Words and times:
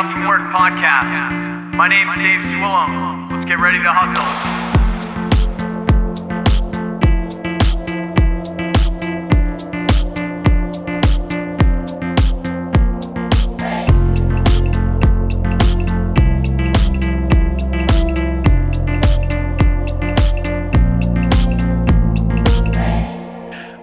Up 0.00 0.10
From 0.12 0.26
Work 0.26 0.40
podcast. 0.50 1.74
My 1.74 1.86
name's 1.86 2.16
Dave 2.16 2.40
Swillum. 2.40 3.30
Let's 3.30 3.44
get 3.44 3.60
ready 3.60 3.82
to 3.82 3.92
hustle. 3.92 4.24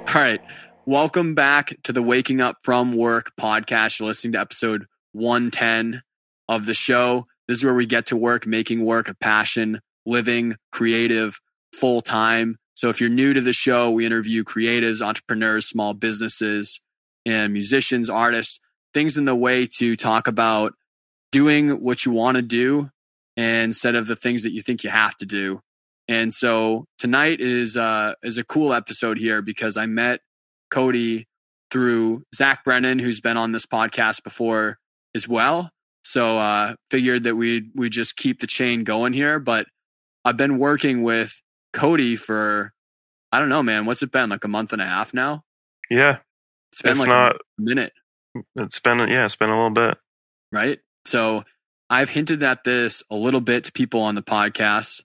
All 0.08 0.24
right. 0.24 0.42
Welcome 0.88 1.36
back 1.36 1.78
to 1.84 1.94
the 1.94 2.02
Waking 2.02 2.42
Up 2.42 2.58
From 2.64 2.94
Work 2.94 3.34
podcast. 3.40 4.00
You're 4.00 4.08
listening 4.08 4.32
to 4.32 4.40
episode 4.40 4.88
110 5.12 6.02
of 6.48 6.66
the 6.66 6.74
show. 6.74 7.28
This 7.48 7.60
is 7.60 7.64
where 7.64 7.74
we 7.74 7.86
get 7.86 8.08
to 8.08 8.18
work, 8.18 8.46
making 8.46 8.84
work 8.84 9.10
a 9.10 9.16
passion, 9.16 9.80
living 10.06 10.56
creative 10.72 11.40
full 11.74 12.02
time. 12.02 12.58
So 12.74 12.90
if 12.90 13.02
you're 13.02 13.10
new 13.10 13.34
to 13.34 13.42
the 13.42 13.54
show, 13.54 13.92
we 13.92 14.06
interview 14.06 14.44
creatives, 14.44 15.02
entrepreneurs, 15.02 15.68
small 15.68 15.94
businesses, 15.94 16.80
and 17.26 17.52
musicians, 17.52 18.10
artists, 18.10 18.60
things 18.94 19.18
in 19.18 19.26
the 19.26 19.36
way 19.36 19.68
to 19.78 19.96
talk 19.96 20.28
about 20.28 20.74
doing 21.32 21.82
what 21.82 22.06
you 22.06 22.12
want 22.12 22.36
to 22.38 22.42
do 22.42 22.90
instead 23.36 23.96
of 23.96 24.08
the 24.08 24.16
things 24.16 24.44
that 24.44 24.52
you 24.52 24.62
think 24.62 24.84
you 24.84 24.90
have 24.90 25.16
to 25.18 25.26
do. 25.26 25.62
And 26.08 26.34
so 26.34 26.86
tonight 26.98 27.42
is 27.42 27.76
uh, 27.76 28.14
is 28.24 28.38
a 28.38 28.44
cool 28.44 28.74
episode 28.74 29.18
here 29.18 29.42
because 29.42 29.76
I 29.76 29.86
met 29.86 30.22
Cody 30.72 31.28
through 31.70 32.24
Zach 32.34 32.64
Brennan, 32.64 33.00
who's 33.00 33.20
been 33.20 33.38
on 33.38 33.52
this 33.52 33.66
podcast 33.66 34.24
before 34.24 34.78
as 35.14 35.28
well. 35.28 35.70
So 36.10 36.38
uh, 36.38 36.76
figured 36.90 37.24
that 37.24 37.36
we 37.36 37.70
we 37.76 37.90
just 37.90 38.16
keep 38.16 38.40
the 38.40 38.48
chain 38.48 38.84
going 38.84 39.14
here. 39.14 39.40
But 39.40 39.68
I've 40.24 40.38
been 40.38 40.58
working 40.58 41.04
with 41.04 41.42
Cody 41.74 42.16
for 42.16 42.72
I 43.32 43.40
don't 43.40 43.50
know, 43.50 43.62
man. 43.64 43.86
What's 43.86 44.02
it 44.02 44.12
been 44.12 44.30
like 44.30 44.44
a 44.46 44.48
month 44.48 44.72
and 44.74 44.82
a 44.82 44.86
half 44.86 45.14
now? 45.14 45.44
Yeah, 45.90 46.18
It's 46.72 46.82
been 46.82 46.98
like 46.98 47.08
not- 47.10 47.36
a 47.36 47.62
minute, 47.62 47.94
it's 48.58 48.80
been 48.80 49.00
yeah, 49.10 49.26
it's 49.26 49.36
been 49.36 49.50
a 49.50 49.56
little 49.56 49.70
bit. 49.70 49.98
right? 50.52 50.80
So 51.06 51.44
I've 51.90 52.10
hinted 52.10 52.42
at 52.44 52.64
this 52.64 53.04
a 53.10 53.16
little 53.16 53.40
bit 53.42 53.66
to 53.66 53.72
people 53.72 54.02
on 54.02 54.16
the 54.16 54.22
podcast, 54.22 55.02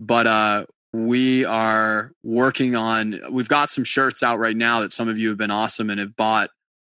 but 0.00 0.26
uh, 0.26 0.64
we 0.92 1.44
are 1.44 2.12
working 2.22 2.76
on. 2.76 3.20
We've 3.30 3.48
got 3.48 3.68
some 3.70 3.84
shirts 3.84 4.22
out 4.22 4.38
right 4.38 4.56
now 4.56 4.80
that 4.80 4.92
some 4.92 5.08
of 5.08 5.18
you 5.18 5.28
have 5.28 5.38
been 5.38 5.50
awesome 5.50 5.90
and 5.90 6.00
have 6.00 6.16
bought 6.16 6.50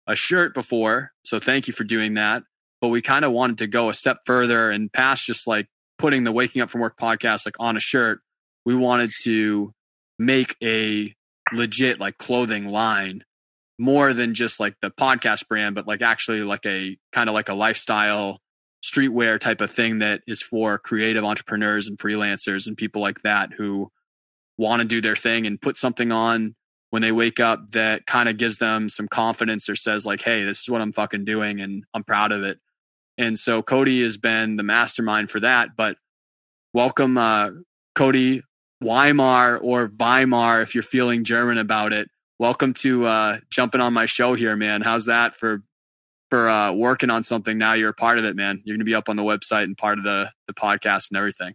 a 0.06 0.14
shirt 0.14 0.54
before. 0.54 1.12
So 1.24 1.38
thank 1.38 1.66
you 1.66 1.72
for 1.74 1.84
doing 1.84 2.14
that. 2.14 2.42
But 2.80 2.88
we 2.88 3.02
kind 3.02 3.24
of 3.24 3.32
wanted 3.32 3.58
to 3.58 3.66
go 3.66 3.88
a 3.88 3.94
step 3.94 4.18
further 4.26 4.70
and 4.70 4.92
past 4.92 5.24
just 5.24 5.46
like 5.46 5.66
putting 5.98 6.24
the 6.24 6.32
Waking 6.32 6.62
Up 6.62 6.70
from 6.70 6.80
Work 6.80 6.98
podcast 6.98 7.46
like 7.46 7.56
on 7.58 7.76
a 7.76 7.80
shirt. 7.80 8.20
We 8.64 8.74
wanted 8.74 9.10
to 9.24 9.72
make 10.18 10.56
a 10.62 11.14
legit 11.52 12.00
like 12.00 12.18
clothing 12.18 12.68
line 12.68 13.22
more 13.78 14.12
than 14.12 14.34
just 14.34 14.58
like 14.58 14.74
the 14.80 14.90
podcast 14.90 15.48
brand, 15.48 15.74
but 15.74 15.86
like 15.86 16.02
actually 16.02 16.42
like 16.42 16.66
a 16.66 16.96
kind 17.12 17.28
of 17.28 17.34
like 17.34 17.48
a 17.48 17.54
lifestyle 17.54 18.40
streetwear 18.84 19.38
type 19.38 19.60
of 19.60 19.70
thing 19.70 19.98
that 19.98 20.22
is 20.26 20.42
for 20.42 20.78
creative 20.78 21.24
entrepreneurs 21.24 21.86
and 21.86 21.98
freelancers 21.98 22.66
and 22.66 22.76
people 22.76 23.02
like 23.02 23.22
that 23.22 23.52
who 23.52 23.90
want 24.58 24.80
to 24.80 24.88
do 24.88 25.00
their 25.00 25.16
thing 25.16 25.46
and 25.46 25.60
put 25.60 25.76
something 25.76 26.12
on 26.12 26.54
when 26.90 27.02
they 27.02 27.12
wake 27.12 27.40
up 27.40 27.72
that 27.72 28.06
kind 28.06 28.28
of 28.28 28.36
gives 28.36 28.58
them 28.58 28.88
some 28.88 29.08
confidence 29.08 29.68
or 29.68 29.76
says 29.76 30.06
like, 30.06 30.22
Hey, 30.22 30.44
this 30.44 30.60
is 30.60 30.70
what 30.70 30.80
I'm 30.80 30.92
fucking 30.92 31.24
doing 31.24 31.60
and 31.60 31.84
I'm 31.92 32.04
proud 32.04 32.32
of 32.32 32.42
it. 32.42 32.58
And 33.18 33.38
so 33.38 33.62
Cody 33.62 34.02
has 34.02 34.16
been 34.16 34.56
the 34.56 34.62
mastermind 34.62 35.30
for 35.30 35.40
that, 35.40 35.70
but 35.76 35.96
welcome, 36.72 37.16
uh, 37.16 37.50
Cody 37.94 38.42
Weimar 38.82 39.58
or 39.58 39.90
Weimar 39.98 40.60
if 40.62 40.74
you're 40.74 40.82
feeling 40.82 41.24
German 41.24 41.58
about 41.58 41.92
it. 41.92 42.10
Welcome 42.38 42.74
to 42.74 43.06
uh 43.06 43.38
jumping 43.48 43.80
on 43.80 43.94
my 43.94 44.04
show 44.04 44.34
here 44.34 44.54
man. 44.54 44.82
How's 44.82 45.06
that 45.06 45.34
for 45.34 45.62
for 46.30 46.48
uh 46.48 46.72
working 46.72 47.08
on 47.08 47.24
something? 47.24 47.56
Now 47.56 47.72
you're 47.72 47.90
a 47.90 47.94
part 47.94 48.18
of 48.18 48.26
it 48.26 48.36
man. 48.36 48.60
You're 48.64 48.76
gonna 48.76 48.84
be 48.84 48.94
up 48.94 49.08
on 49.08 49.16
the 49.16 49.22
website 49.22 49.64
and 49.64 49.76
part 49.76 49.96
of 49.96 50.04
the 50.04 50.30
the 50.46 50.52
podcast 50.52 51.10
and 51.10 51.16
everything. 51.16 51.54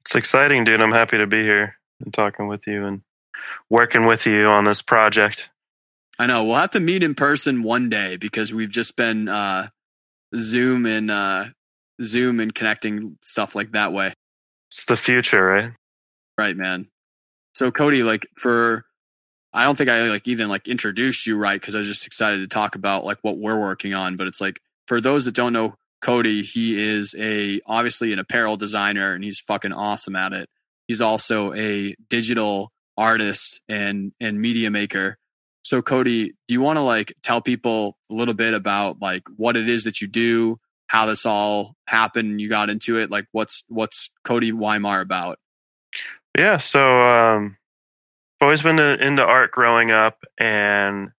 It's 0.00 0.14
exciting, 0.14 0.64
dude. 0.64 0.80
I'm 0.80 0.92
happy 0.92 1.18
to 1.18 1.26
be 1.26 1.42
here 1.42 1.76
and 2.02 2.12
talking 2.12 2.48
with 2.48 2.66
you 2.66 2.86
and 2.86 3.02
working 3.68 4.06
with 4.06 4.24
you 4.24 4.46
on 4.46 4.64
this 4.64 4.80
project. 4.80 5.50
i 6.18 6.26
know. 6.26 6.44
We'll 6.44 6.56
have 6.56 6.70
to 6.70 6.80
meet 6.80 7.02
in 7.02 7.14
person 7.14 7.62
one 7.62 7.90
day 7.90 8.16
because 8.16 8.54
we've 8.54 8.70
just 8.70 8.96
been 8.96 9.28
uh 9.28 9.68
zoom 10.36 10.86
and 10.86 11.10
uh 11.10 11.46
zoom 12.02 12.40
and 12.40 12.54
connecting 12.54 13.16
stuff 13.22 13.54
like 13.54 13.72
that 13.72 13.92
way. 13.92 14.14
It's 14.70 14.84
the 14.86 14.96
future, 14.96 15.44
right? 15.44 15.72
right 16.38 16.56
man. 16.56 16.88
So 17.54 17.70
cody 17.70 18.02
like 18.02 18.26
for 18.38 18.84
i 19.52 19.64
don't 19.64 19.76
think 19.76 19.90
i 19.90 20.08
like 20.08 20.26
even 20.26 20.48
like 20.48 20.66
introduced 20.66 21.26
you 21.26 21.36
right 21.36 21.60
because 21.60 21.74
i 21.74 21.78
was 21.78 21.86
just 21.86 22.06
excited 22.06 22.40
to 22.40 22.46
talk 22.46 22.74
about 22.74 23.04
like 23.04 23.18
what 23.20 23.36
we're 23.36 23.60
working 23.60 23.92
on 23.92 24.16
but 24.16 24.26
it's 24.26 24.40
like 24.40 24.58
for 24.86 24.98
those 24.98 25.26
that 25.26 25.34
don't 25.34 25.52
know 25.52 25.74
cody 26.02 26.42
he 26.42 26.78
is 26.78 27.14
a 27.16 27.60
obviously 27.64 28.12
an 28.12 28.18
apparel 28.18 28.56
designer 28.56 29.14
and 29.14 29.24
he's 29.24 29.40
fucking 29.40 29.72
awesome 29.72 30.16
at 30.16 30.32
it. 30.34 30.50
He's 30.88 31.00
also 31.00 31.54
a 31.54 31.94
digital 32.10 32.70
artist 32.98 33.60
and 33.68 34.12
and 34.20 34.40
media 34.40 34.70
maker 34.70 35.16
so 35.62 35.80
cody 35.82 36.34
do 36.48 36.54
you 36.54 36.60
want 36.60 36.76
to 36.76 36.82
like 36.82 37.14
tell 37.22 37.40
people 37.40 37.96
a 38.10 38.14
little 38.14 38.34
bit 38.34 38.54
about 38.54 39.00
like 39.00 39.22
what 39.36 39.56
it 39.56 39.68
is 39.68 39.84
that 39.84 40.00
you 40.00 40.08
do 40.08 40.58
how 40.88 41.06
this 41.06 41.24
all 41.24 41.74
happened 41.86 42.40
you 42.40 42.48
got 42.48 42.68
into 42.68 42.98
it 42.98 43.10
like 43.10 43.26
what's 43.32 43.64
what's 43.68 44.10
cody 44.24 44.52
weimar 44.52 45.00
about 45.00 45.38
Yeah. 46.36 46.58
So, 46.58 47.02
um, 47.02 47.56
I've 48.40 48.46
always 48.46 48.62
been 48.62 48.76
to, 48.76 49.04
into 49.04 49.24
art 49.24 49.52
growing 49.52 49.90
up, 49.90 50.24
and 50.38 51.10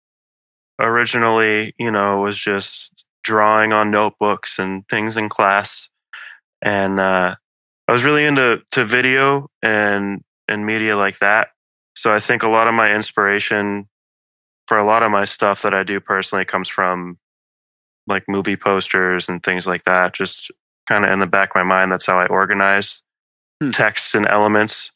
originally, 0.80 1.74
you 1.78 1.92
know, 1.92 2.20
was 2.22 2.38
just 2.38 3.06
drawing 3.24 3.72
on 3.72 3.92
notebooks 3.92 4.60
and 4.60 4.88
things 4.90 5.16
in 5.16 5.30
class, 5.30 5.90
and 6.62 7.00
uh, 7.00 7.36
I 7.88 7.92
was 7.92 8.04
really 8.04 8.26
into 8.26 8.62
to 8.72 8.84
video 8.84 9.50
and 9.62 10.22
and 10.50 10.66
media 10.66 10.98
like 10.98 11.20
that. 11.20 11.50
So 11.96 12.14
I 12.14 12.20
think 12.20 12.44
a 12.44 12.50
lot 12.50 12.68
of 12.68 12.74
my 12.74 12.94
inspiration 12.94 13.88
for 14.68 14.78
a 14.78 14.86
lot 14.86 15.04
of 15.04 15.12
my 15.12 15.26
stuff 15.26 15.62
that 15.64 15.74
I 15.74 15.84
do 15.84 16.00
personally 16.00 16.46
comes 16.46 16.70
from 16.70 17.18
like 18.08 18.24
movie 18.28 18.56
posters 18.56 19.30
and 19.30 19.42
things 19.44 19.68
like 19.68 19.84
that. 19.86 20.14
Just 20.14 20.52
kind 20.88 21.06
of 21.06 21.12
in 21.12 21.20
the 21.20 21.28
back 21.28 21.50
of 21.50 21.56
my 21.56 21.64
mind, 21.64 21.92
that's 21.92 22.06
how 22.06 22.20
I 22.20 22.28
organize 22.28 23.02
Hmm. 23.62 23.72
texts 23.72 24.16
and 24.16 24.28
elements. 24.28 24.92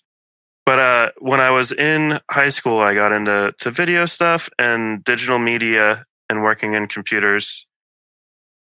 But 0.66 0.80
uh, 0.80 1.12
when 1.20 1.40
I 1.40 1.52
was 1.52 1.72
in 1.72 2.20
high 2.30 2.50
school, 2.50 2.80
I 2.80 2.94
got 2.94 3.14
into 3.14 3.54
to 3.60 3.72
video 3.72 4.06
stuff 4.06 4.50
and 4.60 5.04
digital 5.04 5.40
media 5.40 6.06
and 6.30 6.44
working 6.44 6.74
in 6.74 6.88
computers 6.88 7.66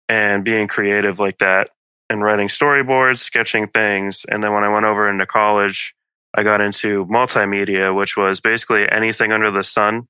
and 0.09 0.45
being 0.45 0.69
creative 0.69 1.19
like 1.19 1.39
that 1.39 1.69
and 2.09 2.23
writing 2.23 2.49
storyboards, 2.49 3.19
sketching 3.19 3.69
things. 3.69 4.25
And 4.31 4.43
then 4.43 4.53
when 4.55 4.65
I 4.65 4.69
went 4.69 4.87
over 4.87 5.09
into 5.09 5.27
college, 5.27 5.95
I 6.35 6.43
got 6.43 6.63
into 6.63 7.05
multimedia, 7.07 7.95
which 7.95 8.17
was 8.17 8.41
basically 8.41 8.91
anything 8.91 9.33
under 9.33 9.51
the 9.51 9.65
sun, 9.65 10.09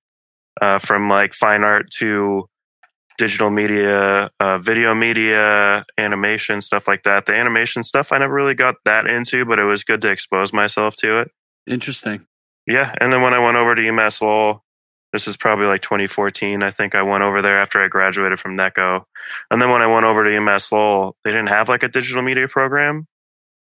uh, 0.61 0.79
from 0.79 1.09
like 1.09 1.33
fine 1.33 1.65
art 1.65 1.91
to 1.99 2.47
digital 3.19 3.51
media, 3.51 4.31
uh, 4.41 4.59
video 4.59 4.95
media, 4.95 5.85
animation, 5.99 6.61
stuff 6.61 6.89
like 6.89 7.03
that. 7.05 7.27
The 7.27 7.35
animation 7.35 7.83
stuff 7.83 8.13
I 8.13 8.19
never 8.19 8.35
really 8.35 8.55
got 8.55 8.77
that 8.85 9.07
into, 9.07 9.45
but 9.45 9.59
it 9.59 9.65
was 9.65 9.85
good 9.85 10.03
to 10.03 10.11
expose 10.11 10.53
myself 10.53 10.97
to 10.97 11.21
it. 11.21 11.31
interesting 11.67 12.27
Yeah. 12.67 12.93
And 13.01 13.13
then 13.13 13.23
when 13.23 13.35
I 13.35 13.39
went 13.39 13.57
over 13.57 13.75
to 13.75 13.83
UMass 13.83 14.21
Lowell, 14.21 14.65
this 15.13 15.29
is 15.29 15.37
probably 15.37 15.67
like 15.67 15.83
2014. 15.83 16.63
I 16.63 16.71
think 16.71 16.95
I 16.95 17.03
went 17.03 17.23
over 17.23 17.43
there 17.43 17.61
after 17.61 17.83
I 17.83 17.89
graduated 17.89 18.41
from 18.41 18.57
NECO. 18.57 19.05
And 19.51 19.61
then 19.61 19.71
when 19.71 19.83
I 19.83 19.87
went 19.87 20.07
over 20.07 20.25
to 20.25 20.31
UMass 20.31 20.73
Lowell, 20.73 21.17
they 21.25 21.31
didn't 21.31 21.49
have 21.49 21.69
like 21.69 21.83
a 21.83 21.89
digital 21.89 22.23
media 22.23 22.49
program. 22.49 23.07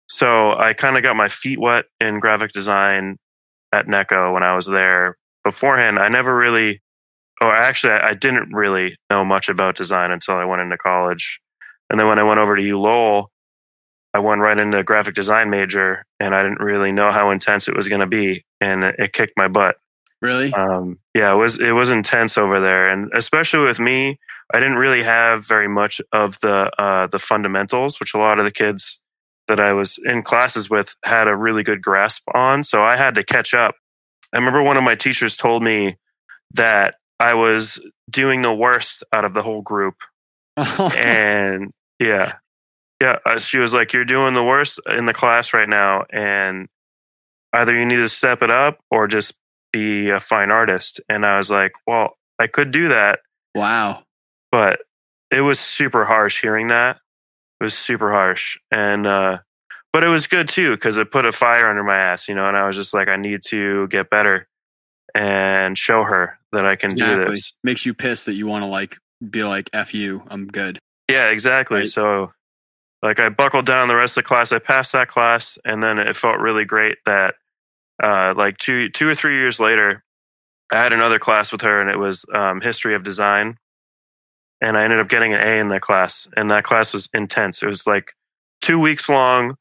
So 0.09 0.57
I 0.57 0.75
kind 0.75 0.97
of 0.97 1.03
got 1.03 1.17
my 1.17 1.29
feet 1.29 1.59
wet 1.59 1.87
in 2.01 2.21
graphic 2.21 2.53
design 2.53 3.17
at 3.73 3.87
NECO 3.87 4.33
when 4.35 4.43
I 4.43 4.55
was 4.55 4.67
there. 4.67 5.17
Beforehand, 5.51 5.99
I 5.99 6.09
never 6.09 6.33
really, 6.37 6.81
or 7.43 7.53
actually, 7.53 7.95
I 7.95 8.15
didn't 8.15 8.55
really 8.55 8.97
know 9.11 9.25
much 9.25 9.49
about 9.49 9.75
design 9.75 10.13
until 10.13 10.37
I 10.37 10.45
went 10.45 10.63
into 10.63 10.79
college. 10.79 11.41
And 11.89 11.99
then 11.99 12.07
when 12.07 12.21
I 12.21 12.23
went 12.23 12.39
over 12.39 12.55
to 12.55 12.63
U 12.63 12.81
Lowell, 12.81 13.33
I 14.15 14.21
went 14.21 14.41
right 14.41 14.57
into 14.57 14.79
a 14.79 14.85
graphic 14.85 15.15
design 15.15 15.51
major 15.51 16.05
and 16.21 16.37
I 16.37 16.43
didn't 16.45 16.61
really 16.61 16.93
know 16.93 17.11
how 17.11 17.31
intense 17.31 17.67
it 17.67 17.75
was 17.75 17.89
going 17.89 18.01
to 18.01 18.07
be. 18.07 18.45
And 18.61 18.85
it, 18.85 18.95
it 18.99 19.13
kicked 19.13 19.33
my 19.37 19.49
butt. 19.49 19.77
really 20.23 20.53
Um, 20.53 21.01
yeah, 21.15 21.33
it 21.33 21.37
was, 21.37 21.59
it 21.61 21.73
was 21.73 21.91
intense 21.91 22.39
over 22.39 22.61
there. 22.61 22.91
And 22.91 23.11
especially 23.13 23.67
with 23.67 23.81
me, 23.81 24.21
I 24.55 24.61
didn't 24.61 24.77
really 24.77 25.03
have 25.03 25.45
very 25.45 25.69
much 25.69 26.01
of 26.13 26.39
the, 26.41 26.71
uh, 26.79 27.09
the 27.09 27.19
fundamentals, 27.19 27.99
which 27.99 28.15
a 28.15 28.19
lot 28.19 28.39
of 28.39 28.45
the 28.45 28.53
kids 28.53 29.01
that 29.49 29.59
I 29.59 29.73
was 29.73 29.99
in 30.05 30.23
classes 30.23 30.71
with 30.71 30.95
had 31.05 31.27
a 31.27 31.37
really 31.37 31.65
good 31.65 31.83
grasp 31.83 32.23
on. 32.33 32.63
So 32.63 32.83
I 32.83 32.97
had 32.97 33.17
to 33.17 33.25
catch 33.25 33.53
up. 33.53 33.75
I 34.33 34.39
remember 34.39 34.63
one 34.63 34.77
of 34.77 34.85
my 34.85 34.95
teachers 34.95 35.37
told 35.37 35.63
me 35.63 35.97
that 36.55 36.97
I 37.19 37.35
was 37.35 37.81
doing 38.09 38.43
the 38.43 38.55
worst 38.55 39.05
out 39.13 39.25
of 39.25 39.35
the 39.35 39.43
whole 39.43 39.63
group. 39.63 39.97
And 40.97 41.73
yeah, 41.99 42.35
yeah, 43.01 43.19
uh, 43.27 43.39
she 43.39 43.59
was 43.59 43.73
like, 43.75 43.93
"You're 43.93 44.05
doing 44.05 44.35
the 44.35 44.45
worst 44.45 44.79
in 44.89 45.07
the 45.07 45.13
class 45.15 45.53
right 45.55 45.69
now, 45.69 46.05
and 46.11 46.69
either 47.53 47.75
you 47.77 47.85
need 47.87 47.97
to 47.97 48.09
step 48.09 48.43
it 48.43 48.51
up 48.51 48.79
or 48.91 49.07
just 49.07 49.35
be 49.73 50.11
a 50.11 50.21
fine 50.21 50.51
artist." 50.51 51.01
And 51.09 51.25
I 51.27 51.37
was 51.39 51.51
like, 51.51 51.73
"Well, 51.87 52.17
I 52.39 52.47
could 52.47 52.71
do 52.73 52.89
that, 52.89 53.21
Wow. 53.55 54.05
but 54.51 54.81
it 55.31 55.41
was 55.43 55.59
super 55.61 56.05
harsh 56.05 56.41
hearing 56.43 56.69
that. 56.69 56.97
It 57.61 57.65
was 57.65 57.75
super 57.77 58.11
harsh, 58.13 58.59
and 58.71 59.07
uh, 59.07 59.39
but 59.93 60.05
it 60.05 60.09
was 60.09 60.27
good 60.27 60.49
too 60.49 60.73
because 60.73 60.97
it 60.97 61.11
put 61.11 61.25
a 61.25 61.33
fire 61.33 61.69
under 61.69 61.85
my 61.85 61.97
ass, 61.97 62.29
you 62.29 62.35
know. 62.35 62.47
And 62.47 62.57
I 62.57 62.67
was 62.67 62.77
just 62.77 62.95
like, 62.95 63.09
I 63.09 63.17
need 63.17 63.43
to 63.49 63.89
get 63.89 64.11
better 64.11 64.49
and 65.15 65.77
show 65.77 66.05
her 66.05 66.39
that 66.53 66.65
I 66.65 66.77
can 66.77 66.91
do 66.91 67.25
this. 67.25 67.53
Makes 67.65 67.87
you 67.87 67.95
pissed 67.95 68.27
that 68.27 68.35
you 68.35 68.47
want 68.47 68.65
to 68.65 68.71
like 68.71 68.99
be 69.29 69.45
like 69.45 69.71
F 69.73 69.95
you, 69.95 70.23
I'm 70.29 70.47
good. 70.47 70.79
Yeah, 71.09 71.29
exactly. 71.29 71.81
Right. 71.81 71.89
So, 71.89 72.33
like, 73.03 73.19
I 73.19 73.29
buckled 73.29 73.67
down 73.67 73.89
the 73.89 73.97
rest 73.97 74.13
of 74.13 74.23
the 74.23 74.29
class. 74.29 74.53
I 74.53 74.59
passed 74.61 74.93
that 74.93 75.09
class, 75.09 75.59
and 75.65 75.83
then 75.83 75.99
it 75.99 76.15
felt 76.15 76.39
really 76.39 76.65
great 76.65 76.99
that, 77.07 77.35
uh, 78.03 78.35
like 78.37 78.59
two 78.59 78.89
two 78.89 79.09
or 79.09 79.15
three 79.15 79.37
years 79.37 79.59
later, 79.59 80.05
I 80.73 80.77
had 80.77 80.93
another 80.93 81.19
class 81.19 81.51
with 81.51 81.63
her, 81.63 81.81
and 81.81 81.91
it 81.91 81.99
was 81.99 82.25
um, 82.35 82.61
history 82.61 82.95
of 82.95 83.03
design, 83.03 83.57
and 84.61 84.77
I 84.77 84.85
ended 84.85 85.01
up 85.01 85.09
getting 85.09 85.35
an 85.35 85.41
A 85.41 85.59
in 85.59 85.69
that 85.69 85.81
class, 85.81 86.29
and 86.37 86.51
that 86.51 86.65
class 86.65 86.93
was 86.93 87.09
intense. 87.13 87.63
It 87.63 87.67
was 87.67 87.87
like 87.87 88.13
two 88.61 88.79
weeks 88.79 89.09
long. 89.09 89.57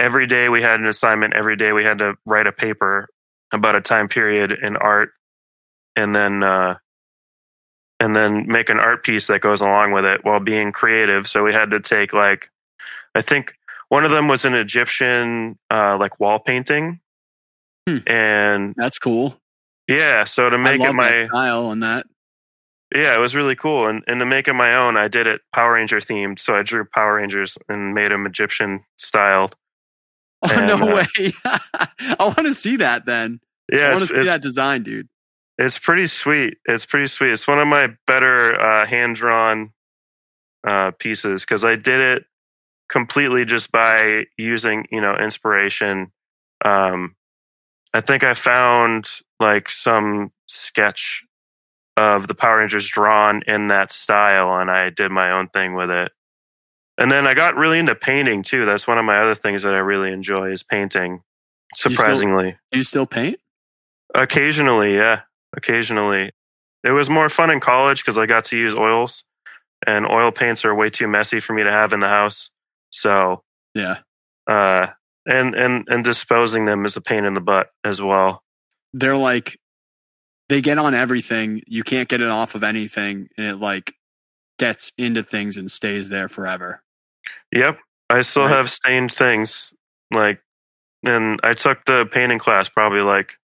Every 0.00 0.26
day 0.26 0.48
we 0.48 0.62
had 0.62 0.80
an 0.80 0.86
assignment. 0.86 1.34
Every 1.34 1.54
day 1.56 1.72
we 1.72 1.84
had 1.84 1.98
to 1.98 2.16
write 2.24 2.46
a 2.46 2.52
paper 2.52 3.08
about 3.52 3.76
a 3.76 3.80
time 3.80 4.08
period 4.08 4.50
in 4.52 4.76
art, 4.76 5.12
and 5.94 6.14
then. 6.14 6.42
Uh, 6.42 6.76
and 8.02 8.16
then 8.16 8.46
make 8.48 8.70
an 8.70 8.80
art 8.80 9.04
piece 9.04 9.26
that 9.26 9.42
goes 9.42 9.60
along 9.60 9.92
with 9.92 10.06
it 10.06 10.24
while 10.24 10.40
being 10.40 10.72
creative. 10.72 11.28
So 11.28 11.44
we 11.44 11.52
had 11.52 11.70
to 11.72 11.80
take 11.80 12.14
like, 12.14 12.50
I 13.14 13.20
think 13.20 13.52
one 13.90 14.06
of 14.06 14.10
them 14.10 14.26
was 14.26 14.46
an 14.46 14.54
Egyptian 14.54 15.58
uh, 15.70 15.98
like 16.00 16.18
wall 16.18 16.38
painting, 16.38 17.00
Hmm. 17.86 17.98
and 18.06 18.74
That's 18.74 18.98
cool. 18.98 19.38
yeah. 19.86 20.24
So 20.24 20.48
to 20.48 20.56
make 20.56 20.80
it 20.80 20.94
my 20.94 21.26
style 21.26 21.66
on 21.66 21.80
that. 21.80 22.06
yeah, 22.94 23.14
it 23.14 23.18
was 23.18 23.36
really 23.36 23.54
cool. 23.54 23.86
And 23.86 24.02
and 24.06 24.18
to 24.20 24.24
make 24.26 24.48
it 24.48 24.54
my 24.54 24.74
own, 24.76 24.96
I 24.96 25.08
did 25.08 25.26
it 25.26 25.42
Power 25.52 25.74
Ranger 25.74 25.98
themed. 26.00 26.38
So 26.38 26.54
I 26.54 26.62
drew 26.62 26.86
Power 26.86 27.16
Rangers 27.16 27.58
and 27.68 27.94
made 27.94 28.12
them 28.12 28.24
Egyptian 28.24 28.82
styled. 28.96 29.54
Oh 30.48 30.48
And, 30.50 30.66
no 30.66 30.88
uh, 30.88 30.94
way! 30.96 31.32
I 31.44 32.16
want 32.18 32.46
to 32.46 32.54
see 32.54 32.76
that 32.76 33.04
then. 33.04 33.40
Yeah, 33.70 33.88
I 33.88 33.92
want 33.92 34.08
to 34.08 34.16
see 34.16 34.24
that 34.24 34.40
design, 34.40 34.82
dude. 34.82 35.08
it's 35.58 35.78
pretty 35.78 36.06
sweet. 36.06 36.56
It's 36.64 36.86
pretty 36.86 37.06
sweet. 37.08 37.32
It's 37.32 37.46
one 37.46 37.58
of 37.58 37.68
my 37.68 37.94
better 38.06 38.58
uh, 38.58 38.86
hand 38.86 39.16
drawn 39.16 39.72
uh, 40.66 40.92
pieces 40.92 41.42
because 41.42 41.62
I 41.62 41.76
did 41.76 42.00
it 42.00 42.24
completely 42.88 43.44
just 43.44 43.70
by 43.70 44.24
using 44.38 44.86
you 44.90 45.00
know 45.00 45.14
inspiration. 45.16 46.10
Um, 46.64 47.16
I 47.92 48.00
think 48.00 48.24
I 48.24 48.34
found 48.34 49.10
like 49.38 49.70
some 49.70 50.32
sketch 50.48 51.24
of 51.96 52.28
the 52.28 52.34
Power 52.34 52.58
Rangers 52.58 52.86
drawn 52.86 53.42
in 53.46 53.66
that 53.68 53.90
style, 53.90 54.58
and 54.58 54.70
I 54.70 54.90
did 54.90 55.10
my 55.10 55.32
own 55.32 55.48
thing 55.48 55.74
with 55.74 55.90
it. 55.90 56.12
And 57.00 57.10
then 57.10 57.26
I 57.26 57.34
got 57.34 57.56
really 57.56 57.78
into 57.80 57.94
painting 57.96 58.42
too. 58.44 58.64
That's 58.66 58.86
one 58.86 58.98
of 58.98 59.04
my 59.04 59.18
other 59.18 59.34
things 59.34 59.62
that 59.62 59.74
I 59.74 59.78
really 59.78 60.12
enjoy 60.12 60.52
is 60.52 60.62
painting. 60.62 61.22
still- 61.74 61.90
Surprisingly. 61.92 62.56
Do 62.70 62.78
you 62.78 62.84
still 62.84 63.06
paint? 63.06 63.40
Occasionally, 64.14 64.94
yeah. 64.96 65.22
Occasionally. 65.56 66.32
It 66.84 66.90
was 66.92 67.10
more 67.10 67.28
fun 67.28 67.50
in 67.50 67.60
college 67.60 68.02
because 68.02 68.16
I 68.18 68.26
got 68.26 68.44
to 68.44 68.56
use 68.56 68.74
oils, 68.74 69.24
and 69.86 70.06
oil 70.06 70.32
paints 70.32 70.64
are 70.64 70.74
way 70.74 70.90
too 70.90 71.06
messy 71.08 71.38
for 71.40 71.52
me 71.52 71.62
to 71.62 71.70
have 71.70 71.92
in 71.92 72.00
the 72.00 72.08
house. 72.08 72.50
So, 72.90 73.42
Yeah. 73.74 73.98
uh, 74.46 74.88
and 75.26 75.54
and 75.54 75.86
and 75.88 76.02
disposing 76.02 76.64
them 76.64 76.84
is 76.86 76.96
a 76.96 77.00
pain 77.00 77.24
in 77.24 77.34
the 77.34 77.40
butt 77.40 77.70
as 77.84 78.00
well. 78.00 78.42
They're 78.94 79.16
like, 79.16 79.58
they 80.48 80.60
get 80.62 80.78
on 80.78 80.94
everything. 80.94 81.62
You 81.66 81.82
can't 81.84 82.08
get 82.08 82.20
it 82.22 82.28
off 82.28 82.54
of 82.54 82.64
anything, 82.64 83.28
and 83.36 83.46
it 83.46 83.56
like 83.56 83.94
gets 84.58 84.90
into 84.98 85.22
things 85.22 85.56
and 85.56 85.70
stays 85.70 86.08
there 86.08 86.28
forever. 86.28 86.82
Yep, 87.52 87.78
I 88.08 88.20
still 88.22 88.42
Right. 88.44 88.56
have 88.56 88.70
stained 88.70 89.12
things. 89.12 89.74
Like, 90.12 90.42
and 91.04 91.40
I 91.44 91.54
took 91.54 91.84
the 91.84 92.06
painting 92.06 92.38
class 92.38 92.68
probably 92.68 93.00
like, 93.00 93.36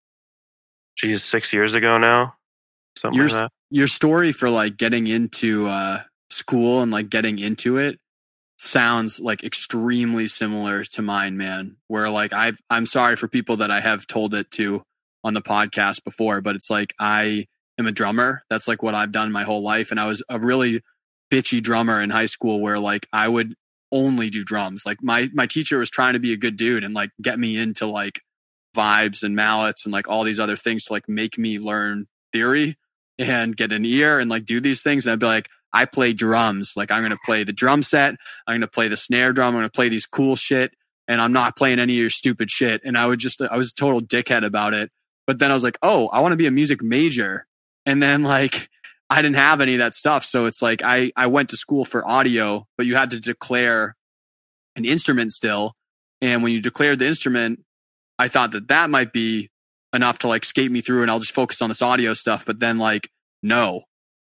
geez, 0.97 1.23
six 1.25 1.53
years 1.53 1.75
ago 1.75 1.99
now, 1.99 2.37
something 2.97 3.19
Yours- 3.19 3.35
like 3.35 3.45
that. 3.45 3.51
Your 3.71 3.89
story 3.89 4.31
for 4.31 4.49
like 4.49 4.77
getting 4.77 5.09
into 5.09 5.67
uh, 5.67 6.03
school 6.31 6.83
and 6.83 6.93
like 6.93 7.09
getting 7.11 7.39
into 7.41 7.79
it 7.79 7.99
sounds 8.59 9.19
like 9.21 9.43
extremely 9.45 10.29
similar 10.29 10.85
to 10.85 11.03
mine, 11.03 11.37
man. 11.37 11.77
Where 11.89 12.09
like 12.09 12.33
I, 12.33 12.53
I'm 12.71 12.87
sorry 12.87 13.17
for 13.17 13.27
people 13.27 13.57
that 13.59 13.71
I 13.73 13.81
have 13.81 14.07
told 14.07 14.35
it 14.35 14.51
to 14.53 14.83
on 15.25 15.35
the 15.35 15.43
podcast 15.43 16.05
before, 16.05 16.41
but 16.41 16.55
it's 16.55 16.71
like 16.71 16.95
I 17.01 17.47
am 17.77 17.89
a 17.89 17.93
drummer. 17.93 18.45
That's 18.49 18.69
like 18.69 18.85
what 18.85 18.95
I've 18.95 19.11
done 19.13 19.33
my 19.33 19.43
whole 19.43 19.63
life, 19.63 19.91
and 19.91 19.99
I 19.99 20.07
was 20.07 20.23
a 20.29 20.39
really 20.39 20.81
bitchy 21.33 21.61
drummer 21.61 22.01
in 22.01 22.11
high 22.11 22.27
school 22.27 22.61
where 22.61 22.79
like 22.79 23.09
I 23.13 23.27
would 23.27 23.55
only 23.93 24.31
do 24.31 24.45
drums. 24.45 24.85
Like 24.85 25.03
my 25.03 25.29
my 25.33 25.47
teacher 25.47 25.79
was 25.79 25.91
trying 25.91 26.15
to 26.15 26.19
be 26.19 26.33
a 26.33 26.37
good 26.37 26.57
dude 26.57 26.85
and 26.85 26.95
like 26.95 27.11
get 27.21 27.39
me 27.39 27.57
into 27.57 27.87
like 27.87 28.21
vibes 28.77 29.23
and 29.23 29.35
mallets 29.35 29.85
and 29.85 29.93
like 29.93 30.09
all 30.09 30.25
these 30.25 30.41
other 30.41 30.57
things 30.57 30.85
to 30.85 30.93
like 30.93 31.09
make 31.09 31.39
me 31.39 31.59
learn 31.59 32.07
theory 32.33 32.77
and 33.19 33.57
get 33.57 33.73
an 33.73 33.85
ear 33.85 34.19
and 34.19 34.29
like 34.31 34.45
do 34.45 34.61
these 34.61 34.83
things. 34.83 35.07
And 35.07 35.13
I'd 35.13 35.19
be 35.19 35.27
like, 35.27 35.49
I 35.73 35.85
play 35.85 36.13
drums. 36.13 36.75
Like 36.77 36.91
I'm 36.91 37.03
gonna 37.03 37.17
play 37.25 37.45
the 37.45 37.53
drum 37.53 37.83
set. 37.83 38.15
I'm 38.47 38.57
gonna 38.57 38.67
play 38.67 38.89
the 38.89 38.97
snare 38.97 39.33
drum. 39.33 39.55
I'm 39.55 39.61
gonna 39.61 39.71
play 39.71 39.89
these 39.89 40.07
cool 40.07 40.37
shit. 40.37 40.75
And 41.09 41.21
I'm 41.21 41.33
not 41.33 41.57
playing 41.57 41.79
any 41.79 41.95
of 41.95 42.01
your 42.01 42.11
stupid 42.11 42.51
shit. 42.51 42.81
And 42.85 42.99
I 42.99 43.07
would 43.07 43.21
just 43.21 43.41
I 43.41 43.57
was 43.57 43.71
a 43.73 43.75
total 43.75 44.01
dickhead 44.01 44.45
about 44.45 44.75
it. 44.75 44.91
But 45.27 45.39
then 45.39 45.51
I 45.51 45.55
was 45.55 45.63
like, 45.63 45.79
oh, 45.83 46.09
I 46.09 46.21
want 46.21 46.33
to 46.33 46.37
be 46.37 46.47
a 46.47 46.53
music 46.53 46.83
major. 46.83 47.47
And 47.85 48.03
then 48.03 48.23
like 48.23 48.69
I 49.09 49.23
didn't 49.23 49.37
have 49.37 49.61
any 49.61 49.75
of 49.75 49.79
that 49.79 49.95
stuff. 49.95 50.25
So 50.25 50.47
it's 50.47 50.61
like 50.61 50.83
I, 50.83 51.13
I 51.17 51.29
went 51.29 51.51
to 51.51 51.57
school 51.57 51.85
for 51.85 52.07
audio, 52.07 52.67
but 52.77 52.87
you 52.87 52.97
had 52.97 53.11
to 53.11 53.21
declare 53.21 53.97
an 54.75 54.85
instrument 54.85 55.33
still. 55.33 55.75
And 56.21 56.43
when 56.43 56.53
you 56.53 56.61
declared 56.61 56.99
the 56.99 57.07
instrument, 57.07 57.61
I 58.19 58.29
thought 58.29 58.53
that 58.53 58.69
that 58.69 58.91
might 58.91 59.13
be 59.13 59.51
enough 59.93 60.19
to 60.21 60.29
like 60.29 60.45
skate 60.45 60.71
me 60.71 60.81
through 60.81 61.03
and 61.03 61.11
I'll 61.11 61.21
just 61.21 61.33
focus 61.33 61.63
on 61.63 61.69
this 61.69 61.83
audio 61.83 62.15
stuff. 62.15 62.45
But 62.45 62.59
then 62.59 62.79
like, 62.79 63.09
no, 63.43 63.83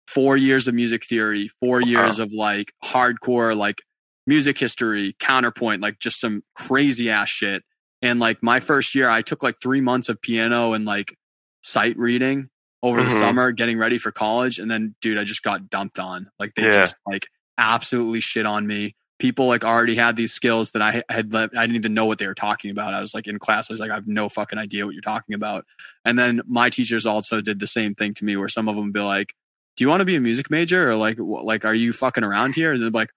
four 0.08 0.38
years 0.38 0.68
of 0.68 0.75
music 0.75 1.06
theory, 1.06 1.50
four 1.60 1.82
years 1.82 2.20
of 2.20 2.32
like 2.34 2.72
hardcore, 2.84 3.56
like 3.56 3.82
music 4.25 4.58
history, 4.58 5.15
counterpoint, 5.20 5.82
like 5.82 6.00
just 6.00 6.20
some 6.20 6.42
crazy 6.56 7.10
ass 7.10 7.30
shit. 7.30 7.63
And 8.01 8.20
like 8.20 8.42
my 8.42 8.60
first 8.62 8.96
year, 8.96 9.10
I 9.10 9.22
took 9.24 9.44
like 9.44 9.56
three 9.62 9.82
months 9.82 10.08
of 10.08 10.22
piano 10.22 10.74
and 10.74 10.86
like 10.86 11.15
sight 11.62 11.98
reading 11.98 12.50
over 12.82 13.04
the 13.04 13.10
Mhm. 13.10 13.20
summer, 13.20 13.52
getting 13.52 13.78
ready 13.78 13.98
for 13.98 14.12
college. 14.12 14.58
And 14.60 14.70
then, 14.72 14.96
dude, 15.02 15.18
I 15.18 15.24
just 15.26 15.44
got 15.44 15.70
dumped 15.70 16.00
on. 16.00 16.30
Like 16.40 16.56
they 16.56 16.64
Yeah. 16.64 16.72
just 16.72 16.96
like 17.06 17.28
absolutely 17.58 18.22
shit 18.22 18.46
on 18.46 18.66
me. 18.68 18.96
People 19.20 19.48
like 19.48 19.66
already 19.66 19.96
had 19.96 20.16
these 20.16 20.32
skills 20.32 20.72
that 20.72 20.82
I 20.82 21.04
had. 21.10 21.34
le- 21.34 21.50
I 21.58 21.64
didn't 21.68 21.76
even 21.76 21.94
know 21.94 22.06
what 22.06 22.20
they 22.20 22.28
were 22.28 22.34
talking 22.34 22.72
about. 22.72 22.94
I 22.94 23.02
was 23.02 23.14
like 23.14 23.28
in 23.28 23.38
class. 23.38 23.70
I 23.70 23.74
was 23.74 23.82
like, 23.82 23.92
I 23.92 23.96
have 23.96 24.08
no 24.08 24.30
fucking 24.30 24.58
idea 24.58 24.86
what 24.86 24.94
you're 24.96 25.02
talking 25.02 25.36
about. 25.36 25.66
And 26.06 26.18
then 26.18 26.42
my 26.48 26.70
teachers 26.70 27.06
also 27.06 27.42
did 27.42 27.60
the 27.60 27.68
same 27.68 27.96
thing 27.96 28.14
to 28.14 28.24
me, 28.26 28.38
where 28.38 28.48
some 28.48 28.70
of 28.70 28.76
them 28.76 28.86
would 28.86 28.94
be 28.94 29.02
like, 29.02 29.34
"Do 29.76 29.84
you 29.84 29.90
want 29.90 30.00
to 30.00 30.06
be 30.06 30.16
a 30.16 30.22
music 30.22 30.50
major, 30.50 30.90
or 30.90 30.96
like, 30.96 31.18
like, 31.20 31.66
are 31.66 31.74
you 31.74 31.92
fucking 31.92 32.24
around 32.24 32.56
here?" 32.56 32.72
And 32.72 32.82
they're 32.82 32.90
like, 32.92 33.12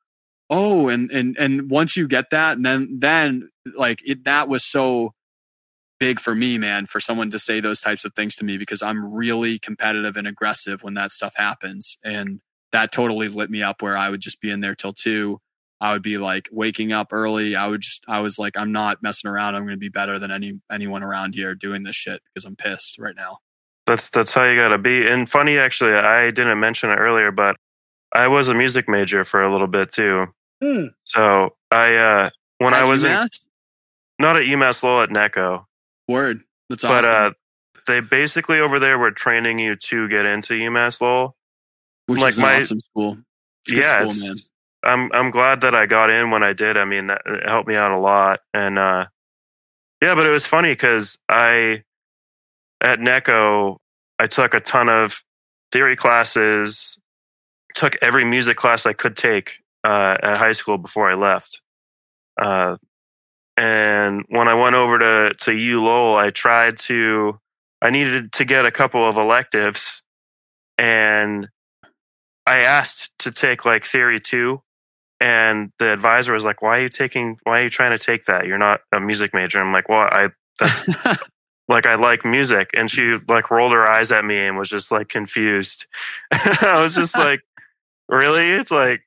"Oh," 0.50 0.88
and 0.88 1.08
and 1.12 1.36
and 1.38 1.70
once 1.70 1.96
you 1.96 2.08
get 2.08 2.30
that, 2.30 2.56
and 2.56 2.66
then 2.66 2.98
then 2.98 3.48
like 3.76 4.02
it, 4.04 4.24
that 4.24 4.48
was 4.48 4.64
so 4.64 5.14
big 6.02 6.18
for 6.18 6.34
me, 6.34 6.58
man, 6.58 6.86
for 6.86 6.98
someone 6.98 7.30
to 7.30 7.38
say 7.38 7.60
those 7.60 7.80
types 7.80 8.04
of 8.04 8.12
things 8.14 8.34
to 8.34 8.44
me 8.44 8.58
because 8.58 8.82
I'm 8.82 9.14
really 9.14 9.56
competitive 9.60 10.16
and 10.16 10.26
aggressive 10.26 10.82
when 10.82 10.94
that 10.94 11.12
stuff 11.12 11.34
happens. 11.36 11.96
And 12.02 12.40
that 12.72 12.90
totally 12.90 13.28
lit 13.28 13.50
me 13.50 13.62
up 13.62 13.82
where 13.82 13.96
I 13.96 14.10
would 14.10 14.20
just 14.20 14.40
be 14.40 14.50
in 14.50 14.58
there 14.58 14.74
till 14.74 14.92
two. 14.92 15.38
I 15.80 15.92
would 15.92 16.02
be 16.02 16.18
like 16.18 16.48
waking 16.50 16.90
up 16.90 17.12
early. 17.12 17.54
I 17.54 17.68
would 17.68 17.82
just, 17.82 18.04
I 18.08 18.18
was 18.18 18.36
like, 18.36 18.56
I'm 18.56 18.72
not 18.72 19.00
messing 19.00 19.30
around. 19.30 19.54
I'm 19.54 19.62
going 19.62 19.76
to 19.76 19.78
be 19.78 19.90
better 19.90 20.18
than 20.18 20.32
any, 20.32 20.60
anyone 20.72 21.04
around 21.04 21.36
here 21.36 21.54
doing 21.54 21.84
this 21.84 21.94
shit 21.94 22.20
because 22.26 22.44
I'm 22.44 22.56
pissed 22.56 22.98
right 22.98 23.14
now. 23.16 23.38
That's 23.86 24.10
that's 24.10 24.32
how 24.32 24.44
you 24.44 24.56
gotta 24.56 24.78
be. 24.78 25.06
And 25.08 25.28
funny, 25.28 25.58
actually, 25.58 25.94
I 25.94 26.30
didn't 26.32 26.58
mention 26.58 26.90
it 26.90 26.96
earlier, 26.96 27.30
but 27.30 27.56
I 28.12 28.28
was 28.28 28.48
a 28.48 28.54
music 28.54 28.88
major 28.88 29.24
for 29.24 29.42
a 29.42 29.52
little 29.52 29.68
bit 29.68 29.92
too. 29.92 30.26
So 31.04 31.50
I 31.70 31.94
uh 31.96 32.30
when 32.58 32.74
I 32.74 32.80
At 32.80 32.84
was 32.84 33.04
in, 33.04 33.28
not 34.20 34.36
at 34.36 34.44
UMass 34.44 34.82
Lowell 34.84 35.02
at 35.02 35.10
NECO, 35.10 35.66
word. 36.08 36.42
That's 36.68 36.84
awesome. 36.84 37.02
but 37.02 37.04
uh 37.04 37.32
they 37.86 38.00
basically 38.00 38.60
over 38.60 38.78
there 38.78 38.98
were 38.98 39.10
training 39.10 39.58
you 39.58 39.74
to 39.74 40.08
get 40.08 40.24
into 40.24 40.54
UMass 40.54 41.00
Lowell. 41.00 41.36
Which 42.06 42.20
like 42.20 42.30
is 42.30 42.38
an 42.38 42.42
my- 42.42 42.58
awesome 42.58 42.80
school. 42.80 43.18
It's 43.66 43.78
yeah, 43.78 44.06
school. 44.06 44.34
I'm 44.84 45.10
I'm 45.12 45.30
glad 45.30 45.60
that 45.62 45.74
I 45.74 45.86
got 45.86 46.10
in 46.10 46.30
when 46.30 46.42
I 46.42 46.52
did. 46.52 46.76
I 46.76 46.84
mean, 46.84 47.08
that 47.08 47.22
it 47.26 47.48
helped 47.48 47.68
me 47.68 47.76
out 47.76 47.92
a 47.92 47.98
lot. 47.98 48.40
And 48.52 48.78
uh 48.78 49.06
yeah, 50.00 50.14
but 50.14 50.26
it 50.26 50.30
was 50.30 50.46
funny 50.46 50.72
because 50.72 51.16
I 51.28 51.82
at 52.80 52.98
NECO 53.00 53.78
I 54.18 54.26
took 54.26 54.54
a 54.54 54.60
ton 54.60 54.88
of 54.88 55.22
theory 55.72 55.96
classes, 55.96 56.98
took 57.74 57.96
every 58.02 58.24
music 58.24 58.56
class 58.56 58.86
I 58.86 58.92
could 58.92 59.16
take 59.16 59.58
uh, 59.82 60.16
at 60.22 60.38
high 60.38 60.52
school 60.52 60.78
before 60.78 61.10
I 61.10 61.14
left. 61.14 61.60
Uh, 62.40 62.76
and 63.56 64.24
when 64.28 64.48
I 64.48 64.54
went 64.54 64.74
over 64.74 64.98
to 64.98 65.34
to 65.40 65.52
U 65.52 65.82
Lowell, 65.82 66.16
I 66.16 66.30
tried 66.30 66.78
to 66.78 67.38
I 67.82 67.90
needed 67.90 68.32
to 68.32 68.44
get 68.44 68.64
a 68.64 68.70
couple 68.70 69.06
of 69.06 69.16
electives, 69.16 70.02
and 70.78 71.48
I 72.46 72.60
asked 72.60 73.10
to 73.20 73.30
take 73.30 73.64
like 73.64 73.84
theory 73.84 74.20
two, 74.20 74.62
and 75.20 75.70
the 75.78 75.92
advisor 75.92 76.32
was 76.32 76.44
like, 76.44 76.62
"Why 76.62 76.78
are 76.78 76.82
you 76.82 76.88
taking? 76.88 77.38
Why 77.42 77.60
are 77.60 77.64
you 77.64 77.70
trying 77.70 77.96
to 77.96 78.04
take 78.04 78.24
that? 78.26 78.46
You're 78.46 78.58
not 78.58 78.80
a 78.92 79.00
music 79.00 79.34
major." 79.34 79.60
I'm 79.60 79.72
like, 79.72 79.88
"Well, 79.88 80.08
I 80.10 80.28
that's 80.58 80.88
like 81.68 81.86
I 81.86 81.96
like 81.96 82.24
music," 82.24 82.70
and 82.74 82.90
she 82.90 83.16
like 83.28 83.50
rolled 83.50 83.72
her 83.72 83.86
eyes 83.86 84.12
at 84.12 84.24
me 84.24 84.38
and 84.38 84.56
was 84.56 84.70
just 84.70 84.90
like 84.90 85.08
confused. 85.08 85.86
I 86.32 86.80
was 86.80 86.94
just 86.94 87.16
like, 87.16 87.42
"Really?" 88.08 88.50
It's 88.52 88.70
like 88.70 89.02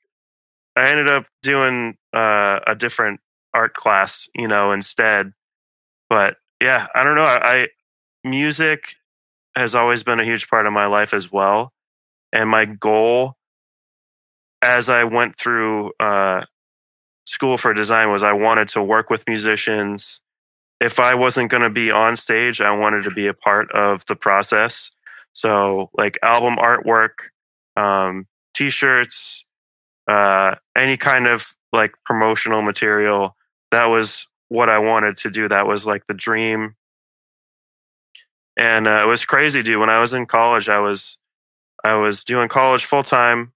I 0.76 0.90
ended 0.90 1.10
up 1.10 1.26
doing 1.42 1.98
uh, 2.14 2.60
a 2.68 2.76
different 2.76 3.22
art 3.56 3.74
class, 3.74 4.28
you 4.36 4.48
know, 4.48 4.72
instead. 4.72 5.32
But 6.10 6.36
yeah, 6.62 6.88
I 6.94 7.04
don't 7.04 7.16
know. 7.16 7.24
I 7.26 7.70
music 8.24 8.96
has 9.56 9.74
always 9.74 10.04
been 10.04 10.20
a 10.20 10.26
huge 10.26 10.50
part 10.50 10.68
of 10.68 10.74
my 10.74 10.86
life 10.86 11.14
as 11.14 11.32
well, 11.32 11.74
and 12.34 12.50
my 12.50 12.66
goal 12.66 13.38
as 14.62 14.90
I 14.90 15.04
went 15.04 15.38
through 15.38 15.92
uh, 16.00 16.42
school 17.26 17.58
for 17.58 17.74
design 17.74 18.12
was 18.12 18.24
I 18.24 18.34
wanted 18.34 18.68
to 18.70 18.84
work 18.84 19.10
with 19.10 19.24
musicians. 19.28 20.22
If 20.82 21.00
I 21.00 21.16
wasn't 21.16 21.52
going 21.52 21.64
to 21.64 21.70
be 21.70 21.92
on 21.92 22.16
stage, 22.16 22.62
I 22.62 22.72
wanted 22.76 23.04
to 23.04 23.12
be 23.12 23.28
a 23.28 23.34
part 23.34 23.72
of 23.72 24.06
the 24.08 24.16
process. 24.16 24.92
So, 25.34 25.90
like 25.94 26.18
album 26.24 26.56
artwork, 26.56 27.30
um, 27.78 28.28
t-shirts, 28.54 29.44
uh, 30.08 30.56
any 30.76 30.98
kind 30.98 31.28
of 31.28 31.56
like 31.74 31.94
promotional 32.06 32.62
material 32.62 33.36
that 33.76 33.88
was 33.88 34.28
what 34.48 34.70
I 34.70 34.80
wanted 34.80 35.18
to 35.18 35.30
do. 35.30 35.50
That 35.50 35.68
was 35.68 35.86
like 35.86 36.08
the 36.08 36.14
dream. 36.14 36.76
And 38.58 38.88
uh, 38.88 39.02
it 39.04 39.08
was 39.08 39.26
crazy, 39.26 39.62
dude. 39.62 39.80
When 39.80 39.90
I 39.90 40.00
was 40.00 40.14
in 40.14 40.26
college, 40.26 40.70
I 40.70 40.80
was 40.80 41.18
I 41.84 41.96
was 41.96 42.24
doing 42.24 42.48
college 42.48 42.86
full 42.86 43.04
time. 43.04 43.52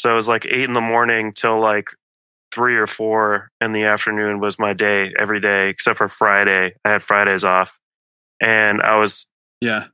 So 0.00 0.10
it 0.10 0.14
was 0.14 0.28
like 0.28 0.44
eight 0.46 0.64
in 0.64 0.74
the 0.74 0.80
morning 0.80 1.32
till 1.32 1.58
like 1.58 1.90
three 2.52 2.76
or 2.76 2.86
four 2.86 3.50
in 3.60 3.72
the 3.72 3.84
afternoon 3.84 4.40
was 4.40 4.58
my 4.58 4.72
day 4.72 5.14
every 5.18 5.40
day, 5.40 5.68
except 5.68 5.98
for 5.98 6.08
Friday. 6.08 6.74
I 6.84 6.90
had 6.90 7.02
Fridays 7.02 7.44
off. 7.44 7.78
And 8.40 8.82
I 8.82 8.96
was 8.96 9.26
yeah. 9.60 9.86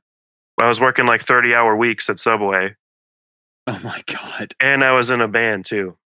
I 0.59 0.67
was 0.67 0.79
working 0.79 1.05
like 1.05 1.21
30 1.21 1.53
hour 1.53 1.75
weeks 1.75 2.09
at 2.09 2.19
Subway. 2.19 2.75
Oh 3.67 3.81
my 3.83 4.01
God. 4.07 4.53
And 4.59 4.83
I 4.83 4.93
was 4.93 5.09
in 5.09 5.21
a 5.21 5.27
band 5.27 5.65
too. 5.65 5.97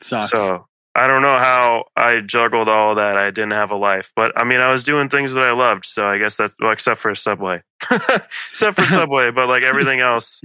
Sucks. 0.00 0.30
So 0.30 0.66
I 0.96 1.06
don't 1.06 1.20
know 1.20 1.36
how 1.36 1.84
I 1.94 2.20
juggled 2.20 2.70
all 2.70 2.94
that. 2.94 3.18
I 3.18 3.30
didn't 3.30 3.52
have 3.52 3.70
a 3.70 3.76
life, 3.76 4.12
but 4.16 4.32
I 4.40 4.44
mean, 4.44 4.60
I 4.60 4.72
was 4.72 4.82
doing 4.82 5.10
things 5.10 5.34
that 5.34 5.42
I 5.42 5.52
loved. 5.52 5.84
So 5.84 6.06
I 6.06 6.16
guess 6.16 6.36
that's 6.36 6.54
well, 6.58 6.70
except 6.70 7.00
for 7.00 7.14
Subway, 7.14 7.62
except 7.90 8.76
for 8.76 8.86
Subway, 8.86 9.30
but 9.30 9.46
like 9.46 9.62
everything 9.62 10.00
else, 10.00 10.40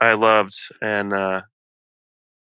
I 0.00 0.14
loved. 0.14 0.54
And 0.80 1.12
uh, 1.12 1.42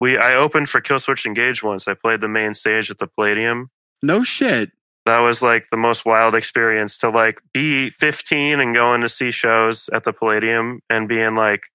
we, 0.01 0.17
I 0.17 0.33
opened 0.35 0.69
for 0.69 0.81
Killswitch 0.81 1.25
Engage 1.27 1.61
once. 1.61 1.87
I 1.87 1.93
played 1.93 2.21
the 2.21 2.27
main 2.27 2.55
stage 2.55 2.89
at 2.89 2.97
the 2.97 3.07
Palladium. 3.07 3.69
No 4.01 4.23
shit. 4.23 4.71
That 5.05 5.19
was 5.19 5.41
like 5.41 5.67
the 5.69 5.77
most 5.77 6.05
wild 6.05 6.33
experience 6.33 6.97
to 6.99 7.09
like 7.09 7.39
be 7.53 7.89
15 7.91 8.59
and 8.59 8.73
going 8.73 9.01
to 9.01 9.09
see 9.09 9.29
shows 9.29 9.87
at 9.93 10.03
the 10.03 10.13
Palladium 10.13 10.79
and 10.89 11.07
being 11.07 11.35
like, 11.35 11.67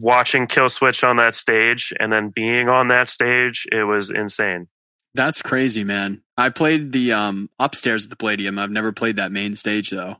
watching 0.00 0.46
Killswitch 0.46 1.06
on 1.06 1.16
that 1.16 1.34
stage 1.34 1.92
and 2.00 2.12
then 2.12 2.30
being 2.30 2.68
on 2.68 2.88
that 2.88 3.08
stage, 3.08 3.66
it 3.70 3.84
was 3.84 4.10
insane. 4.10 4.68
That's 5.14 5.42
crazy, 5.42 5.84
man. 5.84 6.22
I 6.36 6.50
played 6.50 6.92
the 6.92 7.12
um 7.12 7.50
upstairs 7.58 8.04
at 8.04 8.10
the 8.10 8.16
Palladium. 8.16 8.58
I've 8.58 8.70
never 8.70 8.92
played 8.92 9.16
that 9.16 9.32
main 9.32 9.54
stage 9.54 9.90
though. 9.90 10.16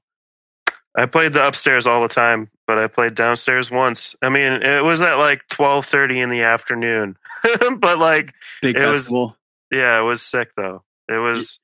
I 0.97 1.07
played 1.07 1.33
the 1.33 1.47
upstairs 1.47 1.87
all 1.87 2.02
the 2.02 2.09
time, 2.09 2.50
but 2.69 2.78
I 2.78 2.87
played 2.87 3.16
downstairs 3.16 3.71
once. 3.71 4.14
I 4.23 4.28
mean, 4.28 4.52
it 4.62 4.85
was 4.85 5.00
at 5.00 5.16
like 5.16 5.47
twelve 5.49 5.87
thirty 5.87 6.21
in 6.21 6.31
the 6.31 6.43
afternoon, 6.43 7.16
but 7.78 7.99
like 7.99 8.33
big 8.62 8.76
it 8.76 8.81
festival. 8.81 9.26
Was, 9.26 9.37
yeah, 9.78 10.00
it 10.00 10.04
was 10.04 10.23
sick 10.23 10.52
though. 10.57 10.85
It 11.09 11.19
was, 11.19 11.59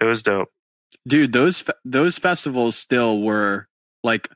it 0.00 0.04
was 0.06 0.22
dope, 0.22 0.48
dude. 1.06 1.32
Those 1.32 1.62
those 1.84 2.16
festivals 2.16 2.76
still 2.76 3.20
were 3.20 3.68
like 4.02 4.30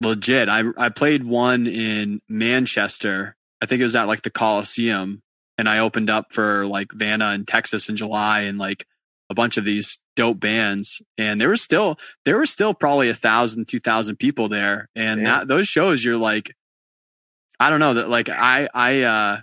legit. 0.00 0.48
I 0.48 0.64
I 0.76 0.88
played 0.88 1.24
one 1.24 1.66
in 1.66 2.20
Manchester. 2.28 3.36
I 3.60 3.66
think 3.66 3.80
it 3.80 3.84
was 3.84 3.96
at 3.96 4.06
like 4.06 4.22
the 4.22 4.30
Coliseum, 4.30 5.22
and 5.58 5.68
I 5.68 5.78
opened 5.78 6.10
up 6.10 6.32
for 6.32 6.66
like 6.66 6.92
Vanna 6.92 7.32
in 7.32 7.46
Texas 7.46 7.88
in 7.88 7.96
July, 7.96 8.40
and 8.42 8.58
like 8.58 8.86
a 9.30 9.34
bunch 9.34 9.56
of 9.56 9.64
these 9.64 9.98
dope 10.16 10.40
bands. 10.40 11.00
And 11.16 11.40
there 11.40 11.48
was 11.48 11.62
still 11.62 11.98
there 12.24 12.36
were 12.36 12.46
still 12.46 12.74
probably 12.74 13.08
a 13.08 13.14
thousand, 13.14 13.68
two 13.68 13.80
thousand 13.80 14.16
people 14.16 14.48
there, 14.48 14.88
and 14.94 15.26
that 15.26 15.48
those 15.48 15.68
shows 15.68 16.04
you're 16.04 16.16
like, 16.16 16.54
I 17.58 17.70
don't 17.70 17.80
know 17.80 17.94
that 17.94 18.08
like 18.08 18.28
I 18.28 18.68
I 18.74 19.02
uh 19.02 19.40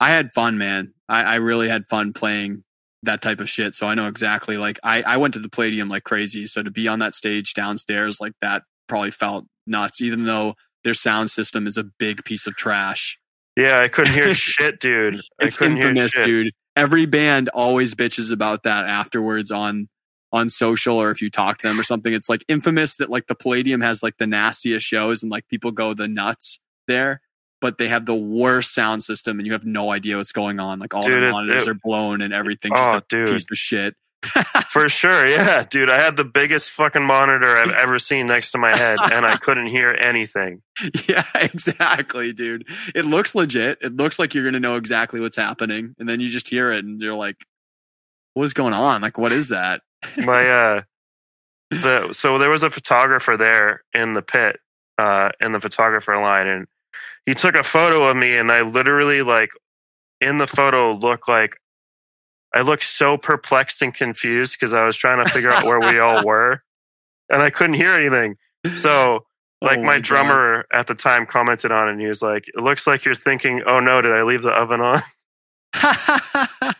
I 0.00 0.10
had 0.10 0.32
fun, 0.32 0.58
man. 0.58 0.94
I, 1.08 1.22
I 1.22 1.34
really 1.36 1.68
had 1.68 1.88
fun 1.88 2.12
playing 2.12 2.64
that 3.02 3.22
type 3.22 3.40
of 3.40 3.48
shit. 3.48 3.74
So 3.74 3.86
I 3.86 3.94
know 3.94 4.06
exactly 4.06 4.56
like 4.56 4.78
I, 4.82 5.02
I 5.02 5.16
went 5.18 5.34
to 5.34 5.40
the 5.40 5.48
Palladium 5.48 5.88
like 5.88 6.04
crazy. 6.04 6.46
So 6.46 6.62
to 6.62 6.70
be 6.70 6.88
on 6.88 6.98
that 7.00 7.14
stage 7.14 7.54
downstairs 7.54 8.20
like 8.20 8.32
that 8.42 8.62
probably 8.88 9.10
felt 9.10 9.46
nuts, 9.70 10.00
even 10.00 10.24
though 10.24 10.54
their 10.84 10.94
sound 10.94 11.30
system 11.30 11.66
is 11.66 11.76
a 11.76 11.84
big 11.84 12.24
piece 12.24 12.46
of 12.46 12.56
trash. 12.56 13.18
Yeah, 13.56 13.80
I 13.80 13.88
couldn't 13.88 14.14
hear 14.14 14.34
shit, 14.34 14.80
dude. 14.80 15.20
it's 15.38 15.60
infamous, 15.60 16.12
dude. 16.12 16.52
Every 16.76 17.06
band 17.06 17.48
always 17.50 17.94
bitches 17.94 18.32
about 18.32 18.62
that 18.64 18.86
afterwards 18.86 19.50
on 19.50 19.88
on 20.32 20.48
social 20.48 20.96
or 20.96 21.10
if 21.10 21.20
you 21.20 21.30
talk 21.30 21.58
to 21.58 21.66
them 21.66 21.78
or 21.78 21.82
something. 21.82 22.12
It's 22.12 22.28
like 22.28 22.44
infamous 22.48 22.96
that 22.96 23.10
like 23.10 23.26
the 23.26 23.34
Palladium 23.34 23.80
has 23.80 24.02
like 24.02 24.16
the 24.18 24.26
nastiest 24.26 24.86
shows 24.86 25.22
and 25.22 25.30
like 25.30 25.48
people 25.48 25.72
go 25.72 25.92
the 25.94 26.08
nuts 26.08 26.60
there, 26.86 27.20
but 27.60 27.78
they 27.78 27.88
have 27.88 28.06
the 28.06 28.14
worst 28.14 28.72
sound 28.72 29.02
system 29.02 29.38
and 29.38 29.46
you 29.46 29.52
have 29.52 29.64
no 29.64 29.90
idea 29.90 30.16
what's 30.16 30.32
going 30.32 30.60
on. 30.60 30.78
Like 30.78 30.94
all 30.94 31.02
dude, 31.02 31.22
the 31.22 31.30
monitors 31.30 31.66
it, 31.66 31.70
are 31.70 31.74
blown 31.74 32.22
and 32.22 32.32
everything's 32.32 32.78
oh, 32.78 32.92
just 32.92 32.96
a 32.96 33.04
dude. 33.08 33.28
piece 33.28 33.46
of 33.50 33.58
shit. 33.58 33.96
For 34.68 34.88
sure, 34.88 35.26
yeah, 35.26 35.64
dude. 35.64 35.88
I 35.90 35.98
had 35.98 36.16
the 36.16 36.24
biggest 36.24 36.70
fucking 36.70 37.02
monitor 37.02 37.56
I've 37.56 37.70
ever 37.70 37.98
seen 37.98 38.26
next 38.26 38.50
to 38.50 38.58
my 38.58 38.76
head, 38.76 38.98
and 39.10 39.24
I 39.24 39.36
couldn't 39.36 39.66
hear 39.66 39.96
anything. 40.00 40.62
Yeah, 41.06 41.26
exactly, 41.34 42.32
dude. 42.32 42.66
It 42.94 43.04
looks 43.04 43.34
legit. 43.34 43.78
It 43.82 43.96
looks 43.96 44.18
like 44.18 44.32
you're 44.32 44.44
gonna 44.44 44.60
know 44.60 44.76
exactly 44.76 45.20
what's 45.20 45.36
happening, 45.36 45.94
and 45.98 46.08
then 46.08 46.20
you 46.20 46.28
just 46.28 46.48
hear 46.48 46.72
it, 46.72 46.84
and 46.84 47.00
you're 47.02 47.14
like, 47.14 47.36
"What's 48.32 48.54
going 48.54 48.72
on? 48.72 49.02
Like, 49.02 49.18
what 49.18 49.30
is 49.30 49.50
that?" 49.50 49.82
my 50.16 50.48
uh, 50.50 50.82
the 51.70 52.12
so 52.14 52.38
there 52.38 52.48
was 52.48 52.62
a 52.62 52.70
photographer 52.70 53.36
there 53.36 53.82
in 53.92 54.14
the 54.14 54.22
pit, 54.22 54.58
uh, 54.96 55.30
in 55.40 55.52
the 55.52 55.60
photographer 55.60 56.18
line, 56.18 56.46
and 56.46 56.66
he 57.26 57.34
took 57.34 57.54
a 57.54 57.62
photo 57.62 58.08
of 58.08 58.16
me, 58.16 58.36
and 58.36 58.50
I 58.50 58.62
literally 58.62 59.20
like 59.20 59.50
in 60.20 60.38
the 60.38 60.46
photo 60.46 60.92
look 60.92 61.28
like 61.28 61.58
I 62.54 62.62
looked 62.62 62.84
so 62.84 63.16
perplexed 63.16 63.82
and 63.82 63.94
confused 63.94 64.56
because 64.58 64.72
I 64.72 64.84
was 64.84 64.96
trying 64.96 65.24
to 65.24 65.30
figure 65.30 65.52
out 65.52 65.64
where 65.64 65.80
we 65.80 65.98
all 65.98 66.24
were 66.26 66.62
and 67.30 67.42
I 67.42 67.50
couldn't 67.50 67.74
hear 67.74 67.94
anything. 67.94 68.36
So, 68.74 69.24
like, 69.62 69.78
oh 69.78 69.82
my, 69.82 69.86
my 69.86 69.98
drummer 69.98 70.66
at 70.72 70.86
the 70.86 70.94
time 70.94 71.26
commented 71.26 71.70
on 71.70 71.88
it 71.88 71.92
and 71.92 72.00
he 72.00 72.06
was 72.06 72.22
like, 72.22 72.48
It 72.48 72.60
looks 72.60 72.86
like 72.86 73.04
you're 73.04 73.14
thinking, 73.14 73.62
oh 73.66 73.80
no, 73.80 74.02
did 74.02 74.12
I 74.12 74.22
leave 74.22 74.42
the 74.42 74.50
oven 74.50 74.80
on? 74.80 75.02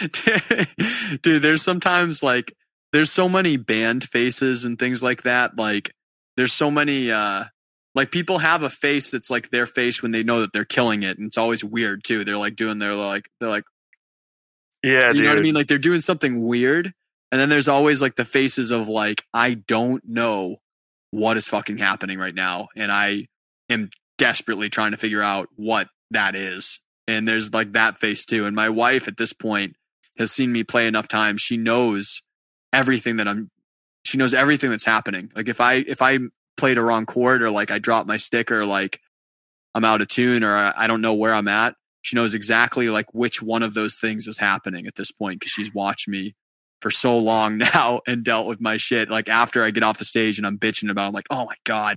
Dude, 1.22 1.42
there's 1.42 1.62
sometimes 1.62 2.22
like, 2.22 2.54
there's 2.92 3.10
so 3.10 3.28
many 3.28 3.56
band 3.56 4.04
faces 4.04 4.64
and 4.64 4.78
things 4.78 5.02
like 5.02 5.22
that. 5.22 5.58
Like, 5.58 5.92
there's 6.36 6.52
so 6.52 6.70
many, 6.70 7.10
uh, 7.10 7.44
like 7.94 8.12
people 8.12 8.38
have 8.38 8.62
a 8.62 8.70
face 8.70 9.10
that's 9.10 9.30
like 9.30 9.50
their 9.50 9.66
face 9.66 10.02
when 10.02 10.12
they 10.12 10.22
know 10.22 10.42
that 10.42 10.52
they're 10.52 10.66
killing 10.66 11.02
it 11.02 11.16
and 11.16 11.26
it's 11.26 11.38
always 11.38 11.64
weird 11.64 12.04
too 12.04 12.24
they're 12.24 12.36
like 12.36 12.54
doing 12.54 12.78
their 12.78 12.94
like 12.94 13.30
they're 13.40 13.48
like 13.48 13.64
yeah, 14.82 15.08
you 15.08 15.14
dude. 15.14 15.24
know 15.24 15.30
what 15.30 15.38
I 15.38 15.42
mean? 15.42 15.54
Like 15.54 15.66
they're 15.66 15.78
doing 15.78 16.00
something 16.00 16.42
weird, 16.42 16.92
and 17.30 17.40
then 17.40 17.48
there's 17.48 17.68
always 17.68 18.00
like 18.02 18.16
the 18.16 18.24
faces 18.24 18.70
of 18.70 18.88
like 18.88 19.24
I 19.32 19.54
don't 19.54 20.02
know 20.04 20.56
what 21.10 21.36
is 21.36 21.46
fucking 21.46 21.78
happening 21.78 22.18
right 22.18 22.34
now, 22.34 22.68
and 22.76 22.92
I 22.92 23.26
am 23.68 23.90
desperately 24.18 24.68
trying 24.68 24.92
to 24.92 24.96
figure 24.96 25.22
out 25.22 25.48
what 25.56 25.88
that 26.10 26.34
is. 26.34 26.80
And 27.08 27.26
there's 27.26 27.52
like 27.52 27.72
that 27.72 27.98
face 27.98 28.24
too. 28.24 28.46
And 28.46 28.56
my 28.56 28.68
wife 28.68 29.08
at 29.08 29.16
this 29.16 29.32
point 29.32 29.74
has 30.18 30.32
seen 30.32 30.52
me 30.52 30.64
play 30.64 30.86
enough 30.86 31.08
times. 31.08 31.40
She 31.40 31.56
knows 31.56 32.22
everything 32.72 33.16
that 33.16 33.28
I'm. 33.28 33.50
She 34.04 34.18
knows 34.18 34.34
everything 34.34 34.70
that's 34.70 34.84
happening. 34.84 35.30
Like 35.34 35.48
if 35.48 35.60
I 35.60 35.74
if 35.74 36.02
I 36.02 36.18
played 36.56 36.78
a 36.78 36.82
wrong 36.82 37.06
chord 37.06 37.42
or 37.42 37.50
like 37.50 37.70
I 37.70 37.78
dropped 37.78 38.08
my 38.08 38.16
stick 38.16 38.50
or 38.50 38.64
like 38.64 39.00
I'm 39.74 39.84
out 39.84 40.00
of 40.00 40.08
tune 40.08 40.42
or 40.42 40.72
I 40.76 40.86
don't 40.86 41.00
know 41.00 41.14
where 41.14 41.34
I'm 41.34 41.48
at, 41.48 41.74
she 42.06 42.14
knows 42.14 42.34
exactly 42.34 42.88
like 42.88 43.12
which 43.12 43.42
one 43.42 43.64
of 43.64 43.74
those 43.74 43.98
things 43.98 44.28
is 44.28 44.38
happening 44.38 44.86
at 44.86 44.94
this 44.94 45.10
point 45.10 45.40
because 45.40 45.50
she's 45.50 45.74
watched 45.74 46.06
me 46.06 46.36
for 46.80 46.88
so 46.88 47.18
long 47.18 47.58
now 47.74 48.00
and 48.06 48.24
dealt 48.24 48.46
with 48.46 48.60
my 48.60 48.76
shit. 48.76 49.10
Like 49.10 49.28
after 49.28 49.64
I 49.64 49.72
get 49.72 49.82
off 49.82 49.98
the 49.98 50.04
stage 50.04 50.38
and 50.38 50.46
I'm 50.46 50.56
bitching 50.56 50.88
about, 50.88 51.06
it, 51.06 51.08
I'm 51.08 51.14
like, 51.14 51.26
oh 51.30 51.46
my 51.46 51.56
god, 51.64 51.96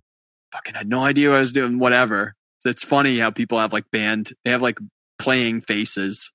fucking 0.52 0.74
had 0.74 0.90
no 0.90 1.04
idea 1.04 1.30
what 1.30 1.36
I 1.36 1.42
was 1.42 1.52
doing. 1.52 1.78
Whatever. 1.78 2.34
So 2.58 2.70
it's 2.70 2.84
funny 2.84 3.20
how 3.20 3.30
people 3.30 3.60
have 3.60 3.72
like 3.72 3.92
band, 3.92 4.34
they 4.44 4.50
have 4.50 4.64
like 4.64 4.80
playing 5.20 5.62
faces. 5.62 6.32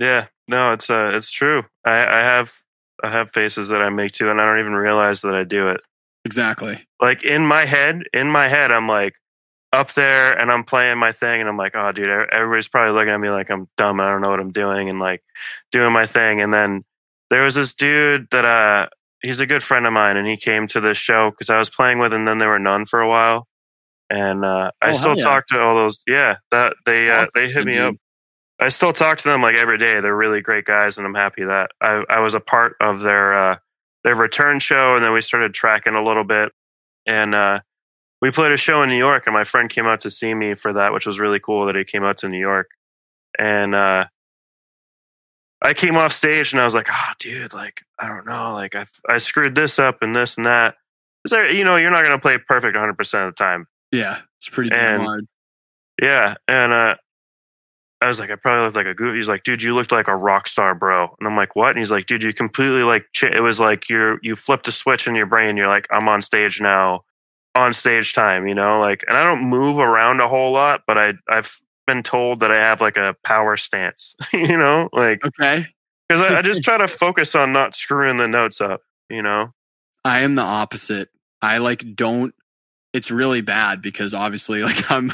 Yeah, 0.00 0.26
no, 0.48 0.72
it's 0.72 0.90
uh, 0.90 1.12
it's 1.14 1.30
true. 1.30 1.62
I, 1.84 2.04
I 2.04 2.18
have 2.18 2.52
I 3.04 3.10
have 3.10 3.30
faces 3.30 3.68
that 3.68 3.80
I 3.80 3.90
make 3.90 4.10
too, 4.10 4.28
and 4.28 4.40
I 4.40 4.46
don't 4.46 4.58
even 4.58 4.74
realize 4.74 5.20
that 5.20 5.36
I 5.36 5.44
do 5.44 5.68
it. 5.68 5.82
Exactly. 6.24 6.84
Like 7.00 7.22
in 7.22 7.46
my 7.46 7.64
head, 7.64 8.02
in 8.12 8.28
my 8.28 8.48
head, 8.48 8.72
I'm 8.72 8.88
like 8.88 9.14
up 9.72 9.92
there 9.92 10.36
and 10.38 10.50
I'm 10.50 10.64
playing 10.64 10.98
my 10.98 11.12
thing, 11.12 11.40
and 11.40 11.48
I'm 11.48 11.56
like, 11.56 11.72
oh, 11.74 11.92
dude, 11.92 12.08
everybody's 12.32 12.68
probably 12.68 12.92
looking 12.92 13.12
at 13.12 13.20
me 13.20 13.30
like 13.30 13.50
I'm 13.50 13.68
dumb. 13.76 14.00
I 14.00 14.10
don't 14.10 14.20
know 14.20 14.30
what 14.30 14.40
I'm 14.40 14.50
doing, 14.52 14.88
and 14.88 14.98
like 14.98 15.22
doing 15.72 15.92
my 15.92 16.06
thing. 16.06 16.40
And 16.40 16.52
then 16.52 16.84
there 17.30 17.42
was 17.44 17.54
this 17.54 17.74
dude 17.74 18.28
that 18.30 18.44
uh, 18.44 18.88
he's 19.22 19.40
a 19.40 19.46
good 19.46 19.62
friend 19.62 19.86
of 19.86 19.92
mine, 19.92 20.16
and 20.16 20.26
he 20.26 20.36
came 20.36 20.66
to 20.68 20.80
this 20.80 20.96
show 20.98 21.30
because 21.30 21.50
I 21.50 21.58
was 21.58 21.70
playing 21.70 21.98
with, 21.98 22.12
and 22.12 22.26
then 22.26 22.38
there 22.38 22.48
were 22.48 22.58
none 22.58 22.84
for 22.84 23.00
a 23.00 23.08
while, 23.08 23.46
and 24.08 24.44
uh, 24.44 24.72
I 24.82 24.90
Oh, 24.90 24.92
still 24.92 25.16
yeah. 25.16 25.24
talk 25.24 25.46
to 25.48 25.60
all 25.60 25.74
those. 25.76 26.00
Yeah, 26.06 26.36
that 26.50 26.74
they 26.84 27.10
uh, 27.10 27.20
Awesome, 27.20 27.30
they 27.34 27.50
hit 27.50 27.64
me 27.66 27.78
up. 27.78 27.94
I 28.58 28.68
still 28.68 28.92
talk 28.92 29.18
to 29.18 29.28
them 29.28 29.40
like 29.40 29.56
every 29.56 29.78
day. 29.78 30.00
They're 30.00 30.14
really 30.16 30.40
great 30.42 30.64
guys, 30.64 30.98
and 30.98 31.06
I'm 31.06 31.14
happy 31.14 31.44
that 31.44 31.70
I, 31.80 32.04
I 32.10 32.20
was 32.20 32.34
a 32.34 32.40
part 32.40 32.74
of 32.80 33.00
their 33.00 33.52
uh, 33.52 33.56
their 34.04 34.14
return 34.16 34.58
show, 34.58 34.96
and 34.96 35.04
then 35.04 35.12
we 35.12 35.20
started 35.20 35.54
tracking 35.54 35.94
a 35.94 36.02
little 36.02 36.24
bit, 36.24 36.50
and 37.06 37.34
uh, 37.34 37.60
we 38.20 38.30
played 38.30 38.52
a 38.52 38.56
show 38.56 38.82
in 38.82 38.88
New 38.88 38.98
York, 38.98 39.24
and 39.26 39.34
my 39.34 39.44
friend 39.44 39.70
came 39.70 39.86
out 39.86 40.00
to 40.00 40.10
see 40.10 40.34
me 40.34 40.54
for 40.54 40.72
that, 40.72 40.92
which 40.92 41.06
was 41.06 41.18
really 41.18 41.40
cool 41.40 41.66
that 41.66 41.76
he 41.76 41.84
came 41.84 42.04
out 42.04 42.18
to 42.18 42.28
New 42.28 42.38
York, 42.38 42.70
and 43.38 43.74
uh, 43.74 44.06
I 45.62 45.74
came 45.74 45.96
off 45.96 46.12
stage 46.12 46.52
and 46.52 46.60
I 46.60 46.64
was 46.64 46.74
like, 46.74 46.88
oh, 46.90 47.12
dude, 47.18 47.52
like 47.52 47.82
I 47.98 48.08
don't 48.08 48.26
know, 48.26 48.54
like 48.54 48.74
I 48.74 48.86
I 49.08 49.18
screwed 49.18 49.54
this 49.54 49.78
up 49.78 50.02
and 50.02 50.14
this 50.14 50.36
and 50.36 50.46
that. 50.46 50.76
Is 51.24 51.32
there, 51.32 51.50
you 51.50 51.64
know, 51.64 51.76
you're 51.76 51.90
not 51.90 52.02
going 52.02 52.16
to 52.16 52.18
play 52.18 52.38
perfect 52.38 52.74
100 52.74 52.96
percent 52.96 53.28
of 53.28 53.34
the 53.34 53.44
time. 53.44 53.66
Yeah, 53.92 54.18
it's 54.38 54.48
pretty 54.48 54.70
damn 54.70 55.00
hard. 55.00 55.26
Yeah, 56.00 56.34
and 56.48 56.72
uh, 56.72 56.96
I 58.00 58.06
was 58.06 58.18
like, 58.18 58.30
I 58.30 58.36
probably 58.36 58.64
looked 58.64 58.76
like 58.76 58.86
a 58.86 58.94
goof. 58.94 59.14
He's 59.14 59.28
like, 59.28 59.42
dude, 59.42 59.62
you 59.62 59.74
looked 59.74 59.92
like 59.92 60.08
a 60.08 60.16
rock 60.16 60.48
star, 60.48 60.74
bro. 60.74 61.14
And 61.18 61.28
I'm 61.28 61.36
like, 61.36 61.54
what? 61.54 61.70
And 61.70 61.78
he's 61.78 61.90
like, 61.90 62.06
dude, 62.06 62.22
you 62.22 62.32
completely 62.32 62.82
like, 62.82 63.04
ch- 63.12 63.24
it 63.24 63.42
was 63.42 63.60
like 63.60 63.90
you're 63.90 64.18
you 64.22 64.36
flipped 64.36 64.66
a 64.68 64.72
switch 64.72 65.06
in 65.06 65.14
your 65.14 65.26
brain. 65.26 65.58
You're 65.58 65.68
like, 65.68 65.86
I'm 65.90 66.08
on 66.08 66.22
stage 66.22 66.60
now, 66.60 67.04
on 67.54 67.72
stage 67.72 68.12
time, 68.14 68.46
you 68.46 68.54
know, 68.54 68.78
like, 68.78 69.04
and 69.08 69.16
I 69.16 69.24
don't 69.24 69.48
move 69.48 69.78
around 69.78 70.20
a 70.20 70.28
whole 70.28 70.52
lot, 70.52 70.82
but 70.86 70.98
I 70.98 71.14
I've 71.28 71.60
been 71.86 72.02
told 72.02 72.40
that 72.40 72.50
I 72.50 72.56
have 72.56 72.80
like 72.80 72.96
a 72.96 73.16
power 73.24 73.56
stance, 73.56 74.14
you 74.32 74.56
know, 74.56 74.88
like 74.92 75.24
Okay. 75.24 75.66
because 76.08 76.22
I, 76.22 76.38
I 76.38 76.42
just 76.42 76.62
try 76.64 76.76
to 76.76 76.88
focus 76.88 77.34
on 77.34 77.52
not 77.52 77.74
screwing 77.74 78.16
the 78.16 78.28
notes 78.28 78.60
up, 78.60 78.82
you 79.08 79.22
know. 79.22 79.52
I 80.04 80.20
am 80.20 80.34
the 80.34 80.42
opposite. 80.42 81.08
I 81.42 81.58
like 81.58 81.94
don't 81.94 82.34
it's 82.92 83.10
really 83.10 83.40
bad 83.40 83.82
because 83.82 84.14
obviously 84.14 84.62
like 84.64 84.90
I'm 84.90 85.12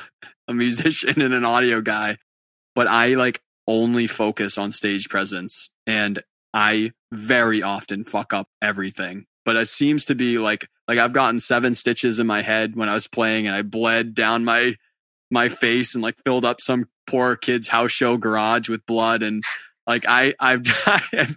a 0.48 0.54
musician 0.54 1.20
and 1.20 1.34
an 1.34 1.44
audio 1.44 1.80
guy, 1.80 2.18
but 2.74 2.86
I 2.86 3.14
like 3.14 3.40
only 3.66 4.06
focus 4.06 4.58
on 4.58 4.70
stage 4.70 5.08
presence 5.08 5.68
and 5.86 6.22
I 6.54 6.92
very 7.12 7.62
often 7.62 8.04
fuck 8.04 8.32
up 8.32 8.48
everything. 8.62 9.26
But 9.44 9.56
it 9.56 9.68
seems 9.68 10.04
to 10.06 10.14
be 10.14 10.38
like 10.38 10.68
like 10.88 10.98
I've 10.98 11.12
gotten 11.12 11.40
seven 11.40 11.74
stitches 11.74 12.18
in 12.18 12.26
my 12.26 12.42
head 12.42 12.76
when 12.76 12.88
I 12.88 12.94
was 12.94 13.06
playing 13.06 13.46
and 13.46 13.56
I 13.56 13.62
bled 13.62 14.14
down 14.14 14.44
my 14.44 14.74
my 15.30 15.48
face 15.48 15.94
and 15.94 16.02
like 16.02 16.16
filled 16.24 16.44
up 16.44 16.60
some 16.60 16.88
poor 17.06 17.36
kid's 17.36 17.68
house 17.68 17.90
show 17.92 18.16
garage 18.16 18.68
with 18.68 18.84
blood. 18.86 19.22
And 19.22 19.42
like 19.86 20.04
I 20.06 20.34
I've 20.38 20.62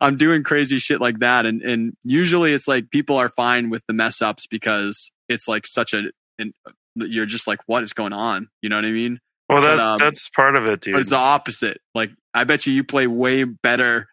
I'm 0.00 0.16
doing 0.16 0.42
crazy 0.42 0.78
shit 0.78 1.00
like 1.00 1.20
that. 1.20 1.46
And 1.46 1.62
and 1.62 1.94
usually 2.04 2.52
it's 2.52 2.68
like 2.68 2.90
people 2.90 3.16
are 3.16 3.28
fine 3.30 3.70
with 3.70 3.82
the 3.86 3.94
mess 3.94 4.20
ups 4.20 4.46
because 4.46 5.10
it's 5.28 5.48
like 5.48 5.66
such 5.66 5.94
a 5.94 6.10
and 6.38 6.52
you're 6.96 7.26
just 7.26 7.46
like 7.46 7.60
what 7.66 7.82
is 7.82 7.92
going 7.92 8.12
on? 8.12 8.48
You 8.62 8.68
know 8.68 8.76
what 8.76 8.84
I 8.84 8.90
mean? 8.92 9.18
Well, 9.48 9.60
But, 9.62 9.76
that 9.76 9.84
um, 9.84 9.98
that's 9.98 10.28
part 10.30 10.56
of 10.56 10.66
it, 10.66 10.80
dude. 10.80 10.92
but 10.92 11.00
it's 11.00 11.10
the 11.10 11.16
opposite. 11.16 11.80
Like 11.94 12.10
I 12.34 12.44
bet 12.44 12.66
you 12.66 12.72
you 12.72 12.84
play 12.84 13.06
way 13.06 13.44
better 13.44 14.08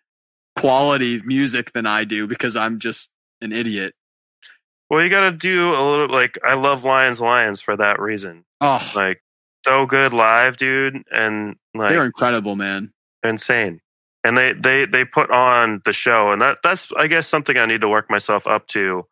quality 0.57 1.21
music 1.23 1.71
than 1.73 1.85
I 1.85 2.03
do 2.03 2.27
because 2.27 2.55
I'm 2.55 2.79
just 2.79 3.09
an 3.41 3.51
idiot 3.51 3.93
Well, 4.91 5.01
you 5.01 5.09
got 5.09 5.21
to 5.21 5.31
do 5.31 5.69
a 5.69 5.79
little 5.89 6.09
like 6.09 6.37
I 6.43 6.55
love 6.55 6.83
Lions 6.83 7.21
Lions 7.21 7.61
for 7.61 7.77
that 7.77 8.01
reason. 8.01 8.43
oh 8.59 8.91
Like 8.93 9.23
so 9.63 9.85
good 9.85 10.11
live, 10.11 10.57
dude, 10.57 11.03
and 11.09 11.55
like 11.73 11.91
they're 11.91 12.03
incredible 12.03 12.57
man 12.57 12.91
insane. 13.23 13.79
And 14.25 14.37
they 14.37 14.51
they 14.51 14.85
they 14.85 15.05
put 15.05 15.31
on 15.31 15.81
the 15.85 15.93
show, 15.93 16.33
and 16.33 16.41
that 16.41 16.57
that's 16.61 16.91
I 16.97 17.07
guess 17.07 17.25
something 17.25 17.57
I 17.57 17.65
need 17.67 17.79
to 17.79 17.87
work 17.87 18.09
myself 18.09 18.45
up 18.45 18.67
to. 18.67 19.07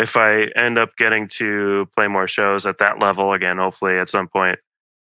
If 0.00 0.16
I 0.16 0.44
end 0.56 0.78
up 0.78 0.96
getting 0.96 1.28
to 1.36 1.90
play 1.94 2.08
more 2.08 2.26
shows 2.26 2.64
at 2.64 2.78
that 2.78 2.98
level 2.98 3.34
again, 3.34 3.58
hopefully 3.58 3.98
at 3.98 4.08
some 4.08 4.28
point, 4.28 4.60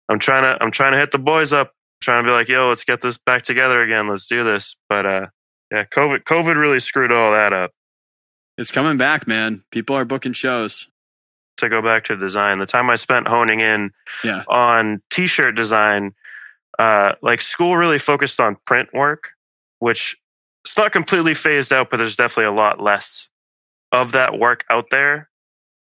I'm 0.10 0.18
trying 0.18 0.42
to 0.42 0.64
I'm 0.64 0.72
trying 0.72 0.94
to 0.94 0.98
hit 0.98 1.12
the 1.12 1.20
boys 1.20 1.54
up, 1.54 1.74
trying 2.02 2.24
to 2.24 2.28
be 2.28 2.34
like, 2.34 2.48
yo, 2.48 2.70
let's 2.70 2.84
get 2.84 3.02
this 3.02 3.20
back 3.20 3.44
together 3.44 3.84
again, 3.84 4.08
let's 4.08 4.26
do 4.28 4.44
this. 4.44 4.76
But 4.90 5.06
uh, 5.06 5.28
yeah, 5.72 5.84
COVID 5.86 6.24
COVID 6.24 6.60
really 6.60 6.80
screwed 6.80 7.12
all 7.12 7.34
that 7.34 7.54
up. 7.54 7.70
It's 8.62 8.71
coming 8.71 8.97
back 8.97 9.28
man 9.28 9.63
people 9.71 9.95
are 9.95 10.06
booking 10.06 10.34
shows 10.34 10.88
to 11.58 11.69
go 11.69 11.82
back 11.82 12.06
to 12.06 12.15
design, 12.15 12.58
the 12.60 12.65
time 12.65 12.89
I 12.89 12.95
spent 12.95 13.28
honing 13.28 13.60
in 13.60 13.91
Yeah. 14.24 14.43
on 14.47 15.02
t-shirt 15.12 15.54
design, 15.56 16.13
uh, 16.80 17.13
like 17.21 17.41
school 17.41 17.78
really 17.78 18.00
focused 18.00 18.39
on 18.39 18.58
print 18.65 18.89
work, 18.93 19.32
which 19.80 20.17
it's 20.65 20.76
not 20.78 20.91
completely 20.91 21.34
phased 21.34 21.71
out, 21.71 21.89
but 21.91 21.97
there's 21.97 22.15
definitely 22.15 22.45
a 22.45 22.52
lot 22.52 22.82
less 22.82 23.30
of 23.91 24.13
that 24.13 24.39
work 24.39 24.63
out 24.71 24.86
there. 24.89 25.30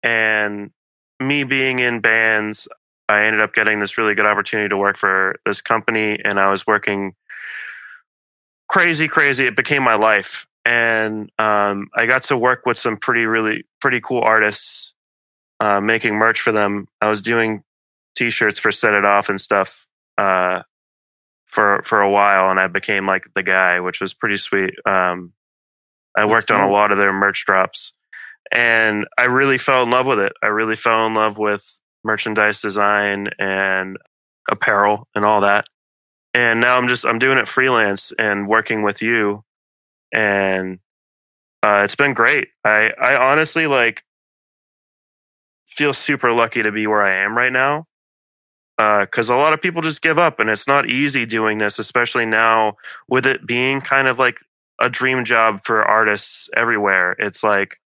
And 0.02 0.72
me 1.20 1.44
being 1.44 1.78
in 1.78 2.00
bands, 2.00 2.68
I 3.08 3.24
ended 3.24 3.40
up 3.40 3.54
getting 3.54 3.80
this 3.80 3.96
really 3.96 4.14
good 4.14 4.26
opportunity 4.26 4.68
to 4.68 4.76
work 4.76 4.96
for 4.96 5.36
this 5.46 5.60
company, 5.62 6.18
and 6.22 6.38
I 6.40 6.50
was 6.50 6.66
working 6.66 7.14
crazy, 8.68 9.08
crazy. 9.08 9.46
It 9.46 9.56
became 9.56 9.82
my 9.82 9.94
life, 9.94 10.46
and 10.64 11.30
um, 11.38 11.88
I 11.96 12.06
got 12.06 12.22
to 12.24 12.36
work 12.36 12.66
with 12.66 12.78
some 12.78 12.96
pretty, 12.96 13.26
really, 13.26 13.64
pretty 13.80 14.00
cool 14.00 14.20
artists 14.20 14.94
uh, 15.60 15.80
making 15.80 16.14
merch 16.14 16.40
for 16.40 16.52
them. 16.52 16.86
I 17.00 17.08
was 17.08 17.22
doing 17.22 17.62
t-shirts 18.16 18.58
for 18.58 18.72
Set 18.72 18.94
It 18.94 19.04
Off 19.04 19.28
and 19.28 19.40
stuff 19.40 19.86
uh, 20.18 20.62
for 21.46 21.82
for 21.82 22.00
a 22.00 22.10
while, 22.10 22.50
and 22.50 22.58
I 22.58 22.66
became 22.68 23.06
like 23.06 23.26
the 23.34 23.42
guy, 23.42 23.80
which 23.80 24.00
was 24.00 24.14
pretty 24.14 24.36
sweet. 24.36 24.74
Um, 24.86 25.32
I 26.16 26.22
That's 26.22 26.30
worked 26.30 26.50
on 26.50 26.60
a 26.60 26.70
lot 26.70 26.92
of 26.92 26.98
their 26.98 27.12
merch 27.12 27.44
drops, 27.46 27.92
and 28.52 29.06
I 29.18 29.24
really 29.24 29.58
fell 29.58 29.82
in 29.82 29.90
love 29.90 30.06
with 30.06 30.18
it. 30.18 30.32
I 30.42 30.48
really 30.48 30.76
fell 30.76 31.06
in 31.06 31.14
love 31.14 31.38
with 31.38 31.80
merchandise 32.04 32.60
design 32.60 33.28
and 33.38 33.96
apparel 34.50 35.08
and 35.14 35.24
all 35.24 35.42
that. 35.42 35.66
And 36.34 36.60
now 36.60 36.78
I'm 36.78 36.88
just 36.88 37.04
I'm 37.04 37.18
doing 37.18 37.38
it 37.38 37.48
freelance 37.48 38.12
and 38.18 38.48
working 38.48 38.82
with 38.82 39.02
you, 39.02 39.44
and 40.12 40.78
uh, 41.62 41.82
it's 41.84 41.94
been 41.94 42.14
great. 42.14 42.48
I 42.64 42.92
I 43.00 43.16
honestly 43.16 43.66
like 43.66 44.04
feel 45.66 45.94
super 45.94 46.32
lucky 46.32 46.62
to 46.62 46.72
be 46.72 46.86
where 46.86 47.02
I 47.02 47.16
am 47.16 47.36
right 47.36 47.52
now. 47.52 47.86
Because 48.78 49.28
a 49.28 49.36
lot 49.36 49.52
of 49.52 49.62
people 49.62 49.80
just 49.80 50.02
give 50.02 50.18
up, 50.18 50.40
and 50.40 50.50
it's 50.50 50.66
not 50.66 50.88
easy 50.88 51.24
doing 51.24 51.58
this, 51.58 51.78
especially 51.78 52.26
now 52.26 52.74
with 53.08 53.26
it 53.26 53.46
being 53.46 53.80
kind 53.80 54.08
of 54.08 54.18
like 54.18 54.38
a 54.80 54.90
dream 54.90 55.24
job 55.24 55.60
for 55.62 55.82
artists 55.84 56.48
everywhere. 56.56 57.14
It's 57.18 57.44
like, 57.44 57.78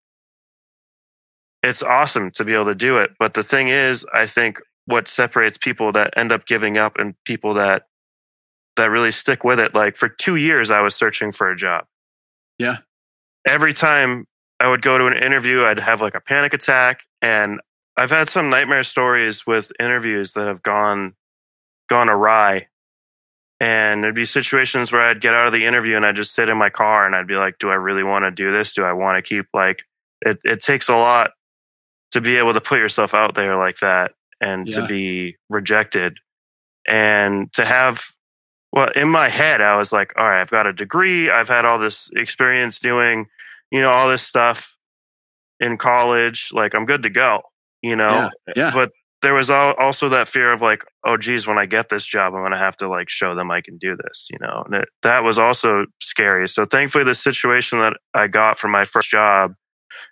it's 1.63 1.83
awesome 1.83 2.31
to 2.31 2.45
be 2.45 2.55
able 2.55 2.67
to 2.67 2.75
do 2.75 2.97
it. 2.99 3.11
But 3.19 3.35
the 3.35 3.43
thing 3.43 3.69
is, 3.69 4.07
I 4.15 4.27
think 4.27 4.59
what 4.87 5.09
separates 5.09 5.59
people 5.59 5.93
that 5.93 6.15
end 6.17 6.33
up 6.33 6.47
giving 6.47 6.79
up 6.79 6.97
and 6.99 7.15
people 7.25 7.55
that 7.55 7.83
that 8.77 8.91
really 8.91 9.13
stick 9.13 9.43
with 9.43 9.59
it 9.59 9.75
like 9.75 9.97
for 9.97 10.09
2 10.09 10.37
years 10.37 10.71
I 10.71 10.81
was 10.81 10.95
searching 10.95 11.33
for 11.33 11.51
a 11.51 11.57
job. 11.57 11.87
Yeah. 12.59 12.79
Every 13.47 13.73
time 13.73 14.27
I 14.61 14.69
would 14.69 14.83
go 14.83 14.99
to 14.99 15.07
an 15.07 15.17
interview 15.17 15.65
I'd 15.65 15.79
have 15.79 16.01
like 16.01 16.15
a 16.15 16.21
panic 16.21 16.55
attack 16.55 17.03
and 17.23 17.61
I've 17.97 18.11
had 18.11 18.29
some 18.29 18.51
nightmare 18.51 18.83
stories 18.85 19.47
with 19.47 19.73
interviews 19.81 20.33
that 20.33 20.47
have 20.47 20.63
gone 20.63 21.15
gone 21.89 22.09
awry. 22.09 22.69
And 23.59 24.03
there'd 24.05 24.15
be 24.15 24.27
situations 24.27 24.93
where 24.93 25.01
I'd 25.01 25.21
get 25.23 25.33
out 25.33 25.47
of 25.47 25.53
the 25.55 25.65
interview 25.65 25.97
and 25.97 26.05
I'd 26.05 26.17
just 26.17 26.35
sit 26.35 26.49
in 26.51 26.59
my 26.59 26.69
car 26.69 27.07
and 27.07 27.15
I'd 27.17 27.27
be 27.27 27.37
like, 27.37 27.59
do 27.59 27.71
I 27.71 27.75
really 27.75 28.05
want 28.05 28.25
to 28.25 28.31
do 28.31 28.53
this? 28.53 28.75
Do 28.75 28.85
I 28.85 28.93
want 28.93 29.17
to 29.17 29.27
keep 29.27 29.47
like 29.55 29.85
it 30.23 30.39
it 30.45 30.61
takes 30.61 30.89
a 30.89 30.97
lot 30.97 31.31
to 32.13 32.21
be 32.21 32.37
able 32.37 32.53
to 32.55 32.61
put 32.61 32.79
yourself 32.79 33.15
out 33.15 33.35
there 33.35 33.57
like 33.57 33.79
that 33.79 34.13
and 34.41 34.67
Yeah. 34.69 34.81
to 34.81 34.87
be 34.87 35.37
rejected 35.49 36.19
and 36.89 37.53
to 37.55 37.65
have 37.65 38.03
well 38.77 38.91
in 38.95 39.09
my 39.09 39.29
head 39.29 39.61
i 39.61 39.77
was 39.77 39.91
like 39.91 40.13
all 40.17 40.29
right 40.29 40.41
i've 40.41 40.51
got 40.51 40.67
a 40.69 40.73
degree. 40.73 41.29
I've 41.31 41.49
had 41.49 41.65
all 41.65 41.81
this 41.81 42.09
experience 42.15 42.79
doing 42.79 43.27
you 43.73 43.81
know 43.81 43.91
all 43.91 44.09
this 44.09 44.23
stuff 44.23 44.77
in 45.59 45.79
college. 45.79 46.51
Like 46.53 46.75
i'm 46.75 46.87
good 46.87 47.03
to 47.03 47.11
go 47.11 47.41
you 47.83 47.97
know? 47.97 48.31
Yeah 48.55 48.71
but 48.73 48.93
there 49.23 49.35
was 49.35 49.51
also 49.51 50.09
that 50.11 50.29
fear 50.29 50.53
of 50.53 50.61
like 50.63 50.85
oh 51.05 51.17
geez 51.17 51.47
when 51.47 51.59
i 51.59 51.67
get 51.67 51.89
this 51.89 52.05
job 52.05 52.35
i'm 52.35 52.43
going 52.43 52.53
to 52.53 52.59
have 52.59 52.77
to 52.77 52.89
like 52.89 53.09
show 53.09 53.35
them 53.35 53.51
i 53.51 53.61
can 53.61 53.79
do 53.79 53.97
this 53.97 54.29
you 54.31 54.39
know? 54.41 54.63
And 54.67 54.75
it, 54.77 54.89
that 55.03 55.25
was 55.25 55.39
also 55.39 55.87
scary. 56.01 56.49
So 56.49 56.65
thankfully 56.65 57.03
the 57.03 57.15
situation 57.15 57.81
that 57.81 57.95
i 58.15 58.29
got 58.29 58.59
from 58.59 58.71
my 58.71 58.85
first 58.85 59.09
job 59.09 59.55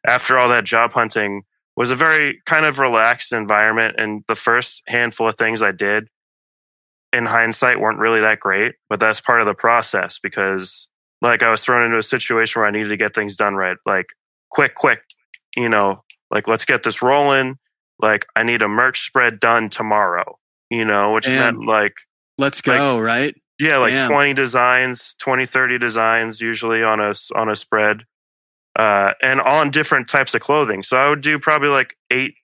after 0.07 0.39
all 0.39 0.49
that 0.49 0.65
job 0.65 0.93
hunting 0.93 1.43
was 1.77 1.91
a 1.91 1.97
very 1.97 2.41
kind 2.47 2.65
of 2.65 2.79
relaxed 2.79 3.33
environment. 3.33 3.97
And 3.99 4.23
the 4.29 4.37
first 4.37 4.83
handful 4.87 5.29
of 5.29 5.37
things 5.37 5.61
i 5.61 5.73
did 5.73 6.09
in 7.15 7.27
hindsight 7.27 7.81
weren't 7.81 7.99
really 7.99 8.21
that 8.21 8.41
great, 8.41 8.75
but 8.89 8.99
that's 9.01 9.21
part 9.21 9.41
of 9.41 9.47
the 9.47 9.55
process 9.55 10.19
because 10.19 10.89
like 11.23 11.43
I 11.43 11.51
was 11.51 11.61
thrown 11.61 11.85
into 11.85 11.97
a 11.97 12.03
situation 12.03 12.61
where 12.61 12.69
I 12.69 12.73
needed 12.73 12.89
to 12.89 12.97
get 12.97 13.15
things 13.15 13.37
done 13.37 13.55
right. 13.55 13.77
Like 13.87 14.07
quick, 14.51 14.75
quick, 14.75 15.03
you 15.57 15.69
know, 15.69 16.03
like 16.31 16.49
let's 16.49 16.65
get 16.65 16.83
this 16.83 17.01
rolling. 17.01 17.57
Like 18.01 18.27
I 18.37 18.43
need 18.43 18.63
a 18.63 18.69
merch 18.69 19.07
spread 19.07 19.39
done 19.41 19.71
tomorrow, 19.71 20.39
you 20.71 20.85
know, 20.85 21.13
which 21.13 21.25
Damn. 21.25 21.39
meant 21.39 21.67
like 21.67 21.95
Let's 22.37 22.61
go, 22.61 22.99
right? 22.99 23.35
yeah, 23.61 23.79
like 23.79 23.93
Damn. 23.93 24.11
20 24.11 24.35
designs, 24.35 25.15
20, 25.21 25.47
30 25.47 25.79
designs 25.79 26.41
usually 26.41 26.83
on 26.83 27.01
a, 27.01 27.15
on 27.35 27.49
a 27.49 27.57
spread. 27.57 28.05
Uh, 28.77 29.13
and 29.23 29.41
on 29.41 29.71
different 29.71 30.09
types 30.09 30.35
of 30.35 30.41
clothing. 30.41 30.83
So 30.83 30.97
I 30.97 31.09
would 31.09 31.21
do 31.21 31.39
probably 31.39 31.69
like 31.69 31.97
eight, 32.11 32.35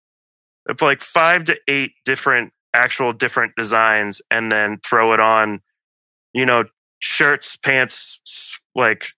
like 0.80 1.00
five 1.00 1.44
to 1.46 1.58
eight 1.66 1.94
different 2.04 2.52
actual 2.74 3.12
different 3.12 3.54
designs 3.56 4.22
and 4.30 4.50
then 4.50 4.78
throw 4.84 5.12
it 5.12 5.20
on, 5.20 5.60
you 6.32 6.46
know, 6.46 6.64
shirts, 7.00 7.56
pants, 7.56 8.60
like 8.74 9.08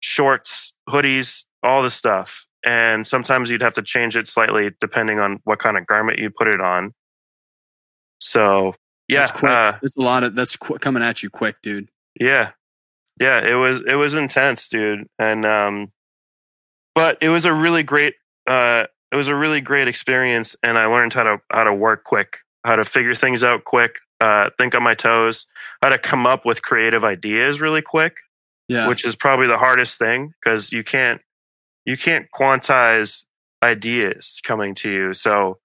shorts, 0.00 0.72
hoodies, 0.88 1.44
all 1.62 1.82
the 1.82 1.90
stuff. 1.90 2.46
And 2.64 3.06
sometimes 3.06 3.50
you'd 3.50 3.62
have 3.62 3.74
to 3.74 3.82
change 3.82 4.16
it 4.16 4.26
slightly 4.28 4.70
depending 4.80 5.20
on 5.20 5.40
what 5.44 5.58
kind 5.58 5.76
of 5.76 5.86
garment 5.86 6.18
you 6.18 6.30
put 6.30 6.48
it 6.48 6.60
on. 6.60 6.92
So 8.20 8.74
yeah, 9.08 9.20
That's 9.20 9.32
quick. 9.32 9.52
uh, 9.52 9.72
that's 9.82 9.96
a 9.96 10.00
lot 10.00 10.24
of 10.24 10.34
that's 10.34 10.56
qu- 10.56 10.78
coming 10.78 11.02
at 11.02 11.22
you 11.22 11.30
quick, 11.30 11.56
dude. 11.62 11.88
yeah. 12.18 12.52
Yeah, 13.20 13.46
it 13.48 13.54
was 13.54 13.80
it 13.86 13.94
was 13.94 14.14
intense, 14.16 14.68
dude. 14.68 15.06
And 15.20 15.46
um 15.46 15.92
but 16.96 17.18
it 17.20 17.28
was 17.28 17.44
a 17.44 17.52
really 17.52 17.82
great 17.84 18.14
uh 18.48 18.86
it 19.12 19.16
was 19.16 19.28
a 19.28 19.34
really 19.36 19.60
great 19.60 19.86
experience 19.86 20.56
and 20.64 20.76
I 20.76 20.86
learned 20.86 21.12
how 21.12 21.22
to 21.22 21.40
how 21.52 21.62
to 21.64 21.72
work 21.72 22.02
quick, 22.02 22.38
how 22.64 22.76
to 22.76 22.84
figure 22.84 23.14
things 23.14 23.42
out 23.42 23.64
quick, 23.64 23.98
uh 24.20 24.50
think 24.58 24.74
on 24.74 24.82
my 24.82 24.94
toes, 24.94 25.46
how 25.82 25.90
to 25.90 25.98
come 25.98 26.26
up 26.26 26.44
with 26.44 26.62
creative 26.62 27.04
ideas 27.04 27.60
really 27.60 27.82
quick, 27.82 28.16
Yeah, 28.68 28.88
which 28.88 29.04
is 29.04 29.16
probably 29.16 29.46
the 29.46 29.58
hardest 29.58 29.98
thing 29.98 30.32
because 30.42 30.72
you 30.72 30.84
can't 30.84 31.20
you 31.84 31.96
can't 31.96 32.26
quantize 32.34 33.24
ideas 33.62 34.40
coming 34.44 34.74
to 34.76 34.90
you. 34.90 35.14
So 35.14 35.58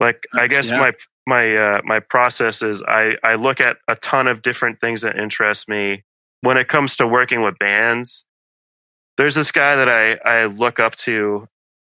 like 0.00 0.24
I 0.34 0.46
guess 0.46 0.70
Yeah. 0.70 0.78
my 0.80 0.92
my 1.26 1.56
uh, 1.56 1.80
my 1.84 2.00
process 2.00 2.62
is 2.62 2.82
I 2.86 3.16
I 3.24 3.34
look 3.36 3.60
at 3.60 3.78
a 3.88 3.96
ton 3.96 4.26
of 4.28 4.42
different 4.42 4.80
things 4.80 5.00
that 5.02 5.18
interest 5.18 5.68
me 5.68 6.04
when 6.42 6.56
it 6.58 6.68
comes 6.68 6.96
to 6.96 7.06
working 7.06 7.42
with 7.42 7.58
bands. 7.58 8.24
There's 9.16 9.34
this 9.34 9.50
guy 9.52 9.76
that 9.76 9.88
I 9.88 10.18
I 10.24 10.46
look 10.46 10.78
up 10.80 10.96
to, 10.96 11.48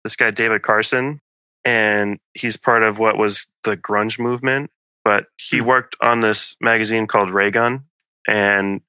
this 0.04 0.16
guy 0.16 0.32
David 0.32 0.62
Carson, 0.64 1.22
and 1.70 2.20
he's 2.34 2.58
part 2.58 2.84
of 2.84 3.00
what 3.00 3.18
was 3.18 3.48
the 3.64 3.78
grunge 3.78 4.20
movement. 4.20 4.72
But 5.06 5.28
he 5.38 5.60
Hmm. 5.60 5.66
worked 5.68 5.96
on 6.02 6.22
this 6.22 6.56
magazine 6.62 7.08
called 7.08 7.32
Raygun, 7.32 7.86
and 8.28 8.82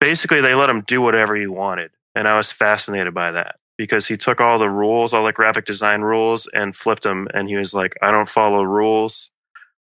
basically 0.00 0.40
they 0.40 0.54
let 0.54 0.70
him 0.70 0.82
do 0.82 1.02
whatever 1.02 1.36
he 1.36 1.46
wanted, 1.46 1.92
and 2.14 2.28
I 2.28 2.36
was 2.36 2.52
fascinated 2.52 3.14
by 3.14 3.32
that 3.32 3.56
because 3.78 4.06
he 4.06 4.16
took 4.16 4.40
all 4.40 4.58
the 4.58 4.70
rules, 4.70 5.12
all 5.14 5.24
the 5.26 5.32
graphic 5.32 5.64
design 5.66 6.02
rules, 6.02 6.48
and 6.54 6.76
flipped 6.76 7.04
them. 7.04 7.28
And 7.34 7.48
he 7.48 7.56
was 7.56 7.74
like, 7.74 7.96
I 8.02 8.10
don't 8.12 8.28
follow 8.28 8.62
rules. 8.64 9.30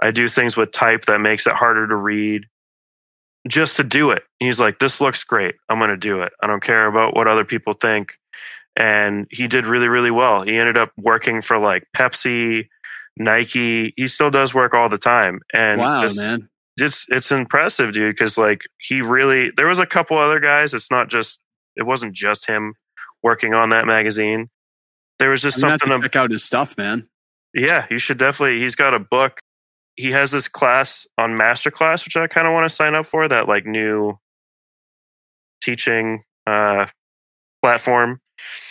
I 0.03 0.11
do 0.12 0.29
things 0.29 0.57
with 0.57 0.72
type 0.72 1.07
that 1.07 1.20
makes 1.20 1.46
it 1.46 1.55
harder 1.55 1.88
to 1.88 1.96
read 1.96 2.46
just 3.48 3.77
to 3.77 3.85
do 3.85 4.11
it. 4.11 4.25
He's 4.40 4.61
like, 4.61 4.79
this 4.79 5.01
looks 5.01 5.25
great. 5.25 5.57
I'm 5.68 5.79
going 5.79 5.90
to 5.90 5.96
do 5.96 6.22
it. 6.22 6.33
I 6.42 6.46
don't 6.48 6.62
care 6.62 6.87
about 6.87 7.16
what 7.16 7.29
other 7.29 7.44
people 7.44 7.75
think. 7.75 8.14
And 8.77 9.27
he 9.31 9.49
did 9.49 9.67
really, 9.67 9.89
really 9.89 10.11
well. 10.11 10.43
He 10.43 10.57
ended 10.57 10.77
up 10.77 10.93
working 10.97 11.43
for 11.43 11.59
like 11.59 11.85
Pepsi, 11.95 12.69
Nike. 13.17 13.93
He 13.97 14.09
still 14.09 14.31
does 14.31 14.55
work 14.55 14.75
all 14.75 14.89
the 14.89 14.99
time. 14.99 15.41
And 15.53 15.81
wow, 15.81 16.03
this- 16.03 16.17
man. 16.17 16.49
it's 16.79 17.07
it's 17.09 17.31
impressive, 17.31 17.93
dude. 17.93 18.15
Because 18.15 18.39
like 18.39 18.63
he 18.79 19.03
really, 19.03 19.51
there 19.57 19.67
was 19.67 19.79
a 19.79 19.87
couple 19.87 20.17
other 20.17 20.41
guys. 20.41 20.73
It's 20.73 20.91
not 20.91 21.09
just, 21.09 21.41
it 21.77 21.83
wasn't 21.85 22.15
just 22.15 22.47
him 22.47 22.75
working 23.23 23.55
on 23.55 23.71
that 23.71 23.87
magazine. 23.87 24.49
There 25.19 25.31
was 25.31 25.43
just 25.43 25.63
I'm 25.63 25.79
something. 25.79 25.91
to 25.91 26.01
check 26.01 26.17
out 26.17 26.31
his 26.31 26.43
stuff, 26.43 26.77
man. 26.77 27.09
Yeah, 27.55 27.87
you 27.91 27.99
should 27.99 28.19
definitely. 28.19 28.61
He's 28.61 28.75
got 28.75 28.95
a 28.95 28.99
book. 28.99 29.41
He 29.97 30.13
has 30.13 30.31
this 30.31 30.49
class 30.49 31.07
on 31.19 31.33
Masterclass, 31.33 32.05
which 32.05 32.17
I 32.17 32.27
kind 32.27 32.47
of 32.47 32.55
want 32.55 32.69
to 32.69 32.75
sign 32.75 32.95
up 32.95 33.05
for. 33.05 33.29
That 33.29 33.47
like 33.47 33.67
new 33.67 34.19
teaching 35.63 36.25
uh, 36.47 36.87
platform 37.63 38.22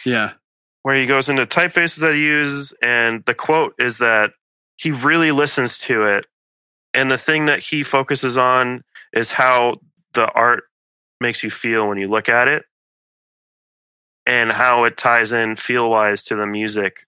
Yeah, 0.05 0.33
where 0.83 0.95
he 0.95 1.05
goes 1.05 1.29
into 1.29 1.45
typefaces 1.45 1.99
that 2.01 2.15
he 2.15 2.25
uses, 2.25 2.73
and 2.81 3.23
the 3.25 3.35
quote 3.35 3.75
is 3.79 3.99
that 3.99 4.31
he 4.77 4.91
really 4.91 5.31
listens 5.31 5.77
to 5.79 6.03
it, 6.03 6.27
and 6.93 7.11
the 7.11 7.17
thing 7.17 7.45
that 7.45 7.59
he 7.59 7.83
focuses 7.83 8.37
on 8.37 8.83
is 9.13 9.31
how 9.31 9.75
the 10.13 10.31
art 10.31 10.63
makes 11.19 11.43
you 11.43 11.49
feel 11.49 11.87
when 11.87 11.97
you 11.97 12.07
look 12.07 12.29
at 12.29 12.47
it, 12.47 12.65
and 14.25 14.51
how 14.51 14.83
it 14.83 14.97
ties 14.97 15.31
in 15.31 15.55
feel 15.55 15.89
wise 15.89 16.23
to 16.23 16.35
the 16.35 16.47
music 16.47 17.05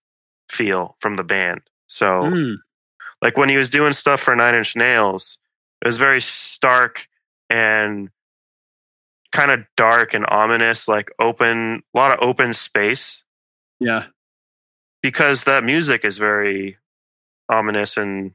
feel 0.49 0.95
from 0.99 1.15
the 1.15 1.23
band. 1.23 1.61
So 1.87 2.21
Mm, 2.21 2.57
like 3.21 3.37
when 3.37 3.49
he 3.49 3.57
was 3.57 3.69
doing 3.69 3.93
stuff 3.93 4.19
for 4.19 4.35
Nine 4.35 4.55
Inch 4.55 4.75
Nails, 4.75 5.37
it 5.81 5.87
was 5.87 5.97
very 5.97 6.21
stark 6.21 7.07
and 7.49 8.09
kind 9.33 9.51
of 9.51 9.65
dark 9.75 10.13
and 10.13 10.25
ominous, 10.29 10.87
like 10.87 11.11
open, 11.19 11.83
a 11.93 11.97
lot 11.97 12.11
of 12.11 12.19
open 12.21 12.53
space 12.53 13.23
yeah. 13.79 14.05
because 15.01 15.43
that 15.43 15.63
music 15.63 16.05
is 16.05 16.17
very 16.17 16.77
ominous 17.49 17.97
and 17.97 18.31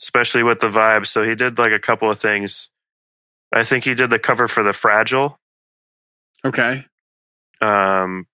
especially 0.00 0.42
with 0.42 0.60
the 0.60 0.68
vibe. 0.70 1.06
So 1.06 1.22
he 1.22 1.34
did 1.34 1.58
like 1.58 1.72
a 1.72 1.78
couple 1.78 2.10
of 2.10 2.18
things. 2.18 2.70
I 3.52 3.62
think 3.62 3.84
he 3.84 3.94
did 3.94 4.10
the 4.10 4.18
cover 4.18 4.48
for 4.48 4.62
The 4.62 4.72
Fragile. 4.72 5.38
Okay. 6.44 6.86
Um, 7.60 8.26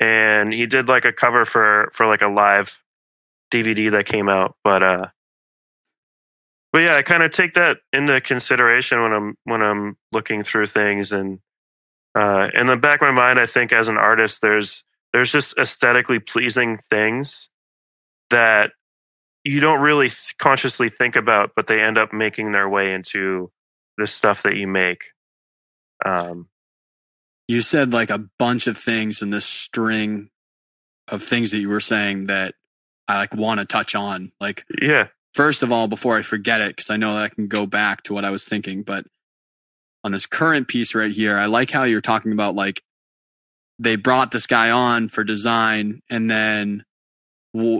and 0.00 0.52
he 0.52 0.66
did 0.66 0.88
like 0.88 1.04
a 1.04 1.12
cover 1.12 1.44
for 1.44 1.90
for 1.92 2.06
like 2.06 2.22
a 2.22 2.28
live 2.28 2.82
DVD 3.52 3.90
that 3.92 4.06
came 4.06 4.28
out. 4.28 4.56
But 4.64 4.82
uh, 4.82 5.06
but 6.72 6.82
yeah, 6.82 6.96
I 6.96 7.02
kind 7.02 7.22
of 7.22 7.30
take 7.30 7.54
that 7.54 7.78
into 7.92 8.20
consideration 8.20 9.02
when 9.02 9.12
I'm 9.12 9.36
when 9.44 9.62
I'm 9.62 9.96
looking 10.12 10.42
through 10.42 10.66
things, 10.66 11.12
and 11.12 11.40
uh, 12.14 12.48
in 12.54 12.66
the 12.66 12.76
back 12.76 13.00
of 13.02 13.08
my 13.08 13.12
mind, 13.12 13.38
I 13.38 13.46
think 13.46 13.72
as 13.72 13.88
an 13.88 13.96
artist, 13.96 14.42
there's 14.42 14.84
there's 15.12 15.32
just 15.32 15.56
aesthetically 15.58 16.18
pleasing 16.18 16.76
things 16.76 17.48
that 18.30 18.72
you 19.44 19.60
don't 19.60 19.80
really 19.80 20.08
th- 20.08 20.34
consciously 20.38 20.88
think 20.88 21.16
about, 21.16 21.52
but 21.54 21.68
they 21.68 21.80
end 21.80 21.96
up 21.96 22.12
making 22.12 22.52
their 22.52 22.68
way 22.68 22.92
into 22.92 23.50
the 23.96 24.06
stuff 24.06 24.42
that 24.42 24.56
you 24.56 24.66
make. 24.66 25.04
Um, 26.04 26.48
You 27.48 27.60
said 27.62 27.92
like 27.92 28.10
a 28.10 28.24
bunch 28.38 28.66
of 28.66 28.76
things 28.76 29.22
in 29.22 29.30
this 29.30 29.46
string 29.46 30.30
of 31.08 31.22
things 31.22 31.52
that 31.52 31.58
you 31.58 31.68
were 31.68 31.80
saying 31.80 32.26
that 32.26 32.54
I 33.06 33.18
like 33.18 33.34
want 33.34 33.60
to 33.60 33.64
touch 33.64 33.94
on. 33.94 34.32
Like 34.40 34.64
yeah, 34.82 35.08
first 35.36 35.62
of 35.62 35.70
all, 35.70 35.86
before 35.86 36.16
I 36.16 36.22
forget 36.22 36.62
it, 36.62 36.74
because 36.74 36.88
I 36.88 36.96
know 36.96 37.12
that 37.12 37.22
I 37.22 37.28
can 37.28 37.46
go 37.46 37.66
back 37.66 38.02
to 38.04 38.14
what 38.14 38.24
I 38.24 38.30
was 38.30 38.46
thinking, 38.46 38.82
but 38.82 39.04
on 40.02 40.12
this 40.12 40.24
current 40.24 40.66
piece 40.66 40.94
right 40.94 41.12
here, 41.12 41.36
I 41.36 41.44
like 41.44 41.70
how 41.70 41.82
you're 41.82 42.00
talking 42.00 42.32
about 42.32 42.54
like 42.54 42.82
they 43.78 43.96
brought 43.96 44.30
this 44.30 44.46
guy 44.46 44.70
on 44.70 45.08
for 45.08 45.24
design 45.24 46.00
and 46.08 46.30
then 46.30 46.84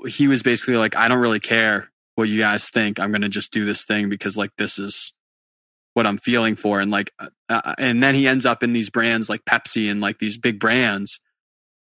he 0.07 0.29
was 0.29 0.43
basically 0.43 0.77
like, 0.77 0.97
I 0.97 1.09
don't 1.09 1.21
really 1.21 1.41
care 1.41 1.91
what 2.15 2.29
you 2.29 2.39
guys 2.39 2.69
think. 2.69 3.01
I'm 3.01 3.11
going 3.11 3.23
to 3.23 3.29
just 3.29 3.53
do 3.53 3.65
this 3.65 3.85
thing 3.85 4.11
because 4.11 4.37
like 4.37 4.51
this 4.59 4.79
is 4.79 5.13
what 5.95 6.07
I'm 6.07 6.19
feeling 6.19 6.57
for. 6.57 6.81
And 6.81 6.91
like, 6.91 7.11
uh, 7.19 7.29
uh, 7.49 7.75
and 7.79 8.03
then 8.03 8.15
he 8.15 8.29
ends 8.29 8.45
up 8.45 8.63
in 8.63 8.75
these 8.75 8.91
brands 8.91 9.31
like 9.31 9.47
Pepsi 9.47 9.91
and 9.91 10.03
like 10.03 10.19
these 10.19 10.37
big 10.37 10.61
brands. 10.61 11.21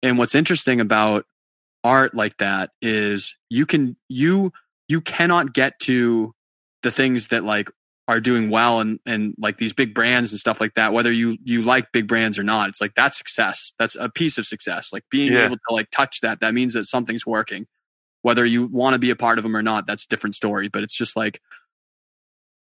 And 0.05 0.19
what's 0.19 0.37
interesting 0.37 0.81
about 0.81 1.27
art 1.83 2.15
like 2.15 2.37
that 2.37 2.71
is 2.81 3.35
you 3.51 3.67
can, 3.67 3.97
you, 4.09 4.53
you 4.89 5.01
cannot 5.01 5.55
get 5.55 5.79
to 5.81 6.33
the 6.83 6.91
things 6.91 7.29
that 7.29 7.45
like 7.45 7.71
are 8.07 8.21
doing 8.21 8.51
well 8.51 8.81
and 8.81 8.99
and 9.07 9.35
like 9.39 9.57
these 9.57 9.73
big 9.73 9.95
brands 9.95 10.31
and 10.31 10.39
stuff 10.39 10.61
like 10.61 10.75
that 10.75 10.93
whether 10.93 11.11
you 11.11 11.39
you 11.43 11.63
like 11.63 11.91
big 11.93 12.07
brands 12.07 12.39
or 12.39 12.43
not. 12.43 12.69
It's 12.69 12.81
like 12.81 12.95
that's 12.95 13.17
success. 13.17 13.73
That's 13.79 13.97
a 13.99 14.11
piece 14.11 14.37
of 14.37 14.47
success. 14.47 14.93
Like 14.93 15.05
being 15.11 15.33
Yeah. 15.33 15.47
able 15.47 15.57
to 15.57 15.75
like 15.75 15.91
touch 15.91 16.21
that 16.21 16.41
that 16.41 16.53
means 16.53 16.75
that 16.75 16.85
something's 16.85 17.25
working. 17.27 17.67
Whether 18.23 18.45
you 18.45 18.67
want 18.67 18.93
to 18.95 18.99
be 18.99 19.11
a 19.11 19.17
part 19.17 19.39
of 19.39 19.43
them 19.43 19.57
or 19.57 19.63
not 19.63 19.87
that's 19.87 20.05
a 20.05 20.09
different 20.09 20.35
story. 20.35 20.69
But 20.69 20.83
it's 20.83 20.95
just 20.95 21.17
like 21.17 21.41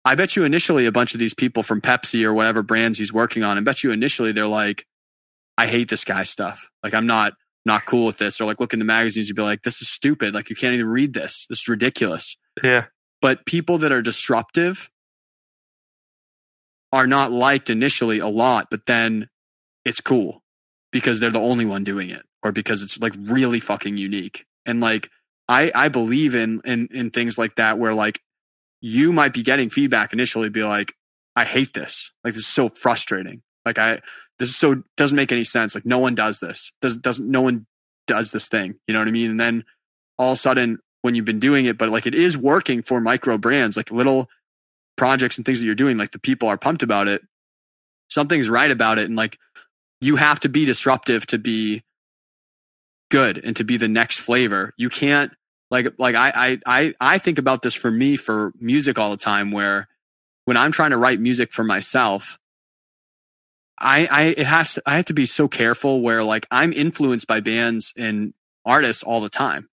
i 0.04 0.14
bet 0.14 0.34
you 0.36 0.44
initially 0.44 0.86
a 0.86 0.92
bunch 0.92 1.12
of 1.14 1.20
these 1.20 1.34
people 1.34 1.62
from 1.62 1.80
pepsi 1.80 2.24
or 2.24 2.32
whatever 2.32 2.62
brands 2.62 2.96
he's 2.96 3.12
working 3.12 3.42
on 3.42 3.58
i 3.58 3.60
bet 3.60 3.84
you 3.84 3.90
initially 3.90 4.32
they're 4.32 4.46
like 4.46 4.86
i 5.58 5.66
hate 5.66 5.90
this 5.90 6.04
guy's 6.04 6.30
stuff. 6.30 6.70
Like 6.82 6.94
i'm 6.94 7.06
not 7.06 7.34
not 7.64 7.84
cool 7.84 8.06
with 8.06 8.18
this 8.18 8.40
or 8.40 8.44
like 8.44 8.60
look 8.60 8.72
in 8.72 8.78
the 8.78 8.84
magazines 8.84 9.28
you'd 9.28 9.36
be 9.36 9.42
like 9.42 9.62
this 9.62 9.82
is 9.82 9.88
stupid 9.88 10.34
like 10.34 10.48
you 10.48 10.56
can't 10.56 10.74
even 10.74 10.86
read 10.86 11.12
this 11.12 11.46
this 11.48 11.60
is 11.60 11.68
ridiculous 11.68 12.36
yeah, 12.62 12.86
but 13.20 13.46
people 13.46 13.78
that 13.78 13.92
are 13.92 14.02
disruptive 14.02 14.90
are 16.92 17.06
not 17.06 17.30
liked 17.30 17.70
initially 17.70 18.18
a 18.18 18.26
lot, 18.26 18.68
but 18.70 18.86
then 18.86 19.28
it's 19.84 20.00
cool 20.00 20.42
because 20.92 21.20
they're 21.20 21.30
the 21.30 21.38
only 21.38 21.66
one 21.66 21.84
doing 21.84 22.10
it 22.10 22.22
or 22.42 22.52
because 22.52 22.82
it's 22.82 23.00
like 23.00 23.14
really 23.18 23.60
fucking 23.60 23.96
unique. 23.96 24.46
And 24.66 24.80
like 24.80 25.10
I 25.48 25.70
I 25.74 25.88
believe 25.88 26.34
in 26.34 26.60
in 26.64 26.88
in 26.90 27.10
things 27.10 27.38
like 27.38 27.56
that 27.56 27.78
where 27.78 27.94
like 27.94 28.20
you 28.80 29.12
might 29.12 29.32
be 29.32 29.42
getting 29.42 29.70
feedback 29.70 30.12
initially, 30.12 30.48
be 30.48 30.64
like, 30.64 30.94
I 31.36 31.44
hate 31.44 31.74
this. 31.74 32.12
Like 32.24 32.34
this 32.34 32.42
is 32.42 32.48
so 32.48 32.68
frustrating. 32.68 33.42
Like 33.64 33.78
I, 33.78 34.00
this 34.38 34.48
is 34.48 34.56
so 34.56 34.82
doesn't 34.96 35.16
make 35.16 35.32
any 35.32 35.44
sense. 35.44 35.74
Like 35.74 35.86
no 35.86 35.98
one 35.98 36.14
does 36.14 36.40
this. 36.40 36.72
Doesn't 36.80 37.02
doesn't 37.02 37.30
no 37.30 37.42
one 37.42 37.66
does 38.06 38.32
this 38.32 38.48
thing. 38.48 38.76
You 38.86 38.94
know 38.94 39.00
what 39.00 39.08
I 39.08 39.12
mean? 39.12 39.30
And 39.30 39.40
then 39.40 39.64
all 40.18 40.32
of 40.32 40.38
a 40.38 40.40
sudden, 40.40 40.78
when 41.02 41.14
you've 41.14 41.24
been 41.24 41.40
doing 41.40 41.66
it, 41.66 41.78
but 41.78 41.88
like 41.88 42.06
it 42.06 42.14
is 42.14 42.36
working 42.36 42.82
for 42.82 43.00
micro 43.00 43.38
brands, 43.38 43.76
like 43.76 43.90
little 43.90 44.28
projects 44.96 45.36
and 45.36 45.46
things 45.46 45.60
that 45.60 45.66
you're 45.66 45.74
doing, 45.74 45.96
like 45.96 46.10
the 46.12 46.18
people 46.18 46.48
are 46.48 46.58
pumped 46.58 46.82
about 46.82 47.08
it. 47.08 47.22
Something's 48.08 48.48
right 48.48 48.70
about 48.70 48.98
it, 48.98 49.06
and 49.06 49.16
like 49.16 49.38
you 50.00 50.16
have 50.16 50.40
to 50.40 50.48
be 50.48 50.64
disruptive 50.64 51.26
to 51.26 51.38
be 51.38 51.82
good 53.10 53.38
and 53.44 53.56
to 53.56 53.64
be 53.64 53.76
the 53.76 53.88
next 53.88 54.18
flavor. 54.18 54.72
You 54.76 54.88
can't 54.88 55.32
like 55.70 55.86
like 55.98 56.14
I 56.14 56.58
I 56.66 56.94
I 57.00 57.18
think 57.18 57.38
about 57.38 57.62
this 57.62 57.74
for 57.74 57.90
me 57.90 58.16
for 58.16 58.52
music 58.58 58.98
all 58.98 59.10
the 59.10 59.16
time 59.16 59.50
where 59.50 59.88
when 60.44 60.56
I'm 60.56 60.72
trying 60.72 60.90
to 60.90 60.96
write 60.96 61.20
music 61.20 61.52
for 61.52 61.62
myself, 61.62 62.38
I 63.80 64.06
I 64.10 64.22
it 64.36 64.46
has 64.46 64.74
to, 64.74 64.82
I 64.86 64.96
have 64.96 65.06
to 65.06 65.14
be 65.14 65.26
so 65.26 65.48
careful 65.48 66.00
where 66.00 66.22
like 66.22 66.46
I'm 66.50 66.72
influenced 66.72 67.26
by 67.26 67.40
bands 67.40 67.92
and 67.96 68.34
artists 68.64 69.02
all 69.02 69.20
the 69.20 69.28
time. 69.28 69.68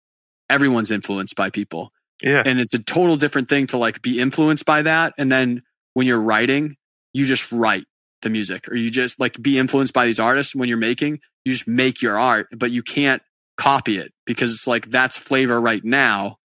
Everyone's 0.50 0.92
influenced 0.92 1.36
by 1.36 1.50
people. 1.50 1.92
Yeah. 2.22 2.42
And 2.46 2.60
it's 2.60 2.74
a 2.74 2.80
total 2.80 3.18
different 3.18 3.50
thing 3.50 3.68
to 3.68 3.78
like 3.78 4.02
be 4.02 4.20
influenced 4.20 4.66
by 4.66 4.82
that 4.84 5.14
and 5.18 5.32
then 5.32 5.62
when 5.94 6.06
you're 6.06 6.22
writing, 6.22 6.78
you 7.14 7.26
just 7.26 7.52
write 7.52 7.86
the 8.22 8.30
music 8.30 8.70
or 8.70 8.76
you 8.76 8.92
just 8.92 9.20
like 9.20 9.42
be 9.42 9.58
influenced 9.58 9.94
by 9.94 10.06
these 10.06 10.20
artists 10.20 10.56
when 10.56 10.70
you're 10.70 10.78
making, 10.78 11.20
you 11.44 11.52
just 11.54 11.68
make 11.68 12.04
your 12.04 12.20
art, 12.20 12.48
but 12.56 12.70
you 12.70 12.84
can't 12.84 13.24
copy 13.58 13.98
it 13.98 14.14
because 14.26 14.54
it's 14.54 14.68
like 14.68 14.92
that's 14.92 15.18
flavor 15.18 15.60
right 15.60 15.84
now. 15.84 16.38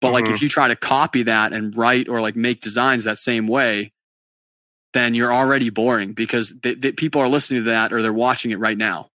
But 0.00 0.08
mm-hmm. 0.08 0.14
like 0.14 0.24
if 0.24 0.30
mm-hmm. 0.32 0.44
you 0.44 0.48
try 0.48 0.68
to 0.68 0.76
copy 0.76 1.22
that 1.22 1.52
and 1.52 1.76
write 1.76 2.08
or 2.08 2.20
like 2.20 2.34
make 2.34 2.60
designs 2.60 3.04
that 3.04 3.18
same 3.18 3.46
way, 3.46 3.92
then 4.94 5.14
you're 5.14 5.34
already 5.34 5.68
boring 5.68 6.12
because 6.12 6.54
the, 6.62 6.74
the 6.74 6.92
people 6.92 7.20
are 7.20 7.28
listening 7.28 7.64
to 7.64 7.70
that 7.70 7.92
or 7.92 8.00
they're 8.00 8.12
watching 8.12 8.52
it 8.52 8.58
right 8.58 8.78
now. 8.78 9.10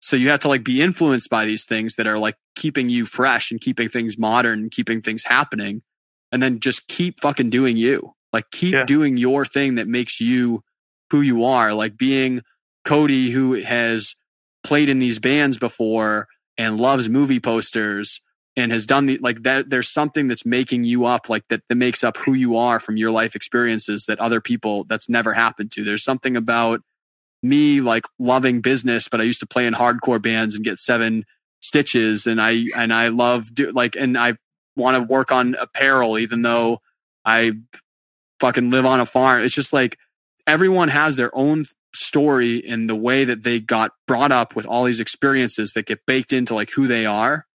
So 0.00 0.16
you 0.16 0.30
have 0.30 0.40
to 0.40 0.48
like 0.48 0.64
be 0.64 0.80
influenced 0.80 1.28
by 1.28 1.44
these 1.44 1.64
things 1.64 1.96
that 1.96 2.06
are 2.06 2.18
like 2.18 2.36
keeping 2.56 2.88
you 2.88 3.04
fresh 3.04 3.50
and 3.50 3.60
keeping 3.60 3.88
things 3.88 4.16
modern 4.16 4.60
and 4.60 4.70
keeping 4.70 5.02
things 5.02 5.24
happening. 5.24 5.82
And 6.30 6.42
then 6.42 6.60
just 6.60 6.88
keep 6.88 7.20
fucking 7.20 7.50
doing 7.50 7.76
you. 7.76 8.14
Like 8.32 8.50
keep 8.50 8.74
yeah. 8.74 8.84
doing 8.84 9.16
your 9.16 9.44
thing 9.44 9.74
that 9.74 9.88
makes 9.88 10.20
you 10.20 10.62
who 11.10 11.20
you 11.20 11.44
are. 11.44 11.74
Like 11.74 11.96
being 11.96 12.42
Cody 12.84 13.30
who 13.30 13.54
has 13.54 14.14
played 14.62 14.88
in 14.88 14.98
these 14.98 15.18
bands 15.18 15.58
before 15.58 16.28
and 16.56 16.78
loves 16.78 17.08
movie 17.08 17.40
posters 17.40 18.20
and 18.56 18.70
has 18.72 18.86
done 18.86 19.06
the 19.06 19.18
like 19.18 19.42
that 19.42 19.70
there's 19.70 19.88
something 19.88 20.26
that's 20.26 20.46
making 20.46 20.84
you 20.84 21.04
up 21.06 21.28
like 21.28 21.46
that 21.48 21.62
that 21.68 21.74
makes 21.74 22.04
up 22.04 22.16
who 22.18 22.34
you 22.34 22.56
are 22.56 22.78
from 22.78 22.96
your 22.96 23.10
life 23.10 23.34
experiences 23.34 24.06
that 24.06 24.18
other 24.20 24.40
people 24.40 24.84
that's 24.84 25.08
never 25.08 25.32
happened 25.34 25.70
to 25.72 25.84
there's 25.84 26.04
something 26.04 26.36
about 26.36 26.80
me 27.42 27.80
like 27.80 28.04
loving 28.18 28.60
business 28.60 29.08
but 29.08 29.20
i 29.20 29.24
used 29.24 29.40
to 29.40 29.46
play 29.46 29.66
in 29.66 29.74
hardcore 29.74 30.22
bands 30.22 30.54
and 30.54 30.64
get 30.64 30.78
seven 30.78 31.24
stitches 31.60 32.26
and 32.26 32.40
i 32.40 32.64
and 32.76 32.92
i 32.92 33.08
love 33.08 33.54
do 33.54 33.70
like 33.72 33.96
and 33.96 34.16
i 34.16 34.34
want 34.76 34.96
to 34.96 35.02
work 35.02 35.32
on 35.32 35.54
apparel 35.54 36.18
even 36.18 36.42
though 36.42 36.78
i 37.24 37.52
fucking 38.40 38.70
live 38.70 38.86
on 38.86 39.00
a 39.00 39.06
farm 39.06 39.42
it's 39.42 39.54
just 39.54 39.72
like 39.72 39.98
everyone 40.46 40.88
has 40.88 41.16
their 41.16 41.34
own 41.36 41.64
story 41.94 42.56
in 42.56 42.86
the 42.86 42.96
way 42.96 43.24
that 43.24 43.42
they 43.42 43.60
got 43.60 43.92
brought 44.06 44.32
up 44.32 44.56
with 44.56 44.66
all 44.66 44.84
these 44.84 45.00
experiences 45.00 45.72
that 45.72 45.86
get 45.86 46.04
baked 46.06 46.32
into 46.32 46.54
like 46.54 46.70
who 46.70 46.86
they 46.86 47.06
are. 47.06 47.46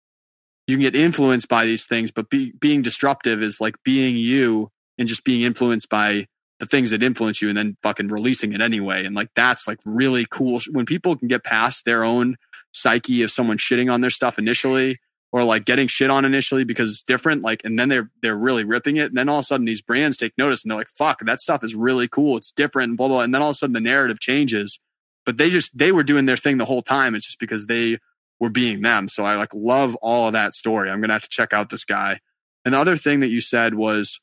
You 0.69 0.77
can 0.77 0.83
get 0.83 0.95
influenced 0.95 1.49
by 1.49 1.65
these 1.65 1.87
things, 1.87 2.11
but 2.11 2.29
be, 2.29 2.53
being 2.61 2.83
disruptive 2.83 3.43
is 3.43 3.61
like 3.61 3.83
being 3.83 4.17
you 4.17 4.71
and 4.99 5.09
just 5.09 5.25
being 5.25 5.43
influenced 5.43 5.89
by 5.89 6.27
the 6.61 6.67
things 6.67 6.91
that 6.91 7.03
influence 7.03 7.41
you 7.41 7.49
and 7.49 7.57
then 7.57 7.77
fucking 7.83 8.09
releasing 8.09 8.53
it 8.53 8.61
anyway. 8.61 9.07
And 9.07 9.15
like 9.15 9.31
that's 9.35 9.67
like 9.67 9.79
really 9.87 10.27
cool. 10.29 10.61
When 10.71 10.85
people 10.85 11.17
can 11.17 11.27
get 11.27 11.43
past 11.43 11.87
their 11.87 12.05
own 12.05 12.37
psyche 12.73 13.23
of 13.23 13.31
someone 13.31 13.57
shitting 13.57 13.91
on 13.91 14.03
their 14.03 14.11
stuff 14.11 14.39
initially 14.39 14.99
or 15.33 15.43
like 15.43 15.65
getting 15.65 15.87
shit 15.87 16.11
on 16.11 16.27
initially 16.27 16.65
because 16.65 16.91
it's 16.91 17.03
different. 17.03 17.43
Like, 17.43 17.63
and 17.65 17.79
then 17.79 17.89
they're, 17.89 18.11
they're 18.21 18.37
really 18.37 18.65
ripping 18.65 18.97
it. 18.97 19.07
And 19.07 19.17
then 19.17 19.29
all 19.29 19.39
of 19.39 19.45
a 19.45 19.47
sudden 19.47 19.65
these 19.65 19.83
brands 19.83 20.19
take 20.19 20.37
notice 20.37 20.65
and 20.65 20.71
they're 20.71 20.79
like, 20.79 20.91
fuck, 20.91 21.25
that 21.25 21.41
stuff 21.41 21.65
is 21.65 21.75
really 21.75 22.09
cool. 22.09 22.37
It's 22.37 22.51
different 22.51 22.99
blah, 22.99 23.09
blah. 23.09 23.21
And 23.21 23.33
then 23.33 23.41
all 23.41 23.51
of 23.51 23.55
a 23.55 23.59
sudden 23.59 23.73
the 23.73 23.81
narrative 23.81 24.21
changes, 24.21 24.81
but 25.25 25.39
they 25.39 25.49
just, 25.49 25.79
they 25.79 25.93
were 25.93 26.05
doing 26.05 26.27
their 26.27 26.37
thing 26.37 26.59
the 26.59 26.67
whole 26.67 26.83
time. 26.83 27.15
It's 27.15 27.27
just 27.27 27.41
because 27.41 27.67
they 27.67 27.99
were 28.41 28.51
being 28.51 28.83
them. 28.83 29.09
So 29.09 29.25
I 29.25 29.37
like 29.37 29.53
love 29.55 29.95
all 29.97 30.27
of 30.27 30.33
that 30.33 30.55
story. 30.55 30.91
I'm 30.91 31.01
going 31.01 31.09
to 31.09 31.15
have 31.15 31.23
to 31.23 31.29
check 31.29 31.53
out 31.53 31.71
this 31.71 31.85
guy. 31.85 32.21
Another 32.65 32.97
thing 32.97 33.21
that 33.21 33.29
you 33.29 33.41
said 33.41 33.75
was 33.75 34.21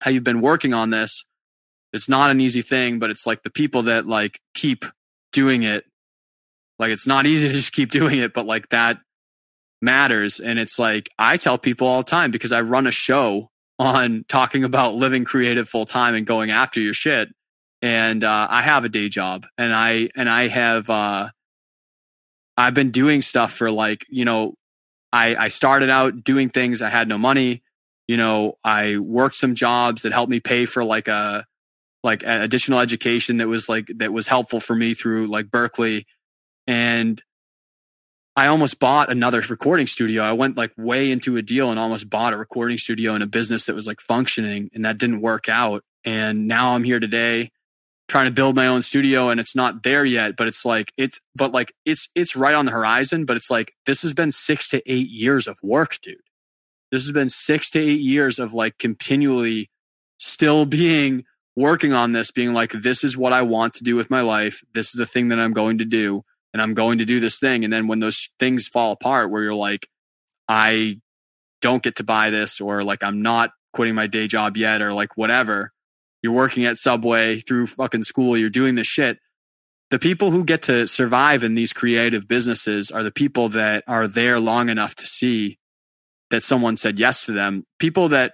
how 0.00 0.10
you've 0.10 0.24
been 0.24 0.40
working 0.40 0.72
on 0.72 0.90
this. 0.90 1.24
It's 1.92 2.08
not 2.08 2.30
an 2.30 2.40
easy 2.40 2.62
thing, 2.62 2.98
but 2.98 3.10
it's 3.10 3.26
like 3.26 3.42
the 3.42 3.50
people 3.50 3.84
that 3.84 4.06
like 4.06 4.40
keep 4.54 4.84
doing 5.32 5.62
it. 5.62 5.84
Like 6.78 6.90
it's 6.90 7.06
not 7.06 7.26
easy 7.26 7.48
to 7.48 7.54
just 7.54 7.72
keep 7.72 7.90
doing 7.90 8.18
it, 8.18 8.32
but 8.32 8.46
like 8.46 8.68
that 8.70 8.98
matters. 9.82 10.40
And 10.40 10.58
it's 10.58 10.78
like, 10.78 11.10
I 11.18 11.36
tell 11.36 11.58
people 11.58 11.86
all 11.86 12.02
the 12.02 12.10
time 12.10 12.30
because 12.30 12.52
I 12.52 12.62
run 12.62 12.86
a 12.86 12.90
show 12.90 13.50
on 13.78 14.24
talking 14.28 14.64
about 14.64 14.94
living 14.94 15.24
creative 15.24 15.68
full 15.68 15.84
time 15.84 16.14
and 16.14 16.26
going 16.26 16.50
after 16.50 16.80
your 16.80 16.94
shit. 16.94 17.28
And 17.82 18.24
uh, 18.24 18.46
I 18.50 18.62
have 18.62 18.84
a 18.84 18.88
day 18.88 19.08
job 19.08 19.46
and 19.58 19.74
I, 19.74 20.08
and 20.16 20.28
I 20.28 20.48
have, 20.48 20.88
uh, 20.88 21.28
I've 22.56 22.74
been 22.74 22.90
doing 22.90 23.22
stuff 23.22 23.52
for 23.52 23.70
like, 23.70 24.06
you 24.08 24.24
know, 24.24 24.54
I, 25.12 25.36
I 25.36 25.48
started 25.48 25.90
out 25.90 26.24
doing 26.24 26.48
things. 26.48 26.82
I 26.82 26.88
had 26.88 27.08
no 27.08 27.18
money. 27.18 27.62
You 28.06 28.16
know, 28.16 28.58
I 28.62 28.98
worked 28.98 29.36
some 29.36 29.54
jobs 29.54 30.02
that 30.02 30.12
helped 30.12 30.30
me 30.30 30.40
pay 30.40 30.66
for 30.66 30.84
like 30.84 31.08
a, 31.08 31.46
like 32.02 32.22
additional 32.22 32.80
education 32.80 33.38
that 33.38 33.48
was 33.48 33.68
like, 33.68 33.90
that 33.96 34.12
was 34.12 34.28
helpful 34.28 34.60
for 34.60 34.76
me 34.76 34.94
through 34.94 35.28
like 35.28 35.46
Berklee. 35.46 36.04
And 36.66 37.22
I 38.36 38.48
almost 38.48 38.80
bought 38.80 39.10
another 39.10 39.40
recording 39.48 39.86
studio. 39.86 40.22
I 40.22 40.32
went 40.32 40.56
like 40.56 40.72
way 40.76 41.10
into 41.10 41.36
a 41.36 41.42
deal 41.42 41.70
and 41.70 41.78
almost 41.78 42.10
bought 42.10 42.32
a 42.32 42.36
recording 42.36 42.78
studio 42.78 43.14
in 43.14 43.22
a 43.22 43.26
business 43.26 43.66
that 43.66 43.76
was 43.76 43.86
like 43.86 44.00
functioning 44.00 44.70
and 44.74 44.84
that 44.84 44.98
didn't 44.98 45.20
work 45.20 45.48
out. 45.48 45.82
And 46.04 46.46
now 46.46 46.74
I'm 46.74 46.84
here 46.84 47.00
today 47.00 47.52
trying 48.08 48.26
to 48.26 48.32
build 48.32 48.54
my 48.54 48.66
own 48.66 48.82
studio 48.82 49.30
and 49.30 49.40
it's 49.40 49.56
not 49.56 49.82
there 49.82 50.04
yet, 50.04 50.36
but 50.36 50.46
it's 50.46 50.64
like 50.64 50.92
it's 50.96 51.20
but 51.34 51.52
like 51.52 51.72
it's 51.84 52.08
it's 52.14 52.36
right 52.36 52.54
on 52.54 52.66
the 52.66 52.72
horizon, 52.72 53.24
but 53.24 53.36
it's 53.36 53.50
like 53.50 53.72
this 53.86 54.02
has 54.02 54.12
been 54.12 54.30
6 54.30 54.68
to 54.68 54.82
8 54.90 55.08
years 55.08 55.46
of 55.46 55.58
work, 55.62 55.98
dude. 56.02 56.16
This 56.92 57.02
has 57.02 57.12
been 57.12 57.28
6 57.28 57.70
to 57.70 57.80
8 57.80 58.00
years 58.00 58.38
of 58.38 58.52
like 58.52 58.78
continually 58.78 59.70
still 60.18 60.66
being 60.66 61.24
working 61.56 61.92
on 61.92 62.12
this 62.12 62.30
being 62.30 62.52
like 62.52 62.72
this 62.72 63.04
is 63.04 63.16
what 63.16 63.32
I 63.32 63.42
want 63.42 63.74
to 63.74 63.84
do 63.84 63.96
with 63.96 64.10
my 64.10 64.20
life. 64.20 64.62
This 64.74 64.88
is 64.88 64.94
the 64.94 65.06
thing 65.06 65.28
that 65.28 65.40
I'm 65.40 65.52
going 65.52 65.78
to 65.78 65.84
do 65.84 66.22
and 66.54 66.62
I'm 66.62 66.72
going 66.72 66.98
to 66.98 67.04
do 67.04 67.18
this 67.18 67.38
thing. 67.38 67.64
And 67.64 67.72
then 67.72 67.88
when 67.88 67.98
those 67.98 68.30
things 68.38 68.68
fall 68.68 68.92
apart, 68.92 69.30
where 69.30 69.42
you're 69.42 69.54
like, 69.54 69.88
I 70.48 71.00
don't 71.60 71.82
get 71.82 71.96
to 71.96 72.04
buy 72.04 72.30
this, 72.30 72.60
or 72.60 72.84
like 72.84 73.02
I'm 73.02 73.22
not 73.22 73.50
quitting 73.72 73.96
my 73.96 74.06
day 74.06 74.28
job 74.28 74.56
yet, 74.56 74.80
or 74.80 74.92
like 74.92 75.16
whatever, 75.16 75.72
you're 76.24 76.32
working 76.32 76.64
at 76.64 76.78
Subway 76.78 77.40
through 77.40 77.66
fucking 77.66 78.02
school, 78.02 78.34
you're 78.34 78.48
doing 78.48 78.76
this 78.76 78.86
shit. 78.86 79.18
The 79.90 79.98
people 79.98 80.30
who 80.30 80.42
get 80.42 80.62
to 80.62 80.86
survive 80.86 81.44
in 81.44 81.54
these 81.54 81.74
creative 81.74 82.26
businesses 82.26 82.90
are 82.90 83.02
the 83.02 83.12
people 83.12 83.50
that 83.50 83.84
are 83.86 84.08
there 84.08 84.40
long 84.40 84.70
enough 84.70 84.94
to 84.94 85.06
see 85.06 85.58
that 86.30 86.42
someone 86.42 86.78
said 86.78 86.98
yes 86.98 87.26
to 87.26 87.32
them. 87.32 87.66
People 87.78 88.08
that 88.08 88.32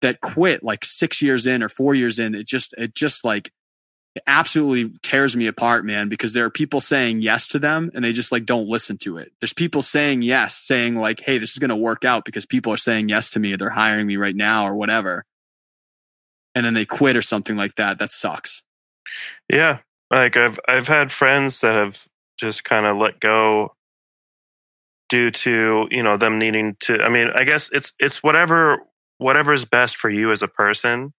that 0.00 0.20
quit 0.20 0.62
like 0.62 0.84
six 0.84 1.20
years 1.20 1.44
in 1.44 1.60
or 1.64 1.68
four 1.68 1.92
years 1.96 2.20
in, 2.20 2.36
it 2.36 2.46
just 2.46 2.72
it 2.78 2.94
just 2.94 3.24
like 3.24 3.50
it 4.14 4.22
absolutely 4.28 4.96
tears 5.02 5.34
me 5.34 5.48
apart, 5.48 5.84
man, 5.84 6.08
because 6.08 6.34
there 6.34 6.44
are 6.44 6.50
people 6.50 6.80
saying 6.80 7.20
yes 7.20 7.48
to 7.48 7.58
them 7.58 7.90
and 7.96 8.04
they 8.04 8.12
just 8.12 8.30
like 8.30 8.46
don't 8.46 8.68
listen 8.68 8.96
to 8.98 9.18
it. 9.18 9.32
There's 9.40 9.52
people 9.52 9.82
saying 9.82 10.22
yes, 10.22 10.56
saying 10.56 10.94
like, 10.94 11.18
hey, 11.18 11.38
this 11.38 11.50
is 11.50 11.58
going 11.58 11.70
to 11.70 11.76
work 11.76 12.04
out 12.04 12.24
because 12.24 12.46
people 12.46 12.72
are 12.72 12.76
saying 12.76 13.08
yes 13.08 13.30
to 13.30 13.40
me. 13.40 13.56
They're 13.56 13.70
hiring 13.70 14.06
me 14.06 14.18
right 14.18 14.36
now 14.36 14.68
or 14.68 14.76
whatever. 14.76 15.24
And 16.54 16.64
then 16.64 16.74
they 16.74 16.86
quit 16.86 17.16
or 17.16 17.22
something 17.22 17.56
like 17.56 17.74
that. 17.76 17.98
That 17.98 18.10
sucks. 18.10 18.62
Yeah. 19.52 19.78
Like 20.10 20.36
I've, 20.36 20.58
I've 20.68 20.88
had 20.88 21.10
friends 21.10 21.60
that 21.60 21.74
have 21.74 22.06
just 22.38 22.64
kind 22.64 22.86
of 22.86 22.96
let 22.96 23.20
go 23.20 23.74
due 25.08 25.30
to, 25.30 25.88
you 25.90 26.02
know, 26.02 26.16
them 26.16 26.38
needing 26.38 26.76
to, 26.80 27.02
I 27.02 27.08
mean, 27.08 27.30
I 27.34 27.44
guess 27.44 27.70
it's, 27.72 27.92
it's 27.98 28.22
whatever, 28.22 28.78
whatever 29.18 29.52
is 29.52 29.64
best 29.64 29.96
for 29.96 30.10
you 30.10 30.30
as 30.30 30.42
a 30.42 30.48
person 30.48 31.12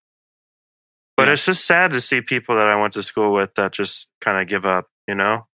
but 1.17 1.27
yeah. 1.27 1.33
it's 1.33 1.45
just 1.45 1.65
sad 1.65 1.91
to 1.93 2.01
see 2.01 2.21
people 2.21 2.55
that 2.55 2.67
I 2.67 2.79
went 2.79 2.93
to 2.93 3.03
school 3.03 3.31
with 3.31 3.55
that 3.55 3.71
just 3.71 4.07
kind 4.21 4.41
of 4.41 4.47
give 4.47 4.65
up, 4.65 4.87
you 5.07 5.15
know? 5.15 5.47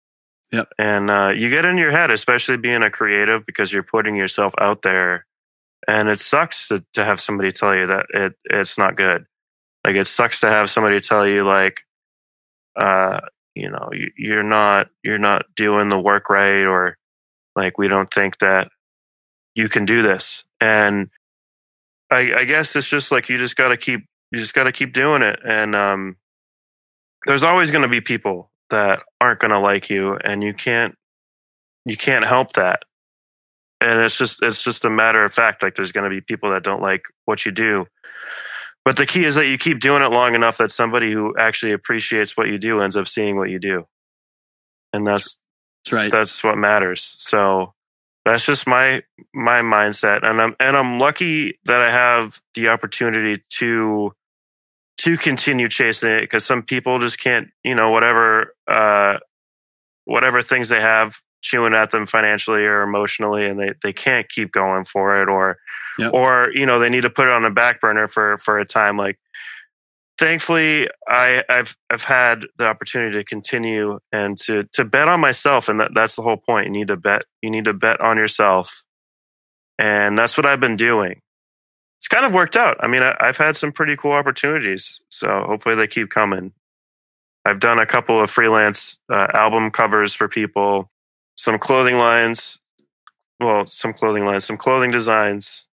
Yep. 0.53 0.69
And 0.79 1.11
uh, 1.11 1.33
you 1.37 1.51
get 1.51 1.65
in 1.65 1.79
your 1.79 1.91
head, 1.91 2.11
especially 2.11 2.57
being 2.57 2.83
a 2.83 2.91
creative, 2.91 3.47
because 3.47 3.73
you're 3.73 3.83
putting 3.83 4.17
yourself 4.17 4.55
out 4.59 4.83
there. 4.83 5.27
And 5.87 6.09
it 6.09 6.19
sucks 6.19 6.69
to, 6.69 6.85
to 6.95 7.05
have 7.05 7.21
somebody 7.21 7.53
tell 7.53 7.75
you 7.75 7.87
that 7.87 8.07
it 8.13 8.33
it's 8.45 8.77
not 8.77 8.97
good. 8.97 9.27
Like 9.85 9.97
it 9.97 10.07
sucks 10.07 10.41
to 10.41 10.49
have 10.49 10.71
somebody 10.71 11.01
tell 11.01 11.27
you 11.27 11.45
like, 11.45 11.81
uh, 12.77 13.21
you 13.55 13.71
know, 13.71 13.89
you, 13.93 14.11
you're 14.17 14.43
not 14.43 14.89
you're 15.03 15.19
not 15.19 15.47
doing 15.57 15.89
the 15.89 15.99
work 15.99 16.29
right, 16.31 16.65
or 16.65 16.97
like 17.57 17.79
we 17.79 17.89
don't 17.89 18.13
think 18.13 18.39
that 18.39 18.69
you 19.55 19.69
can 19.69 19.85
do 19.85 20.03
this. 20.03 20.45
And 20.61 21.09
I, 22.11 22.35
I 22.35 22.45
guess 22.45 22.75
it's 22.77 22.89
just 22.89 23.11
like 23.11 23.29
you 23.29 23.39
just 23.39 23.57
got 23.57 23.69
to 23.69 23.77
keep 23.77 24.05
you 24.31 24.39
just 24.39 24.55
got 24.55 24.65
to 24.65 24.73
keep 24.73 24.93
doing 24.93 25.23
it, 25.23 25.41
and 25.45 25.75
um, 25.75 26.17
there's 27.27 27.45
always 27.45 27.71
going 27.71 27.83
to 27.83 27.89
be 27.89 28.01
people 28.01 28.51
that 28.71 29.03
aren't 29.21 29.41
going 29.41 29.51
to 29.51 29.59
like 29.59 29.91
you, 29.91 30.17
and 30.17 30.43
you 30.43 30.55
can't 30.55 30.95
you 31.85 31.97
can't 31.97 32.25
help 32.25 32.53
that. 32.53 32.83
And 33.81 33.99
it's 34.01 34.19
just 34.19 34.43
it's 34.43 34.63
just 34.63 34.85
a 34.85 34.91
matter 34.91 35.25
of 35.25 35.33
fact. 35.33 35.63
Like 35.63 35.75
there's 35.75 35.93
going 35.93 36.05
to 36.05 36.11
be 36.11 36.21
people 36.21 36.51
that 36.51 36.63
don't 36.63 36.83
like 36.83 37.03
what 37.25 37.47
you 37.47 37.53
do, 37.53 37.87
but 38.91 38.97
the 38.97 39.07
key 39.07 39.25
is 39.25 39.37
that 39.37 39.47
you 39.47 39.57
keep 39.57 39.79
doing 39.79 40.03
it 40.03 40.09
long 40.09 40.35
enough 40.35 40.59
that 40.59 40.73
somebody 40.73 41.13
who 41.13 41.33
actually 41.39 41.71
appreciates 41.71 42.37
what 42.37 42.49
you 42.49 42.59
do 42.59 42.81
ends 42.81 42.97
up 42.97 43.07
seeing 43.07 43.37
what 43.37 43.49
you 43.49 43.61
do, 43.61 43.87
and 44.93 45.07
that's 45.07 45.39
That's 45.85 45.93
right. 45.93 46.11
that's 46.11 46.43
what 46.43 46.59
matters. 46.59 47.01
So 47.01 47.73
that's 48.25 48.45
just 48.45 48.67
my 48.67 49.05
my 49.33 49.61
mindset, 49.61 50.29
and 50.29 50.43
I'm 50.43 50.57
and 50.59 50.77
I'm 50.77 50.99
lucky 50.99 51.61
that 51.67 51.81
I 51.81 51.93
have 51.93 52.43
the 52.55 52.71
opportunity 52.71 53.45
to 53.59 54.13
to 54.99 55.17
continue 55.17 55.69
chasing 55.69 56.09
it 56.09 56.23
because 56.23 56.45
some 56.45 56.65
people 56.65 56.99
just 56.99 57.21
can't, 57.21 57.47
you 57.63 57.77
know, 57.77 57.91
whatever 57.91 58.57
uh, 58.67 59.19
whatever 60.05 60.43
things 60.43 60.69
they 60.69 60.81
have 60.81 61.23
chewing 61.41 61.75
at 61.75 61.91
them 61.91 62.07
financially 62.07 62.65
or 62.65 62.83
emotionally, 62.83 63.47
and 63.47 63.59
they 63.61 63.73
they 63.83 63.93
can't 63.93 64.29
keep 64.29 64.53
going 64.53 64.85
for 64.85 65.23
it, 65.23 65.29
or 65.29 65.59
Yep. 65.99 66.15
or 66.15 66.51
you 66.55 66.65
know 66.67 66.79
they 66.79 66.89
need 66.89 67.03
to 67.03 67.11
put 67.11 67.27
it 67.27 67.33
on 67.33 67.45
a 67.45 67.51
back 67.51 67.81
burner 67.81 68.07
for 68.07 68.39
for 68.39 68.59
a 68.59 68.65
time 68.65 68.97
like 68.97 69.19
thankfully 70.19 70.89
I, 71.09 71.43
I've 71.49 71.77
I've 71.91 72.05
had 72.05 72.45
the 72.59 72.67
opportunity 72.67 73.17
to 73.19 73.25
continue 73.25 73.99
and 74.13 74.39
to 74.39 74.65
to 74.75 74.85
bet 74.85 75.09
on 75.09 75.21
myself, 75.21 75.69
and 75.69 75.81
that, 75.81 75.93
that's 75.95 76.17
the 76.17 76.23
whole 76.23 76.37
point. 76.37 76.67
You 76.67 76.73
need 76.73 76.89
to 76.89 76.97
bet. 76.97 77.25
You 77.43 77.51
need 77.51 77.65
to 77.65 77.73
bet 77.75 78.01
on 78.01 78.17
yourself, 78.17 78.85
and 79.79 80.19
that's 80.19 80.37
what 80.37 80.47
I've 80.47 80.61
been 80.61 80.77
doing. 80.77 81.21
It's 81.99 82.09
kind 82.09 82.25
of 82.25 82.33
worked 82.33 82.57
out. 82.57 82.77
I 82.81 82.87
mean, 82.87 83.03
I, 83.03 83.15
I've 83.21 83.37
had 83.37 83.57
some 83.57 83.73
pretty 83.73 83.97
cool 83.97 84.13
opportunities, 84.13 85.01
so 85.11 85.45
hopefully 85.47 85.75
they 85.75 85.87
keep 85.87 86.11
coming. 86.11 86.53
I've 87.45 87.61
done 87.61 87.79
a 87.79 87.87
couple 87.87 88.23
of 88.23 88.31
freelance 88.31 88.99
uh, 89.11 89.27
album 89.35 89.71
covers 89.71 90.15
for 90.15 90.29
people, 90.29 90.91
some 91.41 91.59
clothing 91.59 91.97
lines, 91.97 92.61
well, 93.41 93.67
some 93.67 93.95
clothing 93.95 94.27
lines, 94.27 94.45
some 94.45 94.59
clothing 94.59 94.91
designs, 94.91 95.67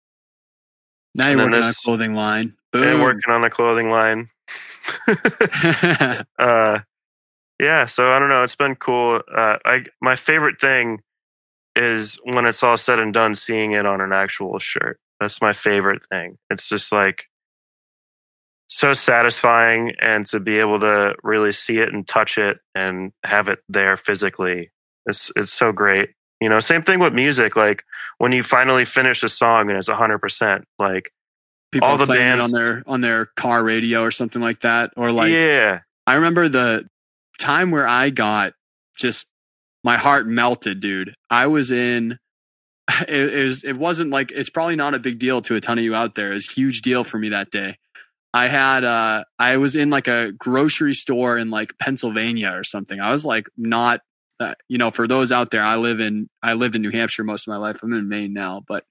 now 1.14 1.30
you're 1.30 1.42
and 1.42 1.52
working 1.52 1.64
on 1.64 1.70
a 1.70 1.74
clothing 1.84 2.14
line. 2.16 2.54
and 2.74 2.84
Boom. 2.84 3.02
working 3.02 3.32
on 3.34 3.44
a 3.44 3.50
clothing 3.50 3.90
line. 3.90 4.30
uh 6.40 6.80
yeah 7.60 7.86
so 7.86 8.12
i 8.14 8.20
don't 8.20 8.30
know 8.30 8.44
it's 8.44 8.56
been 8.56 8.76
cool 8.76 9.22
uh 9.36 9.58
i 9.66 9.84
my 10.02 10.16
favorite 10.16 10.62
thing 10.62 11.02
is 11.76 12.18
when 12.24 12.46
it's 12.46 12.64
all 12.64 12.78
said 12.78 12.98
and 12.98 13.14
done 13.14 13.36
seeing 13.36 13.74
it 13.74 13.86
on 13.86 14.00
an 14.00 14.14
actual 14.14 14.60
shirt 14.60 14.98
that's 15.20 15.42
my 15.42 15.52
favorite 15.52 16.06
thing 16.08 16.38
it's 16.50 16.70
just 16.70 16.94
like 16.94 17.26
so 18.68 18.94
satisfying 18.94 19.92
and 20.00 20.26
to 20.26 20.40
be 20.40 20.60
able 20.60 20.80
to 20.80 21.14
really 21.24 21.52
see 21.52 21.80
it 21.80 21.94
and 21.94 22.08
touch 22.08 22.38
it 22.38 22.60
and 22.74 23.12
have 23.26 23.50
it 23.50 23.60
there 23.68 23.98
physically 23.98 24.72
it's 25.08 25.32
it's 25.36 25.54
so 25.54 25.72
great 25.72 26.12
you 26.40 26.50
know 26.50 26.60
same 26.60 26.84
thing 26.84 27.00
with 27.00 27.14
music 27.14 27.56
like 27.56 27.84
when 28.20 28.32
you 28.32 28.44
finally 28.44 28.86
finish 28.86 29.24
a 29.24 29.30
song 29.30 29.70
and 29.70 29.78
it's 29.78 29.90
100% 29.90 30.64
like 30.78 31.12
People 31.72 31.90
all 31.90 31.98
the 31.98 32.06
bands- 32.06 32.46
on 32.46 32.52
their 32.52 32.84
on 32.88 33.02
their 33.02 33.26
car 33.26 33.64
radio 33.64 34.02
or 34.02 34.12
something 34.12 34.42
like 34.42 34.62
that, 34.62 34.92
or 34.96 35.12
like 35.12 35.32
yeah 35.32 35.80
I 36.06 36.16
remember 36.16 36.48
the 36.48 36.88
time 37.40 37.72
where 37.72 37.86
I 37.88 38.10
got 38.10 38.54
just 38.98 39.28
my 39.84 39.98
heart 39.98 40.28
melted, 40.28 40.80
dude. 40.80 41.14
I 41.30 41.48
was 41.48 41.72
in. 41.72 42.18
It, 43.02 43.34
it 43.34 43.44
was. 43.44 43.64
It 43.66 43.76
wasn't 43.76 44.12
like 44.12 44.32
it's 44.32 44.50
probably 44.50 44.78
not 44.78 44.94
a 44.94 45.00
big 45.00 45.20
deal 45.20 45.42
to 45.42 45.56
a 45.56 45.62
ton 45.62 45.78
of 45.78 45.84
you 45.84 45.94
out 45.94 46.16
there. 46.16 46.32
It 46.32 46.36
was 46.36 46.48
a 46.48 46.54
huge 46.54 46.82
deal 46.82 47.04
for 47.04 47.18
me 47.20 47.30
that 47.30 47.52
day. 47.52 47.78
I 48.34 48.48
had. 48.48 48.86
uh 48.86 49.26
I 49.38 49.58
was 49.58 49.76
in 49.76 49.90
like 49.90 50.08
a 50.08 50.32
grocery 50.32 50.94
store 50.94 51.38
in 51.38 51.50
like 51.50 51.78
Pennsylvania 51.80 52.52
or 52.52 52.64
something. 52.64 53.02
I 53.02 53.12
was 53.12 53.26
like 53.26 53.50
not. 53.58 54.00
Uh, 54.40 54.54
you 54.68 54.78
know, 54.78 54.92
for 54.92 55.08
those 55.08 55.32
out 55.32 55.50
there, 55.50 55.64
I 55.64 55.78
live 55.78 56.00
in. 56.00 56.30
I 56.44 56.54
lived 56.54 56.76
in 56.76 56.82
New 56.82 56.92
Hampshire 56.92 57.24
most 57.24 57.48
of 57.48 57.52
my 57.52 57.58
life. 57.58 57.82
I'm 57.82 57.94
in 57.94 58.08
Maine 58.08 58.34
now, 58.34 58.64
but 58.68 58.86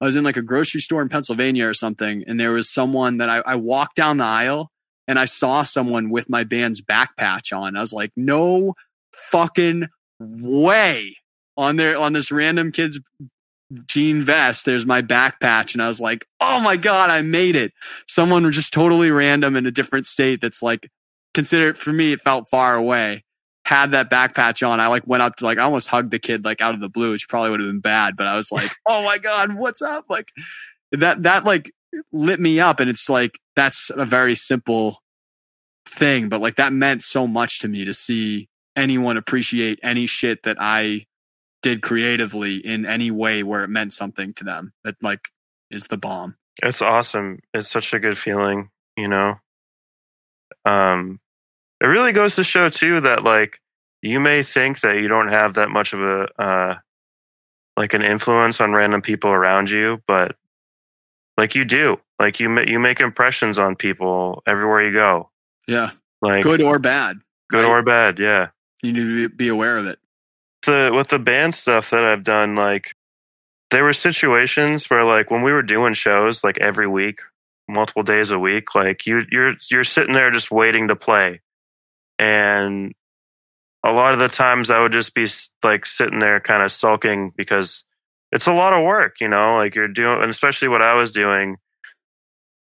I 0.00 0.04
was 0.04 0.16
in 0.16 0.24
like 0.24 0.36
a 0.36 0.42
grocery 0.42 0.80
store 0.80 1.02
in 1.02 1.08
Pennsylvania 1.08 1.66
or 1.68 1.74
something, 1.74 2.24
and 2.26 2.38
there 2.38 2.52
was 2.52 2.72
someone 2.72 3.18
that 3.18 3.28
I, 3.28 3.38
I 3.38 3.54
walked 3.56 3.96
down 3.96 4.18
the 4.18 4.24
aisle 4.24 4.70
and 5.06 5.18
I 5.18 5.24
saw 5.24 5.62
someone 5.62 6.10
with 6.10 6.28
my 6.28 6.44
band's 6.44 6.80
back 6.80 7.16
patch 7.16 7.52
on. 7.52 7.76
I 7.76 7.80
was 7.80 7.92
like, 7.92 8.12
no 8.16 8.74
fucking 9.12 9.86
way 10.20 11.16
on 11.56 11.76
there 11.76 11.96
on 11.96 12.12
this 12.12 12.30
random 12.30 12.72
kid's 12.72 13.00
jean 13.86 14.22
vest. 14.22 14.64
There's 14.64 14.86
my 14.86 15.00
back 15.00 15.40
patch. 15.40 15.74
And 15.74 15.82
I 15.82 15.88
was 15.88 16.00
like, 16.00 16.26
oh 16.40 16.60
my 16.60 16.76
God, 16.76 17.10
I 17.10 17.22
made 17.22 17.56
it. 17.56 17.72
Someone 18.06 18.44
was 18.44 18.56
just 18.56 18.72
totally 18.72 19.10
random 19.10 19.56
in 19.56 19.66
a 19.66 19.70
different 19.70 20.06
state 20.06 20.40
that's 20.40 20.62
like 20.62 20.90
considered 21.32 21.76
for 21.76 21.92
me, 21.92 22.12
it 22.12 22.20
felt 22.20 22.48
far 22.48 22.74
away. 22.74 23.24
Had 23.64 23.92
that 23.92 24.10
back 24.10 24.34
patch 24.34 24.62
on. 24.62 24.80
I 24.80 24.88
like 24.88 25.06
went 25.06 25.22
up 25.22 25.36
to 25.36 25.44
like 25.44 25.58
I 25.58 25.62
almost 25.62 25.88
hugged 25.88 26.10
the 26.10 26.18
kid 26.18 26.44
like 26.44 26.60
out 26.60 26.74
of 26.74 26.80
the 26.80 26.88
blue, 26.88 27.12
which 27.12 27.28
probably 27.28 27.50
would 27.50 27.60
have 27.60 27.68
been 27.68 27.80
bad, 27.80 28.16
but 28.16 28.26
I 28.26 28.36
was 28.36 28.52
like, 28.52 28.70
oh 28.86 29.02
my 29.02 29.18
God, 29.18 29.54
what's 29.54 29.80
up? 29.82 30.04
Like 30.08 30.28
that 30.92 31.22
that 31.22 31.44
like 31.44 31.72
lit 32.12 32.40
me 32.40 32.60
up 32.60 32.80
and 32.80 32.90
it's 32.90 33.08
like 33.08 33.38
that's 33.56 33.90
a 33.94 34.04
very 34.04 34.34
simple 34.34 34.98
thing 35.86 36.28
but 36.28 36.40
like 36.40 36.56
that 36.56 36.72
meant 36.72 37.02
so 37.02 37.26
much 37.26 37.60
to 37.60 37.68
me 37.68 37.84
to 37.84 37.94
see 37.94 38.48
anyone 38.74 39.16
appreciate 39.16 39.78
any 39.82 40.06
shit 40.06 40.42
that 40.42 40.56
i 40.58 41.04
did 41.62 41.82
creatively 41.82 42.56
in 42.56 42.84
any 42.84 43.10
way 43.12 43.42
where 43.44 43.62
it 43.62 43.68
meant 43.68 43.92
something 43.92 44.34
to 44.34 44.42
them 44.42 44.72
that 44.82 44.96
like 45.02 45.28
is 45.70 45.86
the 45.86 45.96
bomb 45.96 46.34
It's 46.62 46.80
awesome. 46.82 47.40
It's 47.52 47.70
such 47.70 47.92
a 47.92 47.98
good 47.98 48.16
feeling, 48.16 48.70
you 48.96 49.08
know. 49.08 49.36
Um 50.64 51.18
it 51.82 51.86
really 51.86 52.12
goes 52.12 52.36
to 52.36 52.44
show 52.44 52.68
too 52.68 53.00
that 53.00 53.22
like 53.22 53.60
you 54.02 54.20
may 54.20 54.42
think 54.42 54.80
that 54.80 54.96
you 54.98 55.08
don't 55.08 55.28
have 55.28 55.54
that 55.54 55.70
much 55.70 55.92
of 55.92 56.00
a 56.00 56.28
uh 56.40 56.74
like 57.76 57.94
an 57.94 58.02
influence 58.02 58.60
on 58.60 58.72
random 58.72 59.02
people 59.02 59.30
around 59.30 59.68
you, 59.68 60.00
but 60.06 60.36
like 61.36 61.54
you 61.54 61.64
do. 61.64 62.00
Like 62.20 62.38
you 62.38 62.48
ma- 62.48 62.62
you 62.66 62.78
make 62.78 63.00
impressions 63.00 63.58
on 63.58 63.74
people 63.74 64.42
everywhere 64.46 64.84
you 64.84 64.92
go. 64.92 65.30
yeah 65.66 65.90
Like 66.22 66.42
good 66.42 66.62
or 66.62 66.78
bad 66.78 67.18
good 67.50 67.64
right? 67.64 67.70
or 67.70 67.82
bad, 67.82 68.18
yeah. 68.18 68.48
you 68.82 68.92
need 68.92 69.04
to 69.04 69.28
be 69.28 69.48
aware 69.48 69.76
of 69.78 69.86
it 69.86 69.98
the 70.64 70.90
with 70.94 71.08
the 71.08 71.18
band 71.18 71.54
stuff 71.54 71.90
that 71.90 72.04
I've 72.04 72.22
done, 72.22 72.54
like 72.54 72.94
there 73.70 73.84
were 73.84 73.92
situations 73.92 74.88
where 74.88 75.04
like 75.04 75.30
when 75.30 75.42
we 75.42 75.52
were 75.52 75.62
doing 75.62 75.94
shows 75.94 76.44
like 76.44 76.58
every 76.58 76.86
week, 76.86 77.20
multiple 77.68 78.02
days 78.02 78.30
a 78.30 78.38
week, 78.38 78.74
like 78.74 79.06
you 79.06 79.24
you're 79.30 79.54
you're 79.70 79.84
sitting 79.84 80.14
there 80.14 80.30
just 80.30 80.50
waiting 80.50 80.88
to 80.88 80.96
play. 80.96 81.40
And 82.18 82.94
a 83.84 83.92
lot 83.92 84.14
of 84.14 84.20
the 84.20 84.28
times 84.28 84.70
I 84.70 84.80
would 84.80 84.92
just 84.92 85.14
be 85.14 85.26
like 85.62 85.86
sitting 85.86 86.18
there 86.18 86.40
kind 86.40 86.62
of 86.62 86.72
sulking 86.72 87.32
because 87.36 87.84
it's 88.32 88.46
a 88.46 88.52
lot 88.52 88.72
of 88.72 88.84
work, 88.84 89.20
you 89.20 89.28
know, 89.28 89.56
like 89.56 89.74
you're 89.74 89.88
doing 89.88 90.22
and 90.22 90.30
especially 90.30 90.68
what 90.68 90.82
I 90.82 90.94
was 90.94 91.12
doing 91.12 91.56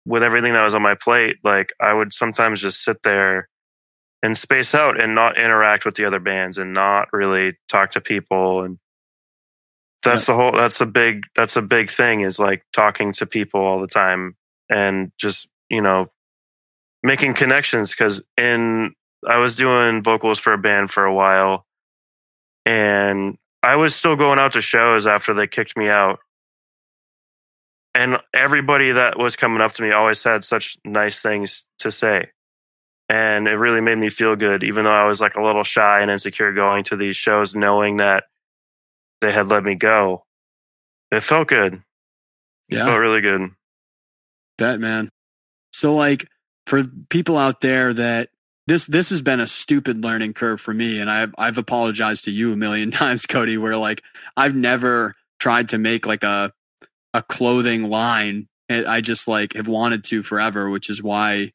with 0.06 0.24
everything 0.24 0.54
that 0.54 0.64
was 0.64 0.74
on 0.74 0.82
my 0.82 0.96
plate, 0.96 1.38
like 1.44 1.74
I 1.80 1.94
would 1.94 2.14
sometimes 2.14 2.62
just 2.62 2.84
sit 2.84 3.04
there 3.04 3.50
and 4.22 4.36
space 4.36 4.74
out 4.74 5.00
and 5.00 5.14
not 5.16 5.38
interact 5.38 5.86
with 5.86 5.96
the 5.96 6.06
other 6.06 6.20
bands 6.20 6.58
and 6.58 6.74
not 6.74 7.14
really 7.14 7.54
talk 7.68 7.92
to 7.92 8.02
people. 8.02 8.64
And 8.64 8.80
that's 10.04 10.26
the 10.26 10.36
whole 10.36 10.52
that's 10.52 10.82
a 10.82 10.86
big 10.86 11.24
that's 11.36 11.56
a 11.56 11.62
big 11.62 11.90
thing 11.90 12.22
is 12.22 12.40
like 12.40 12.64
talking 12.74 13.12
to 13.14 13.26
people 13.26 13.62
all 13.62 13.80
the 13.80 13.88
time 13.88 14.36
and 14.70 15.12
just 15.18 15.50
you 15.70 15.82
know 15.82 16.08
making 17.04 17.34
connections 17.34 17.92
because 17.92 18.22
in 18.38 18.94
i 19.28 19.38
was 19.38 19.56
doing 19.56 20.02
vocals 20.02 20.40
for 20.40 20.54
a 20.54 20.58
band 20.58 20.90
for 20.90 21.06
a 21.06 21.14
while 21.14 21.66
and 22.66 23.38
i 23.64 23.76
was 23.76 23.96
still 23.96 24.16
going 24.16 24.40
out 24.40 24.54
to 24.54 24.62
shows 24.62 25.08
after 25.08 25.34
they 25.34 25.48
kicked 25.48 25.78
me 25.78 25.88
out. 25.88 26.20
And 27.98 28.18
everybody 28.34 28.92
that 28.92 29.18
was 29.18 29.38
coming 29.38 29.62
up 29.62 29.72
to 29.74 29.82
me 29.82 29.92
always 29.92 30.22
had 30.22 30.44
such 30.44 30.78
nice 30.84 31.22
things 31.22 31.66
to 31.80 31.92
say. 31.92 32.32
And 33.08 33.48
it 33.48 33.54
really 33.54 33.80
made 33.80 33.98
me 33.98 34.10
feel 34.10 34.36
good 34.36 34.64
even 34.64 34.84
though 34.84 34.92
i 34.94 35.06
was 35.06 35.22
like 35.22 35.36
a 35.36 35.42
little 35.42 35.64
shy 35.64 36.02
and 36.02 36.12
insecure 36.12 36.52
going 36.52 36.84
to 36.86 36.98
these 36.98 37.16
shows 37.16 37.56
knowing 37.56 37.98
that 37.98 38.26
they 39.22 39.32
had 39.32 39.48
let 39.48 39.64
me 39.64 39.76
go. 39.76 40.26
It 41.12 41.22
felt 41.22 41.48
good. 41.48 41.76
It 42.70 42.78
yeah. 42.78 42.86
felt 42.86 43.00
really 43.00 43.22
good. 43.22 43.52
Bet 44.58 44.80
man. 44.80 45.10
So 45.72 45.96
like 45.96 46.28
for 46.68 46.84
people 47.10 47.38
out 47.38 47.62
there 47.62 47.94
that 47.94 48.30
this 48.68 48.86
this 48.88 49.10
has 49.10 49.22
been 49.22 49.40
a 49.40 49.48
stupid 49.48 50.04
learning 50.04 50.34
curve 50.34 50.60
for 50.60 50.74
me 50.74 51.00
and 51.00 51.10
I've 51.10 51.34
I've 51.38 51.58
apologized 51.58 52.26
to 52.26 52.32
you 52.32 52.54
a 52.54 52.56
million 52.56 52.92
times 52.92 53.26
Cody 53.26 53.58
where 53.58 53.78
like 53.78 54.02
I've 54.36 54.56
never 54.56 55.14
tried 55.40 55.70
to 55.70 55.78
make 55.78 56.06
like 56.06 56.24
a 56.24 56.52
a 57.14 57.22
clothing 57.22 57.90
line. 57.90 58.48
I 58.70 59.02
just 59.02 59.28
like 59.28 59.54
have 59.54 59.68
wanted 59.68 60.04
to 60.06 60.24
forever 60.24 60.70
which 60.70 60.90
is 60.90 61.02
why 61.02 61.52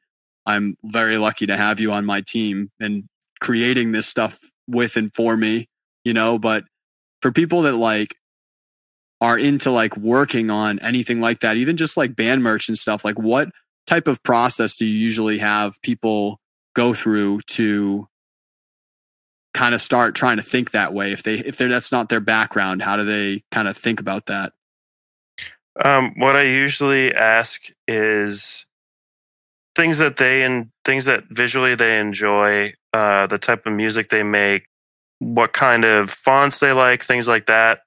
I'm 0.46 0.76
very 0.84 1.16
lucky 1.16 1.46
to 1.46 1.56
have 1.56 1.80
you 1.80 1.92
on 1.92 2.06
my 2.06 2.20
team 2.20 2.70
and 2.80 3.04
creating 3.40 3.92
this 3.92 4.06
stuff 4.06 4.38
with 4.68 4.96
and 4.96 5.12
for 5.14 5.36
me 5.36 5.66
you 6.04 6.12
know? 6.12 6.38
But 6.38 6.64
for 7.22 7.32
people 7.32 7.62
that 7.62 7.74
like 7.74 8.16
are 9.20 9.38
into 9.38 9.70
like 9.70 9.96
working 9.96 10.50
on 10.50 10.78
anything 10.80 11.20
like 11.20 11.40
that, 11.40 11.56
even 11.56 11.76
just 11.76 11.96
like 11.96 12.16
band 12.16 12.42
merch 12.42 12.68
and 12.68 12.78
stuff, 12.78 13.04
like 13.04 13.18
what 13.18 13.48
type 13.86 14.08
of 14.08 14.22
process 14.22 14.76
do 14.76 14.86
you 14.86 14.96
usually 14.96 15.38
have 15.38 15.80
people 15.82 16.38
go 16.74 16.94
through 16.94 17.40
to 17.48 18.06
kind 19.52 19.74
of 19.74 19.80
start 19.80 20.14
trying 20.14 20.36
to 20.36 20.42
think 20.42 20.70
that 20.70 20.92
way? 20.92 21.12
If 21.12 21.22
they 21.22 21.34
if 21.34 21.56
they're 21.56 21.68
that's 21.68 21.92
not 21.92 22.08
their 22.08 22.20
background, 22.20 22.82
how 22.82 22.96
do 22.96 23.04
they 23.04 23.42
kind 23.50 23.68
of 23.68 23.76
think 23.76 24.00
about 24.00 24.26
that? 24.26 24.52
Um, 25.82 26.14
what 26.16 26.36
I 26.36 26.42
usually 26.42 27.14
ask 27.14 27.62
is 27.86 28.66
things 29.74 29.98
that 29.98 30.16
they 30.16 30.42
and 30.42 30.70
things 30.84 31.04
that 31.06 31.24
visually 31.30 31.74
they 31.74 32.00
enjoy, 32.00 32.74
uh, 32.92 33.26
the 33.26 33.38
type 33.38 33.66
of 33.66 33.72
music 33.72 34.10
they 34.10 34.22
make, 34.22 34.66
what 35.20 35.52
kind 35.52 35.84
of 35.84 36.10
fonts 36.10 36.58
they 36.58 36.72
like, 36.72 37.02
things 37.02 37.28
like 37.28 37.46
that. 37.46 37.80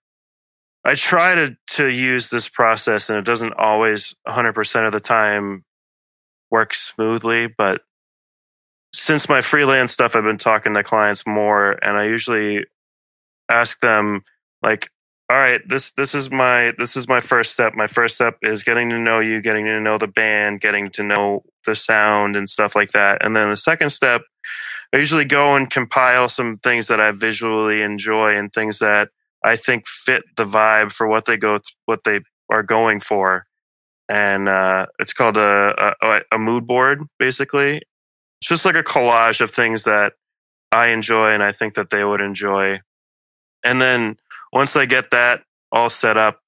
I 0.86 0.96
try 0.96 1.36
to 1.36 1.56
to 1.72 1.88
use 1.88 2.30
this 2.30 2.50
process, 2.50 3.10
and 3.10 3.18
it 3.18 3.26
doesn't 3.26 3.54
always 3.54 4.14
100% 4.28 4.86
of 4.86 4.92
the 4.92 5.00
time 5.00 5.64
work 6.52 6.74
smoothly. 6.74 7.48
But 7.48 7.82
since 8.94 9.28
my 9.30 9.42
freelance 9.42 9.92
stuff, 9.92 10.16
I've 10.16 10.24
been 10.24 10.38
talking 10.38 10.74
to 10.76 10.84
clients 10.84 11.26
more, 11.26 11.72
and 11.84 11.98
I 11.98 12.06
usually 12.06 12.66
ask 13.52 13.80
them 13.82 14.24
like, 14.62 14.90
"All 15.30 15.38
right, 15.38 15.62
this 15.68 15.92
this 15.94 16.16
is 16.16 16.32
my 16.32 16.74
this 16.78 16.96
is 16.98 17.08
my 17.08 17.20
first 17.20 17.52
step. 17.54 17.74
My 17.76 17.88
first 17.88 18.16
step 18.16 18.38
is 18.44 18.64
getting 18.64 18.90
to 18.92 19.00
know 19.00 19.20
you, 19.20 19.42
getting 19.42 19.66
to 19.66 19.80
know 19.82 19.98
the 19.98 20.08
band, 20.08 20.62
getting 20.62 20.90
to 20.92 21.04
know 21.04 21.44
the 21.66 21.76
sound 21.76 22.36
and 22.36 22.50
stuff 22.50 22.76
like 22.76 22.92
that. 22.92 23.24
And 23.26 23.36
then 23.36 23.50
the 23.50 23.58
second 23.58 23.90
step, 23.92 24.24
I 24.94 24.98
usually 24.98 25.26
go 25.26 25.56
and 25.56 25.70
compile 25.70 26.30
some 26.30 26.58
things 26.60 26.88
that 26.88 27.00
I 27.02 27.12
visually 27.12 27.82
enjoy 27.82 28.38
and 28.38 28.52
things 28.54 28.80
that." 28.80 29.10
I 29.44 29.58
think 29.58 29.88
fit 29.88 30.24
the 30.38 30.46
vibe 30.46 30.92
for 30.94 31.08
what 31.08 31.26
they 31.26 31.38
go 31.38 31.60
what 31.86 32.04
they 32.06 32.22
are 32.50 32.64
going 32.64 33.00
for, 33.00 33.46
and 34.10 34.50
uh, 34.50 34.88
it's 35.00 35.14
called 35.14 35.38
a, 35.38 35.96
a, 36.02 36.22
a 36.34 36.38
mood 36.40 36.68
board. 36.68 37.04
Basically, 37.20 37.82
it's 38.44 38.50
just 38.50 38.66
like 38.66 38.76
a 38.76 38.84
collage 38.84 39.40
of 39.40 39.52
things 39.52 39.84
that 39.84 40.16
I 40.70 40.88
enjoy 40.88 41.30
and 41.32 41.42
I 41.42 41.54
think 41.54 41.76
that 41.76 41.92
they 41.92 42.04
would 42.04 42.20
enjoy. 42.20 42.82
And 43.64 43.82
then 43.82 44.18
once 44.52 44.76
I 44.76 44.86
get 44.86 45.12
that 45.12 45.44
all 45.72 45.90
set 45.90 46.18
up, 46.18 46.42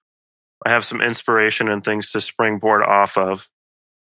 I 0.65 0.71
have 0.71 0.83
some 0.83 0.99
inspiration 0.99 1.69
and 1.69 1.81
things 1.81 2.11
to 2.11 2.19
springboard 2.19 2.83
off 2.83 3.17
of. 3.17 3.49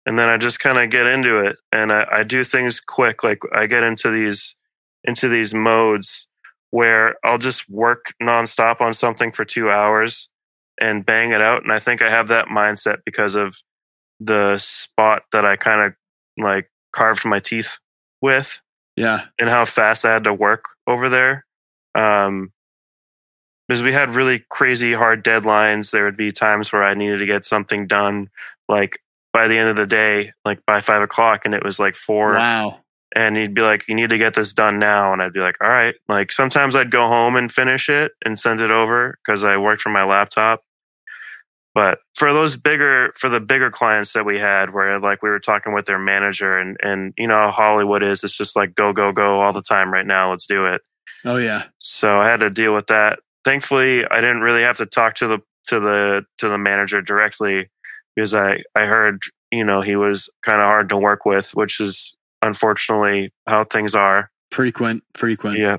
And 0.05 0.19
then 0.19 0.29
I 0.29 0.35
just 0.35 0.59
kind 0.59 0.77
of 0.77 0.89
get 0.89 1.07
into 1.07 1.39
it 1.45 1.55
and 1.71 1.93
I, 1.93 2.05
I 2.11 2.23
do 2.23 2.43
things 2.43 2.81
quick. 2.81 3.23
Like 3.23 3.39
I 3.53 3.65
get 3.65 3.83
into 3.83 4.11
these 4.11 4.55
into 5.05 5.29
these 5.29 5.53
modes 5.53 6.27
where 6.71 7.15
I'll 7.23 7.37
just 7.37 7.69
work 7.69 8.13
nonstop 8.21 8.81
on 8.81 8.91
something 8.91 9.31
for 9.31 9.45
two 9.45 9.69
hours 9.69 10.27
and 10.81 11.05
bang 11.05 11.31
it 11.31 11.39
out. 11.39 11.63
And 11.63 11.71
I 11.71 11.79
think 11.79 12.01
I 12.01 12.09
have 12.09 12.27
that 12.27 12.47
mindset 12.47 12.97
because 13.05 13.35
of 13.35 13.55
the 14.19 14.57
spot 14.57 15.23
that 15.31 15.45
I 15.45 15.55
kind 15.55 15.79
of 15.79 15.93
like 16.43 16.69
carved 16.91 17.25
my 17.25 17.39
teeth 17.39 17.79
with. 18.21 18.61
Yeah. 18.95 19.25
And 19.39 19.49
how 19.49 19.65
fast 19.65 20.03
I 20.05 20.13
had 20.13 20.25
to 20.25 20.33
work 20.33 20.65
over 20.87 21.09
there. 21.09 21.45
Um, 21.95 22.51
because 23.67 23.83
we 23.83 23.91
had 23.93 24.09
really 24.11 24.43
crazy 24.49 24.93
hard 24.93 25.23
deadlines. 25.23 25.91
There 25.91 26.03
would 26.05 26.17
be 26.17 26.31
times 26.31 26.71
where 26.73 26.83
I 26.83 26.95
needed 26.95 27.19
to 27.19 27.25
get 27.27 27.45
something 27.45 27.85
done 27.87 28.29
like 28.67 28.99
by 29.31 29.47
the 29.47 29.57
end 29.57 29.69
of 29.69 29.75
the 29.75 29.85
day, 29.85 30.33
like 30.43 30.65
by 30.65 30.81
five 30.81 31.03
o'clock, 31.03 31.45
and 31.45 31.53
it 31.53 31.63
was 31.63 31.77
like 31.77 31.95
four 31.95 32.33
Wow. 32.33 32.79
and 33.15 33.37
he'd 33.37 33.53
be 33.53 33.61
like, 33.61 33.87
"You 33.87 33.93
need 33.93 34.09
to 34.09 34.17
get 34.17 34.33
this 34.33 34.53
done 34.53 34.79
now," 34.79 35.13
and 35.13 35.21
I'd 35.21 35.33
be 35.33 35.39
like, 35.39 35.57
"All 35.61 35.69
right." 35.69 35.93
Like 36.07 36.31
sometimes 36.31 36.75
I'd 36.75 36.89
go 36.89 37.07
home 37.07 37.35
and 37.35 37.51
finish 37.51 37.89
it 37.89 38.13
and 38.25 38.39
send 38.39 38.59
it 38.59 38.71
over 38.71 39.19
because 39.23 39.43
I 39.43 39.57
worked 39.57 39.81
from 39.81 39.93
my 39.93 40.03
laptop. 40.03 40.63
But 41.75 41.99
for 42.15 42.33
those 42.33 42.57
bigger, 42.57 43.11
for 43.15 43.29
the 43.29 43.39
bigger 43.39 43.69
clients 43.69 44.13
that 44.13 44.25
we 44.25 44.39
had, 44.39 44.73
where 44.73 44.99
like 44.99 45.21
we 45.21 45.29
were 45.29 45.39
talking 45.39 45.73
with 45.73 45.85
their 45.85 45.99
manager, 45.99 46.57
and 46.57 46.77
and 46.81 47.13
you 47.17 47.27
know 47.27 47.51
Hollywood 47.51 48.03
is, 48.03 48.23
it's 48.23 48.35
just 48.35 48.55
like 48.55 48.75
go 48.75 48.91
go 48.91 49.11
go 49.11 49.39
all 49.41 49.53
the 49.53 49.61
time 49.61 49.93
right 49.93 50.05
now. 50.05 50.31
Let's 50.31 50.47
do 50.47 50.65
it. 50.65 50.81
Oh 51.25 51.37
yeah. 51.37 51.65
So 51.77 52.19
I 52.19 52.27
had 52.27 52.39
to 52.39 52.49
deal 52.49 52.73
with 52.73 52.87
that. 52.87 53.19
Thankfully, 53.45 54.05
I 54.05 54.19
didn't 54.21 54.41
really 54.41 54.63
have 54.63 54.77
to 54.77 54.85
talk 54.85 55.15
to 55.15 55.27
the 55.27 55.39
to 55.67 55.79
the 55.79 56.25
to 56.39 56.49
the 56.49 56.57
manager 56.57 57.01
directly 57.01 57.69
because 58.15 58.33
I 58.33 58.63
I 58.75 58.85
heard 58.85 59.21
you 59.51 59.63
know 59.63 59.81
he 59.81 59.95
was 59.95 60.29
kind 60.41 60.59
of 60.59 60.65
hard 60.65 60.89
to 60.89 60.97
work 60.97 61.25
with, 61.25 61.51
which 61.53 61.79
is 61.79 62.15
unfortunately 62.41 63.31
how 63.47 63.63
things 63.63 63.93
are. 63.93 64.31
Frequent, 64.51 65.03
frequent. 65.15 65.59
Yeah. 65.59 65.77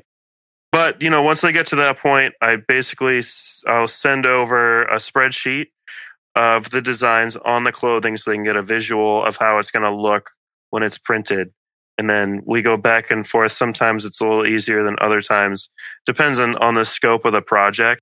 But, 0.73 1.03
you 1.03 1.11
know, 1.11 1.23
once 1.23 1.43
I 1.43 1.51
get 1.51 1.67
to 1.67 1.77
that 1.77 1.99
point, 1.99 2.35
I 2.41 2.57
basically 2.57 3.23
I'll 3.67 3.89
send 3.89 4.25
over 4.25 4.85
a 4.85 4.97
spreadsheet 4.97 5.67
of 6.35 6.71
the 6.71 6.81
designs 6.81 7.37
on 7.37 7.65
the 7.65 7.73
clothing 7.73 8.17
so 8.17 8.31
they 8.31 8.37
can 8.37 8.45
get 8.45 8.57
a 8.57 8.63
visual 8.63 9.25
of 9.25 9.37
how 9.37 9.59
it's 9.59 9.71
going 9.71 9.83
to 9.83 9.95
look 9.95 10.31
when 10.71 10.83
it's 10.83 10.99
printed. 10.99 11.53
And 11.99 12.09
then 12.09 12.43
we 12.47 12.63
go 12.63 12.77
back 12.77 13.11
and 13.11 13.27
forth. 13.27 13.53
Sometimes 13.53 14.05
it's 14.05 14.21
a 14.21 14.25
little 14.25 14.47
easier 14.47 14.83
than 14.83 14.97
other 15.01 15.21
times. 15.21 15.69
Depends 16.07 16.39
on, 16.39 16.57
on 16.57 16.75
the 16.75 16.85
scope 16.85 17.25
of 17.25 17.33
the 17.33 17.43
project. 17.43 18.01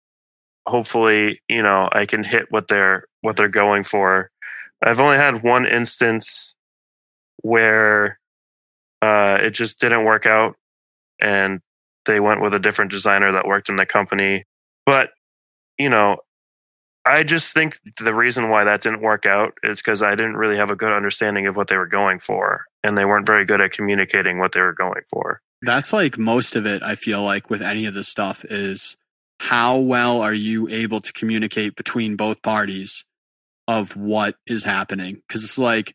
Hopefully, 0.66 1.40
you 1.48 1.62
know, 1.62 1.88
I 1.92 2.06
can 2.06 2.22
hit 2.22 2.46
what 2.50 2.68
they're 2.68 3.04
what 3.22 3.36
they're 3.36 3.48
going 3.48 3.82
for. 3.82 4.30
I've 4.82 5.00
only 5.00 5.16
had 5.16 5.42
one 5.42 5.66
instance 5.66 6.54
where 7.42 8.18
uh, 9.02 9.38
it 9.40 9.50
just 9.50 9.80
didn't 9.80 10.04
work 10.04 10.26
out 10.26 10.56
and 11.20 11.60
they 12.04 12.20
went 12.20 12.40
with 12.40 12.54
a 12.54 12.58
different 12.58 12.90
designer 12.90 13.32
that 13.32 13.46
worked 13.46 13.68
in 13.68 13.76
the 13.76 13.86
company 13.86 14.44
but 14.86 15.10
you 15.78 15.90
know 15.90 16.16
i 17.04 17.22
just 17.22 17.52
think 17.52 17.78
the 18.00 18.14
reason 18.14 18.48
why 18.50 18.64
that 18.64 18.80
didn't 18.80 19.00
work 19.00 19.26
out 19.26 19.52
is 19.62 19.78
because 19.78 20.02
i 20.02 20.14
didn't 20.14 20.36
really 20.36 20.56
have 20.56 20.70
a 20.70 20.76
good 20.76 20.92
understanding 20.92 21.46
of 21.46 21.56
what 21.56 21.68
they 21.68 21.76
were 21.76 21.86
going 21.86 22.18
for 22.18 22.64
and 22.84 22.96
they 22.96 23.04
weren't 23.04 23.26
very 23.26 23.44
good 23.44 23.60
at 23.60 23.72
communicating 23.72 24.38
what 24.38 24.52
they 24.52 24.60
were 24.60 24.72
going 24.72 25.02
for 25.10 25.40
That's 25.62 25.92
like 25.92 26.16
most 26.18 26.54
of 26.54 26.66
it, 26.66 26.82
I 26.82 26.94
feel 26.94 27.22
like, 27.22 27.50
with 27.50 27.62
any 27.62 27.86
of 27.86 27.94
this 27.94 28.08
stuff 28.08 28.44
is 28.44 28.96
how 29.40 29.78
well 29.78 30.20
are 30.20 30.34
you 30.34 30.68
able 30.68 31.00
to 31.00 31.12
communicate 31.12 31.74
between 31.76 32.16
both 32.16 32.42
parties 32.42 33.04
of 33.66 33.96
what 33.96 34.36
is 34.46 34.64
happening? 34.64 35.22
Because 35.26 35.44
it's 35.44 35.58
like 35.58 35.94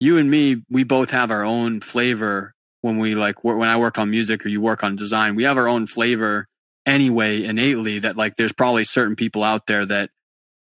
you 0.00 0.18
and 0.18 0.30
me, 0.30 0.62
we 0.68 0.84
both 0.84 1.10
have 1.10 1.30
our 1.30 1.44
own 1.44 1.80
flavor 1.80 2.54
when 2.82 2.98
we 2.98 3.14
like, 3.14 3.44
when 3.44 3.68
I 3.68 3.76
work 3.76 3.98
on 3.98 4.10
music 4.10 4.44
or 4.44 4.48
you 4.48 4.60
work 4.60 4.82
on 4.82 4.96
design, 4.96 5.36
we 5.36 5.44
have 5.44 5.56
our 5.56 5.68
own 5.68 5.86
flavor 5.86 6.46
anyway, 6.84 7.44
innately, 7.44 8.00
that 8.00 8.16
like 8.16 8.36
there's 8.36 8.52
probably 8.52 8.84
certain 8.84 9.16
people 9.16 9.42
out 9.42 9.66
there 9.66 9.86
that 9.86 10.10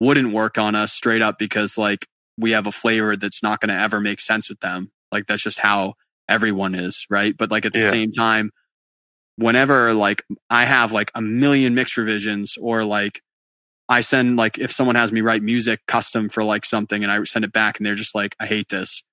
wouldn't 0.03 0.33
work 0.33 0.59
on 0.59 0.75
us 0.75 0.93
straight 0.93 1.23
up 1.23 1.39
because 1.39 1.79
like 1.79 2.09
we 2.37 2.51
have 2.51 2.67
a 2.67 2.73
flavor 2.73 3.15
that's 3.17 3.41
not 3.43 3.61
going 3.61 3.69
to 3.69 3.81
ever 3.81 4.01
make 4.01 4.21
sense 4.21 4.49
with 4.49 4.59
them. 4.59 4.91
Like 5.13 5.27
that's 5.29 5.43
just 5.43 5.61
how 5.61 5.95
everyone 6.29 6.75
is, 6.75 7.07
right? 7.09 7.37
But 7.37 7.53
like 7.53 7.65
at 7.65 7.73
the 7.73 7.81
Yeah. 7.81 7.91
same 7.91 8.11
time, 8.11 8.51
whenever 9.37 9.95
like 9.95 10.25
I 10.51 10.65
have 10.65 10.93
like 10.93 11.13
a 11.15 11.23
million 11.23 11.75
mix 11.77 11.97
revisions 11.97 12.57
or 12.61 12.85
like 12.85 13.21
I 13.89 14.01
send 14.01 14.37
like 14.37 14.59
if 14.59 14.73
someone 14.73 14.97
has 14.97 15.13
me 15.13 15.21
write 15.21 15.43
music 15.43 15.81
custom 15.87 16.29
for 16.29 16.43
like 16.43 16.65
something 16.65 17.05
and 17.05 17.13
I 17.13 17.23
send 17.23 17.45
it 17.45 17.53
back 17.53 17.79
and 17.79 17.87
they're 17.87 17.95
just 17.95 18.15
like, 18.15 18.35
I 18.41 18.47
hate 18.47 18.71
this. 18.71 19.05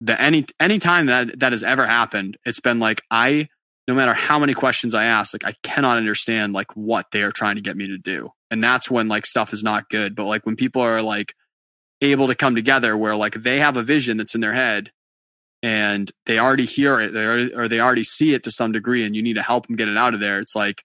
The 0.00 0.20
any 0.20 0.44
any 0.58 0.80
time 0.80 1.06
that 1.06 1.38
that 1.38 1.52
has 1.52 1.62
ever 1.62 1.86
happened, 1.86 2.36
it's 2.44 2.60
been 2.60 2.80
like 2.80 3.00
I 3.12 3.48
no 3.88 3.94
matter 3.94 4.14
how 4.14 4.38
many 4.38 4.52
questions 4.54 4.94
I 4.94 5.04
ask, 5.04 5.32
like 5.32 5.44
I 5.44 5.54
cannot 5.62 5.96
understand 5.96 6.52
like 6.52 6.74
what 6.74 7.06
they 7.12 7.22
are 7.22 7.30
trying 7.30 7.54
to 7.56 7.60
get 7.60 7.76
me 7.76 7.86
to 7.88 7.98
do. 7.98 8.30
And 8.50 8.62
that's 8.62 8.90
when 8.90 9.08
like 9.08 9.26
stuff 9.26 9.52
is 9.52 9.62
not 9.62 9.88
good. 9.88 10.16
But 10.16 10.26
like 10.26 10.44
when 10.44 10.56
people 10.56 10.82
are 10.82 11.02
like 11.02 11.34
able 12.00 12.26
to 12.26 12.34
come 12.34 12.54
together 12.54 12.96
where 12.96 13.16
like 13.16 13.34
they 13.34 13.60
have 13.60 13.76
a 13.76 13.82
vision 13.82 14.16
that's 14.16 14.34
in 14.34 14.40
their 14.40 14.52
head 14.52 14.90
and 15.62 16.10
they 16.26 16.38
already 16.38 16.66
hear 16.66 17.00
it 17.00 17.14
or 17.16 17.68
they 17.68 17.80
already 17.80 18.04
see 18.04 18.34
it 18.34 18.42
to 18.44 18.50
some 18.50 18.72
degree 18.72 19.04
and 19.04 19.14
you 19.14 19.22
need 19.22 19.34
to 19.34 19.42
help 19.42 19.66
them 19.66 19.76
get 19.76 19.88
it 19.88 19.96
out 19.96 20.14
of 20.14 20.20
there. 20.20 20.38
It's 20.38 20.56
like 20.56 20.82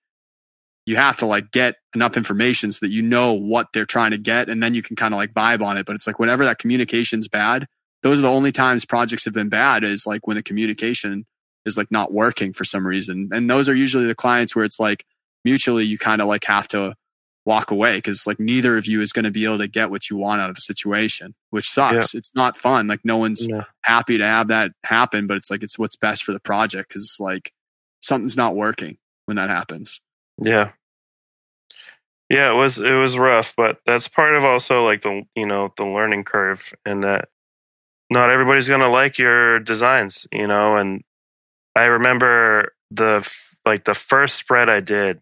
you 0.86 0.96
have 0.96 1.18
to 1.18 1.26
like 1.26 1.52
get 1.52 1.76
enough 1.96 2.18
information 2.18 2.72
so 2.72 2.80
that 2.82 2.92
you 2.92 3.02
know 3.02 3.34
what 3.34 3.68
they're 3.74 3.86
trying 3.86 4.12
to 4.12 4.18
get 4.18 4.48
and 4.50 4.62
then 4.62 4.74
you 4.74 4.82
can 4.82 4.96
kind 4.96 5.14
of 5.14 5.18
like 5.18 5.34
vibe 5.34 5.62
on 5.64 5.78
it. 5.78 5.86
But 5.86 5.96
it's 5.96 6.08
like 6.08 6.20
whenever 6.20 6.46
that 6.46 6.60
communication's 6.60 7.28
bad, 7.28 7.68
those 8.04 8.20
are 8.20 8.24
the 8.24 8.30
only 8.30 8.52
times 8.52 8.86
projects 8.86 9.26
have 9.26 9.34
been 9.34 9.50
bad 9.50 9.84
is 9.84 10.06
like 10.06 10.28
when 10.28 10.36
the 10.36 10.44
communication 10.44 11.26
is 11.66 11.78
like 11.78 11.92
not 11.92 12.12
working 12.14 12.54
for 12.54 12.64
some 12.64 12.86
reason. 12.86 13.30
And 13.32 13.50
those 13.50 13.70
are 13.70 13.76
usually 13.76 14.08
the 14.08 14.16
clients 14.16 14.56
where 14.56 14.66
it's 14.66 14.80
like 14.80 15.06
mutually 15.46 15.86
you 15.86 15.98
kind 15.98 16.22
of 16.22 16.28
like 16.28 16.44
have 16.46 16.68
to 16.70 16.96
walk 17.46 17.72
away 17.72 17.96
because 17.98 18.28
like 18.28 18.40
neither 18.40 18.78
of 18.78 18.86
you 18.86 19.02
is 19.02 19.12
going 19.12 19.26
to 19.26 19.32
be 19.32 19.46
able 19.46 19.58
to 19.58 19.68
get 19.68 19.90
what 19.90 20.10
you 20.10 20.18
want 20.18 20.42
out 20.42 20.50
of 20.50 20.56
the 20.56 20.62
situation, 20.62 21.34
which 21.50 21.70
sucks. 21.70 22.14
It's 22.14 22.30
not 22.36 22.56
fun. 22.56 22.88
Like 22.88 23.02
no 23.04 23.18
one's 23.18 23.46
Yeah. 23.48 23.64
happy 23.84 24.18
to 24.20 24.26
have 24.26 24.50
that 24.50 24.72
happen, 24.84 25.26
but 25.28 25.38
it's 25.38 25.50
like 25.50 25.64
it's 25.64 25.78
what's 25.80 25.96
best 25.96 26.24
for 26.24 26.34
the 26.34 26.40
project 26.40 26.90
because 26.90 27.16
like 27.20 27.52
something's 28.02 28.38
not 28.38 28.56
working 28.56 28.98
when 29.26 29.38
that 29.38 29.50
happens. 29.50 30.02
Yeah. 30.38 30.72
Yeah, 32.30 32.54
it 32.54 32.56
was 32.56 32.80
it 32.80 32.94
was 32.94 33.18
rough, 33.18 33.56
but 33.58 33.80
that's 33.86 34.08
part 34.08 34.36
of 34.36 34.46
also 34.46 34.86
like 34.86 35.02
the 35.02 35.24
you 35.36 35.46
know 35.46 35.74
the 35.76 35.86
learning 35.86 36.24
curve 36.24 36.74
and 36.86 37.04
that 37.04 37.28
not 38.10 38.30
everybody's 38.30 38.68
going 38.70 38.80
to 38.82 38.88
like 38.88 39.18
your 39.18 39.60
designs, 39.60 40.28
you 40.32 40.48
know, 40.48 40.78
and 40.78 41.02
I 41.76 41.86
remember 41.86 42.74
the 42.92 43.28
like 43.66 43.86
the 43.86 43.94
first 43.94 44.36
spread 44.36 44.70
I 44.70 44.80
did 44.80 45.22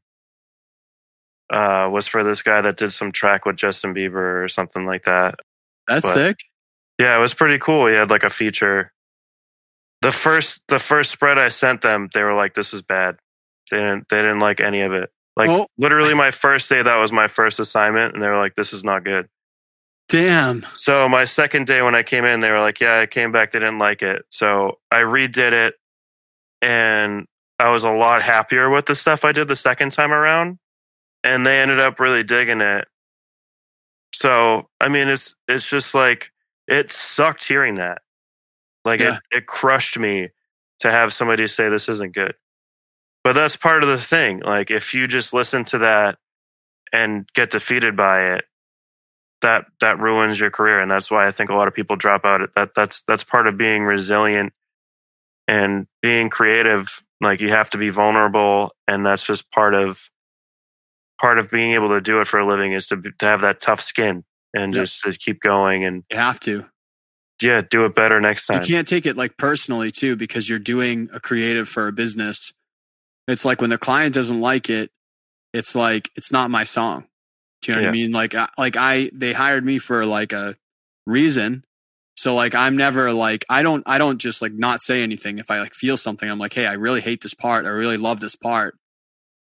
uh, 1.51 1.89
was 1.91 2.07
for 2.07 2.23
this 2.23 2.41
guy 2.41 2.61
that 2.61 2.77
did 2.77 2.91
some 2.91 3.11
track 3.11 3.45
with 3.45 3.55
Justin 3.57 3.93
Bieber 3.93 4.43
or 4.43 4.47
something 4.47 4.85
like 4.85 5.03
that. 5.03 5.35
That's 5.87 6.03
But- 6.05 6.13
sick. 6.13 6.37
Yeah, 6.99 7.17
it 7.17 7.21
was 7.21 7.33
pretty 7.33 7.57
cool. 7.59 7.87
He 7.87 7.93
had 7.95 8.09
like 8.09 8.23
a 8.23 8.29
feature. 8.29 8.91
The 10.01 10.11
first 10.11 10.61
the 10.67 10.79
first 10.79 11.11
spread 11.11 11.37
I 11.37 11.47
sent 11.47 11.81
them, 11.81 12.09
they 12.13 12.23
were 12.23 12.33
like, 12.33 12.55
"This 12.55 12.73
is 12.73 12.81
bad." 12.81 13.17
They 13.71 13.77
didn't 13.77 14.09
they 14.09 14.17
didn't 14.17 14.39
like 14.39 14.59
any 14.59 14.81
of 14.81 14.91
it. 14.93 15.09
Like 15.37 15.49
Oh. 15.49 15.67
literally, 15.77 16.13
my 16.13 16.31
first 16.31 16.67
day 16.69 16.81
that 16.81 16.95
was 16.97 17.13
my 17.13 17.27
first 17.27 17.57
assignment, 17.57 18.13
and 18.13 18.21
they 18.21 18.27
were 18.27 18.35
like, 18.37 18.55
"This 18.55 18.73
is 18.73 18.83
not 18.83 19.05
good." 19.05 19.29
Damn. 20.09 20.65
So 20.73 21.07
my 21.07 21.23
second 21.23 21.67
day 21.67 21.81
when 21.81 21.95
I 21.95 22.03
came 22.03 22.25
in, 22.25 22.41
they 22.41 22.51
were 22.51 22.59
like, 22.59 22.81
"Yeah, 22.81 22.99
I 22.99 23.05
came 23.05 23.31
back. 23.31 23.51
They 23.51 23.59
didn't 23.59 23.77
like 23.79 24.01
it." 24.01 24.25
So 24.29 24.79
I 24.91 24.97
redid 24.97 25.53
it, 25.53 25.75
and 26.61 27.25
I 27.59 27.71
was 27.71 27.83
a 27.83 27.91
lot 27.91 28.21
happier 28.21 28.69
with 28.69 28.85
the 28.85 28.95
stuff 28.95 29.25
I 29.25 29.31
did 29.31 29.47
the 29.47 29.55
second 29.55 29.91
time 29.91 30.11
around, 30.11 30.59
and 31.23 31.45
they 31.45 31.61
ended 31.61 31.79
up 31.79 31.99
really 31.99 32.23
digging 32.23 32.61
it. 32.61 32.87
So 34.13 34.69
I 34.81 34.89
mean, 34.89 35.07
it's 35.07 35.35
it's 35.47 35.69
just 35.69 35.93
like 35.93 36.31
it 36.67 36.91
sucked 36.91 37.45
hearing 37.45 37.75
that. 37.75 38.01
Like 38.85 38.99
Yeah. 38.99 39.17
it, 39.31 39.37
it 39.37 39.47
crushed 39.47 39.97
me 39.97 40.29
to 40.79 40.91
have 40.91 41.13
somebody 41.13 41.47
say 41.47 41.69
this 41.69 41.89
isn't 41.89 42.13
good. 42.13 42.35
But 43.23 43.33
that's 43.33 43.55
part 43.55 43.83
of 43.83 43.89
the 43.89 43.99
thing. 43.99 44.39
Like 44.39 44.71
if 44.71 44.93
you 44.93 45.07
just 45.07 45.33
listen 45.33 45.63
to 45.65 45.79
that 45.79 46.17
and 46.93 47.27
get 47.33 47.51
defeated 47.51 47.95
by 47.97 48.33
it, 48.35 48.45
that 49.41 49.65
that 49.79 49.99
ruins 49.99 50.39
your 50.39 50.51
career 50.51 50.79
and 50.81 50.91
that's 50.91 51.09
why 51.09 51.27
i 51.27 51.31
think 51.31 51.49
a 51.49 51.55
lot 51.55 51.67
of 51.67 51.73
people 51.73 51.95
drop 51.95 52.25
out 52.25 52.41
that 52.55 52.75
that's 52.75 53.01
that's 53.03 53.23
part 53.23 53.47
of 53.47 53.57
being 53.57 53.83
resilient 53.83 54.51
and 55.49 55.87
being 56.01 56.29
creative 56.29 57.03
like 57.21 57.41
you 57.41 57.49
have 57.49 57.69
to 57.71 57.77
be 57.77 57.89
vulnerable 57.89 58.71
and 58.87 59.05
that's 59.05 59.23
just 59.23 59.51
part 59.51 59.73
of 59.73 60.09
part 61.19 61.37
of 61.39 61.49
being 61.51 61.73
able 61.73 61.89
to 61.89 61.99
do 62.01 62.21
it 62.21 62.27
for 62.27 62.39
a 62.39 62.47
living 62.47 62.71
is 62.73 62.87
to 62.87 62.95
to 63.19 63.25
have 63.25 63.41
that 63.41 63.59
tough 63.59 63.81
skin 63.81 64.23
and 64.53 64.73
Yep. 64.73 64.83
just 64.83 65.01
to 65.01 65.13
keep 65.13 65.41
going 65.41 65.83
and 65.83 66.03
You 66.11 66.17
have 66.17 66.39
to. 66.41 66.65
yeah 67.41 67.61
do 67.61 67.85
it 67.85 67.95
better 67.95 68.21
next 68.21 68.45
time 68.45 68.61
You 68.61 68.67
can't 68.67 68.87
take 68.87 69.05
it 69.05 69.17
like 69.17 69.37
personally 69.37 69.91
too 69.91 70.15
because 70.15 70.47
you're 70.47 70.59
doing 70.59 71.09
a 71.11 71.19
creative 71.19 71.67
for 71.67 71.87
a 71.87 71.91
business. 71.91 72.53
It's 73.27 73.45
like 73.45 73.59
when 73.61 73.69
the 73.69 73.77
client 73.77 74.13
doesn't 74.15 74.41
like 74.41 74.69
it, 74.69 74.91
it's 75.53 75.75
like 75.75 76.09
it's 76.15 76.31
not 76.31 76.49
my 76.49 76.63
song. 76.63 77.05
Do 77.61 77.71
you 77.71 77.75
know 77.75 77.81
what 77.83 77.89
I 77.89 77.91
mean? 77.91 78.11
Like, 78.11 78.33
I, 78.35 78.47
like 78.57 78.77
I 78.77 79.11
they 79.13 79.33
hired 79.33 79.65
me 79.65 79.77
for 79.79 80.05
like 80.05 80.31
a 80.33 80.55
reason. 81.05 81.63
So 82.19 82.35
like 82.35 82.53
I'm 82.53 82.75
never 82.75 83.13
like 83.13 83.45
I 83.47 83.63
don't 83.63 83.81
I 83.85 83.97
don't 83.97 84.17
just 84.17 84.41
like 84.41 84.51
not 84.51 84.81
say 84.81 85.03
anything 85.03 85.39
if 85.39 85.49
I 85.49 85.61
like 85.61 85.73
feel 85.73 85.95
something. 85.95 86.29
I'm 86.29 86.37
like, 86.37 86.53
hey, 86.53 86.65
I 86.65 86.73
really 86.73 86.99
hate 86.99 87.21
this 87.21 87.33
part. 87.33 87.63
I 87.65 87.69
really 87.69 87.95
love 87.95 88.19
this 88.19 88.35
part. 88.35 88.77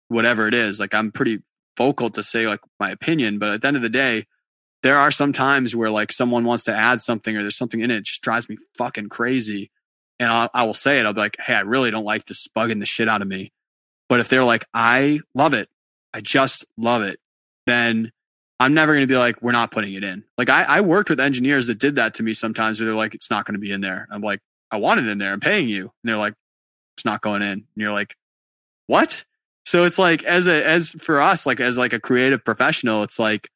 Whatever 0.07 0.47
it 0.47 0.55
is, 0.55 0.79
like 0.79 0.95
I'm 0.95 1.11
pretty 1.11 1.41
vocal 1.77 2.09
to 2.11 2.23
say 2.23 2.47
like 2.47 2.61
my 2.79 2.93
opinion. 2.93 3.41
But 3.41 3.51
at 3.51 3.63
the 3.63 3.67
end 3.67 3.77
of 3.77 3.83
the 3.83 3.89
day, 3.89 4.27
there 4.85 4.97
are 4.97 5.11
some 5.11 5.33
times 5.33 5.75
where 5.75 5.91
like 5.91 6.13
someone 6.13 6.45
wants 6.45 6.63
to 6.65 6.73
add 6.73 7.01
something 7.01 7.37
or 7.37 7.43
there's 7.43 7.59
something 7.59 7.81
in 7.81 7.91
it, 7.91 7.97
it 7.97 8.05
just 8.05 8.23
drives 8.23 8.49
me 8.49 8.57
fucking 8.79 9.09
crazy. 9.09 9.73
And 10.21 10.31
I'll, 10.31 10.49
I 10.55 10.63
will 10.63 10.73
say 10.73 11.01
it. 11.01 11.05
I'll 11.05 11.15
be 11.15 11.21
like, 11.21 11.39
hey, 11.41 11.55
I 11.55 11.63
really 11.63 11.91
don't 11.91 12.05
like 12.05 12.27
this 12.27 12.47
bugging 12.57 12.79
the 12.79 12.87
shit 12.87 13.09
out 13.09 13.23
of 13.23 13.27
me. 13.27 13.53
But 14.09 14.21
if 14.21 14.29
they're 14.29 14.45
like, 14.45 14.67
I 14.73 15.19
love 15.35 15.53
it, 15.53 15.69
I 16.15 16.21
just 16.21 16.65
love 16.77 17.03
it, 17.03 17.19
then 17.67 18.13
I'm 18.61 18.75
never 18.75 18.93
going 18.93 19.03
to 19.03 19.13
be 19.13 19.17
like, 19.17 19.43
we're 19.43 19.53
not 19.53 19.71
putting 19.71 19.95
it 19.95 20.05
in. 20.05 20.25
Like 20.39 20.49
I, 20.49 20.63
I 20.65 20.81
worked 20.83 21.11
with 21.11 21.19
engineers 21.19 21.67
that 21.67 21.79
did 21.79 21.97
that 21.97 22.15
to 22.15 22.23
me 22.23 22.33
sometimes 22.35 22.79
where 22.79 22.87
they're 22.87 22.95
like, 22.95 23.15
it's 23.15 23.31
not 23.31 23.45
going 23.45 23.55
to 23.55 23.61
be 23.61 23.73
in 23.73 23.81
there. 23.81 24.07
I'm 24.11 24.23
like, 24.23 24.41
I 24.71 24.77
want 24.77 25.01
it 25.01 25.09
in 25.09 25.19
there. 25.19 25.33
I'm 25.33 25.41
paying 25.41 25.69
you. 25.69 25.83
And 25.83 25.91
they're 26.05 26.17
like, 26.17 26.35
it's 26.97 27.05
not 27.05 27.21
going 27.21 27.43
in. 27.43 27.49
And 27.49 27.67
you're 27.75 27.93
like, 27.93 28.17
what? 28.87 29.25
So 29.65 29.85
it's 29.85 29.99
like 29.99 30.25
as 30.25 30.47
a 30.47 30.67
as 30.67 30.91
for 30.91 31.21
us, 31.21 31.47
like 31.47 31.61
as 31.61 31.79
like 31.79 31.93
a 31.93 32.01
creative 32.01 32.45
professional, 32.45 33.03
it's 33.03 33.19
like 33.19 33.51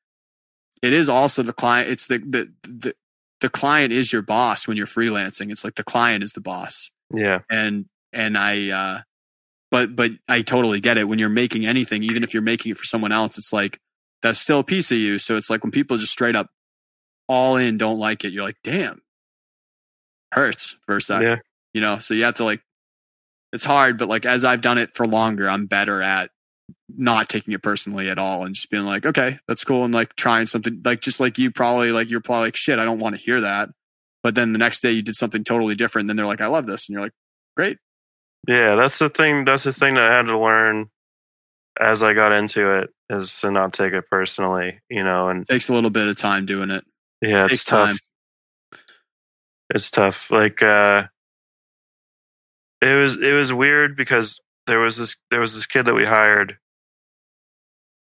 it 0.82 0.92
is 0.92 1.08
also 1.08 1.42
the 1.42 1.52
client. 1.52 1.90
It's 1.90 2.06
the 2.06 2.18
the 2.18 2.52
the 2.62 2.94
the 3.40 3.48
client 3.48 3.92
is 3.92 4.12
your 4.12 4.22
boss 4.22 4.66
when 4.66 4.76
you're 4.76 4.86
freelancing. 4.86 5.50
It's 5.50 5.64
like 5.64 5.74
the 5.74 5.84
client 5.84 6.22
is 6.22 6.32
the 6.32 6.40
boss. 6.40 6.90
yeah 7.12 7.40
And 7.50 7.86
and 8.12 8.38
I 8.38 8.70
uh 8.70 9.00
but 9.70 9.96
but 9.96 10.12
I 10.28 10.42
totally 10.42 10.80
get 10.80 10.96
it. 10.96 11.04
When 11.04 11.18
you're 11.18 11.28
making 11.28 11.66
anything, 11.66 12.02
even 12.02 12.22
if 12.22 12.32
you're 12.32 12.42
making 12.42 12.72
it 12.72 12.78
for 12.78 12.84
someone 12.84 13.12
else, 13.12 13.36
it's 13.36 13.52
like 13.52 13.80
that's 14.22 14.38
still 14.38 14.60
a 14.60 14.64
piece 14.64 14.90
of 14.92 14.98
you. 14.98 15.18
So 15.18 15.36
it's 15.36 15.50
like 15.50 15.62
when 15.62 15.70
people 15.70 15.96
just 15.96 16.12
straight 16.12 16.36
up 16.36 16.48
all 17.28 17.56
in 17.56 17.78
don't 17.78 17.98
like 17.98 18.24
it, 18.24 18.32
you're 18.32 18.44
like, 18.44 18.58
damn. 18.64 19.02
Hurts 20.32 20.76
for 20.86 20.96
a 20.96 21.00
sec. 21.00 21.22
Yeah. 21.22 21.38
You 21.74 21.80
know, 21.80 21.98
so 21.98 22.14
you 22.14 22.24
have 22.24 22.36
to 22.36 22.44
like 22.44 22.62
it's 23.52 23.64
hard, 23.64 23.98
but 23.98 24.08
like 24.08 24.26
as 24.26 24.44
I've 24.44 24.60
done 24.60 24.78
it 24.78 24.94
for 24.94 25.06
longer, 25.06 25.48
I'm 25.48 25.66
better 25.66 26.02
at 26.02 26.30
not 26.88 27.28
taking 27.28 27.54
it 27.54 27.62
personally 27.62 28.08
at 28.08 28.18
all 28.18 28.44
and 28.44 28.54
just 28.54 28.70
being 28.70 28.84
like, 28.84 29.06
okay, 29.06 29.38
that's 29.46 29.64
cool. 29.64 29.84
And 29.84 29.94
like 29.94 30.16
trying 30.16 30.46
something 30.46 30.82
like 30.84 31.00
just 31.00 31.20
like 31.20 31.38
you 31.38 31.50
probably 31.50 31.92
like 31.92 32.10
you're 32.10 32.20
probably 32.20 32.48
like, 32.48 32.56
shit, 32.56 32.78
I 32.78 32.84
don't 32.84 32.98
want 32.98 33.14
to 33.14 33.20
hear 33.20 33.40
that. 33.42 33.70
But 34.22 34.34
then 34.34 34.52
the 34.52 34.58
next 34.58 34.80
day 34.80 34.90
you 34.90 35.02
did 35.02 35.14
something 35.14 35.44
totally 35.44 35.74
different. 35.76 36.04
And 36.04 36.10
then 36.10 36.16
they're 36.16 36.26
like, 36.26 36.40
I 36.40 36.48
love 36.48 36.66
this. 36.66 36.88
And 36.88 36.94
you're 36.94 37.02
like, 37.02 37.12
great. 37.56 37.78
yeah 38.46 38.74
that's 38.74 38.98
the 38.98 39.08
thing 39.08 39.44
that's 39.44 39.64
the 39.64 39.72
thing 39.72 39.94
that 39.94 40.10
i 40.10 40.14
had 40.14 40.26
to 40.26 40.38
learn 40.38 40.90
as 41.80 42.02
i 42.02 42.12
got 42.12 42.32
into 42.32 42.78
it 42.78 42.90
is 43.10 43.40
to 43.40 43.50
not 43.50 43.72
take 43.72 43.92
it 43.92 44.08
personally 44.10 44.80
you 44.90 45.04
know 45.04 45.28
and 45.28 45.46
takes 45.46 45.68
a 45.68 45.72
little 45.74 45.90
bit 45.90 46.08
of 46.08 46.16
time 46.16 46.46
doing 46.46 46.70
it. 46.70 46.84
Yeah, 47.20 47.46
it's 47.50 47.64
tough. 47.64 47.88
time. 47.88 47.96
It's 49.74 49.90
tough. 49.90 50.30
Like 50.30 50.62
uh 50.62 51.04
it 52.80 52.94
was 52.94 53.16
it 53.16 53.32
was 53.32 53.52
weird 53.52 53.96
because 53.96 54.40
there 54.66 54.78
was 54.78 54.96
this 54.96 55.16
there 55.30 55.40
was 55.40 55.54
this 55.54 55.66
kid 55.66 55.84
that 55.84 55.94
we 55.94 56.04
hired 56.04 56.58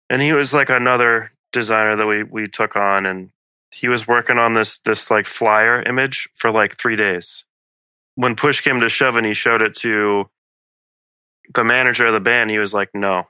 and 0.10 0.22
he 0.22 0.34
was 0.34 0.54
like 0.54 0.70
another 0.70 1.32
designer 1.52 1.96
that 1.96 2.08
we 2.08 2.24
we 2.24 2.48
took 2.48 2.76
on 2.76 3.06
and 3.06 3.30
he 3.74 3.88
was 3.88 4.08
working 4.08 4.38
on 4.38 4.54
this 4.54 4.80
this 4.80 5.12
like 5.12 5.26
flyer 5.26 5.82
image 5.84 6.30
for 6.34 6.52
like 6.52 6.78
3 6.78 6.96
days. 6.96 7.46
When 8.16 8.36
push 8.36 8.62
came 8.62 8.80
to 8.80 8.90
shove 8.90 9.16
and 9.16 9.26
he 9.26 9.34
showed 9.34 9.62
it 9.62 9.76
to 9.78 10.30
the 11.54 11.64
manager 11.64 12.08
of 12.08 12.14
the 12.14 12.20
band, 12.20 12.50
he 12.50 12.58
was 12.58 12.74
like, 12.74 12.90
"No." 12.94 13.28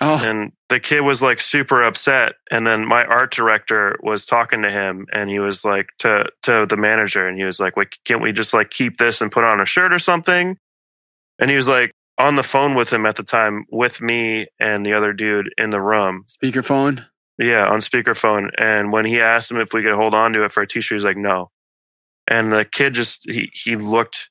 Oh, 0.00 0.20
and 0.22 0.52
the 0.68 0.78
kid 0.78 1.00
was 1.00 1.22
like 1.22 1.40
super 1.40 1.82
upset 1.82 2.34
and 2.52 2.66
then 2.66 2.86
my 2.86 3.04
art 3.04 3.32
director 3.32 3.98
was 4.00 4.24
talking 4.24 4.62
to 4.62 4.70
him 4.70 5.06
and 5.12 5.28
he 5.28 5.40
was 5.40 5.64
like 5.64 5.88
to 5.98 6.26
to 6.42 6.66
the 6.66 6.76
manager 6.76 7.26
and 7.26 7.36
he 7.36 7.44
was 7.44 7.58
like 7.58 7.76
wait 7.76 7.96
can't 8.04 8.22
we 8.22 8.30
just 8.30 8.54
like 8.54 8.70
keep 8.70 8.98
this 8.98 9.20
and 9.20 9.32
put 9.32 9.42
on 9.42 9.60
a 9.60 9.66
shirt 9.66 9.92
or 9.92 9.98
something? 9.98 10.56
And 11.40 11.50
he 11.50 11.56
was 11.56 11.66
like 11.66 11.90
on 12.16 12.36
the 12.36 12.42
phone 12.44 12.76
with 12.76 12.92
him 12.92 13.06
at 13.06 13.16
the 13.16 13.24
time 13.24 13.64
with 13.70 14.00
me 14.00 14.46
and 14.60 14.86
the 14.86 14.92
other 14.92 15.12
dude 15.12 15.52
in 15.58 15.70
the 15.70 15.80
room. 15.80 16.24
Speakerphone. 16.28 17.04
yeah 17.36 17.66
on 17.66 17.80
speakerphone. 17.80 18.50
And 18.56 18.92
when 18.92 19.04
he 19.04 19.20
asked 19.20 19.50
him 19.50 19.58
if 19.58 19.72
we 19.72 19.82
could 19.82 19.94
hold 19.94 20.14
on 20.14 20.32
to 20.34 20.44
it 20.44 20.52
for 20.52 20.62
a 20.62 20.66
t-shirt 20.66 20.94
he's 20.94 21.04
like 21.04 21.16
no. 21.16 21.50
And 22.28 22.52
the 22.52 22.64
kid 22.64 22.94
just 22.94 23.28
he 23.28 23.50
he 23.52 23.74
looked 23.74 24.30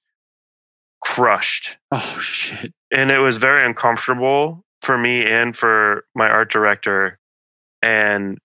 crushed. 1.01 1.75
Oh 1.91 2.19
shit. 2.21 2.71
and 2.91 3.11
it 3.11 3.19
was 3.19 3.35
very 3.35 3.65
uncomfortable 3.65 4.63
for 4.87 4.97
me 4.97 5.23
and 5.25 5.53
for 5.55 6.05
my 6.15 6.27
art 6.29 6.49
director 6.49 7.19
and 7.83 8.37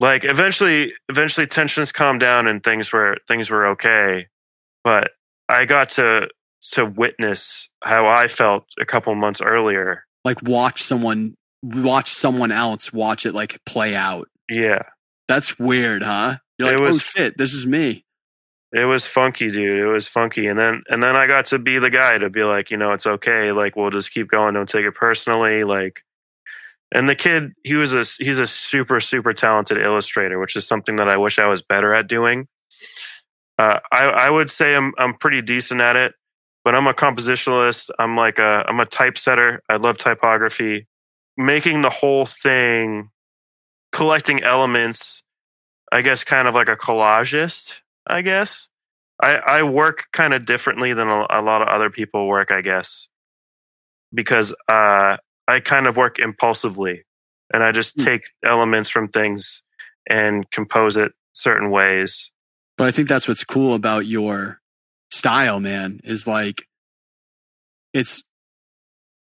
like 0.00 0.24
eventually 0.24 0.92
eventually 1.08 1.46
tensions 1.46 1.90
calmed 1.92 2.20
down 2.20 2.46
and 2.46 2.62
things 2.62 2.92
were 2.92 3.16
things 3.26 3.50
were 3.50 3.66
okay 3.68 4.28
but 4.84 5.10
i 5.48 5.64
got 5.64 5.88
to 5.90 6.28
to 6.62 6.84
witness 6.84 7.68
how 7.82 8.06
i 8.06 8.26
felt 8.26 8.64
a 8.80 8.84
couple 8.86 9.14
months 9.14 9.40
earlier 9.42 10.04
Like 10.24 10.40
watch 10.42 10.82
someone 10.82 11.34
watch 11.62 12.10
someone 12.14 12.52
else 12.52 12.92
watch 12.92 13.26
it 13.26 13.34
like 13.34 13.58
play 13.66 13.94
out. 13.96 14.28
yeah 14.48 14.82
That's 15.28 15.58
weird, 15.58 16.02
huh? 16.02 16.38
You're 16.58 16.68
It 16.68 16.72
like, 16.74 16.80
was- 16.82 16.94
oh 16.96 16.98
shit, 16.98 17.36
this 17.36 17.52
is 17.52 17.66
me. 17.66 18.04
It 18.72 18.84
was 18.84 19.06
funky 19.06 19.50
dude 19.50 19.80
it 19.80 19.86
was 19.86 20.06
funky 20.06 20.46
and 20.46 20.58
then 20.58 20.82
and 20.88 21.02
then 21.02 21.16
i 21.16 21.26
got 21.26 21.46
to 21.46 21.58
be 21.58 21.78
the 21.78 21.90
guy 21.90 22.18
to 22.18 22.28
be 22.28 22.44
like 22.44 22.70
you 22.70 22.76
know 22.76 22.92
it's 22.92 23.06
okay 23.06 23.52
like 23.52 23.76
we'll 23.76 23.90
just 23.90 24.12
keep 24.12 24.28
going 24.28 24.54
don't 24.54 24.68
take 24.68 24.84
it 24.84 24.94
personally 24.94 25.64
like 25.64 26.02
and 26.92 27.08
the 27.08 27.14
kid 27.14 27.52
he 27.64 27.74
was 27.74 27.92
a 27.94 28.04
he's 28.22 28.38
a 28.38 28.46
super 28.46 29.00
super 29.00 29.32
talented 29.32 29.78
illustrator 29.78 30.38
which 30.38 30.56
is 30.56 30.66
something 30.66 30.96
that 30.96 31.08
i 31.08 31.16
wish 31.16 31.38
i 31.38 31.46
was 31.46 31.62
better 31.62 31.94
at 31.94 32.06
doing 32.06 32.46
uh, 33.58 33.80
I, 33.90 34.04
I 34.04 34.30
would 34.30 34.48
say 34.48 34.76
I'm 34.76 34.92
I'm 34.98 35.14
pretty 35.14 35.42
decent 35.42 35.80
at 35.80 35.96
it, 35.96 36.14
but 36.64 36.74
I'm 36.74 36.86
a 36.86 36.94
compositionalist. 36.94 37.90
I'm 37.98 38.16
like 38.16 38.38
a 38.38 38.64
I'm 38.68 38.80
a 38.80 38.86
typesetter. 38.86 39.60
I 39.68 39.76
love 39.76 39.98
typography. 39.98 40.86
Making 41.36 41.82
the 41.82 41.90
whole 41.90 42.24
thing, 42.24 43.10
collecting 43.92 44.42
elements, 44.42 45.22
I 45.90 46.02
guess, 46.02 46.24
kind 46.24 46.46
of 46.46 46.54
like 46.54 46.68
a 46.68 46.76
collagist. 46.76 47.80
I 48.08 48.22
guess 48.22 48.68
I 49.22 49.36
I 49.36 49.62
work 49.62 50.06
kind 50.12 50.34
of 50.34 50.46
differently 50.46 50.92
than 50.94 51.08
a, 51.08 51.26
a 51.30 51.42
lot 51.42 51.62
of 51.62 51.68
other 51.68 51.90
people 51.90 52.26
work. 52.26 52.50
I 52.50 52.60
guess 52.60 53.08
because 54.12 54.52
uh, 54.68 55.16
I 55.46 55.60
kind 55.60 55.86
of 55.86 55.96
work 55.96 56.18
impulsively, 56.18 57.04
and 57.52 57.62
I 57.62 57.72
just 57.72 57.96
Hmm. 57.96 58.04
take 58.04 58.22
elements 58.44 58.88
from 58.88 59.08
things 59.08 59.62
and 60.08 60.50
compose 60.50 60.96
it 60.96 61.12
certain 61.32 61.70
ways. 61.70 62.30
But 62.76 62.86
I 62.86 62.90
think 62.90 63.08
that's 63.08 63.28
what's 63.28 63.44
cool 63.44 63.74
about 63.74 64.06
your 64.06 64.60
style, 65.10 65.60
man, 65.60 66.00
is 66.04 66.26
like 66.26 66.66
it's 67.92 68.22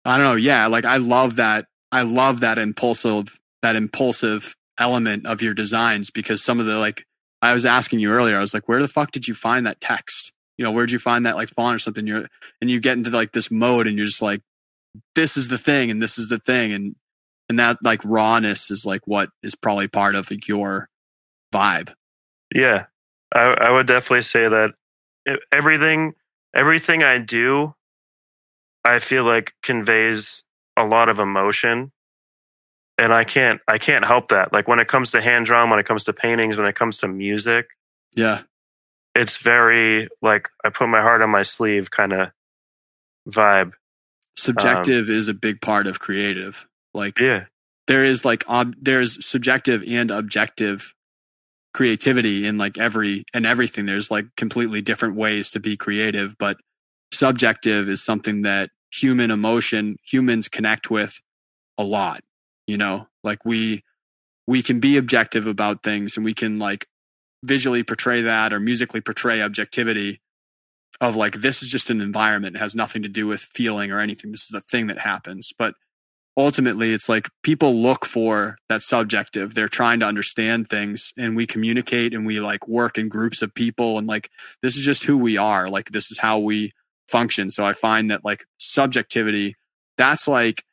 I 0.04 0.16
don't 0.16 0.26
know, 0.26 0.34
yeah, 0.36 0.66
like 0.66 0.84
I 0.84 0.98
love 0.98 1.36
that 1.36 1.66
I 1.92 2.02
love 2.02 2.40
that 2.40 2.58
impulsive 2.58 3.38
that 3.62 3.76
impulsive 3.76 4.54
element 4.78 5.26
of 5.26 5.40
your 5.40 5.54
designs 5.54 6.10
because 6.10 6.42
some 6.42 6.60
of 6.60 6.66
the 6.66 6.78
like 6.78 7.04
I 7.44 7.52
was 7.52 7.66
asking 7.66 7.98
you 7.98 8.10
earlier, 8.10 8.38
I 8.38 8.40
was 8.40 8.54
like, 8.54 8.68
where 8.68 8.80
the 8.80 8.88
fuck 8.88 9.10
did 9.10 9.28
you 9.28 9.34
find 9.34 9.66
that 9.66 9.78
text? 9.78 10.32
You 10.56 10.64
know, 10.64 10.70
where'd 10.70 10.90
you 10.90 10.98
find 10.98 11.26
that 11.26 11.36
like 11.36 11.50
font 11.50 11.76
or 11.76 11.78
something? 11.78 12.06
You're 12.06 12.26
and 12.60 12.70
you 12.70 12.80
get 12.80 12.96
into 12.96 13.10
like 13.10 13.32
this 13.32 13.50
mode 13.50 13.86
and 13.86 13.98
you're 13.98 14.06
just 14.06 14.22
like, 14.22 14.40
this 15.14 15.36
is 15.36 15.48
the 15.48 15.58
thing 15.58 15.90
and 15.90 16.00
this 16.00 16.16
is 16.16 16.30
the 16.30 16.38
thing 16.38 16.72
and 16.72 16.96
and 17.50 17.58
that 17.58 17.76
like 17.82 18.02
rawness 18.02 18.70
is 18.70 18.86
like 18.86 19.06
what 19.06 19.28
is 19.42 19.54
probably 19.54 19.88
part 19.88 20.14
of 20.14 20.30
like 20.30 20.48
your 20.48 20.88
vibe. 21.52 21.92
Yeah, 22.54 22.86
I, 23.34 23.54
I 23.60 23.70
would 23.72 23.86
definitely 23.86 24.22
say 24.22 24.48
that 24.48 24.70
everything 25.52 26.14
everything 26.54 27.02
I 27.02 27.18
do, 27.18 27.74
I 28.86 29.00
feel 29.00 29.24
like 29.24 29.52
conveys 29.62 30.44
a 30.78 30.86
lot 30.86 31.10
of 31.10 31.18
emotion, 31.18 31.92
and 32.98 33.12
I 33.12 33.24
can't 33.24 33.60
I 33.68 33.78
can't 33.78 34.04
help 34.04 34.28
that. 34.28 34.52
Like 34.52 34.68
when 34.68 34.78
it 34.78 34.88
comes 34.88 35.12
to 35.12 35.20
hand 35.20 35.46
drawn, 35.46 35.70
when 35.70 35.78
it 35.78 35.86
comes 35.86 36.04
to 36.04 36.12
paintings, 36.12 36.56
when 36.56 36.66
it 36.66 36.74
comes 36.74 36.98
to 36.98 37.08
music, 37.08 37.66
yeah, 38.14 38.42
it's 39.14 39.36
very 39.36 40.08
like 40.22 40.48
I 40.64 40.70
put 40.70 40.88
my 40.88 41.00
heart 41.00 41.22
on 41.22 41.30
my 41.30 41.42
sleeve 41.42 41.90
kind 41.90 42.12
of 42.12 42.28
vibe. 43.28 43.72
Subjective 44.36 45.08
um, 45.08 45.14
is 45.14 45.28
a 45.28 45.34
big 45.34 45.60
part 45.60 45.86
of 45.86 46.00
creative. 46.00 46.66
Like 46.92 47.18
yeah, 47.18 47.46
there 47.86 48.04
is 48.04 48.24
like 48.24 48.48
ob- 48.48 48.76
there's 48.80 49.24
subjective 49.24 49.82
and 49.86 50.10
objective 50.10 50.94
creativity 51.72 52.46
in 52.46 52.58
like 52.58 52.78
every 52.78 53.24
and 53.34 53.46
everything. 53.46 53.86
There's 53.86 54.10
like 54.10 54.26
completely 54.36 54.80
different 54.80 55.16
ways 55.16 55.50
to 55.50 55.60
be 55.60 55.76
creative, 55.76 56.36
but 56.38 56.56
subjective 57.12 57.88
is 57.88 58.02
something 58.02 58.42
that 58.42 58.70
human 58.92 59.30
emotion 59.30 59.96
humans 60.04 60.48
connect 60.48 60.90
with 60.90 61.20
a 61.76 61.84
lot. 61.84 62.22
You 62.66 62.78
know, 62.78 63.08
like 63.22 63.44
we 63.44 63.84
we 64.46 64.62
can 64.62 64.80
be 64.80 64.96
objective 64.96 65.46
about 65.46 65.82
things 65.82 66.16
and 66.16 66.24
we 66.24 66.34
can 66.34 66.58
like 66.58 66.86
visually 67.44 67.82
portray 67.82 68.22
that 68.22 68.52
or 68.52 68.60
musically 68.60 69.00
portray 69.00 69.42
objectivity 69.42 70.20
of 71.00 71.16
like 71.16 71.40
this 71.40 71.62
is 71.62 71.68
just 71.68 71.90
an 71.90 72.00
environment. 72.00 72.56
It 72.56 72.60
has 72.60 72.74
nothing 72.74 73.02
to 73.02 73.08
do 73.08 73.26
with 73.26 73.40
feeling 73.40 73.90
or 73.90 74.00
anything. 74.00 74.30
This 74.30 74.42
is 74.42 74.50
the 74.50 74.60
thing 74.60 74.86
that 74.86 74.98
happens. 74.98 75.52
But 75.56 75.74
ultimately 76.36 76.92
it's 76.92 77.08
like 77.08 77.28
people 77.42 77.74
look 77.74 78.04
for 78.04 78.56
that 78.68 78.82
subjective. 78.82 79.54
They're 79.54 79.68
trying 79.68 80.00
to 80.00 80.06
understand 80.06 80.68
things 80.68 81.12
and 81.16 81.36
we 81.36 81.46
communicate 81.46 82.14
and 82.14 82.26
we 82.26 82.40
like 82.40 82.68
work 82.68 82.98
in 82.98 83.08
groups 83.08 83.42
of 83.42 83.54
people 83.54 83.98
and 83.98 84.06
like 84.06 84.30
this 84.62 84.76
is 84.76 84.84
just 84.84 85.04
who 85.04 85.16
we 85.16 85.36
are. 85.36 85.68
Like 85.68 85.90
this 85.90 86.10
is 86.10 86.18
how 86.18 86.38
we 86.38 86.72
function. 87.08 87.50
So 87.50 87.66
i 87.66 87.72
find 87.72 88.10
that 88.10 88.24
like 88.24 88.44
subjectivity 88.58 89.56
that's 89.96 90.26
like 90.26 90.64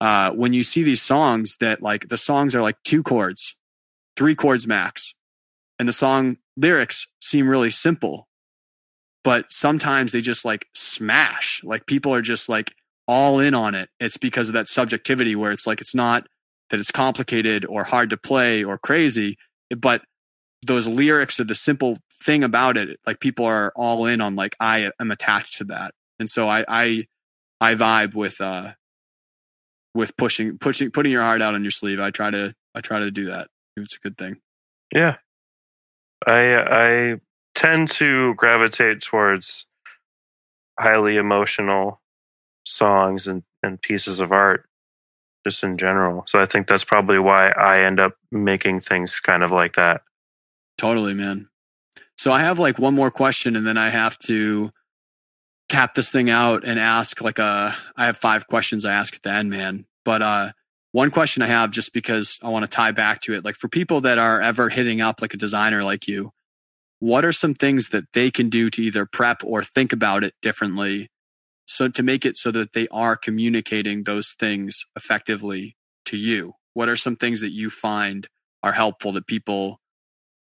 uh 0.00 0.30
when 0.32 0.52
you 0.52 0.62
see 0.62 0.82
these 0.82 1.02
songs 1.02 1.56
that 1.58 1.82
like 1.82 2.08
the 2.08 2.18
songs 2.18 2.54
are 2.54 2.62
like 2.62 2.76
two 2.84 3.02
chords 3.02 3.56
three 4.16 4.34
chords 4.34 4.66
max 4.66 5.14
and 5.78 5.88
the 5.88 5.92
song 5.92 6.36
lyrics 6.56 7.06
seem 7.20 7.48
really 7.48 7.70
simple 7.70 8.26
but 9.26 9.50
sometimes 9.50 10.12
they 10.12 10.20
just 10.20 10.44
like 10.44 10.68
smash. 10.72 11.60
Like 11.64 11.86
people 11.86 12.14
are 12.14 12.22
just 12.22 12.48
like 12.48 12.76
all 13.08 13.40
in 13.40 13.54
on 13.54 13.74
it, 13.74 13.88
it's 13.98 14.16
because 14.16 14.46
of 14.46 14.54
that 14.54 14.68
subjectivity 14.68 15.34
where 15.34 15.50
it's 15.50 15.66
like 15.66 15.80
it's 15.80 15.96
not 15.96 16.28
that 16.70 16.78
it's 16.78 16.92
complicated 16.92 17.64
or 17.64 17.82
hard 17.82 18.10
to 18.10 18.16
play 18.16 18.62
or 18.62 18.78
crazy, 18.78 19.36
but 19.76 20.02
those 20.64 20.86
lyrics 20.86 21.40
are 21.40 21.44
the 21.44 21.56
simple 21.56 21.96
thing 22.22 22.44
about 22.44 22.76
it. 22.76 23.00
Like 23.04 23.18
people 23.18 23.44
are 23.46 23.72
all 23.74 24.06
in 24.06 24.20
on 24.20 24.36
like 24.36 24.54
I 24.60 24.92
am 25.00 25.10
attached 25.10 25.56
to 25.58 25.64
that, 25.64 25.92
and 26.20 26.30
so 26.30 26.48
I 26.48 26.64
I 26.68 27.06
I 27.60 27.74
vibe 27.74 28.14
with 28.14 28.40
uh 28.40 28.74
with 29.96 30.16
pushing 30.16 30.58
pushing 30.58 30.90
putting 30.90 31.10
your 31.10 31.22
heart 31.22 31.42
out 31.42 31.54
on 31.54 31.64
your 31.64 31.70
sleeve. 31.70 31.98
I 31.98 32.10
try 32.10 32.30
to 32.30 32.54
I 32.74 32.80
try 32.80 33.00
to 33.00 33.10
do 33.10 33.26
that. 33.26 33.48
It's 33.76 33.96
a 33.96 33.98
good 33.98 34.16
thing. 34.16 34.36
Yeah, 34.94 35.16
I 36.26 36.56
I 36.56 37.20
tend 37.54 37.88
to 37.88 38.34
gravitate 38.34 39.00
towards 39.00 39.66
highly 40.78 41.16
emotional 41.16 42.00
songs 42.64 43.26
and, 43.26 43.42
and 43.62 43.80
pieces 43.80 44.20
of 44.20 44.30
art 44.30 44.66
just 45.44 45.62
in 45.62 45.78
general. 45.78 46.24
So 46.26 46.40
I 46.40 46.46
think 46.46 46.66
that's 46.66 46.84
probably 46.84 47.18
why 47.18 47.48
I 47.50 47.80
end 47.80 47.98
up 47.98 48.14
making 48.30 48.80
things 48.80 49.20
kind 49.20 49.42
of 49.42 49.52
like 49.52 49.76
that. 49.76 50.02
Totally, 50.76 51.14
man. 51.14 51.48
So 52.18 52.32
I 52.32 52.40
have 52.40 52.58
like 52.58 52.78
one 52.78 52.94
more 52.94 53.10
question 53.10 53.56
and 53.56 53.66
then 53.66 53.78
I 53.78 53.88
have 53.88 54.18
to 54.20 54.70
cap 55.68 55.94
this 55.94 56.10
thing 56.10 56.30
out 56.30 56.64
and 56.64 56.78
ask 56.78 57.20
like 57.20 57.38
a 57.38 57.74
I 57.96 58.06
have 58.06 58.16
five 58.16 58.46
questions 58.46 58.84
I 58.84 58.92
ask 58.92 59.14
at 59.14 59.22
the 59.22 59.30
end, 59.30 59.50
man. 59.50 59.86
But 60.04 60.22
uh 60.22 60.52
one 60.92 61.10
question 61.10 61.42
I 61.42 61.48
have 61.48 61.72
just 61.72 61.92
because 61.92 62.38
I 62.42 62.48
want 62.48 62.62
to 62.64 62.74
tie 62.74 62.92
back 62.92 63.20
to 63.22 63.34
it, 63.34 63.44
like 63.44 63.56
for 63.56 63.68
people 63.68 64.00
that 64.02 64.18
are 64.18 64.40
ever 64.40 64.70
hitting 64.70 65.02
up 65.02 65.20
like 65.20 65.34
a 65.34 65.36
designer 65.36 65.82
like 65.82 66.08
you, 66.08 66.32
what 66.98 67.24
are 67.24 67.32
some 67.32 67.54
things 67.54 67.90
that 67.90 68.12
they 68.12 68.30
can 68.30 68.48
do 68.48 68.70
to 68.70 68.82
either 68.82 69.04
prep 69.04 69.42
or 69.44 69.62
think 69.62 69.92
about 69.92 70.24
it 70.24 70.34
differently 70.40 71.10
so 71.66 71.88
to 71.88 72.02
make 72.02 72.24
it 72.24 72.36
so 72.36 72.50
that 72.50 72.72
they 72.72 72.88
are 72.88 73.16
communicating 73.16 74.04
those 74.04 74.34
things 74.38 74.84
effectively 74.96 75.76
to 76.04 76.16
you 76.16 76.54
what 76.74 76.88
are 76.88 76.96
some 76.96 77.16
things 77.16 77.40
that 77.40 77.52
you 77.52 77.68
find 77.70 78.28
are 78.62 78.72
helpful 78.72 79.12
that 79.12 79.26
people 79.26 79.80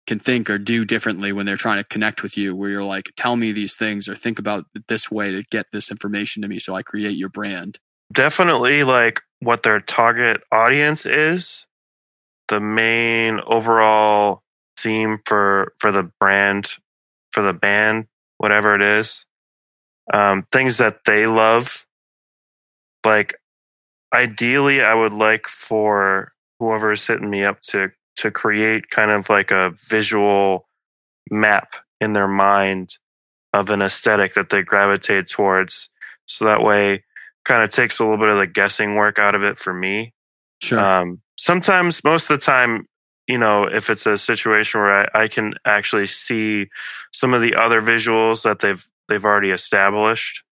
can 0.05 0.19
think 0.19 0.49
or 0.49 0.57
do 0.57 0.85
differently 0.85 1.31
when 1.31 1.45
they're 1.45 1.55
trying 1.55 1.77
to 1.77 1.83
connect 1.83 2.23
with 2.23 2.37
you 2.37 2.55
where 2.55 2.69
you're 2.69 2.83
like 2.83 3.11
tell 3.15 3.35
me 3.35 3.51
these 3.51 3.75
things 3.75 4.07
or 4.07 4.15
think 4.15 4.39
about 4.39 4.65
this 4.87 5.09
way 5.09 5.31
to 5.31 5.43
get 5.43 5.65
this 5.71 5.89
information 5.89 6.41
to 6.41 6.47
me 6.47 6.59
so 6.59 6.75
i 6.75 6.81
create 6.81 7.17
your 7.17 7.29
brand 7.29 7.79
definitely 8.11 8.83
like 8.83 9.21
what 9.39 9.63
their 9.63 9.79
target 9.79 10.41
audience 10.51 11.05
is 11.05 11.65
the 12.49 12.59
main 12.59 13.39
overall 13.47 14.41
theme 14.77 15.19
for 15.25 15.73
for 15.79 15.91
the 15.91 16.03
brand 16.19 16.69
for 17.31 17.41
the 17.41 17.53
band 17.53 18.05
whatever 18.37 18.75
it 18.75 18.81
is 18.81 19.25
um, 20.11 20.45
things 20.51 20.77
that 20.77 21.05
they 21.05 21.27
love. 21.27 21.85
Like, 23.05 23.35
ideally, 24.13 24.81
I 24.81 24.93
would 24.93 25.13
like 25.13 25.47
for 25.47 26.33
whoever 26.59 26.91
is 26.91 27.05
hitting 27.05 27.29
me 27.29 27.43
up 27.43 27.61
to 27.61 27.91
to 28.17 28.31
create 28.31 28.89
kind 28.89 29.11
of 29.11 29.29
like 29.29 29.51
a 29.51 29.73
visual 29.89 30.67
map 31.31 31.75
in 31.99 32.13
their 32.13 32.27
mind 32.27 32.97
of 33.53 33.69
an 33.69 33.81
aesthetic 33.81 34.33
that 34.33 34.49
they 34.49 34.61
gravitate 34.61 35.27
towards. 35.27 35.89
So 36.25 36.45
that 36.45 36.61
way, 36.61 37.03
kind 37.45 37.63
of 37.63 37.69
takes 37.69 37.99
a 37.99 38.03
little 38.03 38.17
bit 38.17 38.29
of 38.29 38.37
the 38.37 38.47
guessing 38.47 38.95
work 38.95 39.19
out 39.19 39.35
of 39.35 39.43
it 39.43 39.57
for 39.57 39.73
me. 39.73 40.13
Sure. 40.61 40.79
Um, 40.79 41.21
sometimes, 41.37 42.03
most 42.03 42.23
of 42.23 42.39
the 42.39 42.43
time, 42.43 42.87
you 43.27 43.37
know, 43.37 43.65
if 43.65 43.89
it's 43.89 44.05
a 44.05 44.17
situation 44.17 44.81
where 44.81 45.09
I, 45.15 45.23
I, 45.23 45.27
can 45.27 45.53
actually 45.65 46.07
see 46.07 46.67
some 47.11 47.33
of 47.33 47.41
the 47.41 47.55
other 47.55 47.81
visuals 47.81 48.43
that 48.43 48.59
they've 48.59 48.85
they've 49.07 49.23
already 49.23 49.51
established. 49.51 50.43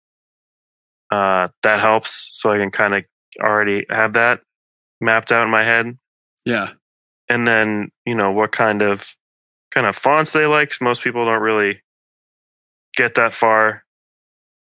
Uh, 1.12 1.50
that 1.64 1.82
helps, 1.82 2.30
so 2.32 2.52
I 2.52 2.58
can 2.58 2.72
kind 2.72 2.96
of 2.96 3.04
already 3.42 3.86
have 3.90 4.14
that 4.14 4.42
mapped 5.02 5.32
out 5.32 5.44
in 5.44 5.50
my 5.50 5.64
head. 5.64 5.98
Yeah, 6.46 6.72
and 7.32 7.48
then 7.48 7.92
you 8.06 8.14
know 8.14 8.32
what 8.32 8.52
kind 8.52 8.82
of 8.82 9.16
kind 9.72 9.88
of 9.88 9.96
fonts 9.96 10.34
they 10.34 10.46
like. 10.46 10.74
Most 10.82 11.02
people 11.02 11.26
don't 11.26 11.42
really 11.42 11.82
get 12.96 13.16
that 13.16 13.32
far. 13.32 13.86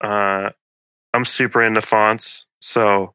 Uh, 0.03 0.51
I'm 1.13 1.25
super 1.25 1.63
into 1.63 1.83
fonts, 1.83 2.47
so 2.61 3.15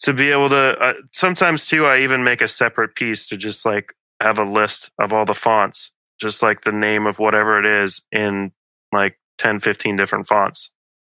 to 0.00 0.14
be 0.14 0.30
able 0.30 0.48
to 0.48 0.78
uh, 0.80 0.94
sometimes 1.12 1.66
too, 1.66 1.84
I 1.84 2.00
even 2.00 2.24
make 2.24 2.40
a 2.40 2.48
separate 2.48 2.94
piece 2.94 3.26
to 3.28 3.36
just 3.36 3.64
like 3.64 3.94
have 4.20 4.38
a 4.38 4.44
list 4.44 4.90
of 4.98 5.12
all 5.12 5.26
the 5.26 5.34
fonts, 5.34 5.92
just 6.18 6.42
like 6.42 6.62
the 6.62 6.72
name 6.72 7.06
of 7.06 7.18
whatever 7.18 7.58
it 7.58 7.66
is 7.66 8.02
in 8.10 8.52
like 8.92 9.18
10, 9.38 9.60
15 9.60 9.96
different 9.96 10.26
fonts. 10.26 10.70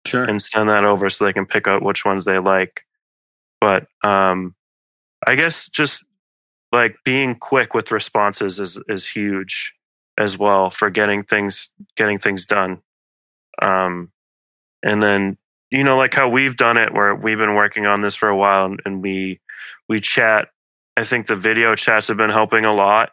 Sure. 0.07 0.24
And 0.24 0.41
send 0.41 0.68
that 0.70 0.84
over 0.84 1.11
so 1.11 1.24
they 1.24 1.32
can 1.32 1.47
pick 1.47 1.66
out 1.66 1.82
which 1.82 2.05
ones 2.05 2.24
they 2.24 2.39
like. 2.39 2.82
But 3.61 3.87
um, 4.05 4.55
I 5.26 5.34
guess 5.34 5.68
just 5.68 6.05
like 6.77 6.97
being 7.05 7.35
quick 7.35 7.74
with 7.74 7.91
responses 7.91 8.59
is 8.59 8.79
is 8.89 9.07
huge 9.07 9.74
as 10.18 10.39
well 10.39 10.70
for 10.70 10.91
getting 10.91 11.24
things 11.24 11.70
getting 11.97 12.18
things 12.18 12.47
done. 12.47 12.81
Um, 13.61 14.12
and 14.83 15.03
then 15.03 15.39
you 15.70 15.85
know 15.85 15.97
like 15.97 16.14
how 16.14 16.29
we've 16.29 16.57
done 16.57 16.77
it 16.77 16.93
where 16.93 17.14
we've 17.14 17.39
been 17.39 17.55
working 17.55 17.87
on 17.87 18.03
this 18.03 18.14
for 18.14 18.29
a 18.29 18.37
while 18.37 18.66
and, 18.66 18.81
and 18.85 19.03
we 19.03 19.41
we 19.89 20.01
chat. 20.01 20.49
I 20.97 21.05
think 21.05 21.27
the 21.27 21.37
video 21.37 21.74
chats 21.74 22.09
have 22.09 22.16
been 22.16 22.31
helping 22.31 22.64
a 22.64 22.72
lot 22.72 23.12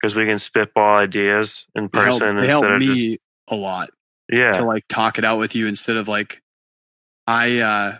because 0.00 0.14
we 0.14 0.24
can 0.24 0.38
spitball 0.38 0.96
ideas 0.96 1.66
in 1.74 1.90
person. 1.90 2.36
They 2.36 2.46
help, 2.46 2.64
they 2.64 2.68
help 2.70 2.80
me 2.80 3.10
just, 3.12 3.20
a 3.48 3.56
lot 3.56 3.90
yeah 4.30 4.52
to 4.52 4.64
like 4.64 4.84
talk 4.88 5.18
it 5.18 5.24
out 5.24 5.38
with 5.38 5.54
you 5.54 5.66
instead 5.66 5.96
of 5.96 6.08
like 6.08 6.42
i 7.26 7.58
uh 7.58 7.98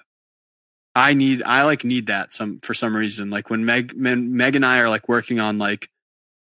i 0.98 1.14
need 1.14 1.42
i 1.44 1.62
like 1.64 1.84
need 1.84 2.06
that 2.08 2.32
some 2.32 2.58
for 2.62 2.74
some 2.74 2.96
reason 2.96 3.30
like 3.30 3.50
when 3.50 3.64
meg 3.64 3.92
when 3.96 4.36
meg 4.36 4.56
and 4.56 4.66
i 4.66 4.78
are 4.78 4.88
like 4.90 5.08
working 5.08 5.40
on 5.40 5.58
like 5.58 5.88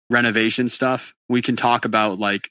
renovation 0.09 0.69
stuff 0.69 1.13
we 1.29 1.41
can 1.41 1.55
talk 1.55 1.85
about 1.85 2.19
like 2.19 2.49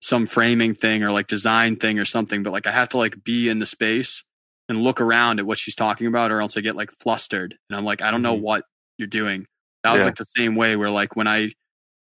some 0.00 0.26
framing 0.26 0.74
thing 0.74 1.02
or 1.02 1.10
like 1.12 1.26
design 1.26 1.76
thing 1.76 1.98
or 1.98 2.04
something 2.04 2.42
but 2.42 2.52
like 2.52 2.66
i 2.66 2.72
have 2.72 2.88
to 2.90 2.98
like 2.98 3.22
be 3.24 3.48
in 3.48 3.58
the 3.60 3.66
space 3.66 4.24
and 4.68 4.82
look 4.82 5.00
around 5.00 5.40
at 5.40 5.44
what 5.46 5.58
she's 5.58 5.74
talking 5.74 6.06
about, 6.06 6.30
or 6.30 6.40
else 6.40 6.56
I 6.56 6.60
get 6.60 6.76
like 6.76 6.90
flustered 7.02 7.56
and 7.68 7.76
I'm 7.76 7.84
like, 7.84 8.00
I 8.00 8.12
don't 8.12 8.22
know 8.22 8.36
Mhm. 8.36 8.42
what 8.42 8.64
you're 8.96 9.08
doing. 9.08 9.46
That 9.82 9.92
was 9.92 10.00
Yeah. 10.00 10.06
like 10.06 10.14
the 10.14 10.24
same 10.24 10.54
way 10.54 10.76
where 10.76 10.90
like 10.90 11.16
when 11.16 11.26
I 11.26 11.52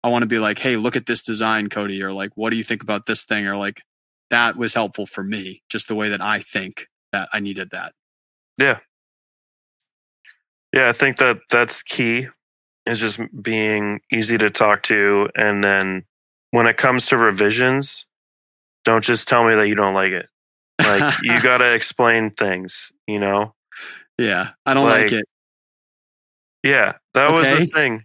I 0.03 0.09
want 0.09 0.23
to 0.23 0.27
be 0.27 0.39
like, 0.39 0.59
hey, 0.59 0.75
look 0.75 0.95
at 0.95 1.05
this 1.05 1.21
design, 1.21 1.69
Cody, 1.69 2.01
or 2.03 2.11
like, 2.11 2.31
what 2.35 2.49
do 2.49 2.57
you 2.57 2.63
think 2.63 2.81
about 2.81 3.05
this 3.05 3.23
thing? 3.23 3.45
Or 3.47 3.55
like 3.55 3.83
that 4.31 4.57
was 4.57 4.73
helpful 4.73 5.05
for 5.05 5.23
me, 5.23 5.61
just 5.69 5.87
the 5.87 5.95
way 5.95 6.09
that 6.09 6.21
I 6.21 6.39
think 6.41 6.87
that 7.13 7.29
I 7.33 7.39
needed 7.39 7.69
that. 7.71 7.93
Yeah, 8.57 8.79
I 10.75 10.93
think 10.93 11.17
that 11.17 11.39
that's 11.49 11.81
key 11.81 12.27
is 12.85 12.99
just 12.99 13.19
being 13.41 14.01
easy 14.11 14.37
to 14.37 14.49
talk 14.49 14.83
to. 14.83 15.29
And 15.35 15.63
then 15.63 16.05
when 16.51 16.67
it 16.67 16.77
comes 16.77 17.07
to 17.07 17.17
revisions, 17.17 18.05
don't 18.85 19.03
just 19.03 19.27
tell 19.27 19.45
me 19.45 19.55
that 19.55 19.67
you 19.67 19.75
don't 19.75 19.93
like 19.93 20.11
it. 20.11 20.27
Like 20.79 21.13
you 21.23 21.41
got 21.41 21.59
to 21.59 21.73
explain 21.73 22.31
things, 22.31 22.91
you 23.07 23.19
know? 23.19 23.53
yeah, 24.19 24.49
I 24.65 24.73
don't 24.73 24.85
like, 24.85 25.03
like, 25.03 25.11
it. 25.13 25.25
Yeah, 26.63 26.93
that 27.13 27.31
was 27.31 27.47
the 27.47 27.65
thing. 27.65 28.03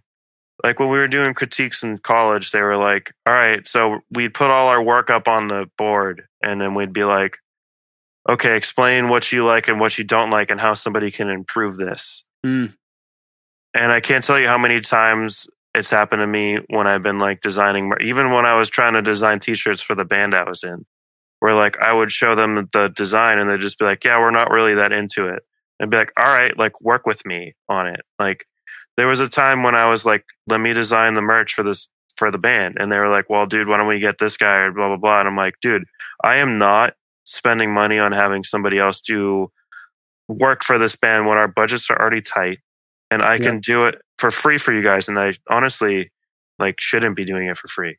Like 0.63 0.79
when 0.79 0.89
we 0.89 0.97
were 0.97 1.09
doing 1.09 1.33
critiques 1.33 1.83
in 1.83 1.97
college, 1.97 2.51
they 2.51 2.61
were 2.61 2.77
like, 2.77 3.11
all 3.25 3.33
right, 3.33 3.67
so 3.67 3.99
we'd 4.11 4.33
put 4.33 4.49
all 4.49 4.69
our 4.69 4.81
work 4.81 5.09
up 5.09 5.27
on 5.27 5.49
the 5.49 5.69
board 5.77 6.23
and 6.41 6.61
then 6.61 6.73
we'd 6.73 6.93
be 6.93 7.03
like, 7.03 7.37
okay, 8.29 8.55
explain 8.55 9.09
what 9.09 9.31
you 9.31 9.43
like 9.43 9.67
and 9.67 9.79
what 9.79 9.97
you 9.97 10.03
don't 10.03 10.31
like 10.31 10.49
and 10.49 10.59
how 10.59 10.73
somebody 10.73 11.11
can 11.11 11.29
improve 11.29 11.77
this. 11.77 12.23
Hmm. 12.45 12.65
And 13.75 13.91
I 13.91 14.01
can't 14.01 14.23
tell 14.23 14.39
you 14.39 14.45
how 14.45 14.59
many 14.59 14.79
times 14.79 15.47
it's 15.73 15.89
happened 15.89 16.19
to 16.19 16.27
me 16.27 16.59
when 16.69 16.85
I've 16.85 17.01
been 17.01 17.17
like 17.17 17.41
designing, 17.41 17.91
even 18.01 18.31
when 18.31 18.45
I 18.45 18.53
was 18.55 18.69
trying 18.69 18.93
to 18.93 19.01
design 19.01 19.39
t 19.39 19.55
shirts 19.55 19.81
for 19.81 19.95
the 19.95 20.05
band 20.05 20.35
I 20.35 20.47
was 20.47 20.61
in, 20.63 20.85
where 21.39 21.55
like 21.55 21.75
I 21.79 21.91
would 21.91 22.11
show 22.11 22.35
them 22.35 22.69
the 22.71 22.89
design 22.89 23.39
and 23.39 23.49
they'd 23.49 23.59
just 23.59 23.79
be 23.79 23.85
like, 23.85 24.03
yeah, 24.03 24.19
we're 24.19 24.29
not 24.29 24.51
really 24.51 24.75
that 24.75 24.91
into 24.91 25.27
it. 25.27 25.41
And 25.79 25.89
be 25.89 25.97
like, 25.97 26.13
all 26.19 26.27
right, 26.27 26.55
like 26.55 26.79
work 26.81 27.07
with 27.07 27.25
me 27.25 27.55
on 27.67 27.87
it. 27.87 28.01
Like 28.19 28.45
there 28.95 29.07
was 29.07 29.21
a 29.21 29.27
time 29.27 29.63
when 29.63 29.73
I 29.73 29.89
was 29.89 30.05
like, 30.05 30.23
let 30.45 30.59
me 30.59 30.71
design 30.71 31.15
the 31.15 31.21
merch 31.21 31.55
for 31.55 31.63
this 31.63 31.89
for 32.15 32.29
the 32.29 32.37
band. 32.37 32.77
And 32.79 32.91
they 32.91 32.99
were 32.99 33.09
like, 33.09 33.27
well, 33.27 33.47
dude, 33.47 33.67
why 33.67 33.77
don't 33.77 33.87
we 33.87 33.99
get 33.99 34.19
this 34.19 34.37
guy 34.37 34.57
or 34.57 34.71
blah, 34.71 34.89
blah, 34.89 34.97
blah. 34.97 35.19
And 35.21 35.27
I'm 35.27 35.35
like, 35.35 35.55
dude, 35.63 35.85
I 36.23 36.35
am 36.35 36.59
not 36.59 36.93
spending 37.25 37.73
money 37.73 37.97
on 37.97 38.11
having 38.11 38.43
somebody 38.43 38.77
else 38.77 39.01
do 39.01 39.51
work 40.27 40.63
for 40.63 40.77
this 40.77 40.95
band 40.95 41.27
when 41.27 41.37
our 41.37 41.47
budgets 41.47 41.89
are 41.89 41.99
already 41.99 42.21
tight 42.21 42.59
and 43.11 43.21
I 43.21 43.37
can 43.37 43.59
do 43.59 43.85
it 43.85 43.95
for 44.17 44.31
free 44.31 44.57
for 44.57 44.73
you 44.73 44.81
guys. 44.81 45.07
And 45.07 45.19
I 45.19 45.33
honestly 45.49 46.11
like 46.59 46.79
shouldn't 46.79 47.15
be 47.15 47.25
doing 47.25 47.47
it 47.47 47.57
for 47.57 47.67
free. 47.67 47.97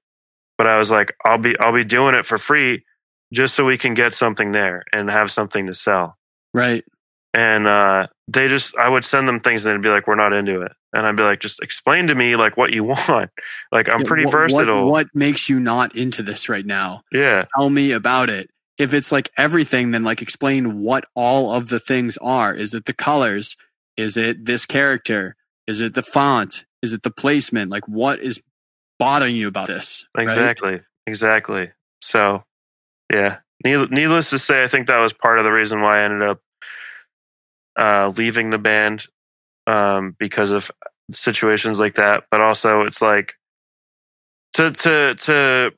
But 0.59 0.67
I 0.67 0.79
was 0.79 0.91
like, 0.91 1.15
I'll 1.25 1.39
be 1.39 1.59
I'll 1.61 1.73
be 1.73 1.85
doing 1.85 2.15
it 2.15 2.27
for 2.27 2.39
free 2.39 2.85
just 3.33 3.55
so 3.55 3.65
we 3.65 3.77
can 3.79 3.95
get 3.95 4.15
something 4.15 4.53
there 4.53 4.85
and 4.93 5.11
have 5.11 5.31
something 5.31 5.67
to 5.67 5.75
sell. 5.75 6.17
Right. 6.55 6.85
And 7.35 7.67
uh, 7.67 8.07
they 8.29 8.49
just 8.49 8.75
I 8.77 8.89
would 8.89 9.05
send 9.05 9.29
them 9.29 9.41
things 9.41 9.65
and 9.67 9.75
they'd 9.75 9.83
be 9.87 9.91
like, 9.93 10.07
We're 10.07 10.15
not 10.15 10.33
into 10.33 10.63
it. 10.63 10.73
And 10.95 11.07
I'd 11.07 11.17
be 11.17 11.23
like, 11.23 11.41
just 11.41 11.61
explain 11.63 12.07
to 12.07 12.15
me 12.15 12.35
like 12.37 12.57
what 12.57 12.73
you 12.73 12.83
want. 13.09 13.31
Like 13.71 13.91
I'm 13.91 14.01
Yeah, 14.01 14.07
pretty 14.07 14.25
what- 14.25 14.33
what- 14.35 14.41
versatile. 14.41 14.91
What, 14.91 15.09
makes 15.15 15.49
you 15.49 15.61
not 15.61 15.95
into 15.95 16.23
this 16.23 16.49
right 16.49 16.65
now? 16.65 17.03
Yeah. 17.13 17.45
Tell 17.57 17.69
me 17.69 17.93
about 17.93 18.31
it. 18.31 18.49
If 18.79 18.93
it's 18.93 19.11
like 19.11 19.31
everything, 19.37 19.91
then 19.91 20.05
like 20.05 20.23
explain 20.23 20.81
what 20.81 21.05
all 21.15 21.53
of 21.53 21.69
the 21.69 21.81
things 21.81 22.17
are. 22.19 22.55
Is 22.55 22.75
it 22.75 22.85
the 22.85 22.93
colors? 22.93 23.57
Is 23.97 24.17
it 24.17 24.45
this 24.45 24.67
character? 24.67 25.37
Is 25.67 25.81
it 25.81 25.95
the 25.95 26.03
font? 26.03 26.65
Is 26.83 26.93
it 26.93 27.03
the 27.03 27.11
placement? 27.11 27.71
Like 27.71 27.89
what 27.89 28.21
is 28.21 28.43
bothering 28.99 29.37
you 29.37 29.49
about 29.49 29.69
this? 29.69 30.05
right? 30.15 30.25
Exactly. 30.25 30.81
Exactly. 31.07 31.71
So, 32.01 32.45
yeah. 33.13 33.39
Needless 33.65 34.31
to 34.31 34.39
say, 34.39 34.63
I 34.63 34.69
think 34.69 34.87
that 34.89 34.99
was 34.99 35.13
part 35.13 35.39
of 35.39 35.45
the 35.45 35.53
reason 35.53 35.81
why 35.81 36.01
I 36.01 36.05
ended 36.05 36.23
up 36.23 36.41
uh, 37.79 38.13
leaving 38.17 38.51
the 38.51 38.59
band 38.59 39.07
um, 39.67 40.15
because 40.19 40.51
of 40.51 40.71
situations 41.11 41.79
like 41.79 41.97
that. 41.97 42.25
But 42.31 42.41
also, 42.41 42.83
it's 42.83 43.01
like 43.01 43.35
to 44.55 44.71
to 44.71 45.15
to 45.15 45.73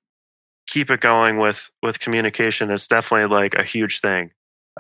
keep 0.68 0.90
it 0.90 1.00
going 1.00 1.38
with 1.38 1.70
with 1.82 1.98
communication. 1.98 2.70
It's 2.70 2.86
definitely 2.86 3.34
like 3.34 3.54
a 3.54 3.64
huge 3.64 4.00
thing. 4.00 4.30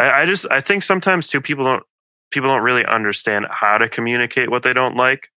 I, 0.00 0.22
I 0.22 0.26
just 0.26 0.46
I 0.50 0.60
think 0.60 0.84
sometimes 0.84 1.26
too 1.26 1.40
people 1.40 1.64
don't 1.64 1.82
people 2.30 2.48
don't 2.50 2.62
really 2.62 2.84
understand 2.84 3.46
how 3.50 3.78
to 3.78 3.88
communicate 3.88 4.50
what 4.50 4.62
they 4.62 4.72
don't 4.72 4.96
like. 4.96 5.30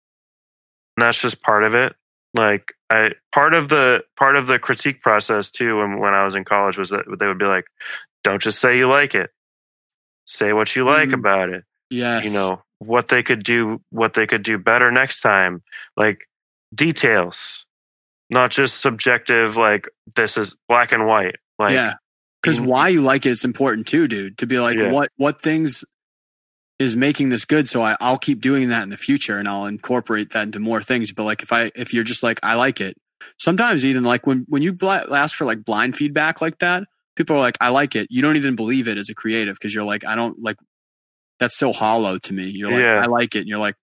And 0.98 1.04
that's 1.06 1.20
just 1.20 1.42
part 1.42 1.64
of 1.64 1.74
it 1.74 1.96
like 2.34 2.74
I 2.90 3.12
part 3.34 3.54
of 3.54 3.70
the 3.70 4.04
part 4.18 4.36
of 4.36 4.48
the 4.48 4.60
critique 4.60 5.02
process 5.02 5.52
too 5.52 5.78
when, 5.78 6.00
when 6.00 6.14
I 6.14 6.24
was 6.26 6.36
in 6.36 6.44
college 6.46 6.78
was 6.78 6.90
that 6.92 7.04
they 7.20 7.28
would 7.28 7.40
be 7.40 7.46
like, 7.46 7.66
don't 8.24 8.42
just 8.42 8.60
say 8.60 8.78
you 8.78 8.88
like 8.88 9.16
it. 9.16 9.32
Say 10.26 10.54
what 10.54 10.76
you 10.76 10.84
like 10.86 11.10
Mhm. 11.10 11.16
about 11.16 11.50
it. 11.50 11.64
Yes. 11.90 12.24
You 12.26 12.32
know, 12.32 12.62
what 12.80 13.10
they 13.10 13.24
could 13.24 13.44
do 13.44 13.82
what 13.90 14.14
they 14.14 14.28
could 14.28 14.44
do 14.44 14.58
better 14.58 14.92
next 14.92 15.22
time. 15.22 15.62
Like 15.98 16.28
details. 16.74 17.66
Not 18.32 18.50
just 18.52 18.80
subjective 18.80 19.58
like 19.58 19.88
this 20.16 20.38
is 20.38 20.56
black 20.68 20.92
and 20.94 21.06
white. 21.06 21.36
Like 21.60 21.74
yeah. 21.74 21.96
Because 22.42 22.60
why 22.60 22.88
you 22.88 23.02
like 23.02 23.26
it 23.28 23.32
is 23.32 23.44
important 23.44 23.86
too, 23.88 24.08
dude. 24.08 24.38
To 24.40 24.48
be 24.48 24.58
like, 24.60 24.78
Yeah. 24.78 24.90
what 24.92 25.10
what 25.18 25.42
things 25.44 25.84
is 26.80 26.96
making 26.96 27.30
this 27.30 27.46
good? 27.46 27.70
So 27.70 27.84
I, 27.84 27.96
I'll 28.02 28.18
keep 28.18 28.42
doing 28.42 28.70
that 28.70 28.82
in 28.84 28.90
the 28.90 28.98
future, 28.98 29.38
and 29.38 29.48
I'll 29.48 29.66
incorporate 29.66 30.32
that 30.32 30.44
into 30.44 30.60
more 30.60 30.82
things. 30.82 31.12
But 31.12 31.26
like, 31.26 31.44
if 31.44 31.52
I 31.52 31.72
if 31.76 31.94
you're 31.94 32.04
just 32.04 32.24
like, 32.24 32.40
I 32.42 32.56
like 32.56 32.82
it. 32.82 32.96
Sometimes 33.38 33.86
even 33.86 34.04
like 34.04 34.26
when 34.26 34.46
when 34.48 34.64
you 34.64 34.74
bl- 34.74 34.90
ask 34.90 35.36
for 35.38 35.46
like 35.46 35.64
blind 35.64 35.96
feedback 35.96 36.42
like 36.42 36.58
that, 36.60 36.86
people 37.16 37.36
are 37.36 37.40
like, 37.40 37.58
I 37.62 37.70
like 37.70 37.96
it. 37.96 38.08
You 38.10 38.22
don't 38.24 38.38
even 38.38 38.56
believe 38.56 38.88
it 38.88 38.98
as 38.98 39.10
a 39.10 39.14
creative 39.14 39.56
because 39.56 39.76
you're 39.76 39.84
like, 39.84 40.06
I 40.06 40.16
don't 40.16 40.42
like. 40.42 40.56
That's 41.40 41.58
so 41.58 41.74
hollow 41.74 42.18
to 42.20 42.34
me. 42.34 42.46
You're 42.50 42.72
like, 42.72 42.80
Yeah. 42.80 43.02
I 43.04 43.08
like 43.08 43.36
it. 43.36 43.40
And 43.40 43.48
you're 43.48 43.60
like, 43.60 43.76
it's 43.76 43.81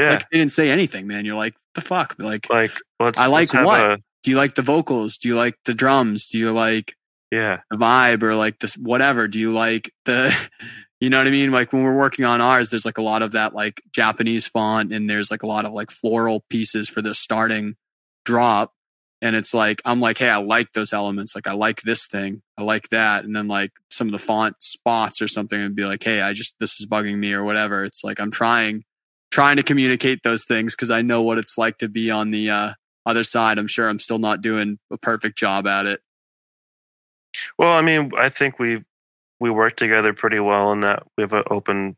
yeah. 0.00 0.10
like 0.10 0.30
they 0.30 0.38
didn't 0.38 0.52
say 0.52 0.70
anything, 0.70 1.06
man. 1.06 1.24
You're 1.24 1.36
like, 1.36 1.54
the 1.74 1.80
fuck, 1.80 2.16
like. 2.18 2.48
Like 2.50 2.72
let's 3.00 3.18
I 3.18 3.26
like 3.26 3.52
let's 3.52 3.66
what? 3.66 3.80
a- 3.80 3.98
Do 4.22 4.30
you 4.30 4.36
like 4.36 4.54
the 4.54 4.62
vocals? 4.62 5.18
Do 5.18 5.28
you 5.28 5.36
like 5.36 5.54
the 5.64 5.74
drums? 5.74 6.26
Do 6.26 6.38
you 6.38 6.52
like 6.52 6.94
yeah. 7.34 7.60
the 7.70 7.76
vibe 7.76 8.22
or 8.22 8.34
like 8.34 8.58
this 8.60 8.74
whatever 8.76 9.28
do 9.28 9.38
you 9.38 9.52
like 9.52 9.92
the 10.04 10.34
you 11.00 11.10
know 11.10 11.18
what 11.18 11.26
i 11.26 11.30
mean 11.30 11.50
like 11.50 11.72
when 11.72 11.82
we're 11.82 11.96
working 11.96 12.24
on 12.24 12.40
ours 12.40 12.70
there's 12.70 12.84
like 12.84 12.98
a 12.98 13.02
lot 13.02 13.22
of 13.22 13.32
that 13.32 13.54
like 13.54 13.82
japanese 13.92 14.46
font 14.46 14.92
and 14.92 15.10
there's 15.10 15.30
like 15.30 15.42
a 15.42 15.46
lot 15.46 15.64
of 15.64 15.72
like 15.72 15.90
floral 15.90 16.44
pieces 16.48 16.88
for 16.88 17.02
the 17.02 17.14
starting 17.14 17.74
drop 18.24 18.72
and 19.20 19.34
it's 19.34 19.52
like 19.52 19.82
i'm 19.84 20.00
like 20.00 20.18
hey 20.18 20.28
i 20.28 20.36
like 20.36 20.72
those 20.72 20.92
elements 20.92 21.34
like 21.34 21.46
i 21.46 21.52
like 21.52 21.82
this 21.82 22.06
thing 22.06 22.40
i 22.56 22.62
like 22.62 22.88
that 22.90 23.24
and 23.24 23.34
then 23.34 23.48
like 23.48 23.72
some 23.90 24.06
of 24.06 24.12
the 24.12 24.18
font 24.18 24.54
spots 24.60 25.20
or 25.20 25.28
something 25.28 25.60
and 25.60 25.74
be 25.74 25.84
like 25.84 26.02
hey 26.02 26.20
i 26.20 26.32
just 26.32 26.54
this 26.60 26.80
is 26.80 26.86
bugging 26.86 27.18
me 27.18 27.32
or 27.32 27.42
whatever 27.44 27.84
it's 27.84 28.04
like 28.04 28.20
i'm 28.20 28.30
trying 28.30 28.84
trying 29.34 29.56
to 29.56 29.64
communicate 29.64 30.22
those 30.22 30.44
things 30.44 30.74
because 30.76 30.92
i 30.92 31.02
know 31.02 31.22
what 31.22 31.38
it's 31.38 31.58
like 31.58 31.76
to 31.78 31.88
be 31.88 32.08
on 32.08 32.30
the 32.30 32.48
uh 32.50 32.72
other 33.04 33.24
side 33.24 33.58
i'm 33.58 33.66
sure 33.66 33.88
i'm 33.88 33.98
still 33.98 34.20
not 34.20 34.40
doing 34.40 34.78
a 34.92 34.98
perfect 34.98 35.36
job 35.36 35.66
at 35.66 35.86
it 35.86 36.00
Well, 37.58 37.72
I 37.72 37.82
mean, 37.82 38.12
I 38.16 38.28
think 38.28 38.58
we 38.60 38.82
we 39.40 39.50
work 39.50 39.76
together 39.76 40.12
pretty 40.14 40.38
well 40.40 40.72
in 40.72 40.80
that 40.82 41.02
we 41.16 41.22
have 41.22 41.32
an 41.32 41.44
open 41.50 41.96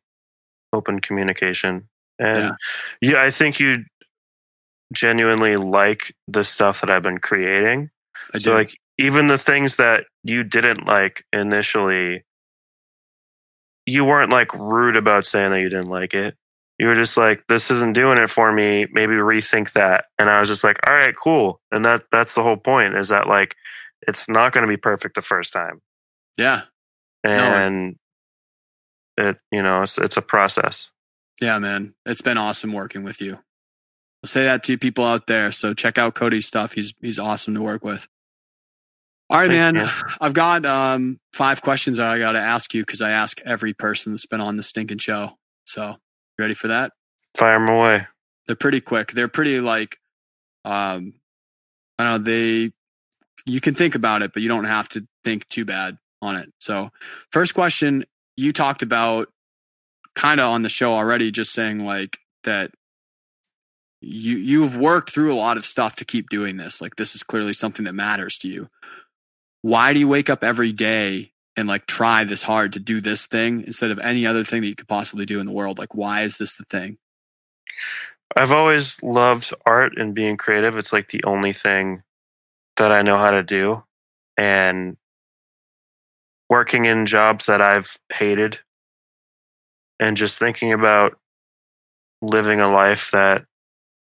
open 0.72 1.01
communication, 1.01 1.89
and 2.18 2.57
yeah. 3.03 3.22
I 3.22 3.30
think 3.30 3.61
you 3.61 3.84
genuinely 4.95 5.57
like 5.57 6.14
the 6.28 6.45
stuff 6.45 6.80
that 6.80 6.91
I've 6.91 7.03
been 7.03 7.18
creating. 7.18 7.91
I 8.34 8.39
So, 8.39 8.53
do. 8.53 8.55
like, 8.55 8.78
even 8.99 9.26
the 9.26 9.39
things 9.39 9.76
that 9.76 10.07
you 10.24 10.43
didn't 10.45 10.87
like 10.87 11.24
initially, 11.32 12.24
you 13.87 14.05
weren't 14.05 14.32
like 14.32 14.55
rude 14.55 14.97
about 14.97 15.26
saying 15.26 15.53
that 15.53 15.61
you 15.61 15.68
didn't 15.68 15.91
like 15.91 16.14
it. 16.14 16.37
You 16.78 16.88
were 16.88 16.96
just 16.96 17.16
like, 17.16 17.44
"This 17.48 17.70
isn't 17.70 17.94
doing 17.94 18.18
it 18.18 18.30
for 18.30 18.52
me. 18.52 18.86
Maybe 18.92 19.14
rethink 19.14 19.72
that." 19.74 20.06
And 20.18 20.30
I 20.30 20.40
was 20.40 20.48
just 20.48 20.64
like, 20.64 20.78
"All 20.86 20.94
right, 20.94 21.14
cool." 21.16 21.60
And 21.72 21.84
that 21.84 22.04
that's 22.12 22.34
the 22.34 22.42
whole 22.42 22.56
point 22.58 22.96
is 22.96 23.08
that 23.08 23.28
like 23.28 23.56
it's 24.06 24.28
not 24.28 24.52
going 24.52 24.62
to 24.62 24.68
be 24.68 24.76
perfect 24.76 25.14
the 25.14 25.22
first 25.22 25.52
time 25.52 25.80
yeah 26.38 26.62
and 27.24 27.96
it 29.16 29.38
you 29.50 29.62
know 29.62 29.82
it's 29.82 29.98
it's 29.98 30.16
a 30.16 30.22
process 30.22 30.90
Yeah, 31.40 31.58
man. 31.58 31.94
It's 32.06 32.20
been 32.22 32.38
awesome 32.38 32.72
working 32.72 33.02
with 33.04 33.20
you. 33.20 33.34
I'll 34.24 34.28
say 34.28 34.44
that 34.44 34.64
to 34.64 34.78
people 34.78 35.04
out 35.04 35.26
there. 35.26 35.52
So 35.52 35.74
check 35.74 35.98
out 35.98 36.14
Cody's 36.14 36.46
stuff. 36.46 36.72
He's 36.72 36.94
he's 37.00 37.18
awesome 37.18 37.54
to 37.54 37.62
work 37.62 37.84
with. 37.84 38.08
All 39.30 39.38
right, 39.38 39.48
Thanks, 39.48 39.62
man. 39.62 39.74
man. 39.74 39.90
I've 40.20 40.34
got 40.34 40.64
um, 40.66 41.18
five 41.32 41.62
questions 41.62 41.98
that 41.98 42.06
I 42.08 42.18
got 42.18 42.32
to 42.32 42.40
ask 42.40 42.74
you 42.74 42.82
because 42.82 43.00
I 43.02 43.10
ask 43.10 43.40
every 43.44 43.74
person 43.74 44.12
that's 44.12 44.26
been 44.26 44.40
on 44.40 44.56
the 44.56 44.62
stinking 44.62 44.98
show. 44.98 45.38
So 45.66 45.82
you 45.82 46.05
ready 46.39 46.55
for 46.55 46.68
that? 46.68 46.93
fire 47.37 47.59
them 47.59 47.68
away 47.68 48.07
They're 48.47 48.57
pretty 48.57 48.80
quick. 48.80 49.12
They're 49.12 49.28
pretty 49.28 49.61
like, 49.61 49.99
um, 50.64 51.14
I 51.99 52.05
don't 52.05 52.12
know. 52.12 52.30
They 52.30 52.72
you 53.45 53.61
can 53.61 53.74
think 53.74 53.95
about 53.95 54.22
it, 54.22 54.32
but 54.32 54.43
you 54.43 54.49
don't 54.49 54.64
have 54.64 54.89
to 54.91 55.07
think 55.22 55.49
too 55.49 55.64
bad 55.64 55.99
on 56.20 56.37
it. 56.37 56.53
So 56.61 56.91
first 57.30 57.55
question, 57.55 58.05
you 58.37 58.53
talked 58.53 58.82
about 58.82 59.28
kind 60.14 60.41
of 60.41 60.51
on 60.51 60.62
the 60.62 60.68
show 60.68 60.93
already, 60.93 61.30
just 61.30 61.53
saying 61.53 61.84
like 61.84 62.18
that 62.45 62.72
you 64.01 64.37
you've 64.37 64.76
worked 64.76 65.12
through 65.12 65.32
a 65.32 65.37
lot 65.37 65.57
of 65.57 65.64
stuff 65.64 65.97
to 65.97 66.05
keep 66.05 66.28
doing 66.28 66.57
this. 66.57 66.80
Like 66.80 66.97
this 66.97 67.14
is 67.14 67.22
clearly 67.22 67.53
something 67.53 67.84
that 67.84 67.95
matters 67.95 68.39
to 68.39 68.49
you. 68.49 68.68
Why 69.62 69.93
do 69.93 70.01
you 70.01 70.09
wake 70.09 70.30
up 70.30 70.45
every 70.45 70.72
day 70.72 71.32
and 71.57 71.68
like 71.68 71.86
try 71.86 72.24
this 72.24 72.42
hard 72.42 72.72
to 72.74 72.80
do 72.80 73.00
this 73.00 73.26
thing 73.26 73.64
instead 73.66 73.90
of 73.90 73.98
any 73.98 74.26
other 74.26 74.44
thing 74.44 74.61
that 74.61 74.68
you 74.68 74.74
could 74.74 74.88
possibly 74.88 75.26
do 75.26 75.40
in 75.40 75.46
the 75.46 75.52
world? 75.52 75.78
Like, 75.78 75.94
why 75.94 76.22
is 76.22 76.38
this 76.38 76.57
the 76.57 76.64
thing? 76.64 76.98
I've 78.36 78.52
always 78.52 79.02
loved 79.02 79.54
art 79.64 79.96
and 79.96 80.14
being 80.14 80.36
creative. 80.36 80.76
It's 80.76 80.92
like 80.92 81.09
the 81.09 81.24
only 81.24 81.52
thing 81.52 82.02
that 82.76 82.92
I 82.92 83.02
know 83.02 83.16
how 83.16 83.30
to 83.30 83.42
do. 83.42 83.84
And 84.36 84.96
working 86.50 86.84
in 86.84 87.07
jobs 87.07 87.46
that 87.46 87.62
I've 87.62 87.96
hated 88.12 88.61
and 89.98 90.16
just 90.16 90.38
thinking 90.38 90.72
about 90.72 91.18
living 92.22 92.61
a 92.61 92.70
life 92.70 93.11
that 93.12 93.44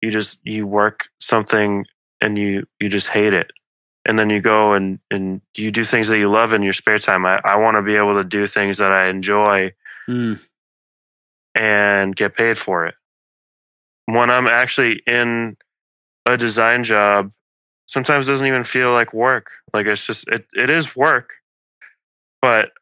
you 0.00 0.11
just 0.11 0.38
you 0.42 0.66
work 0.66 1.07
something 1.18 1.86
and 2.20 2.38
you 2.38 2.66
you 2.80 2.88
just 2.88 3.09
hate 3.09 3.32
it 3.32 3.50
and 4.07 4.18
then 4.18 4.30
you 4.30 4.40
go 4.40 4.72
and 4.72 4.98
and 5.11 5.40
you 5.57 5.70
do 5.70 5.84
things 5.84 6.09
that 6.09 6.18
you 6.18 6.28
love 6.28 6.52
in 6.52 6.62
your 6.62 6.72
spare 6.72 6.98
time. 6.98 7.24
I, 7.26 7.40
I 7.44 7.57
want 7.57 7.76
to 7.76 7.82
be 7.82 7.96
able 7.96 8.14
to 8.14 8.24
do 8.24 8.46
things 8.46 8.78
that 8.78 8.92
i 8.92 9.09
enjoy 9.09 9.72
Mm, 10.07 10.38
and 11.55 12.14
get 12.14 12.36
paid 12.36 12.59
for 12.59 12.86
it. 12.86 12.94
When 14.07 14.30
i'm 14.30 14.46
actually 14.46 15.02
in 15.07 15.57
a 16.26 16.36
design 16.36 16.84
job 16.84 17.32
sometimes 17.86 18.28
it 18.28 18.32
doesn't 18.32 18.46
even 18.46 18.64
feel 18.64 18.92
like 18.92 19.12
work. 19.12 19.50
Like 19.72 19.86
it's 19.86 20.07
just 20.07 20.26
it, 20.28 20.46
it 20.55 20.70
is 20.70 20.94
work 20.96 21.34
but 22.42 22.72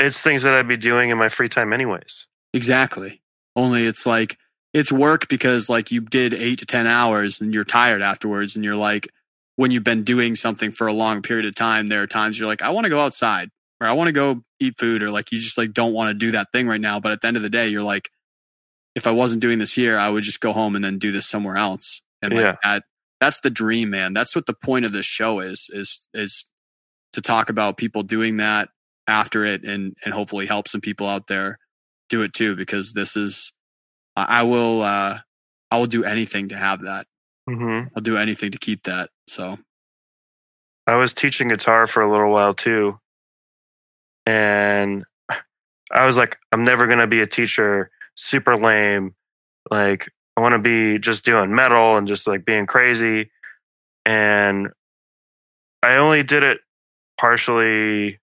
it's 0.00 0.20
things 0.20 0.42
that 0.42 0.52
i'd 0.52 0.66
be 0.66 0.76
doing 0.76 1.10
in 1.10 1.18
my 1.18 1.28
free 1.28 1.48
time 1.48 1.72
anyways. 1.72 2.26
Exactly. 2.52 3.22
Only 3.54 3.86
it's 3.86 4.04
like 4.04 4.36
it's 4.74 4.90
work 4.90 5.28
because 5.28 5.68
like 5.68 5.90
you 5.92 6.00
did 6.00 6.34
eight 6.34 6.58
to 6.58 6.66
ten 6.66 6.86
hours 6.86 7.40
and 7.40 7.54
you're 7.54 7.64
tired 7.64 8.02
afterwards, 8.02 8.56
and 8.56 8.64
you're 8.64 8.76
like, 8.76 9.08
when 9.56 9.70
you've 9.70 9.84
been 9.84 10.04
doing 10.04 10.36
something 10.36 10.70
for 10.72 10.86
a 10.86 10.92
long 10.92 11.22
period 11.22 11.46
of 11.46 11.54
time, 11.54 11.88
there 11.88 12.02
are 12.02 12.06
times 12.06 12.38
you're 12.38 12.48
like, 12.48 12.62
I 12.62 12.70
want 12.70 12.84
to 12.84 12.90
go 12.90 13.00
outside 13.00 13.50
or 13.80 13.86
I 13.86 13.92
want 13.92 14.08
to 14.08 14.12
go 14.12 14.42
eat 14.60 14.74
food, 14.78 15.02
or 15.02 15.10
like 15.10 15.32
you 15.32 15.38
just 15.38 15.58
like 15.58 15.72
don't 15.72 15.92
want 15.92 16.08
to 16.08 16.14
do 16.14 16.30
that 16.32 16.48
thing 16.52 16.66
right 16.68 16.80
now. 16.80 17.00
But 17.00 17.12
at 17.12 17.20
the 17.20 17.26
end 17.28 17.36
of 17.36 17.42
the 17.42 17.50
day, 17.50 17.68
you're 17.68 17.82
like, 17.82 18.08
if 18.94 19.06
I 19.06 19.10
wasn't 19.10 19.42
doing 19.42 19.58
this 19.58 19.72
here, 19.74 19.98
I 19.98 20.08
would 20.08 20.22
just 20.22 20.40
go 20.40 20.52
home 20.54 20.76
and 20.76 20.84
then 20.84 20.98
do 20.98 21.12
this 21.12 21.26
somewhere 21.28 21.56
else. 21.56 22.02
And 22.22 22.32
like 22.32 22.42
Yeah. 22.42 22.56
that 22.62 22.82
that's 23.20 23.40
the 23.40 23.50
dream, 23.50 23.90
man. 23.90 24.12
That's 24.14 24.34
what 24.34 24.46
the 24.46 24.54
point 24.54 24.84
of 24.84 24.92
this 24.92 25.06
show 25.06 25.40
is, 25.40 25.68
is 25.72 26.08
is 26.14 26.44
to 27.12 27.20
talk 27.20 27.50
about 27.50 27.76
people 27.76 28.02
doing 28.02 28.38
that 28.38 28.68
after 29.06 29.44
it 29.44 29.64
and 29.64 29.94
and 30.04 30.12
hopefully 30.14 30.46
help 30.46 30.68
some 30.68 30.80
people 30.80 31.06
out 31.06 31.26
there 31.28 31.58
do 32.08 32.22
it 32.22 32.32
too, 32.32 32.56
because 32.56 32.92
this 32.92 33.16
is 33.16 33.52
I 34.16 34.40
I 34.40 34.42
will 34.44 34.82
uh 34.82 35.18
I 35.70 35.78
will 35.78 35.86
do 35.86 36.04
anything 36.04 36.48
to 36.48 36.56
have 36.56 36.82
that. 36.82 37.06
mm-hmm. 37.48 37.88
I'll 37.96 38.02
do 38.02 38.16
anything 38.16 38.52
to 38.52 38.58
keep 38.58 38.84
that. 38.84 39.10
So 39.26 39.58
I 40.86 40.96
was 40.96 41.12
teaching 41.12 41.48
guitar 41.48 41.86
for 41.86 42.02
a 42.02 42.10
little 42.10 42.30
while 42.30 42.54
too. 42.54 42.98
And 44.24 45.04
I 45.90 46.06
was 46.06 46.16
like, 46.16 46.38
I'm 46.52 46.64
never 46.64 46.86
going 46.86 46.98
to 46.98 47.06
be 47.06 47.20
a 47.20 47.26
teacher, 47.26 47.90
super 48.14 48.56
lame. 48.56 49.14
Like, 49.70 50.08
I 50.36 50.40
want 50.40 50.52
to 50.52 50.58
be 50.58 50.98
just 50.98 51.24
doing 51.24 51.54
metal 51.54 51.96
and 51.96 52.06
just 52.06 52.26
like 52.26 52.44
being 52.44 52.66
crazy. 52.66 53.30
And 54.04 54.68
I 55.82 55.96
only 55.96 56.22
did 56.22 56.42
it 56.42 56.58
partially, 57.18 58.18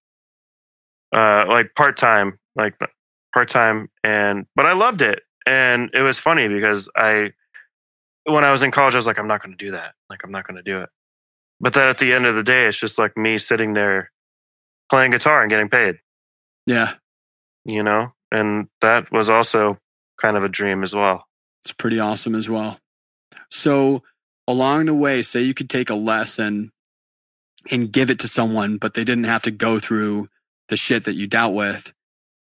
uh, 1.13 1.45
like 1.47 1.75
part 1.75 1.97
time, 1.97 2.39
like 2.55 2.75
part 3.33 3.49
time. 3.49 3.89
And, 4.03 4.45
but 4.55 4.65
I 4.65 4.73
loved 4.73 5.01
it. 5.01 5.21
And 5.45 5.89
it 5.93 6.01
was 6.01 6.19
funny 6.19 6.47
because 6.47 6.89
I, 6.95 7.31
when 8.25 8.43
I 8.43 8.51
was 8.51 8.63
in 8.63 8.71
college, 8.71 8.93
I 8.93 8.97
was 8.97 9.07
like, 9.07 9.19
I'm 9.19 9.27
not 9.27 9.41
going 9.41 9.55
to 9.55 9.65
do 9.65 9.71
that. 9.71 9.93
Like, 10.09 10.21
I'm 10.23 10.31
not 10.31 10.47
going 10.47 10.57
to 10.57 10.63
do 10.63 10.81
it. 10.81 10.89
But 11.59 11.73
then 11.73 11.87
at 11.87 11.97
the 11.97 12.13
end 12.13 12.25
of 12.25 12.35
the 12.35 12.43
day, 12.43 12.67
it's 12.67 12.79
just 12.79 12.97
like 12.97 13.15
me 13.17 13.37
sitting 13.37 13.73
there 13.73 14.11
playing 14.89 15.11
guitar 15.11 15.41
and 15.41 15.49
getting 15.49 15.69
paid, 15.69 15.99
yeah, 16.65 16.93
you 17.65 17.83
know? 17.83 18.13
And 18.31 18.67
that 18.81 19.11
was 19.11 19.29
also 19.29 19.77
kind 20.19 20.35
of 20.35 20.43
a 20.43 20.49
dream 20.49 20.83
as 20.83 20.93
well. 20.93 21.25
it's 21.63 21.73
pretty 21.73 21.99
awesome 21.99 22.35
as 22.35 22.49
well. 22.49 22.79
So 23.49 24.03
along 24.47 24.85
the 24.85 24.93
way, 24.93 25.21
say 25.21 25.41
you 25.41 25.53
could 25.53 25.69
take 25.69 25.89
a 25.89 25.95
lesson 25.95 26.71
and 27.71 27.91
give 27.91 28.09
it 28.09 28.19
to 28.19 28.27
someone, 28.27 28.77
but 28.77 28.93
they 28.93 29.03
didn't 29.03 29.23
have 29.25 29.43
to 29.43 29.51
go 29.51 29.79
through 29.79 30.27
the 30.69 30.75
shit 30.75 31.05
that 31.05 31.15
you 31.15 31.27
dealt 31.27 31.53
with 31.53 31.93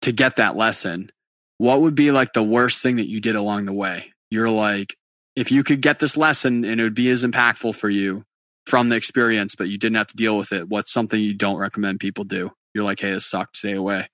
to 0.02 0.12
get 0.12 0.38
that 0.38 0.56
lesson. 0.56 1.12
What 1.58 1.82
would 1.82 1.96
be 1.96 2.12
like 2.12 2.34
the 2.34 2.44
worst 2.44 2.82
thing 2.82 2.96
that 2.96 3.10
you 3.10 3.20
did 3.20 3.36
along 3.36 3.66
the 3.66 3.74
way? 3.74 4.14
You're 4.30 4.50
like, 4.50 4.96
if 5.36 5.52
you 5.52 5.64
could 5.64 5.82
get 5.82 6.00
this 6.00 6.18
lesson 6.18 6.66
and 6.66 6.80
it 6.80 6.84
would 6.84 6.96
be 6.96 7.10
as 7.10 7.24
impactful 7.24 7.76
for 7.76 7.90
you 7.90 8.26
from 8.66 8.90
the 8.90 8.96
experience, 8.96 9.56
but 9.56 9.70
you 9.70 9.78
didn't 9.78 9.96
have 9.96 10.08
to 10.08 10.16
deal 10.16 10.38
with 10.38 10.52
it, 10.52 10.70
what's 10.70 10.92
something 10.92 11.20
you 11.20 11.34
don't 11.34 11.58
recommend 11.58 12.00
people 12.00 12.24
do? 12.24 12.52
You're 12.74 12.84
like, 12.84 13.00
hey, 13.00 13.12
this 13.12 13.26
sucked, 13.26 13.58
stay 13.58 13.74
away. 13.74 14.08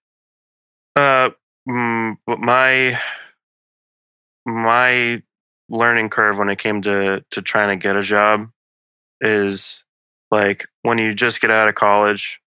Uh, 0.95 1.31
mm, 1.67 2.15
my, 2.25 2.99
my 4.45 5.21
learning 5.69 6.09
curve 6.09 6.37
when 6.37 6.49
it 6.49 6.57
came 6.57 6.81
to, 6.83 7.23
to 7.31 7.41
trying 7.41 7.77
to 7.77 7.81
get 7.81 7.95
a 7.95 8.01
job 8.01 8.49
is 9.21 9.83
like 10.31 10.65
when 10.83 10.97
you 10.97 11.13
just 11.13 11.41
get 11.41 11.51
out 11.51 11.67
of 11.67 11.75
college, 11.75 12.39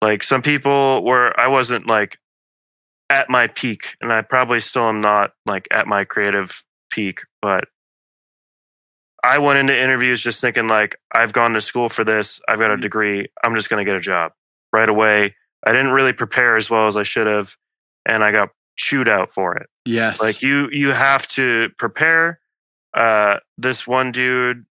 like 0.00 0.22
some 0.22 0.42
people 0.42 1.04
were, 1.04 1.38
I 1.38 1.48
wasn't 1.48 1.86
like 1.86 2.18
at 3.08 3.30
my 3.30 3.46
peak 3.46 3.96
and 4.00 4.12
I 4.12 4.22
probably 4.22 4.60
still 4.60 4.88
am 4.88 5.00
not 5.00 5.32
like 5.46 5.68
at 5.72 5.86
my 5.86 6.04
creative 6.04 6.64
peak, 6.90 7.20
but 7.40 7.68
I 9.24 9.38
went 9.38 9.58
into 9.58 9.76
interviews 9.78 10.20
just 10.20 10.40
thinking 10.40 10.66
like 10.68 10.96
I've 11.14 11.32
gone 11.32 11.52
to 11.54 11.60
school 11.60 11.88
for 11.88 12.04
this, 12.04 12.40
I've 12.48 12.58
got 12.58 12.70
a 12.72 12.76
Mhm. 12.76 12.82
degree, 12.82 13.28
I'm 13.44 13.54
just 13.54 13.68
going 13.70 13.84
to 13.84 13.88
get 13.88 13.96
a 13.96 14.00
job 14.00 14.32
right 14.72 14.88
away. 14.88 15.36
I 15.66 15.70
didn't 15.72 15.92
really 15.92 16.12
prepare 16.12 16.56
as 16.56 16.68
well 16.70 16.86
as 16.88 16.96
I 16.96 17.04
should 17.04 17.26
have 17.28 17.56
and 18.04 18.24
I 18.24 18.32
got 18.32 18.48
chewed 18.76 19.08
out 19.08 19.30
for 19.30 19.54
it. 19.56 19.68
Yes. 19.84 20.20
Like 20.20 20.42
you 20.42 20.68
you 20.72 20.90
have 20.90 21.28
to 21.28 21.70
prepare 21.78 22.40
uh 22.94 23.38
this 23.58 23.86
one 23.86 24.10
dude 24.12 24.66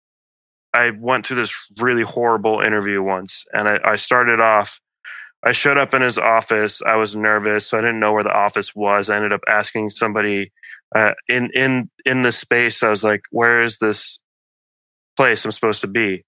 I 0.74 0.90
went 0.92 1.26
through 1.28 1.38
this 1.38 1.54
really 1.80 2.02
horrible 2.04 2.60
interview 2.62 3.02
once 3.02 3.46
and 3.54 3.68
I, 3.70 3.80
I 3.84 3.96
started 3.96 4.40
off 4.42 4.80
I 5.44 5.54
showed 5.54 5.78
up 5.78 5.94
in 5.96 6.04
his 6.04 6.20
office. 6.20 6.84
I 6.84 6.98
was 6.98 7.16
nervous, 7.16 7.66
so 7.68 7.76
I 7.78 7.82
didn't 7.82 8.00
know 8.00 8.14
where 8.14 8.24
the 8.24 8.32
office 8.32 8.76
was. 8.76 9.10
I 9.10 9.16
ended 9.16 9.34
up 9.34 9.42
asking 9.48 9.90
somebody 9.90 10.52
uh, 10.96 11.14
in 11.28 11.50
in 11.56 11.90
in 12.06 12.22
the 12.22 12.32
space. 12.32 12.84
I 12.84 12.90
was 12.90 13.04
like, 13.04 13.22
"Where 13.32 13.64
is 13.64 13.80
this 13.80 14.20
place 15.22 15.46
I'm 15.46 15.52
supposed 15.52 15.82
to 15.82 15.88
be?" 15.88 16.24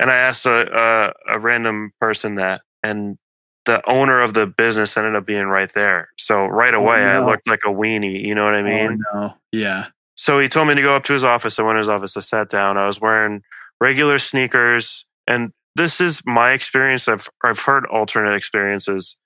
And 0.00 0.10
I 0.10 0.16
asked 0.16 0.46
a 0.46 1.12
a, 1.28 1.36
a 1.36 1.38
random 1.38 1.92
person 2.00 2.36
that, 2.36 2.62
and 2.82 3.16
the 3.64 3.80
owner 3.88 4.20
of 4.20 4.34
the 4.34 4.46
business 4.46 4.96
ended 4.96 5.16
up 5.16 5.26
being 5.26 5.46
right 5.46 5.72
there. 5.72 6.08
So 6.18 6.46
right 6.46 6.74
oh, 6.74 6.80
away, 6.80 6.96
I 6.96 7.20
no. 7.20 7.26
looked 7.26 7.46
like 7.46 7.60
a 7.64 7.70
weenie. 7.70 8.24
You 8.24 8.34
know 8.34 8.44
what 8.44 8.54
I 8.54 8.60
oh, 8.60 8.64
mean? 8.64 9.04
oh, 9.14 9.18
no. 9.20 9.34
Yeah. 9.52 9.86
So 10.16 10.38
he 10.38 10.48
told 10.48 10.68
me 10.68 10.74
to 10.74 10.82
go 10.82 10.94
up 10.94 11.04
to 11.04 11.12
his 11.12 11.24
office. 11.24 11.58
I 11.58 11.62
went 11.62 11.76
to 11.76 11.78
his 11.78 11.88
office. 11.88 12.16
I 12.16 12.20
sat 12.20 12.48
down. 12.48 12.76
I 12.76 12.86
was 12.86 13.00
wearing 13.00 13.42
regular 13.80 14.18
sneakers, 14.18 15.04
and 15.26 15.50
this 15.74 16.00
is 16.00 16.20
my 16.24 16.52
experience. 16.52 17.08
I've 17.08 17.28
I've 17.42 17.58
heard 17.58 17.86
alternate 17.86 18.36
experiences, 18.36 19.16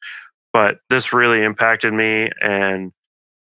but 0.53 0.79
this 0.89 1.13
really 1.13 1.43
impacted 1.43 1.93
me. 1.93 2.31
And 2.41 2.93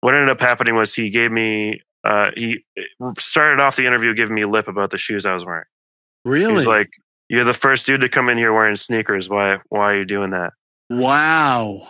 what 0.01 0.13
ended 0.13 0.30
up 0.30 0.41
happening 0.41 0.76
was 0.76 0.93
he 0.93 1.09
gave 1.09 1.32
me. 1.32 1.82
Uh, 2.03 2.31
he 2.35 2.65
started 3.17 3.61
off 3.61 3.75
the 3.75 3.85
interview 3.85 4.13
giving 4.13 4.35
me 4.35 4.45
lip 4.45 4.67
about 4.67 4.91
the 4.91 4.97
shoes 4.97 5.25
I 5.25 5.33
was 5.33 5.45
wearing. 5.45 5.65
Really? 6.25 6.47
He 6.47 6.53
was 6.53 6.67
like, 6.67 6.89
"You're 7.29 7.43
the 7.43 7.53
first 7.53 7.85
dude 7.85 8.01
to 8.01 8.09
come 8.09 8.29
in 8.29 8.37
here 8.37 8.53
wearing 8.53 8.75
sneakers. 8.75 9.29
Why? 9.29 9.59
Why 9.69 9.93
are 9.93 9.97
you 9.97 10.05
doing 10.05 10.31
that?" 10.31 10.53
wow. 10.89 11.87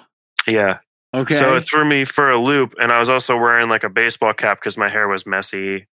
Yeah. 0.48 0.80
Okay. 1.14 1.36
So 1.36 1.56
it 1.56 1.62
threw 1.62 1.86
me 1.86 2.06
for 2.06 2.32
a 2.32 2.38
loop, 2.38 2.74
and 2.80 2.92
I 2.92 3.00
was 3.00 3.10
also 3.10 3.38
wearing 3.38 3.70
like 3.70 3.84
a 3.84 3.90
baseball 3.90 4.34
cap 4.34 4.60
because 4.60 4.78
my 4.78 4.90
hair 4.90 5.08
was 5.08 5.26
messy. 5.26 5.88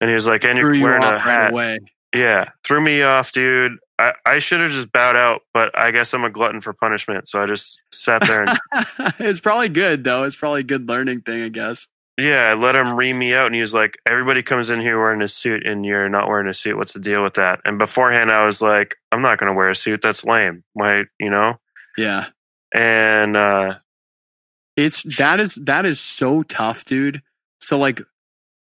And 0.00 0.10
he 0.10 0.14
was 0.14 0.26
like, 0.26 0.44
"And 0.44 0.58
you're 0.58 0.74
you 0.74 0.84
wearing 0.84 1.02
a 1.02 1.06
off 1.06 1.26
right 1.26 1.42
hat." 1.42 1.50
away. 1.52 1.78
Yeah, 2.14 2.50
threw 2.64 2.80
me 2.80 3.02
off, 3.02 3.32
dude. 3.32 3.78
I, 3.98 4.14
I 4.26 4.38
should 4.40 4.60
have 4.60 4.70
just 4.70 4.92
bowed 4.92 5.16
out, 5.16 5.42
but 5.54 5.78
I 5.78 5.90
guess 5.92 6.12
I'm 6.12 6.24
a 6.24 6.30
glutton 6.30 6.60
for 6.60 6.72
punishment, 6.72 7.28
so 7.28 7.42
I 7.42 7.46
just 7.46 7.80
sat 7.92 8.20
there 8.26 8.42
and 8.42 8.58
it's 9.18 9.40
probably 9.40 9.68
good 9.68 10.04
though. 10.04 10.24
It's 10.24 10.36
probably 10.36 10.60
a 10.60 10.64
good 10.64 10.88
learning 10.88 11.20
thing, 11.22 11.42
I 11.42 11.48
guess. 11.48 11.86
Yeah, 12.18 12.50
I 12.50 12.54
let 12.54 12.76
him 12.76 12.94
ream 12.94 13.18
me 13.18 13.34
out, 13.34 13.46
and 13.46 13.54
he 13.54 13.60
was 13.60 13.74
like, 13.74 13.98
"Everybody 14.06 14.42
comes 14.42 14.70
in 14.70 14.80
here 14.80 14.98
wearing 14.98 15.22
a 15.22 15.28
suit, 15.28 15.66
and 15.66 15.84
you're 15.84 16.08
not 16.08 16.28
wearing 16.28 16.48
a 16.48 16.54
suit. 16.54 16.76
What's 16.76 16.92
the 16.92 17.00
deal 17.00 17.22
with 17.22 17.34
that?" 17.34 17.60
And 17.64 17.78
beforehand, 17.78 18.30
I 18.30 18.44
was 18.44 18.60
like, 18.60 18.96
"I'm 19.10 19.22
not 19.22 19.38
going 19.38 19.50
to 19.50 19.56
wear 19.56 19.70
a 19.70 19.74
suit. 19.74 20.02
That's 20.02 20.24
lame." 20.24 20.64
Why, 20.74 21.04
you 21.18 21.30
know? 21.30 21.58
Yeah. 21.96 22.26
And 22.74 23.36
uh, 23.36 23.74
It's 24.76 25.02
that 25.18 25.40
is 25.40 25.54
that 25.56 25.84
is 25.86 26.00
so 26.00 26.42
tough, 26.42 26.84
dude. 26.84 27.22
So 27.60 27.78
like 27.78 28.00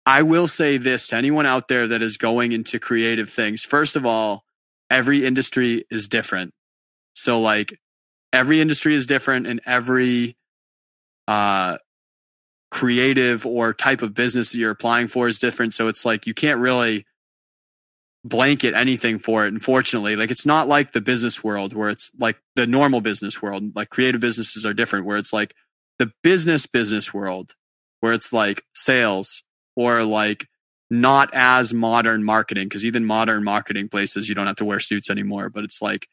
I 0.07 0.23
will 0.23 0.47
say 0.49 0.77
this 0.77 1.09
to 1.09 1.17
anyone 1.17 1.47
out 1.47 1.69
there 1.69 1.87
that 1.89 2.03
is 2.03 2.17
going 2.17 2.53
into 2.53 2.79
creative 2.79 3.29
things. 3.29 3.63
First 3.63 3.97
of 3.97 4.07
all, 4.07 4.45
every 4.91 5.27
industry 5.27 5.85
is 5.91 6.09
different. 6.09 6.55
So 7.15 7.41
like 7.41 7.79
every 8.33 8.61
industry 8.61 8.95
is 8.95 9.07
different 9.07 9.47
and 9.47 9.61
every 9.67 10.37
uh 11.27 11.79
creative 12.71 13.47
or 13.47 13.73
type 13.73 14.03
of 14.03 14.15
business 14.15 14.51
that 14.51 14.59
you're 14.59 14.71
applying 14.71 15.09
for 15.09 15.29
is 15.29 15.39
different. 15.39 15.75
So 15.75 15.89
it's 15.89 16.05
like 16.05 16.27
you 16.27 16.35
can't 16.35 16.61
really 16.61 17.07
blanket 18.25 18.75
anything 18.75 19.19
for 19.19 19.45
it. 19.47 19.53
Unfortunately, 19.53 20.17
like 20.17 20.31
it's 20.31 20.47
not 20.47 20.69
like 20.69 20.93
the 20.93 21.01
business 21.01 21.43
world 21.43 21.73
where 21.75 21.89
it's 21.89 22.11
like 22.19 22.37
the 22.57 22.67
normal 22.67 23.01
business 23.01 23.41
world. 23.41 23.75
Like 23.75 23.91
creative 23.91 24.21
businesses 24.21 24.67
are 24.67 24.75
different, 24.75 25.07
where 25.07 25.17
it's 25.17 25.33
like 25.33 25.55
the 25.99 26.11
business 26.23 26.67
business 26.67 27.15
world, 27.15 27.55
where 28.01 28.13
it's 28.13 28.33
like 28.33 28.63
sales 28.75 29.43
or 29.77 30.05
like 30.05 30.47
not 30.91 31.31
as 31.35 31.73
modern 31.73 32.25
marketing 32.25 32.67
because 32.67 32.85
even 32.85 33.05
modern 33.05 33.45
marketing 33.45 33.89
places 33.89 34.29
you 34.29 34.35
don't 34.35 34.47
have 34.47 34.57
to 34.57 34.65
wear 34.65 34.81
suits 34.81 35.11
anymore 35.11 35.51
but 35.51 35.63
it's 35.63 35.83
like 35.83 36.09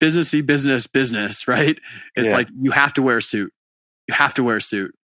businessy 0.00 0.44
business 0.44 0.86
business 0.86 1.46
right 1.48 1.78
it's 2.14 2.28
Yeah. 2.28 2.34
like 2.36 2.48
you 2.58 2.70
have 2.70 2.94
to 2.94 3.02
wear 3.02 3.18
a 3.18 3.22
suit 3.22 3.52
you 4.08 4.14
have 4.14 4.32
to 4.34 4.42
wear 4.42 4.56
a 4.56 4.60
suit 4.62 4.94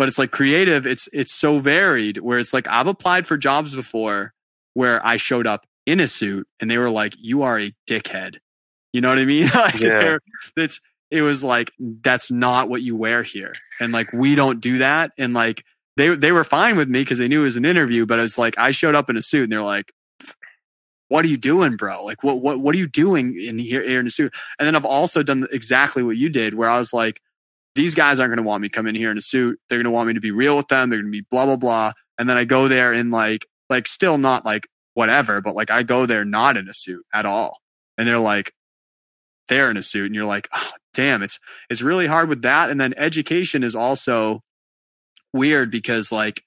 but 0.00 0.08
it's 0.08 0.18
like 0.18 0.30
creative 0.30 0.86
it's 0.86 1.10
it's 1.12 1.30
so 1.34 1.58
varied 1.58 2.16
where 2.16 2.38
it's 2.38 2.54
like 2.54 2.66
i've 2.68 2.86
applied 2.86 3.26
for 3.26 3.36
jobs 3.36 3.74
before 3.74 4.32
where 4.72 5.04
i 5.04 5.18
showed 5.18 5.46
up 5.46 5.66
in 5.84 6.00
a 6.00 6.06
suit 6.06 6.48
and 6.58 6.70
they 6.70 6.78
were 6.78 6.88
like 6.88 7.12
you 7.18 7.42
are 7.42 7.58
a 7.58 7.74
dickhead. 7.86 8.36
You 8.94 9.02
know 9.02 9.10
what 9.10 9.18
i 9.18 9.24
mean? 9.26 9.48
Like 9.54 9.78
Yeah. 9.78 10.16
it's 10.56 10.80
it 11.10 11.20
was 11.20 11.44
like 11.44 11.70
that's 12.02 12.30
not 12.30 12.70
what 12.70 12.80
you 12.80 12.96
wear 12.96 13.22
here. 13.22 13.52
And 13.78 13.92
like 13.92 14.10
we 14.12 14.34
don't 14.34 14.60
do 14.60 14.78
that. 14.78 15.10
And 15.18 15.34
like 15.34 15.64
they 15.96 16.14
they 16.14 16.32
were 16.32 16.44
fine 16.44 16.76
with 16.76 16.88
me 16.88 17.00
because 17.00 17.18
they 17.18 17.28
knew 17.28 17.40
it 17.42 17.44
was 17.44 17.56
an 17.56 17.66
interview 17.66 18.06
but 18.06 18.18
it's 18.20 18.38
like 18.38 18.56
i 18.56 18.70
showed 18.70 18.94
up 18.94 19.10
in 19.10 19.18
a 19.18 19.22
suit 19.22 19.42
and 19.42 19.52
they're 19.52 19.62
like 19.62 19.92
what 21.08 21.24
are 21.24 21.28
you 21.28 21.36
doing 21.36 21.76
bro? 21.76 22.04
Like 22.04 22.22
what 22.22 22.40
what 22.40 22.60
what 22.60 22.74
are 22.74 22.78
you 22.78 22.86
doing 22.86 23.36
in 23.38 23.58
here, 23.58 23.82
here 23.82 24.00
in 24.00 24.06
a 24.06 24.10
suit? 24.10 24.32
And 24.58 24.66
then 24.66 24.76
i've 24.76 24.86
also 24.86 25.22
done 25.22 25.46
exactly 25.52 26.02
what 26.02 26.16
you 26.16 26.28
did 26.30 26.54
where 26.54 26.70
i 26.70 26.78
was 26.78 26.92
like 26.92 27.20
these 27.74 27.94
guys 27.94 28.20
aren't 28.20 28.30
going 28.30 28.42
to 28.42 28.48
want 28.48 28.62
me 28.62 28.68
come 28.68 28.86
in 28.86 28.94
here 28.94 29.10
in 29.10 29.18
a 29.18 29.22
suit. 29.22 29.58
They're 29.68 29.78
going 29.78 29.84
to 29.84 29.90
want 29.90 30.08
me 30.08 30.14
to 30.14 30.20
be 30.20 30.30
real 30.30 30.56
with 30.56 30.68
them. 30.68 30.90
They're 30.90 31.00
going 31.00 31.12
to 31.12 31.18
be 31.18 31.26
blah 31.30 31.46
blah 31.46 31.56
blah. 31.56 31.92
And 32.18 32.28
then 32.28 32.36
i 32.36 32.44
go 32.44 32.68
there 32.68 32.92
in 32.92 33.10
like 33.10 33.46
like 33.68 33.86
still 33.86 34.18
not 34.18 34.44
like 34.44 34.68
whatever 34.94 35.40
but 35.40 35.54
like 35.54 35.70
i 35.70 35.82
go 35.82 36.04
there 36.04 36.24
not 36.24 36.56
in 36.56 36.68
a 36.68 36.74
suit 36.74 37.04
at 37.12 37.26
all. 37.26 37.58
And 37.96 38.06
they're 38.06 38.18
like 38.18 38.52
they're 39.48 39.70
in 39.70 39.76
a 39.76 39.82
suit 39.82 40.06
and 40.06 40.14
you're 40.14 40.26
like 40.26 40.48
oh, 40.52 40.70
damn 40.94 41.22
it's 41.22 41.38
it's 41.68 41.82
really 41.82 42.06
hard 42.06 42.28
with 42.28 42.42
that. 42.42 42.70
And 42.70 42.80
then 42.80 42.94
education 42.96 43.62
is 43.62 43.74
also 43.74 44.42
weird 45.32 45.70
because 45.70 46.10
like 46.10 46.42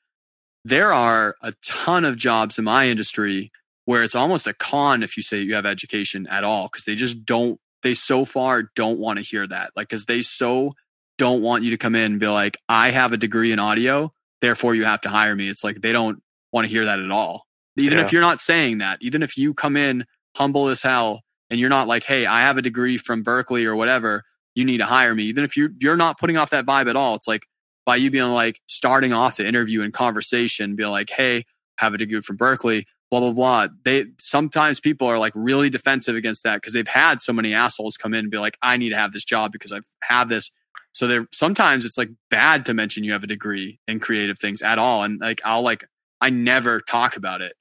there 0.65 0.93
are 0.93 1.35
a 1.41 1.53
ton 1.63 2.05
of 2.05 2.17
jobs 2.17 2.57
in 2.57 2.65
my 2.65 2.87
industry 2.87 3.51
where 3.85 4.03
it's 4.03 4.15
almost 4.15 4.47
a 4.47 4.53
con 4.53 5.03
if 5.03 5.17
you 5.17 5.23
say 5.23 5.41
you 5.41 5.55
have 5.55 5.65
education 5.65 6.27
at 6.27 6.43
all 6.43 6.67
because 6.67 6.85
they 6.85 6.95
just 6.95 7.25
don't 7.25 7.59
they 7.83 7.93
so 7.93 8.25
far 8.25 8.63
don't 8.75 8.99
want 8.99 9.19
to 9.19 9.25
hear 9.25 9.45
that. 9.45 9.71
Like 9.75 9.89
because 9.89 10.05
they 10.05 10.21
so 10.21 10.73
don't 11.17 11.41
want 11.41 11.63
you 11.63 11.69
to 11.71 11.77
come 11.77 11.95
in 11.95 12.13
and 12.13 12.19
be 12.19 12.27
like 12.27 12.57
i 12.69 12.91
have 12.91 13.11
a 13.13 13.17
degree 13.17 13.51
in 13.51 13.59
audio 13.59 14.11
therefore 14.41 14.75
you 14.75 14.83
have 14.83 14.99
to 14.99 15.09
hire 15.09 15.33
me. 15.35 15.47
It's 15.47 15.63
like 15.63 15.79
they 15.81 15.93
don't 15.93 16.21
want 16.51 16.65
to 16.67 16.69
hear 16.69 16.83
that 16.85 16.99
at 16.99 17.11
all. 17.11 17.47
Even 17.77 17.97
Yeah. 17.97 18.03
if 18.03 18.11
you're 18.11 18.21
not 18.21 18.41
saying 18.41 18.79
that 18.79 18.97
even 19.01 19.23
if 19.23 19.37
you 19.37 19.53
come 19.53 19.77
in 19.77 20.05
humble 20.35 20.67
as 20.67 20.81
hell 20.81 21.21
and 21.49 21.59
you're 21.61 21.69
not 21.69 21.87
like 21.87 22.03
hey 22.03 22.25
i 22.25 22.41
have 22.41 22.57
a 22.57 22.61
degree 22.61 22.97
from 22.97 23.23
Berklee 23.23 23.65
or 23.65 23.75
whatever 23.75 24.23
you 24.53 24.65
need 24.65 24.77
to 24.79 24.85
hire 24.85 25.15
me 25.15 25.23
even 25.25 25.43
if 25.45 25.55
you're 25.55 25.69
you're 25.79 25.95
not 25.97 26.19
putting 26.19 26.35
off 26.37 26.49
that 26.49 26.65
vibe 26.65 26.89
at 26.89 26.95
all 26.95 27.15
it's 27.15 27.27
like 27.27 27.43
by 27.85 27.95
you 27.95 28.11
being 28.11 28.31
like 28.31 28.59
starting 28.67 29.13
off 29.13 29.37
the 29.37 29.47
interview 29.47 29.81
and 29.81 29.93
conversation 29.93 30.75
being 30.75 30.89
like 30.89 31.09
hey 31.09 31.45
have 31.77 31.93
a 31.93 31.97
degree 31.97 32.19
from 32.21 32.37
Berklee 32.37 32.83
blah 33.09 33.19
blah 33.19 33.31
blah. 33.31 33.67
They 33.85 34.07
sometimes 34.19 34.79
people 34.79 35.07
are 35.07 35.19
like 35.19 35.33
really 35.35 35.69
defensive 35.69 36.15
against 36.15 36.43
that 36.43 36.55
because 36.55 36.73
they've 36.73 36.87
had 36.87 37.21
so 37.21 37.31
many 37.31 37.53
assholes 37.53 37.95
come 37.95 38.13
in 38.13 38.21
and 38.21 38.31
be 38.31 38.37
like 38.39 38.57
i 38.61 38.75
need 38.77 38.89
to 38.89 38.97
have 38.97 39.13
this 39.13 39.23
job 39.23 39.51
because 39.51 39.71
i've 39.71 39.85
had 40.01 40.27
this 40.29 40.51
so 40.93 41.07
there 41.07 41.27
sometimes 41.31 41.85
it's 41.85 41.97
like 41.97 42.09
bad 42.29 42.65
to 42.65 42.73
mention 42.73 43.03
you 43.03 43.11
have 43.13 43.23
a 43.23 43.27
degree 43.27 43.79
in 43.87 43.99
creative 43.99 44.39
things 44.39 44.61
at 44.61 44.77
all 44.79 45.03
and 45.03 45.19
like 45.19 45.41
i'll 45.43 45.61
like 45.61 45.83
i 46.21 46.29
never 46.29 46.79
talk 46.79 47.17
about 47.17 47.41
it 47.41 47.53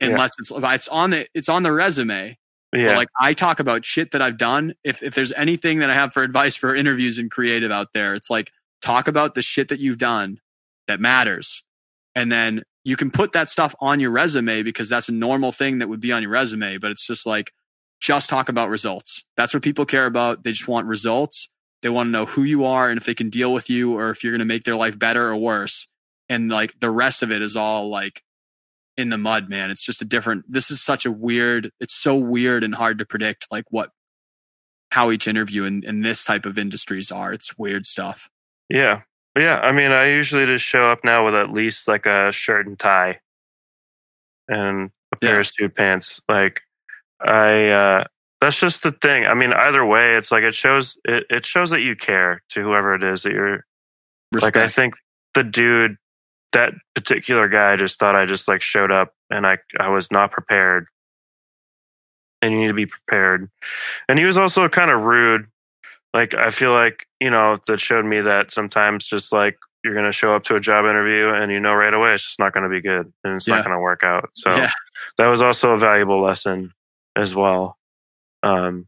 Yeah. 0.00 0.08
unless 0.08 0.30
it's 0.38 0.50
it's 0.54 0.88
on 0.88 1.10
the 1.10 1.26
it's 1.34 1.48
on 1.48 1.62
the 1.62 1.72
resume 1.72 2.36
Yeah. 2.72 2.86
but 2.88 2.96
like 2.96 3.08
I 3.20 3.34
talk 3.34 3.58
about 3.60 3.84
shit 3.84 4.12
that 4.12 4.22
I've 4.22 4.38
done. 4.38 4.74
If 4.84 5.02
if 5.02 5.14
there's 5.14 5.32
anything 5.32 5.80
that 5.80 5.90
I 5.90 5.94
have 5.94 6.12
for 6.12 6.22
advice 6.22 6.54
for 6.56 6.74
interviews 6.74 7.18
and 7.18 7.28
creative 7.30 7.72
out 7.72 7.88
there, 7.92 8.14
it's 8.14 8.30
like 8.30 8.52
talk 8.80 9.08
about 9.08 9.34
the 9.34 9.42
shit 9.42 9.68
that 9.70 9.80
you've 9.80 9.98
done 9.98 10.38
that 10.86 11.00
matters. 11.00 11.64
And 12.14 12.30
then 12.30 12.62
you 12.84 12.96
can 12.96 13.10
put 13.10 13.32
that 13.32 13.48
stuff 13.48 13.74
on 13.80 13.98
your 14.00 14.10
resume 14.12 14.62
because 14.62 14.88
that's 14.88 15.08
a 15.08 15.12
normal 15.12 15.50
thing 15.52 15.78
that 15.80 15.88
would 15.88 16.00
be 16.00 16.12
on 16.12 16.22
your 16.22 16.30
resume, 16.30 16.78
but 16.78 16.90
it's 16.92 17.04
just 17.06 17.26
like 17.26 17.52
just 18.00 18.30
talk 18.30 18.48
about 18.48 18.70
results. 18.70 19.24
That's 19.36 19.52
what 19.52 19.62
people 19.64 19.84
care 19.84 20.06
about. 20.06 20.44
They 20.44 20.52
just 20.52 20.68
want 20.68 20.86
results. 20.86 21.48
They 21.82 21.88
want 21.88 22.08
to 22.08 22.10
know 22.10 22.26
who 22.26 22.42
you 22.42 22.64
are 22.64 22.88
and 22.90 22.98
if 22.98 23.06
they 23.06 23.14
can 23.14 23.30
deal 23.30 23.52
with 23.52 23.70
you 23.70 23.96
or 23.96 24.10
if 24.10 24.22
you're 24.22 24.32
going 24.32 24.40
to 24.40 24.44
make 24.44 24.64
their 24.64 24.76
life 24.76 24.98
better 24.98 25.28
or 25.28 25.36
worse. 25.36 25.88
And 26.28 26.50
like 26.50 26.78
the 26.80 26.90
rest 26.90 27.22
of 27.22 27.32
it 27.32 27.42
is 27.42 27.56
all 27.56 27.88
like 27.88 28.22
in 28.96 29.08
the 29.08 29.16
mud, 29.18 29.48
man. 29.48 29.70
It's 29.70 29.82
just 29.82 30.02
a 30.02 30.04
different. 30.04 30.44
This 30.48 30.70
is 30.70 30.82
such 30.82 31.06
a 31.06 31.10
weird. 31.10 31.70
It's 31.80 31.94
so 31.94 32.16
weird 32.16 32.62
and 32.64 32.74
hard 32.74 32.98
to 32.98 33.06
predict, 33.06 33.46
like 33.50 33.64
what, 33.70 33.90
how 34.90 35.10
each 35.10 35.26
interview 35.26 35.64
in, 35.64 35.82
in 35.84 36.02
this 36.02 36.24
type 36.24 36.44
of 36.46 36.58
industries 36.58 37.10
are. 37.10 37.32
It's 37.32 37.56
weird 37.56 37.86
stuff. 37.86 38.28
Yeah. 38.68 39.02
Yeah. 39.36 39.60
I 39.60 39.72
mean, 39.72 39.90
I 39.92 40.10
usually 40.10 40.46
just 40.46 40.64
show 40.64 40.90
up 40.90 41.02
now 41.04 41.24
with 41.24 41.34
at 41.34 41.52
least 41.52 41.88
like 41.88 42.06
a 42.06 42.30
shirt 42.32 42.66
and 42.66 42.78
tie 42.78 43.20
and 44.48 44.90
a 45.12 45.16
pair 45.16 45.34
Yeah. 45.34 45.40
of 45.40 45.46
suit 45.46 45.76
pants. 45.76 46.20
Like, 46.28 46.62
I, 47.20 47.68
uh, 47.68 48.04
that's 48.40 48.58
just 48.58 48.82
the 48.82 48.92
thing. 48.92 49.26
I 49.26 49.34
mean, 49.34 49.52
either 49.52 49.84
way, 49.84 50.16
it's 50.16 50.30
like 50.32 50.44
it 50.44 50.54
shows, 50.54 50.96
it, 51.04 51.26
it 51.30 51.44
shows 51.44 51.70
that 51.70 51.82
you 51.82 51.94
care 51.96 52.42
to 52.50 52.62
whoever 52.62 52.94
it 52.94 53.02
is 53.02 53.22
that 53.22 53.32
you're, 53.32 53.64
Respect. 54.32 54.56
like, 54.56 54.64
I 54.64 54.68
think 54.68 54.94
the 55.34 55.44
dude, 55.44 55.96
that 56.52 56.72
particular 56.94 57.48
guy 57.48 57.76
just 57.76 57.98
thought 57.98 58.14
I 58.16 58.26
just 58.26 58.48
like 58.48 58.62
showed 58.62 58.90
up 58.90 59.12
and 59.30 59.46
I, 59.46 59.58
I 59.78 59.88
was 59.90 60.10
not 60.10 60.30
prepared. 60.32 60.86
And 62.42 62.52
you 62.52 62.60
need 62.60 62.68
to 62.68 62.74
be 62.74 62.86
prepared. 62.86 63.50
And 64.08 64.18
he 64.18 64.24
was 64.24 64.38
also 64.38 64.68
kind 64.68 64.90
of 64.90 65.02
rude 65.02 65.46
like 66.12 66.34
i 66.34 66.50
feel 66.50 66.72
like 66.72 67.06
you 67.20 67.30
know 67.30 67.56
that 67.68 67.78
showed 67.78 68.04
me 68.04 68.20
that 68.20 68.50
sometimes 68.50 69.04
just 69.04 69.30
like 69.30 69.56
you're 69.84 69.92
going 69.94 70.04
to 70.04 70.10
show 70.10 70.34
up 70.34 70.42
to 70.42 70.56
a 70.56 70.60
job 70.60 70.84
interview 70.84 71.28
and 71.28 71.52
you 71.52 71.60
know 71.60 71.72
right 71.72 71.94
away 71.94 72.12
it's 72.14 72.24
just 72.24 72.38
not 72.40 72.52
going 72.52 72.64
to 72.64 72.68
be 72.68 72.80
good 72.80 73.12
and 73.22 73.36
it's 73.36 73.46
Yeah. 73.46 73.54
not 73.54 73.64
going 73.64 73.76
to 73.76 73.80
work 73.80 74.02
out 74.02 74.28
so 74.34 74.56
Yeah. 74.56 74.72
that 75.18 75.28
was 75.28 75.40
also 75.40 75.70
a 75.70 75.78
valuable 75.78 76.20
lesson 76.20 76.72
as 77.14 77.32
well 77.36 77.78
um 78.42 78.86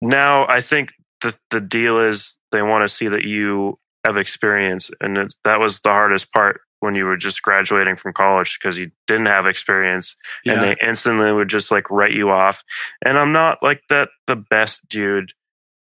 now 0.00 0.46
i 0.48 0.60
think 0.60 0.92
the 1.22 1.36
the 1.50 1.60
deal 1.60 1.98
is 1.98 2.36
they 2.52 2.62
want 2.62 2.82
to 2.82 2.94
see 2.94 3.08
that 3.08 3.24
you 3.24 3.78
have 4.04 4.16
experience 4.16 4.90
and 5.00 5.16
it's, 5.16 5.36
that 5.44 5.58
was 5.58 5.80
the 5.80 5.90
hardest 5.90 6.32
part 6.32 6.60
when 6.80 6.94
you 6.94 7.04
were 7.04 7.16
just 7.16 7.42
graduating 7.42 7.96
from 7.96 8.12
college 8.12 8.58
because 8.58 8.78
you 8.78 8.90
didn't 9.06 9.26
have 9.26 9.46
experience 9.46 10.14
yeah. 10.44 10.52
and 10.52 10.62
they 10.62 10.76
instantly 10.86 11.32
would 11.32 11.48
just 11.48 11.70
like 11.70 11.90
write 11.90 12.12
you 12.12 12.30
off. 12.30 12.62
And 13.04 13.18
I'm 13.18 13.32
not 13.32 13.62
like 13.62 13.82
that 13.88 14.10
the 14.26 14.36
best 14.36 14.86
dude 14.88 15.32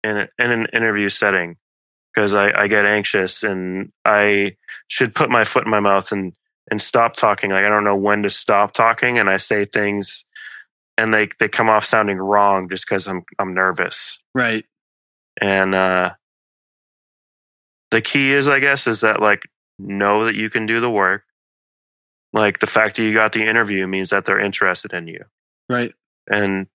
in 0.04 0.18
a, 0.18 0.28
in 0.40 0.52
an 0.52 0.68
interview 0.74 1.10
setting 1.10 1.58
because 2.14 2.36
I, 2.36 2.54
I 2.56 2.68
get 2.68 2.86
anxious 2.86 3.44
and 3.44 3.92
I 4.06 4.56
should 4.88 5.16
put 5.16 5.30
my 5.30 5.44
foot 5.44 5.66
in 5.66 5.72
my 5.72 5.80
mouth 5.80 6.12
and 6.12 6.34
and 6.72 6.82
stop 6.82 7.16
talking. 7.16 7.52
Like 7.52 7.66
I 7.66 7.70
don't 7.70 7.84
know 7.84 7.98
when 7.98 8.24
to 8.24 8.30
stop 8.30 8.72
talking, 8.74 9.20
and 9.20 9.30
I 9.30 9.38
say 9.38 9.66
things 9.66 10.24
and 10.98 11.14
they 11.14 11.30
they 11.40 11.48
come 11.50 11.70
off 11.70 11.86
sounding 11.86 12.18
wrong 12.18 12.70
just 12.70 12.86
because 12.88 13.08
I'm 13.08 13.24
I'm 13.40 13.54
nervous. 13.54 14.20
right. 14.34 14.66
And 15.42 15.74
uh, 15.74 16.12
the 17.92 18.02
key 18.02 18.32
is, 18.32 18.48
I 18.48 18.60
guess, 18.60 18.86
is 18.88 19.02
that 19.02 19.20
like 19.20 19.42
know 19.80 20.26
that 20.26 20.36
you 20.36 20.50
can 20.50 20.66
do 20.68 20.80
the 20.80 20.92
work. 20.92 21.24
Like 22.34 22.60
the 22.60 22.68
fact 22.68 22.96
that 22.98 23.04
you 23.04 23.14
got 23.14 23.34
the 23.34 23.46
interview 23.48 23.86
means 23.88 24.10
that 24.12 24.26
they're 24.26 24.40
interested 24.40 24.94
in 24.94 25.08
you 25.08 25.26
Right. 25.70 25.94
and 26.30 26.68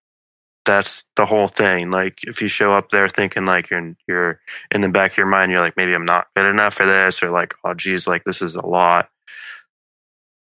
that's 0.65 1.05
the 1.17 1.25
whole 1.25 1.49
thing 1.49 1.91
like 1.91 2.19
if 2.25 2.43
you 2.43 2.49
show 2.49 2.73
up 2.75 2.91
there 2.91 3.09
thinking 3.09 3.47
like 3.47 3.71
you're 3.71 3.95
you're 4.07 4.39
in 4.71 4.83
the 4.83 4.89
back 4.89 5.13
of 5.13 5.17
your 5.17 5.27
mind 5.27 5.51
you're 5.51 5.63
like 5.63 5.77
maybe 5.79 5.95
i'm 5.95 6.05
not 6.05 6.27
good 6.37 6.45
enough 6.45 6.75
for 6.75 6.85
this 6.85 7.23
or 7.23 7.31
like 7.31 7.55
oh 7.65 7.73
geez 7.73 8.07
like 8.07 8.23
this 8.25 8.43
is 8.43 8.55
a 8.55 8.67
lot 8.67 9.09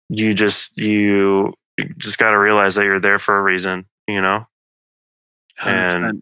you 0.09 0.33
just 0.33 0.75
you, 0.77 1.53
you 1.79 1.93
just 1.97 2.17
got 2.17 2.31
to 2.31 2.39
realize 2.39 2.75
that 2.75 2.85
you're 2.85 2.99
there 2.99 3.19
for 3.19 3.37
a 3.37 3.41
reason 3.41 3.85
you 4.07 4.21
know 4.21 4.45
100%. 5.59 6.21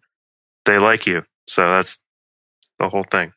they 0.65 0.77
like 0.77 1.07
you 1.07 1.23
so 1.47 1.71
that's 1.73 1.99
the 2.79 2.89
whole 2.89 3.03
thing 3.03 3.33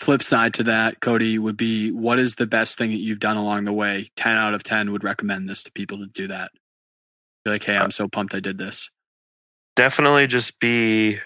Flip 0.00 0.20
side 0.20 0.52
to 0.54 0.64
that, 0.64 1.00
Cody, 1.00 1.38
would 1.38 1.56
be 1.56 1.92
what 1.92 2.18
is 2.18 2.34
the 2.34 2.46
best 2.46 2.76
thing 2.76 2.90
that 2.90 2.96
you've 2.96 3.20
done 3.20 3.36
along 3.36 3.66
the 3.66 3.72
way? 3.72 4.08
10 4.16 4.36
out 4.36 4.52
of 4.52 4.64
10 4.64 4.90
would 4.90 5.04
recommend 5.04 5.48
this 5.48 5.62
to 5.62 5.70
people 5.70 5.98
to 5.98 6.06
do 6.06 6.26
that. 6.26 6.50
You're 7.44 7.54
like, 7.54 7.62
hey, 7.62 7.76
I'm 7.76 7.92
so 7.92 8.08
pumped 8.08 8.34
I 8.34 8.40
did 8.40 8.58
this. 8.58 8.90
definitely 9.76 10.26
just 10.26 10.58
be 10.58 11.18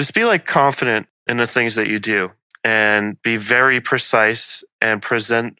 just 0.00 0.14
be 0.14 0.24
like 0.24 0.46
confident 0.46 1.06
in 1.26 1.36
the 1.36 1.46
things 1.46 1.74
that 1.76 1.88
you 1.88 1.98
do 1.98 2.30
and 2.64 3.20
be 3.22 3.36
very 3.36 3.80
precise 3.80 4.64
and 4.80 5.00
present 5.00 5.58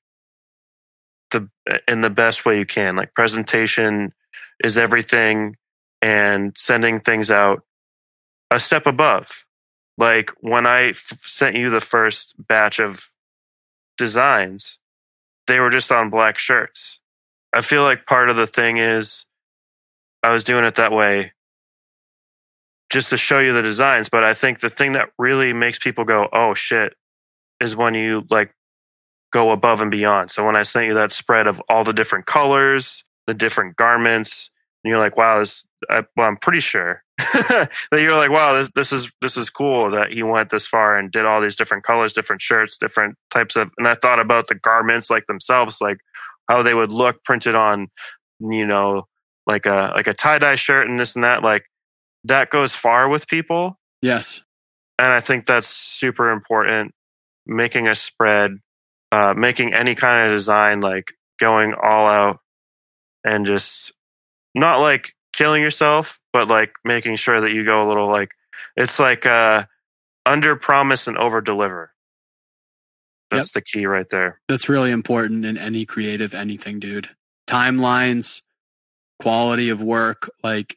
the 1.31 1.49
in 1.89 2.01
the 2.01 2.11
best 2.11 2.45
way 2.45 2.59
you 2.59 2.67
can 2.67 2.97
like 2.97 3.15
presentation 3.15 4.13
is 4.63 4.79
everything 4.79 5.57
and 6.03 6.57
sending 6.57 7.01
things 7.01 7.31
out 7.31 7.63
a 8.51 8.61
step 8.61 8.87
above 8.87 9.47
like 9.99 10.31
when 10.41 10.67
i 10.67 10.89
f- 10.89 10.97
sent 10.97 11.57
you 11.57 11.71
the 11.71 11.81
first 11.81 12.35
batch 12.39 12.79
of 12.79 13.07
designs 13.99 14.79
they 15.47 15.61
were 15.61 15.71
just 15.71 15.93
on 15.93 16.11
black 16.11 16.39
shirts 16.39 17.01
I 17.53 17.63
feel 17.63 17.83
like 17.83 18.07
part 18.07 18.31
of 18.31 18.37
the 18.37 18.47
thing 18.47 18.77
is 18.79 19.25
I 20.23 20.33
was 20.33 20.45
doing 20.45 20.65
it 20.65 20.77
that 20.77 20.93
way 20.93 21.33
just 22.93 23.11
to 23.11 23.17
show 23.17 23.39
you 23.41 23.53
the 23.53 23.63
designs. 23.63 24.09
But 24.09 24.25
I 24.25 24.35
think 24.35 24.61
the 24.61 24.71
thing 24.71 24.93
that 24.93 25.11
really 25.19 25.53
makes 25.53 25.79
people 25.79 26.05
go, 26.05 26.29
oh 26.33 26.55
shit, 26.55 26.95
is 27.61 27.75
when 27.75 27.95
you 27.95 28.25
like 28.31 28.55
go 29.33 29.51
above 29.51 29.81
and 29.81 29.91
beyond. 29.91 30.31
So 30.31 30.45
when 30.45 30.57
I 30.57 30.63
sent 30.63 30.87
you 30.87 30.95
that 30.95 31.13
spread 31.13 31.47
of 31.47 31.63
all 31.69 31.85
the 31.85 31.93
different 31.93 32.27
colors, 32.27 33.05
the 33.27 33.35
different 33.35 33.77
garments, 33.77 34.51
and 34.83 34.91
you're 34.91 34.99
like, 34.99 35.17
wow, 35.17 35.39
this, 35.39 35.65
I, 35.91 36.05
well, 36.17 36.27
I'm 36.27 36.37
pretty 36.37 36.61
sure 36.61 37.03
that 37.19 37.71
you're 37.93 38.17
like, 38.17 38.31
wow, 38.31 38.55
this, 38.55 38.71
this 38.75 38.93
is, 38.93 39.13
this 39.21 39.37
is 39.37 39.51
cool 39.51 39.91
that 39.91 40.13
he 40.13 40.23
went 40.23 40.49
this 40.49 40.67
far 40.67 40.99
and 40.99 41.13
did 41.13 41.27
all 41.27 41.41
these 41.41 41.57
different 41.57 41.85
colors, 41.85 42.13
different 42.13 42.41
shirts, 42.41 42.79
different 42.79 43.17
types 43.31 43.57
of, 43.57 43.71
and 43.79 43.87
I 43.87 43.95
thought 43.95 44.21
about 44.21 44.49
the 44.49 44.55
garments 44.55 45.11
like 45.11 45.27
themselves, 45.27 45.81
like 45.81 45.99
how 46.49 46.63
they 46.63 46.75
would 46.75 46.93
look 46.93 47.23
printed 47.25 47.55
on, 47.55 47.89
you 48.41 48.67
know, 48.67 49.07
like 49.47 49.67
a, 49.67 49.93
like 49.95 50.07
a 50.07 50.15
tie 50.15 50.39
dye 50.39 50.57
shirt 50.57 50.89
and 50.89 50.99
this 50.99 51.15
and 51.15 51.25
that. 51.25 51.43
Like 51.43 51.67
that 52.25 52.51
goes 52.51 52.75
far 52.75 53.09
with 53.09 53.29
people. 53.29 53.79
Yes. 54.03 54.41
And 54.99 55.13
I 55.13 55.21
think 55.21 55.47
that's 55.47 55.69
super 55.69 56.31
important. 56.31 56.93
Making 57.47 57.89
a 57.89 57.95
spread, 57.95 58.59
uh, 59.13 59.35
making 59.37 59.75
any 59.75 59.95
kind 59.95 60.29
of 60.29 60.37
design, 60.37 60.81
like 60.81 61.13
going 61.39 61.75
all 61.75 62.07
out 62.07 62.41
and 63.25 63.47
just 63.47 63.93
not 64.55 64.81
like 64.81 65.15
killing 65.33 65.63
yourself, 65.63 66.21
but 66.33 66.49
like 66.49 66.73
making 66.85 67.17
sure 67.17 67.41
that 67.41 67.53
you 67.53 67.65
go 67.65 67.87
a 67.87 67.89
little 67.89 68.09
like, 68.09 68.33
it's 68.77 68.99
like, 68.99 69.27
uh, 69.27 69.65
under 70.27 70.57
promise 70.57 71.07
and 71.07 71.19
over 71.19 71.41
deliver. 71.41 71.93
That's 73.31 73.55
yep. 73.55 73.65
the 73.65 73.79
key 73.79 73.87
right 73.87 74.09
there. 74.11 74.41
That's 74.49 74.69
really 74.69 74.91
important 74.91 75.45
in 75.45 75.57
any 75.57 75.87
creative 75.87 76.35
anything, 76.35 76.81
dude. 76.81 77.11
Timelines, 77.47 78.43
quality 79.21 79.71
of 79.71 79.81
work, 79.81 80.31
like 80.43 80.77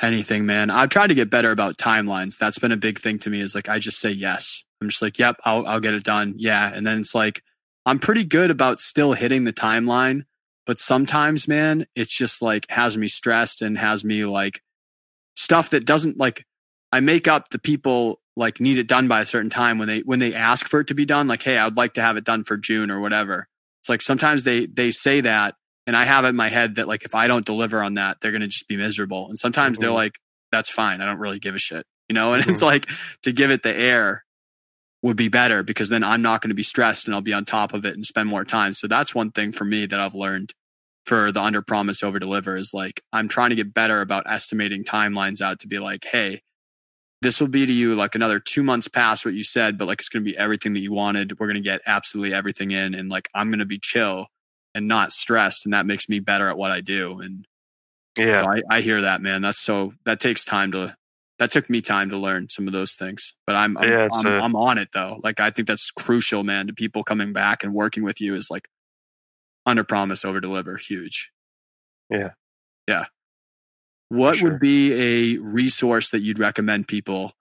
anything, 0.00 0.46
man. 0.46 0.70
I've 0.70 0.90
tried 0.90 1.08
to 1.08 1.14
get 1.14 1.30
better 1.30 1.50
about 1.50 1.76
timelines. 1.76 2.36
That's 2.38 2.58
been 2.58 2.72
a 2.72 2.76
big 2.76 2.98
thing 2.98 3.18
to 3.20 3.30
me 3.30 3.40
is 3.40 3.54
like 3.54 3.68
I 3.68 3.78
just 3.78 3.98
say 3.98 4.10
yes. 4.10 4.64
I'm 4.80 4.88
just 4.88 5.02
like, 5.02 5.18
yep, 5.18 5.36
I'll 5.44 5.66
I'll 5.66 5.80
get 5.80 5.94
it 5.94 6.04
done. 6.04 6.34
Yeah. 6.36 6.70
And 6.72 6.86
then 6.86 7.00
it's 7.00 7.14
like 7.14 7.42
I'm 7.84 7.98
pretty 7.98 8.24
good 8.24 8.50
about 8.50 8.80
still 8.80 9.12
hitting 9.12 9.44
the 9.44 9.52
timeline, 9.52 10.24
but 10.66 10.78
sometimes, 10.78 11.46
man, 11.46 11.86
it's 11.94 12.16
just 12.16 12.42
like 12.42 12.66
has 12.68 12.96
me 12.98 13.08
stressed 13.08 13.62
and 13.62 13.78
has 13.78 14.04
me 14.04 14.24
like 14.24 14.60
stuff 15.36 15.70
that 15.70 15.86
doesn't 15.86 16.18
like 16.18 16.44
I 16.92 17.00
make 17.00 17.28
up 17.28 17.50
the 17.50 17.58
people 17.58 18.20
like 18.36 18.60
need 18.60 18.78
it 18.78 18.88
done 18.88 19.08
by 19.08 19.20
a 19.20 19.26
certain 19.26 19.50
time 19.50 19.78
when 19.78 19.88
they 19.88 20.00
when 20.00 20.18
they 20.18 20.34
ask 20.34 20.66
for 20.66 20.80
it 20.80 20.88
to 20.88 20.94
be 20.94 21.06
done 21.06 21.28
like 21.28 21.42
hey, 21.42 21.58
I'd 21.58 21.76
like 21.76 21.94
to 21.94 22.02
have 22.02 22.16
it 22.16 22.24
done 22.24 22.44
for 22.44 22.56
June 22.56 22.90
or 22.90 23.00
whatever. 23.00 23.48
It's 23.80 23.88
like 23.88 24.02
sometimes 24.02 24.44
they 24.44 24.66
they 24.66 24.90
say 24.90 25.20
that 25.22 25.54
and 25.86 25.96
I 25.96 26.04
have 26.04 26.24
it 26.24 26.28
in 26.28 26.36
my 26.36 26.48
head 26.48 26.76
that 26.76 26.88
like 26.88 27.04
if 27.04 27.14
I 27.14 27.26
don't 27.26 27.46
deliver 27.46 27.82
on 27.82 27.94
that, 27.94 28.18
they're 28.20 28.32
gonna 28.32 28.48
just 28.48 28.68
be 28.68 28.76
miserable. 28.76 29.28
And 29.28 29.38
sometimes 29.38 29.78
mm-hmm. 29.78 29.84
they're 29.84 29.94
like, 29.94 30.18
that's 30.52 30.68
fine. 30.68 31.00
I 31.00 31.06
don't 31.06 31.18
really 31.18 31.38
give 31.38 31.54
a 31.54 31.58
shit. 31.58 31.86
You 32.08 32.14
know, 32.14 32.34
and 32.34 32.42
mm-hmm. 32.42 32.52
it's 32.52 32.62
like 32.62 32.88
to 33.22 33.32
give 33.32 33.50
it 33.50 33.62
the 33.62 33.74
air 33.74 34.24
would 35.02 35.16
be 35.16 35.28
better 35.28 35.62
because 35.62 35.88
then 35.88 36.02
I'm 36.02 36.22
not 36.22 36.40
going 36.40 36.50
to 36.50 36.54
be 36.54 36.62
stressed 36.62 37.06
and 37.06 37.14
I'll 37.14 37.20
be 37.20 37.32
on 37.32 37.44
top 37.44 37.74
of 37.74 37.84
it 37.84 37.94
and 37.94 38.04
spend 38.04 38.28
more 38.28 38.44
time. 38.44 38.72
So 38.72 38.88
that's 38.88 39.14
one 39.14 39.30
thing 39.30 39.52
for 39.52 39.64
me 39.64 39.86
that 39.86 40.00
I've 40.00 40.14
learned 40.14 40.52
for 41.04 41.30
the 41.30 41.40
under 41.40 41.62
promise 41.62 42.02
over 42.02 42.18
deliver 42.18 42.56
is 42.56 42.72
like 42.74 43.00
I'm 43.12 43.28
trying 43.28 43.50
to 43.50 43.56
get 43.56 43.72
better 43.72 44.00
about 44.00 44.28
estimating 44.28 44.82
timelines 44.82 45.40
out 45.40 45.60
to 45.60 45.68
be 45.68 45.78
like, 45.78 46.04
hey, 46.10 46.42
this 47.22 47.40
will 47.40 47.48
be 47.48 47.64
to 47.64 47.72
you 47.72 47.94
like 47.94 48.14
another 48.14 48.40
two 48.40 48.62
months 48.62 48.88
past 48.88 49.24
what 49.24 49.34
you 49.34 49.44
said, 49.44 49.78
but 49.78 49.86
like 49.86 50.00
it's 50.00 50.08
going 50.08 50.24
to 50.24 50.30
be 50.30 50.36
everything 50.36 50.74
that 50.74 50.80
you 50.80 50.92
wanted. 50.92 51.38
We're 51.38 51.46
going 51.46 51.54
to 51.54 51.60
get 51.60 51.80
absolutely 51.86 52.34
everything 52.34 52.72
in, 52.72 52.94
and 52.94 53.08
like 53.08 53.28
I'm 53.34 53.50
going 53.50 53.60
to 53.60 53.64
be 53.64 53.78
chill 53.78 54.26
and 54.76 54.86
not 54.86 55.10
stressed 55.10 55.64
and 55.64 55.72
that 55.72 55.86
makes 55.86 56.06
me 56.08 56.20
better 56.20 56.48
at 56.50 56.58
what 56.58 56.70
I 56.70 56.82
do. 56.82 57.20
And 57.20 57.46
yeah, 58.18 58.42
so 58.42 58.50
I, 58.50 58.62
I 58.70 58.80
hear 58.82 59.00
that, 59.00 59.22
man. 59.22 59.40
That's 59.40 59.60
so 59.60 59.94
that 60.04 60.20
takes 60.20 60.44
time 60.44 60.72
to 60.72 60.94
that 61.38 61.50
took 61.50 61.68
me 61.68 61.80
time 61.80 62.10
to 62.10 62.18
learn 62.18 62.48
some 62.50 62.66
of 62.66 62.74
those 62.74 62.92
things. 62.92 63.34
But 63.46 63.56
I'm 63.56 63.76
I'm, 63.78 63.88
yeah, 63.88 64.08
I'm, 64.12 64.26
a, 64.26 64.30
I'm 64.30 64.54
on 64.54 64.76
it 64.76 64.90
though. 64.92 65.18
Like 65.24 65.40
I 65.40 65.50
think 65.50 65.66
that's 65.66 65.90
crucial, 65.90 66.44
man, 66.44 66.66
to 66.66 66.74
people 66.74 67.02
coming 67.02 67.32
back 67.32 67.64
and 67.64 67.72
working 67.72 68.04
with 68.04 68.20
you 68.20 68.34
is 68.34 68.48
like 68.50 68.68
under 69.64 69.82
promise, 69.82 70.24
over 70.24 70.40
deliver. 70.40 70.76
Huge. 70.76 71.32
Yeah. 72.10 72.30
Yeah. 72.86 73.06
What 74.10 74.36
sure. 74.36 74.52
would 74.52 74.60
be 74.60 74.92
a 74.92 75.38
resource 75.38 76.10
that 76.10 76.20
you'd 76.20 76.38
recommend 76.38 76.86
people 76.86 77.32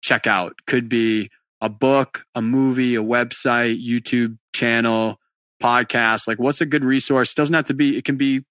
check 0.00 0.26
out? 0.26 0.54
Could 0.66 0.88
be 0.88 1.28
a 1.60 1.68
book, 1.68 2.24
a 2.34 2.40
movie, 2.40 2.94
a 2.94 3.02
website, 3.02 3.84
YouTube 3.84 4.38
channel, 4.54 5.18
podcast 5.62 6.26
like 6.26 6.38
what's 6.38 6.60
a 6.60 6.66
good 6.66 6.84
resource? 6.84 7.32
It 7.32 7.36
doesn't 7.36 7.54
have 7.54 7.66
to 7.66 7.74
be 7.74 7.96
it 7.96 8.04
can 8.04 8.16
be 8.16 8.44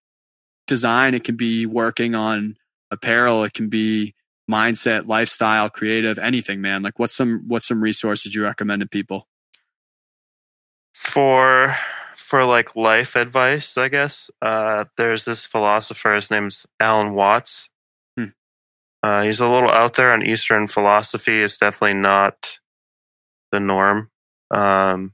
design 0.68 1.14
it 1.14 1.24
can 1.24 1.36
be 1.36 1.66
working 1.66 2.16
on 2.16 2.56
apparel 2.90 3.44
it 3.44 3.54
can 3.54 3.70
be 3.70 4.14
mindset 4.50 5.08
lifestyle 5.08 5.70
creative 5.70 6.18
anything 6.18 6.62
man. 6.62 6.84
Like 6.84 7.00
what's 7.00 7.16
some 7.16 7.44
what's 7.48 7.68
some 7.68 7.82
resources 7.82 8.36
you 8.36 8.44
recommend 8.44 8.82
to 8.82 8.88
people? 8.88 9.28
For 10.94 11.76
for 12.16 12.46
like 12.46 12.76
life 12.76 13.16
advice 13.16 13.78
i 13.78 13.88
guess 13.88 14.32
uh 14.42 14.86
there's 14.98 15.26
this 15.26 15.46
philosopher 15.46 16.16
his 16.16 16.32
name's 16.32 16.66
alan 16.80 17.14
watts. 17.14 17.70
Hmm. 18.18 18.28
uh, 19.02 19.24
he's 19.24 19.40
a 19.40 19.48
little 19.48 19.70
out 19.70 19.96
there 19.96 20.12
on 20.14 20.26
eastern 20.26 20.68
philosophy 20.68 21.42
it's 21.42 21.58
definitely 21.58 22.00
not 22.00 22.60
the 23.52 23.60
norm. 23.60 24.10
Um 24.52 25.14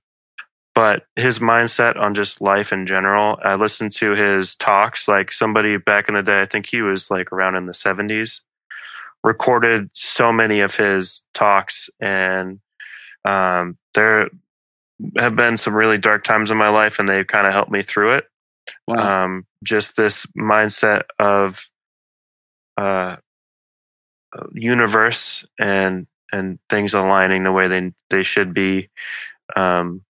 but 0.80 1.03
his 1.17 1.39
mindset 1.39 1.99
on 1.99 2.15
just 2.15 2.39
life 2.39 2.71
in 2.71 2.88
general. 2.88 3.38
I 3.43 3.55
listened 3.55 3.91
to 3.97 4.15
his 4.15 4.55
talks, 4.55 5.09
like 5.09 5.30
somebody 5.30 5.75
back 5.75 6.07
in 6.07 6.15
the 6.15 6.23
day, 6.23 6.39
I 6.39 6.45
think 6.45 6.67
he 6.67 6.82
was 6.82 7.11
like 7.11 7.34
around 7.34 7.55
in 7.55 7.65
the 7.65 7.73
70s, 7.73 8.39
recorded 9.21 9.89
so 9.93 10.32
many 10.32 10.61
of 10.61 10.77
his 10.77 11.21
talks. 11.34 11.89
And 11.99 12.61
um, 13.25 13.77
there 13.93 14.30
have 15.17 15.36
been 15.36 15.57
some 15.57 15.73
really 15.73 15.97
dark 15.97 16.23
times 16.23 16.49
in 16.49 16.55
my 16.55 16.69
life, 16.69 16.97
and 16.97 17.09
they've 17.09 17.27
kind 17.27 17.45
of 17.45 17.51
helped 17.51 17.71
me 17.71 17.84
through 17.84 18.13
it. 18.13 18.30
Wow. 18.88 19.25
Um, 19.25 19.47
just 19.61 19.97
this 19.97 20.25
mindset 20.27 21.01
of 21.19 21.69
uh, 22.77 23.17
universe 24.53 25.45
and 25.59 26.07
and 26.32 26.57
things 26.69 26.93
aligning 26.93 27.43
the 27.43 27.51
way 27.51 27.67
they 27.67 27.91
they 28.09 28.23
should 28.23 28.53
be. 28.53 28.88
Um, 29.57 30.03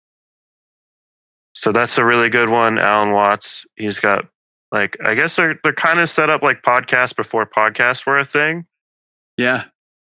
so 1.60 1.74
that's 1.74 1.98
a 1.98 2.06
really 2.06 2.30
good 2.30 2.48
one. 2.48 2.80
Alan 2.80 3.12
Watts. 3.12 3.66
He's 3.76 4.00
got 4.00 4.30
like 4.72 4.96
I 5.04 5.14
guess 5.14 5.36
they're 5.36 5.60
they're 5.62 5.74
kind 5.74 6.00
of 6.00 6.10
set 6.10 6.30
up 6.30 6.42
like 6.42 6.62
podcasts 6.62 7.14
before 7.14 7.46
podcasts 7.46 8.06
were 8.06 8.18
a 8.18 8.24
thing. 8.24 8.66
Yeah. 9.36 9.66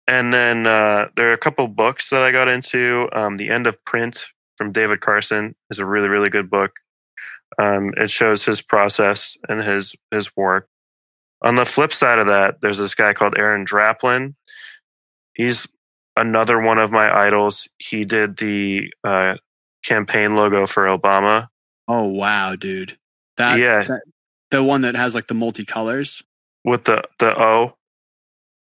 And 0.06 0.34
then 0.34 0.66
uh, 0.66 1.06
there 1.16 1.30
are 1.30 1.32
a 1.32 1.38
couple 1.38 1.66
books 1.66 2.10
that 2.10 2.22
I 2.22 2.30
got 2.30 2.48
into. 2.48 3.08
Um, 3.14 3.38
the 3.38 3.48
End 3.48 3.66
of 3.66 3.82
Print 3.86 4.26
from 4.58 4.70
David 4.70 5.00
Carson 5.00 5.54
is 5.70 5.78
a 5.78 5.86
really 5.86 6.08
really 6.08 6.28
good 6.28 6.50
book. 6.50 6.72
Um, 7.58 7.94
it 7.96 8.10
shows 8.10 8.44
his 8.44 8.60
process 8.60 9.38
and 9.48 9.62
his 9.62 9.96
his 10.10 10.36
work. 10.36 10.68
On 11.42 11.54
the 11.54 11.64
flip 11.64 11.94
side 11.94 12.18
of 12.18 12.26
that, 12.26 12.60
there's 12.60 12.76
this 12.76 12.94
guy 12.94 13.14
called 13.14 13.38
Aaron 13.38 13.64
Draplin. 13.64 14.34
He's 15.32 15.66
another 16.18 16.60
one 16.60 16.78
of 16.78 16.92
my 16.92 17.10
idols. 17.10 17.66
He 17.78 18.04
did 18.04 18.36
the 18.36 18.92
uh, 19.02 19.36
campaign 19.84 20.36
logo 20.36 20.66
for 20.66 20.86
Obama. 20.86 21.48
Oh 21.88 22.04
wow, 22.04 22.56
dude! 22.56 22.98
That 23.36 23.58
yeah, 23.58 23.84
that, 23.84 24.02
the 24.50 24.62
one 24.62 24.82
that 24.82 24.94
has 24.94 25.14
like 25.14 25.26
the 25.26 25.34
multicolors 25.34 26.22
with 26.64 26.84
the 26.84 27.02
the 27.18 27.38
O, 27.40 27.74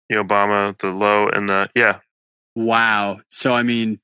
the 0.09 0.16
Obama, 0.16 0.77
the 0.78 0.91
low, 0.91 1.28
and 1.28 1.49
the 1.49 1.70
yeah. 1.74 2.01
Wow. 2.55 3.20
So 3.28 3.55
I 3.55 3.62
mean, 3.62 4.01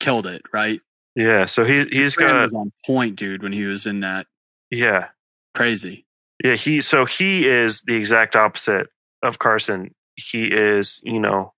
killed 0.00 0.26
it, 0.26 0.42
right? 0.52 0.80
Yeah. 1.14 1.46
So 1.46 1.64
he 1.64 1.84
he's 1.90 2.16
got 2.16 2.52
on 2.52 2.72
point, 2.84 3.16
dude. 3.16 3.42
When 3.42 3.52
he 3.52 3.64
was 3.64 3.86
in 3.86 4.00
that. 4.00 4.26
Yeah. 4.70 5.08
Crazy. 5.54 6.06
Yeah. 6.42 6.54
He 6.54 6.80
so 6.80 7.04
he 7.04 7.46
is 7.46 7.82
the 7.82 7.94
exact 7.94 8.36
opposite 8.36 8.88
of 9.22 9.38
Carson. 9.38 9.94
He 10.16 10.46
is 10.46 11.00
you 11.04 11.20
know 11.20 11.52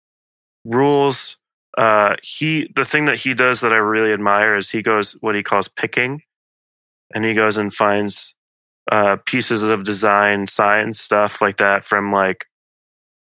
rules 0.64 1.37
uh, 1.78 2.16
he 2.24 2.70
the 2.74 2.84
thing 2.84 3.04
that 3.04 3.20
he 3.20 3.34
does 3.34 3.60
that 3.60 3.72
I 3.72 3.76
really 3.76 4.12
admire 4.12 4.56
is 4.56 4.68
he 4.68 4.82
goes 4.82 5.12
what 5.20 5.36
he 5.36 5.44
calls 5.44 5.68
picking, 5.68 6.22
and 7.14 7.24
he 7.24 7.34
goes 7.34 7.56
and 7.56 7.72
finds 7.72 8.34
uh, 8.90 9.16
pieces 9.24 9.62
of 9.62 9.84
design, 9.84 10.48
science 10.48 11.00
stuff 11.00 11.40
like 11.40 11.58
that 11.58 11.84
from 11.84 12.12
like 12.12 12.46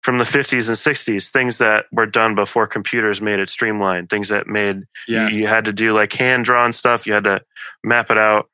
from 0.02 0.16
the 0.16 0.24
50s 0.24 0.68
and 0.68 0.78
60s, 0.78 1.28
things 1.28 1.58
that 1.58 1.84
were 1.92 2.06
done 2.06 2.34
before 2.34 2.66
computers 2.66 3.20
made 3.20 3.38
it 3.38 3.50
streamlined, 3.50 4.08
things 4.08 4.28
that 4.28 4.46
made 4.46 4.84
yes. 5.06 5.34
you, 5.34 5.40
you 5.40 5.46
had 5.46 5.66
to 5.66 5.74
do 5.74 5.92
like 5.92 6.10
hand 6.14 6.46
drawn 6.46 6.72
stuff, 6.72 7.06
you 7.06 7.12
had 7.12 7.24
to 7.24 7.42
map 7.84 8.10
it 8.10 8.16
out. 8.16 8.48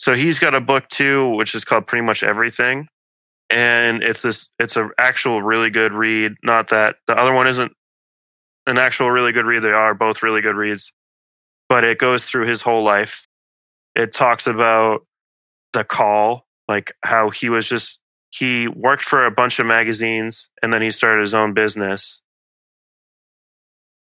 So 0.00 0.14
he's 0.14 0.40
got 0.40 0.56
a 0.56 0.60
book 0.60 0.88
too, 0.88 1.36
which 1.36 1.54
is 1.54 1.64
called 1.64 1.86
Pretty 1.86 2.04
Much 2.04 2.24
Everything. 2.24 2.88
And 3.48 4.02
it's 4.02 4.22
this, 4.22 4.48
it's 4.58 4.76
an 4.76 4.90
actual 4.98 5.42
really 5.42 5.70
good 5.70 5.92
read. 5.92 6.34
Not 6.42 6.68
that 6.70 6.96
the 7.06 7.16
other 7.16 7.32
one 7.32 7.46
isn't 7.46 7.72
an 8.68 8.78
actual 8.78 9.10
really 9.10 9.32
good 9.32 9.46
read. 9.46 9.62
They 9.62 9.72
are 9.72 9.94
both 9.94 10.22
really 10.22 10.40
good 10.40 10.56
reads, 10.56 10.92
but 11.68 11.84
it 11.84 11.98
goes 11.98 12.24
through 12.24 12.46
his 12.46 12.62
whole 12.62 12.82
life. 12.82 13.26
It 13.94 14.12
talks 14.12 14.46
about 14.46 15.06
the 15.72 15.84
call, 15.84 16.46
like 16.68 16.92
how 17.02 17.30
he 17.30 17.48
was 17.48 17.66
just 17.66 17.98
he 18.30 18.68
worked 18.68 19.04
for 19.04 19.24
a 19.24 19.30
bunch 19.30 19.58
of 19.58 19.66
magazines 19.66 20.50
and 20.62 20.72
then 20.72 20.82
he 20.82 20.90
started 20.90 21.20
his 21.20 21.34
own 21.34 21.54
business. 21.54 22.20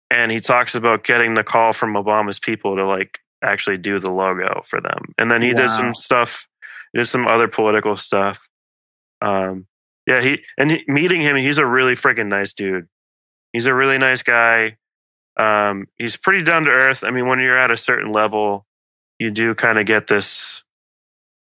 And 0.09 0.31
he 0.31 0.39
talks 0.39 0.75
about 0.75 1.03
getting 1.03 1.33
the 1.33 1.43
call 1.43 1.73
from 1.73 1.95
Obama's 1.95 2.39
people 2.39 2.77
to 2.77 2.85
like 2.85 3.19
actually 3.43 3.77
do 3.77 3.99
the 3.99 4.11
logo 4.11 4.61
for 4.63 4.79
them. 4.79 5.13
And 5.17 5.29
then 5.29 5.41
he 5.41 5.53
did 5.53 5.69
some 5.69 5.93
stuff, 5.93 6.47
he 6.93 6.99
did 6.99 7.07
some 7.07 7.27
other 7.27 7.47
political 7.47 7.97
stuff. 7.97 8.47
Um, 9.21 9.67
yeah, 10.07 10.21
he 10.21 10.43
and 10.57 10.71
he, 10.71 10.83
meeting 10.87 11.21
him, 11.21 11.35
he's 11.35 11.57
a 11.57 11.65
really 11.65 11.93
freaking 11.93 12.27
nice 12.27 12.53
dude. 12.53 12.87
He's 13.53 13.67
a 13.67 13.73
really 13.73 13.99
nice 13.99 14.23
guy. 14.23 14.77
Um, 15.37 15.87
he's 15.97 16.17
pretty 16.17 16.43
down 16.43 16.63
to 16.63 16.71
earth. 16.71 17.03
I 17.03 17.11
mean, 17.11 17.27
when 17.27 17.39
you're 17.39 17.57
at 17.57 17.71
a 17.71 17.77
certain 17.77 18.11
level, 18.11 18.65
you 19.19 19.31
do 19.31 19.55
kind 19.55 19.79
of 19.79 19.85
get 19.85 20.07
this 20.07 20.63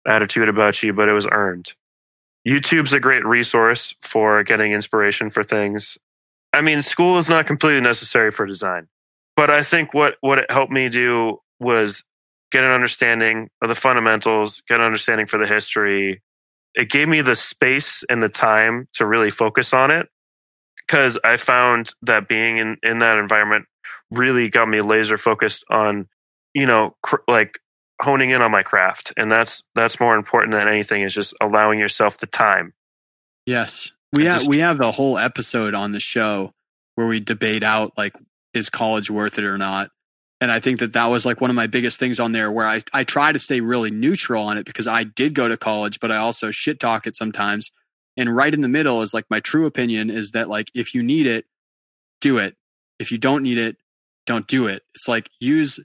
attitude 0.05 0.49
about 0.49 0.83
you, 0.83 0.93
but 0.93 1.09
it 1.09 1.13
was 1.13 1.27
earned. 1.31 1.73
YouTube's 2.47 2.93
a 2.93 2.99
great 2.99 3.25
resource 3.25 3.95
for 4.01 4.43
getting 4.43 4.71
inspiration 4.71 5.29
for 5.29 5.41
things. 5.41 5.97
I 6.53 6.61
mean, 6.61 6.81
school 6.81 7.17
is 7.17 7.27
not 7.27 7.47
completely 7.47 7.81
necessary 7.81 8.29
for 8.29 8.45
design, 8.45 8.87
but 9.35 9.49
I 9.49 9.63
think 9.63 9.93
what 9.93 10.17
what 10.21 10.37
it 10.37 10.51
helped 10.51 10.71
me 10.71 10.89
do 10.89 11.39
was 11.59 12.03
get 12.51 12.63
an 12.63 12.71
understanding 12.71 13.49
of 13.61 13.69
the 13.69 13.75
fundamentals, 13.75 14.61
get 14.67 14.79
an 14.79 14.85
understanding 14.85 15.25
for 15.25 15.37
the 15.37 15.47
history. 15.47 16.21
It 16.75 16.89
gave 16.89 17.07
me 17.07 17.21
the 17.21 17.35
space 17.35 18.03
and 18.09 18.21
the 18.21 18.29
time 18.29 18.87
to 18.93 19.05
really 19.05 19.31
focus 19.31 19.73
on 19.73 19.91
it 19.91 20.07
because 20.87 21.17
I 21.23 21.37
found 21.37 21.91
that 22.03 22.27
being 22.27 22.57
in 22.57 22.77
in 22.83 22.99
that 22.99 23.17
environment 23.17 23.65
really 24.11 24.49
got 24.49 24.67
me 24.67 24.81
laser 24.81 25.17
focused 25.17 25.63
on, 25.69 26.07
you 26.53 26.65
know, 26.65 26.95
cr- 27.01 27.17
like 27.27 27.59
honing 28.01 28.29
in 28.31 28.41
on 28.41 28.51
my 28.51 28.63
craft, 28.63 29.13
and 29.17 29.31
that's 29.31 29.63
that's 29.73 29.99
more 29.99 30.15
important 30.15 30.53
than 30.53 30.67
anything. 30.67 31.01
Is 31.01 31.13
just 31.13 31.33
allowing 31.41 31.79
yourself 31.79 32.17
the 32.17 32.27
time. 32.27 32.73
Yes. 33.45 33.91
We 34.13 34.25
have 34.25 34.37
just- 34.39 34.49
we 34.49 34.59
have 34.59 34.77
the 34.77 34.91
whole 34.91 35.17
episode 35.17 35.73
on 35.73 35.91
the 35.91 35.99
show 35.99 36.53
where 36.95 37.07
we 37.07 37.19
debate 37.19 37.63
out 37.63 37.93
like 37.97 38.13
is 38.53 38.69
college 38.69 39.09
worth 39.11 39.37
it 39.37 39.43
or 39.43 39.57
not. 39.57 39.89
And 40.41 40.51
I 40.51 40.59
think 40.59 40.79
that 40.79 40.93
that 40.93 41.05
was 41.07 41.25
like 41.25 41.41
one 41.41 41.49
of 41.49 41.55
my 41.55 41.67
biggest 41.67 41.97
things 41.97 42.19
on 42.19 42.31
there 42.31 42.51
where 42.51 42.67
I 42.67 42.81
I 42.93 43.03
try 43.03 43.31
to 43.31 43.39
stay 43.39 43.59
really 43.61 43.91
neutral 43.91 44.43
on 44.45 44.57
it 44.57 44.65
because 44.65 44.87
I 44.87 45.03
did 45.03 45.33
go 45.33 45.47
to 45.47 45.57
college 45.57 45.99
but 45.99 46.11
I 46.11 46.17
also 46.17 46.51
shit 46.51 46.79
talk 46.79 47.07
it 47.07 47.15
sometimes. 47.15 47.71
And 48.17 48.33
right 48.35 48.53
in 48.53 48.61
the 48.61 48.67
middle 48.67 49.01
is 49.01 49.13
like 49.13 49.25
my 49.29 49.39
true 49.39 49.65
opinion 49.65 50.09
is 50.09 50.31
that 50.31 50.47
like 50.49 50.71
if 50.73 50.93
you 50.95 51.03
need 51.03 51.27
it 51.27 51.45
do 52.21 52.37
it. 52.37 52.55
If 52.99 53.11
you 53.11 53.17
don't 53.17 53.43
need 53.43 53.57
it 53.57 53.77
don't 54.25 54.47
do 54.47 54.67
it. 54.67 54.83
It's 54.95 55.07
like 55.07 55.29
use 55.39 55.79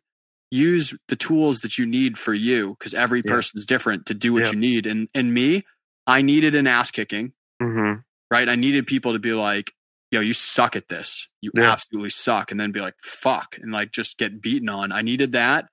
use 0.51 0.95
the 1.09 1.17
tools 1.17 1.61
that 1.61 1.79
you 1.79 1.87
need 1.87 2.19
for 2.19 2.33
you 2.35 2.71
because 2.71 2.95
every 2.95 3.23
Yeah. 3.25 3.33
person's 3.33 3.67
different 3.67 4.07
to 4.07 4.15
do 4.15 4.33
what 4.33 4.45
Yeah. 4.45 4.53
you 4.53 4.59
need. 4.59 4.87
And 4.87 5.09
and 5.15 5.33
me, 5.35 5.65
I 6.07 6.23
needed 6.23 6.55
an 6.55 6.67
ass 6.67 6.91
kicking 6.91 7.33
hmm 7.61 7.95
right? 8.31 8.49
I 8.49 8.55
needed 8.55 8.87
people 8.87 9.13
to 9.13 9.19
be 9.19 9.33
like, 9.33 9.75
yo, 10.13 10.21
you 10.21 10.33
suck 10.33 10.77
at 10.77 10.89
this. 10.89 11.27
You 11.43 11.51
Yeah. 11.55 11.73
absolutely 11.73 12.11
suck. 12.11 12.53
And 12.53 12.61
then 12.61 12.71
be 12.71 12.81
like, 12.81 12.95
fuck. 13.03 13.59
And 13.61 13.73
like 13.73 13.91
just 13.91 14.19
get 14.19 14.41
beaten 14.41 14.69
on. 14.69 14.93
I 14.93 15.03
needed 15.03 15.33
that. 15.33 15.69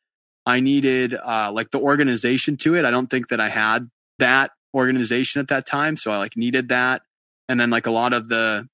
I 0.46 0.60
needed 0.60 1.14
uh 1.14 1.52
like 1.54 1.72
the 1.72 1.80
organization 1.80 2.58
to 2.58 2.76
it. 2.76 2.84
I 2.84 2.92
don't 2.92 3.10
think 3.10 3.28
that 3.30 3.40
I 3.40 3.50
had 3.50 3.90
that 4.20 4.52
organization 4.78 5.42
at 5.42 5.50
that 5.50 5.66
time. 5.66 5.98
So 5.98 6.12
I 6.12 6.18
like 6.20 6.38
needed 6.38 6.70
that. 6.70 7.02
And 7.50 7.60
then 7.60 7.72
like 7.72 7.88
a 7.88 7.92
lot 7.92 8.14
of 8.14 8.30
the 8.30 8.68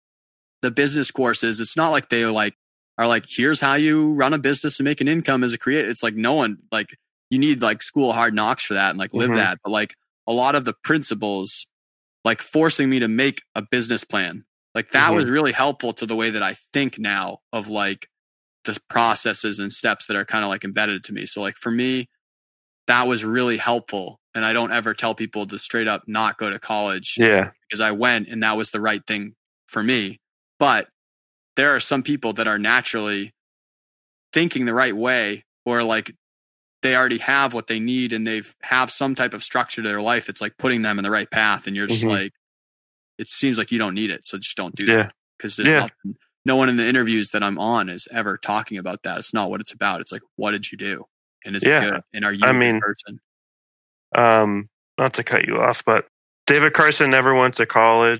the 0.62 0.72
business 0.72 1.12
courses, 1.12 1.60
it's 1.60 1.78
not 1.78 1.92
like 1.92 2.10
they 2.10 2.26
like 2.26 2.56
are 2.98 3.08
like, 3.08 3.26
here's 3.28 3.60
how 3.62 3.76
you 3.76 4.14
run 4.14 4.34
a 4.34 4.38
business 4.40 4.80
and 4.80 4.86
make 4.86 5.02
an 5.02 5.08
income 5.10 5.44
as 5.44 5.54
a 5.54 5.58
creator. 5.58 5.90
It's 5.90 6.04
like 6.04 6.16
no 6.16 6.34
one 6.34 6.58
like 6.72 6.96
you 7.32 7.40
need 7.40 7.62
like 7.62 7.84
school 7.84 8.14
hard 8.14 8.34
knocks 8.36 8.66
for 8.66 8.76
that 8.76 8.92
and 8.92 9.00
like 9.00 9.14
live 9.14 9.32
Mhm. 9.32 9.36
that. 9.36 9.60
But 9.64 9.72
like 9.72 9.96
a 10.28 10.34
lot 10.34 10.56
of 10.56 10.66
the 10.66 10.74
principles 10.84 11.68
like 12.26 12.42
forcing 12.42 12.90
me 12.90 13.00
to 13.00 13.08
make 13.08 13.44
a 13.56 13.62
business 13.62 14.04
plan. 14.04 14.46
Like 14.76 14.92
that 14.92 15.12
Mhm. 15.12 15.16
was 15.16 15.26
really 15.26 15.52
helpful 15.54 15.94
to 15.94 16.06
the 16.06 16.16
way 16.16 16.30
that 16.32 16.44
I 16.44 16.56
think 16.74 17.00
now 17.00 17.40
of 17.54 17.70
like 17.70 18.08
the 18.66 18.80
processes 18.90 19.60
and 19.60 19.72
steps 19.72 20.08
that 20.08 20.18
are 20.18 20.26
kind 20.26 20.44
of 20.46 20.50
like 20.50 20.64
embedded 20.66 21.04
to 21.06 21.14
me. 21.14 21.26
So 21.26 21.42
like 21.42 21.58
for 21.58 21.72
me, 21.72 22.08
that 22.88 23.08
was 23.08 23.26
really 23.26 23.58
helpful. 23.58 24.20
And 24.36 24.46
I 24.46 24.54
don't 24.54 24.72
ever 24.72 24.94
tell 24.94 25.16
people 25.16 25.46
to 25.48 25.60
straight 25.60 25.88
up 25.88 26.04
not 26.08 26.38
go 26.38 26.50
to 26.50 26.60
college 26.60 27.18
Yeah, 27.18 27.52
because 27.68 27.82
I 27.82 27.92
went 27.92 28.28
and 28.30 28.42
that 28.44 28.58
was 28.58 28.72
the 28.72 28.82
right 28.82 29.06
thing 29.06 29.36
for 29.68 29.84
me. 29.84 30.20
But 30.60 30.90
there 31.56 31.76
are 31.76 31.80
some 31.80 32.04
people 32.04 32.34
that 32.34 32.48
are 32.48 32.60
naturally 32.60 33.34
thinking 34.34 34.66
the 34.66 34.74
right 34.74 34.96
way 34.96 35.44
or 35.66 35.84
like 35.84 36.16
they 36.84 36.96
already 36.96 37.20
have 37.20 37.54
what 37.54 37.68
they 37.68 37.80
need 37.80 38.14
and 38.14 38.28
they've 38.28 38.56
have 38.64 38.92
some 38.92 39.16
type 39.16 39.34
of 39.34 39.44
structure 39.44 39.82
to 39.84 39.88
their 39.88 40.02
life. 40.02 40.30
It's 40.30 40.42
like 40.42 40.58
putting 40.58 40.82
them 40.84 41.00
in 41.00 41.04
the 41.04 41.12
right 41.12 41.30
path 41.32 41.68
and 41.68 41.76
you're 41.76 41.88
just 41.88 42.06
Mhm. 42.06 42.10
like, 42.10 42.34
it 43.20 43.30
seems 43.30 43.58
like 43.58 43.72
you 43.72 43.80
don't 43.80 43.96
need 43.96 44.12
it. 44.12 44.26
So 44.26 44.38
just 44.40 44.58
don't 44.58 44.76
do 44.76 44.86
Yeah. 44.88 45.04
that 45.04 45.14
because 45.38 45.58
there's 45.58 45.70
Yeah. 45.70 45.80
nothing, 45.80 46.18
no 46.46 46.56
one 46.58 46.70
in 46.70 46.78
the 46.78 46.88
interviews 46.88 47.32
that 47.32 47.44
I'm 47.44 47.60
on 47.60 47.90
is 47.90 48.08
ever 48.12 48.38
talking 48.38 48.78
about 48.80 49.04
that. 49.04 49.20
It's 49.20 49.34
not 49.34 49.50
what 49.52 49.62
it's 49.62 49.74
about. 49.74 50.02
It's 50.02 50.12
like, 50.12 50.24
what 50.38 50.52
did 50.52 50.72
you 50.72 50.78
do? 50.78 51.06
And 51.46 51.56
is 51.56 51.64
Yeah. 51.64 51.80
it 51.80 51.86
good? 51.92 52.02
And 52.14 52.26
are 52.26 52.34
you 52.34 52.46
I 52.48 52.54
mean, 52.54 52.82
person? 52.82 53.20
Um, 54.16 54.70
not 54.98 55.14
to 55.16 55.24
cut 55.24 55.48
you 55.48 55.60
off, 55.60 55.84
but 55.86 56.06
David 56.46 56.74
Carson 56.74 57.10
never 57.10 57.34
went 57.34 57.56
to 57.56 57.66
college. 57.66 58.20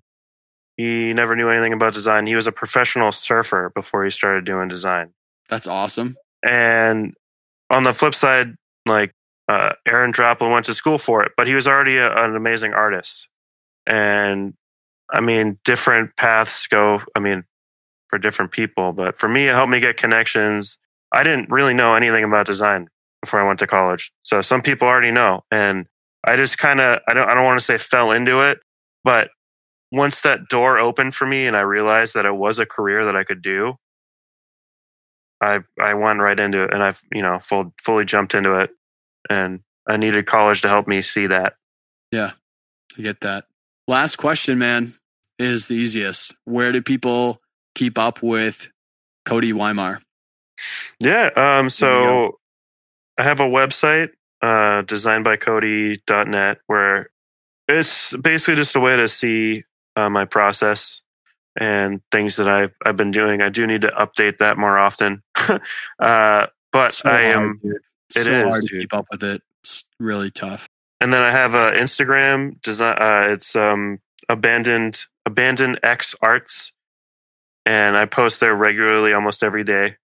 He 0.78 1.14
never 1.14 1.36
knew 1.36 1.50
anything 1.50 1.74
about 1.74 1.94
design. 1.94 2.26
He 2.26 2.36
was 2.36 2.48
a 2.48 2.52
professional 2.52 3.12
surfer 3.12 3.72
before 3.76 4.04
he 4.04 4.10
started 4.10 4.46
doing 4.46 4.70
design. 4.70 5.14
That's 5.50 5.68
awesome. 5.68 6.16
And 6.44 7.14
on 7.70 7.84
the 7.84 7.94
flip 7.94 8.16
side, 8.16 8.56
like 8.86 9.12
uh, 9.48 9.74
Aaron 9.88 10.12
Draplin 10.12 10.52
went 10.52 10.66
to 10.66 10.74
school 10.74 10.98
for 10.98 11.24
it, 11.24 11.34
but 11.38 11.48
he 11.48 11.54
was 11.54 11.68
already 11.68 11.98
a, 11.98 12.12
an 12.12 12.36
amazing 12.36 12.74
artist. 12.74 13.28
And 13.86 14.54
I 15.12 15.22
mean, 15.22 15.60
different 15.64 16.16
paths 16.16 16.66
go. 16.68 17.02
I 17.16 17.20
mean, 17.20 17.44
for 18.10 18.18
different 18.18 18.52
people, 18.52 18.94
but 18.94 19.20
for 19.20 19.28
me, 19.28 19.48
it 19.48 19.54
helped 19.54 19.72
me 19.72 19.80
get 19.80 19.98
connections. 19.98 20.78
I 21.12 21.24
didn't 21.24 21.50
really 21.50 21.74
know 21.74 21.94
anything 21.94 22.24
about 22.24 22.48
design 22.48 22.88
before 23.24 23.40
I 23.40 23.48
went 23.48 23.60
to 23.60 23.68
college, 23.68 24.12
so 24.22 24.42
some 24.42 24.62
people 24.62 24.88
already 24.88 25.12
know, 25.12 25.44
and 25.52 25.88
I 26.26 26.36
just 26.36 26.58
kind 26.58 26.80
of 26.80 27.00
I 27.08 27.14
don't 27.14 27.28
I 27.30 27.34
don't 27.34 27.46
want 27.46 27.60
to 27.60 27.66
say 27.66 27.78
fell 27.78 28.12
into 28.12 28.50
it, 28.50 28.60
but 29.04 29.30
once 29.92 30.22
that 30.22 30.48
door 30.50 30.80
opened 30.80 31.14
for 31.14 31.28
me 31.28 31.46
and 31.46 31.56
I 31.56 31.62
realized 31.62 32.16
that 32.16 32.26
it 32.26 32.36
was 32.36 32.60
a 32.60 32.66
career 32.66 33.06
that 33.06 33.16
I 33.16 33.24
could 33.24 33.42
do, 33.42 33.76
I 35.42 35.60
I 35.80 35.94
went 35.94 36.20
right 36.20 36.40
into 36.40 36.64
it 36.64 36.74
and 36.74 36.84
I've 36.84 37.02
you 37.12 37.22
know 37.22 37.40
full, 37.40 37.74
fully 37.82 38.06
jumped 38.06 38.34
into 38.34 38.60
it, 38.60 38.72
and 39.30 39.62
I 39.88 39.98
needed 39.98 40.26
college 40.26 40.62
to 40.62 40.70
help 40.70 40.88
me 40.88 41.02
see 41.02 41.28
that. 41.28 41.56
Yeah. 42.12 42.32
I 42.98 43.02
get 43.02 43.22
that. 43.22 43.46
Last 43.88 44.18
question, 44.18 44.58
man, 44.58 44.94
is 45.40 45.68
the 45.68 45.76
easiest. 45.76 46.34
Where 46.46 46.72
do 46.72 46.82
people 46.82 47.42
keep 47.76 47.98
up 47.98 48.22
with 48.22 48.70
Cody 49.26 49.52
Weimar? 49.52 50.00
Yeah. 51.00 51.30
Um. 51.36 51.70
So 51.70 52.40
I 53.18 53.24
have 53.24 53.40
a 53.40 53.48
website, 53.48 54.10
uh, 54.42 54.84
designbycody.net, 54.84 56.58
where 56.68 57.10
it's 57.68 58.16
basically 58.18 58.56
just 58.56 58.76
a 58.76 58.80
way 58.80 58.96
to 58.98 59.08
see 59.08 59.64
uh, 59.96 60.10
my 60.10 60.26
process 60.26 61.02
and 61.60 62.02
things 62.12 62.38
that 62.38 62.48
I've 62.48 62.72
I've 62.86 62.98
been 62.98 63.12
doing. 63.12 63.42
I 63.42 63.50
do 63.50 63.68
need 63.68 63.82
to 63.82 63.90
update 63.90 64.40
that 64.40 64.58
more 64.58 64.78
often. 64.78 65.22
uh, 66.00 66.48
but 66.72 66.94
So 66.94 67.10
I 67.10 67.22
am, 67.22 67.60
dude. 67.64 67.76
it 68.16 68.24
so 68.26 68.32
is, 68.32 68.48
hard 68.48 68.62
to 68.64 68.68
dude. 68.68 68.82
keep 68.82 68.94
up 68.94 69.06
with 69.12 69.24
it. 69.24 69.42
It's 69.62 69.86
really 70.00 70.32
tough. 70.32 70.68
and 71.00 71.14
then 71.14 71.22
I 71.22 71.32
have 71.32 71.54
a 71.54 71.72
Instagram 71.72 72.60
design. 72.62 72.98
Uh, 73.00 73.26
it's 73.32 73.56
um 73.56 74.00
abandoned 74.30 75.06
abandoned 75.26 75.80
X 75.84 76.16
Arts, 76.22 76.72
and 77.66 77.96
I 77.96 78.06
post 78.06 78.40
there 78.40 78.56
regularly, 78.56 79.14
almost 79.14 79.44
every 79.44 79.64
day. 79.64 79.98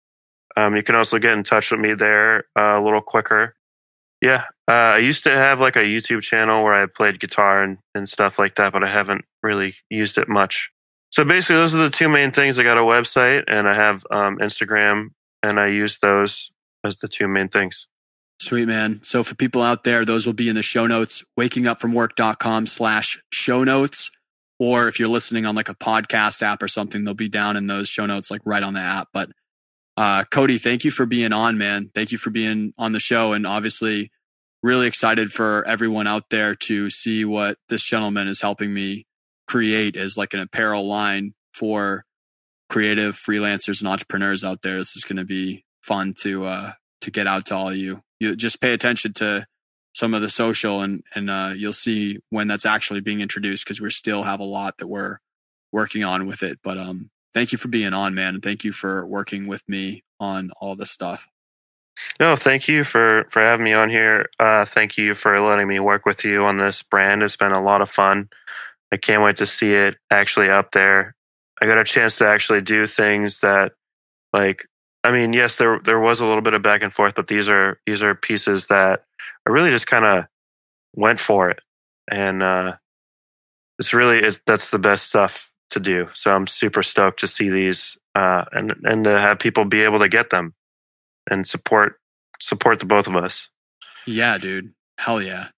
Um, 0.57 0.75
you 0.75 0.83
can 0.83 0.95
also 0.95 1.19
get 1.19 1.35
in 1.35 1.45
touch 1.45 1.71
with 1.71 1.81
me 1.81 1.95
there 1.95 2.45
uh, 2.59 2.79
a 2.79 2.83
little 2.83 3.01
quicker. 3.01 3.55
Yeah, 4.23 4.45
uh, 4.69 4.95
I 4.95 4.99
used 4.99 5.25
to 5.25 5.31
have 5.31 5.61
like 5.61 5.77
a 5.77 5.81
YouTube 5.81 6.23
channel 6.23 6.65
where 6.65 6.75
I 6.75 6.87
played 6.87 7.21
guitar 7.21 7.63
and, 7.63 7.79
and 7.95 8.09
stuff 8.09 8.39
like 8.39 8.55
that, 8.55 8.73
but 8.73 8.83
I 8.83 8.89
haven't 8.89 9.25
really 9.43 9.75
used 9.91 10.17
it 10.17 10.29
much. 10.29 10.71
So 11.11 11.25
basically, 11.25 11.57
those 11.57 11.75
are 11.75 11.79
the 11.79 11.91
two 11.91 12.09
main 12.09 12.33
things. 12.33 12.59
I 12.59 12.63
got 12.63 12.79
a 12.79 12.83
website 12.83 13.45
and 13.47 13.69
I 13.69 13.75
have 13.75 14.05
um, 14.11 14.39
Instagram, 14.39 15.11
and 15.43 15.61
I 15.61 15.69
use 15.69 15.99
those 15.99 16.51
as 16.85 16.97
the 16.97 17.09
two 17.09 17.29
main 17.29 17.49
things. 17.49 17.87
Sweet 18.41 18.67
man. 18.67 19.03
So 19.03 19.23
for 19.23 19.35
people 19.35 19.63
out 19.63 19.85
there, 19.85 20.05
those 20.05 20.27
will 20.27 20.35
be 20.35 20.49
in 20.49 20.57
the 20.57 20.63
show 20.63 20.87
notes, 20.87 21.25
wakingupfromwork.com 21.39 22.67
slash 22.67 23.23
show 23.31 23.65
notes. 23.65 24.11
Or 24.59 24.89
if 24.89 24.99
you're 24.99 25.09
listening 25.09 25.47
on 25.47 25.55
like 25.55 25.69
a 25.69 25.75
podcast 25.75 26.43
app 26.43 26.63
or 26.63 26.69
something, 26.69 27.05
they'll 27.05 27.15
be 27.15 27.29
down 27.29 27.57
in 27.57 27.67
those 27.67 27.89
show 27.89 28.07
notes, 28.07 28.31
like 28.31 28.41
right 28.45 28.63
on 28.63 28.75
the 28.75 28.81
app. 28.81 29.09
But 29.13 29.31
uh, 29.97 30.25
Cody, 30.25 30.59
thank 30.59 30.85
you 30.85 30.91
for 30.91 31.07
being 31.07 31.33
on, 31.33 31.57
man. 31.57 31.91
Thank 31.95 32.13
you 32.13 32.19
for 32.19 32.31
being 32.31 32.73
on 32.77 32.93
the 32.93 33.01
show. 33.01 33.33
And 33.33 33.47
obviously, 33.47 34.11
really 34.63 34.87
excited 34.87 35.33
for 35.33 35.67
everyone 35.67 36.07
out 36.07 36.31
there 36.31 36.55
to 36.55 36.91
see 36.91 37.25
what 37.25 37.59
this 37.69 37.83
gentleman 37.83 38.29
is 38.29 38.41
helping 38.41 38.75
me 38.75 39.07
create 39.47 39.97
as 39.97 40.17
like 40.17 40.35
an 40.35 40.41
apparel 40.41 40.87
line 40.87 41.35
for 41.55 42.05
creative 42.69 43.15
freelancers 43.15 43.81
and 43.81 43.89
entrepreneurs 43.89 44.45
out 44.45 44.63
there. 44.63 44.77
This 44.77 44.97
is 44.97 45.05
going 45.05 45.19
to 45.19 45.25
be 45.25 45.65
fun 45.83 46.15
to 46.23 46.47
uh, 46.47 46.73
to 47.03 47.11
get 47.11 47.27
out 47.27 47.47
to 47.47 47.57
all 47.57 47.71
of 47.71 47.77
you. 47.77 48.03
You 48.19 48.35
just 48.37 48.61
pay 48.61 48.73
attention 48.73 49.13
to 49.15 49.47
some 49.95 50.13
of 50.13 50.21
the 50.21 50.29
social 50.29 50.83
and 50.83 51.03
and 51.15 51.31
uh, 51.31 51.53
you'll 51.57 51.73
see 51.73 52.19
when 52.31 52.49
that's 52.49 52.67
actually 52.67 53.01
being 53.01 53.21
introduced 53.21 53.65
because 53.65 53.81
we 53.81 53.89
still 53.91 54.25
have 54.25 54.41
a 54.41 54.45
lot 54.45 54.79
that 54.79 54.89
we're 54.89 55.19
working 55.73 56.05
on 56.05 56.27
with 56.27 56.43
it. 56.43 56.59
But 56.63 56.77
um, 56.77 57.11
thank 57.37 57.53
you 57.53 57.59
for 57.59 57.69
being 57.69 57.93
on, 57.93 58.15
man, 58.15 58.33
and 58.37 58.43
thank 58.43 58.65
you 58.65 58.73
for 58.73 59.07
working 59.07 59.47
with 59.47 59.63
me 59.69 60.03
on 60.19 60.51
all 60.59 60.75
this 60.75 60.91
stuff. 60.91 61.29
No, 62.19 62.35
thank 62.35 62.67
you 62.67 62.83
for 62.83 63.27
for 63.31 63.43
having 63.43 63.65
me 63.65 63.75
on 63.75 63.91
here. 63.91 64.31
Uh, 64.39 64.65
thank 64.65 64.97
you 64.97 65.13
for 65.13 65.39
letting 65.39 65.69
me 65.69 65.79
work 65.79 66.07
with 66.07 66.25
you 66.25 66.45
on 66.45 66.57
this 66.57 66.83
brand. 66.83 67.23
It's 67.23 67.37
been 67.37 67.53
a 67.53 67.63
lot 67.63 67.83
of 67.83 67.91
fun. 67.91 68.31
I 68.91 68.97
can't 68.97 69.23
wait 69.23 69.37
to 69.37 69.45
see 69.45 69.75
it 69.75 69.97
actually 70.11 70.49
up 70.49 70.73
there. 70.73 71.15
I 71.61 71.67
got 71.67 71.77
a 71.77 71.85
chance 71.85 72.17
to 72.17 72.27
actually 72.27 72.63
do 72.63 72.87
things 72.87 73.41
that, 73.41 73.73
like, 74.33 74.67
I 75.05 75.13
mean, 75.13 75.35
yes, 75.35 75.57
there 75.57 75.79
there 75.85 76.01
was 76.01 76.21
a 76.21 76.25
little 76.25 76.43
bit 76.43 76.55
of 76.55 76.63
back 76.63 76.81
and 76.81 76.93
forth, 76.93 77.15
but 77.15 77.29
these 77.29 77.51
are 77.51 77.79
these 77.85 78.01
are 78.01 78.15
pieces 78.15 78.67
that 78.69 79.05
I 79.47 79.51
really 79.51 79.71
just 79.71 79.87
kind 79.87 80.07
of 80.07 80.25
went 80.95 81.21
for 81.21 81.51
it, 81.51 81.61
and 82.11 82.43
uh, 82.43 82.77
it's 83.79 83.93
really 83.93 84.21
it's, 84.21 84.41
that's 84.47 84.71
the 84.71 84.79
best 84.79 85.07
stuff 85.07 85.53
to 85.71 85.81
do. 85.81 86.09
So 86.15 86.35
I'm 86.35 86.47
super 86.47 86.83
stoked 86.83 87.21
to 87.21 87.27
see 87.27 87.49
these 87.49 87.99
uh, 88.15 88.45
and 88.53 88.75
and 88.85 89.05
to 89.05 89.19
have 89.19 89.39
people 89.39 89.65
be 89.65 89.83
able 89.83 89.99
to 89.99 90.09
get 90.09 90.31
them 90.31 90.55
and 91.31 91.47
support 91.47 92.01
support 92.41 92.79
the 92.79 92.87
both 92.87 93.07
of 93.07 93.17
us. 93.17 93.49
Yeah, 94.07 94.39
dude. 94.39 94.73
Hell 94.99 95.21
yeah. 95.21 95.49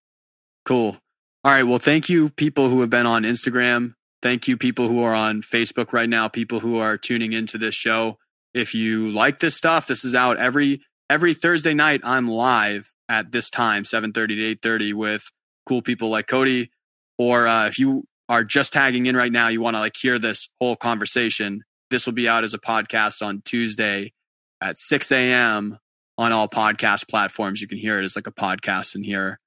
Cool. 0.65 0.97
All 1.45 1.53
right. 1.53 1.63
Well, 1.63 1.79
thank 1.79 2.09
you, 2.09 2.31
people 2.31 2.69
who 2.69 2.81
have 2.81 2.91
been 2.91 3.07
on 3.07 3.23
Instagram. 3.23 3.95
Thank 4.21 4.49
you, 4.49 4.57
people 4.57 4.89
who 4.89 5.03
are 5.03 5.15
on 5.15 5.43
Facebook 5.43 5.93
right 5.93 6.09
now, 6.09 6.27
people 6.29 6.61
who 6.61 6.79
are 6.79 6.99
tuning 6.99 7.33
into 7.33 7.57
this 7.57 7.75
show. 7.75 8.19
If 8.53 8.75
you 8.75 9.11
like 9.11 9.39
this 9.39 9.57
stuff, 9.57 9.87
this 9.87 10.05
is 10.05 10.15
out 10.15 10.39
every 10.39 10.81
every 11.09 11.35
Thursday 11.35 11.75
night. 11.75 12.01
I'm 12.03 12.29
live 12.29 12.93
at 13.09 13.31
this 13.31 13.51
time, 13.51 13.85
7:30 13.85 14.13
to 14.13 14.69
8:30 14.69 14.95
with 14.95 15.31
cool 15.67 15.83
people 15.83 16.09
like 16.09 16.27
Cody. 16.27 16.71
Or 17.19 17.47
uh, 17.47 17.67
if 17.67 17.79
you 17.79 18.05
are 18.29 18.45
just 18.45 18.73
tagging 18.73 19.07
in 19.07 19.17
right 19.17 19.33
now, 19.33 19.49
you 19.49 19.61
want 19.61 19.75
to 19.75 19.81
like 19.81 19.97
hear 19.97 20.19
this 20.19 20.49
whole 20.61 20.77
conversation, 20.77 21.63
this 21.91 22.07
will 22.07 22.13
be 22.13 22.29
out 22.29 22.45
as 22.45 22.55
a 22.55 22.59
podcast 22.59 23.25
on 23.25 23.43
Tuesday 23.45 24.13
at 24.61 24.77
6 24.77 25.13
a.m. 25.13 25.79
on 26.17 26.33
all 26.33 26.49
podcast 26.49 27.09
platforms. 27.09 27.61
You 27.61 27.69
can 27.69 27.79
hear 27.79 27.99
it 27.99 28.05
as 28.05 28.17
like 28.17 28.27
a 28.27 28.33
podcast 28.33 28.95
and 28.95 29.05
hear 29.05 29.39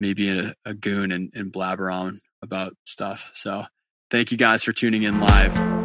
maybe 0.00 0.28
a, 0.28 0.54
a 0.64 0.74
goon 0.74 1.12
and, 1.12 1.32
and 1.34 1.50
blabber 1.50 1.90
on 1.90 2.20
about 2.42 2.74
stuff. 2.84 3.30
So 3.32 3.64
thank 4.10 4.30
you 4.30 4.38
guys 4.38 4.62
for 4.62 4.72
tuning 4.72 5.04
in 5.04 5.20
live. 5.20 5.75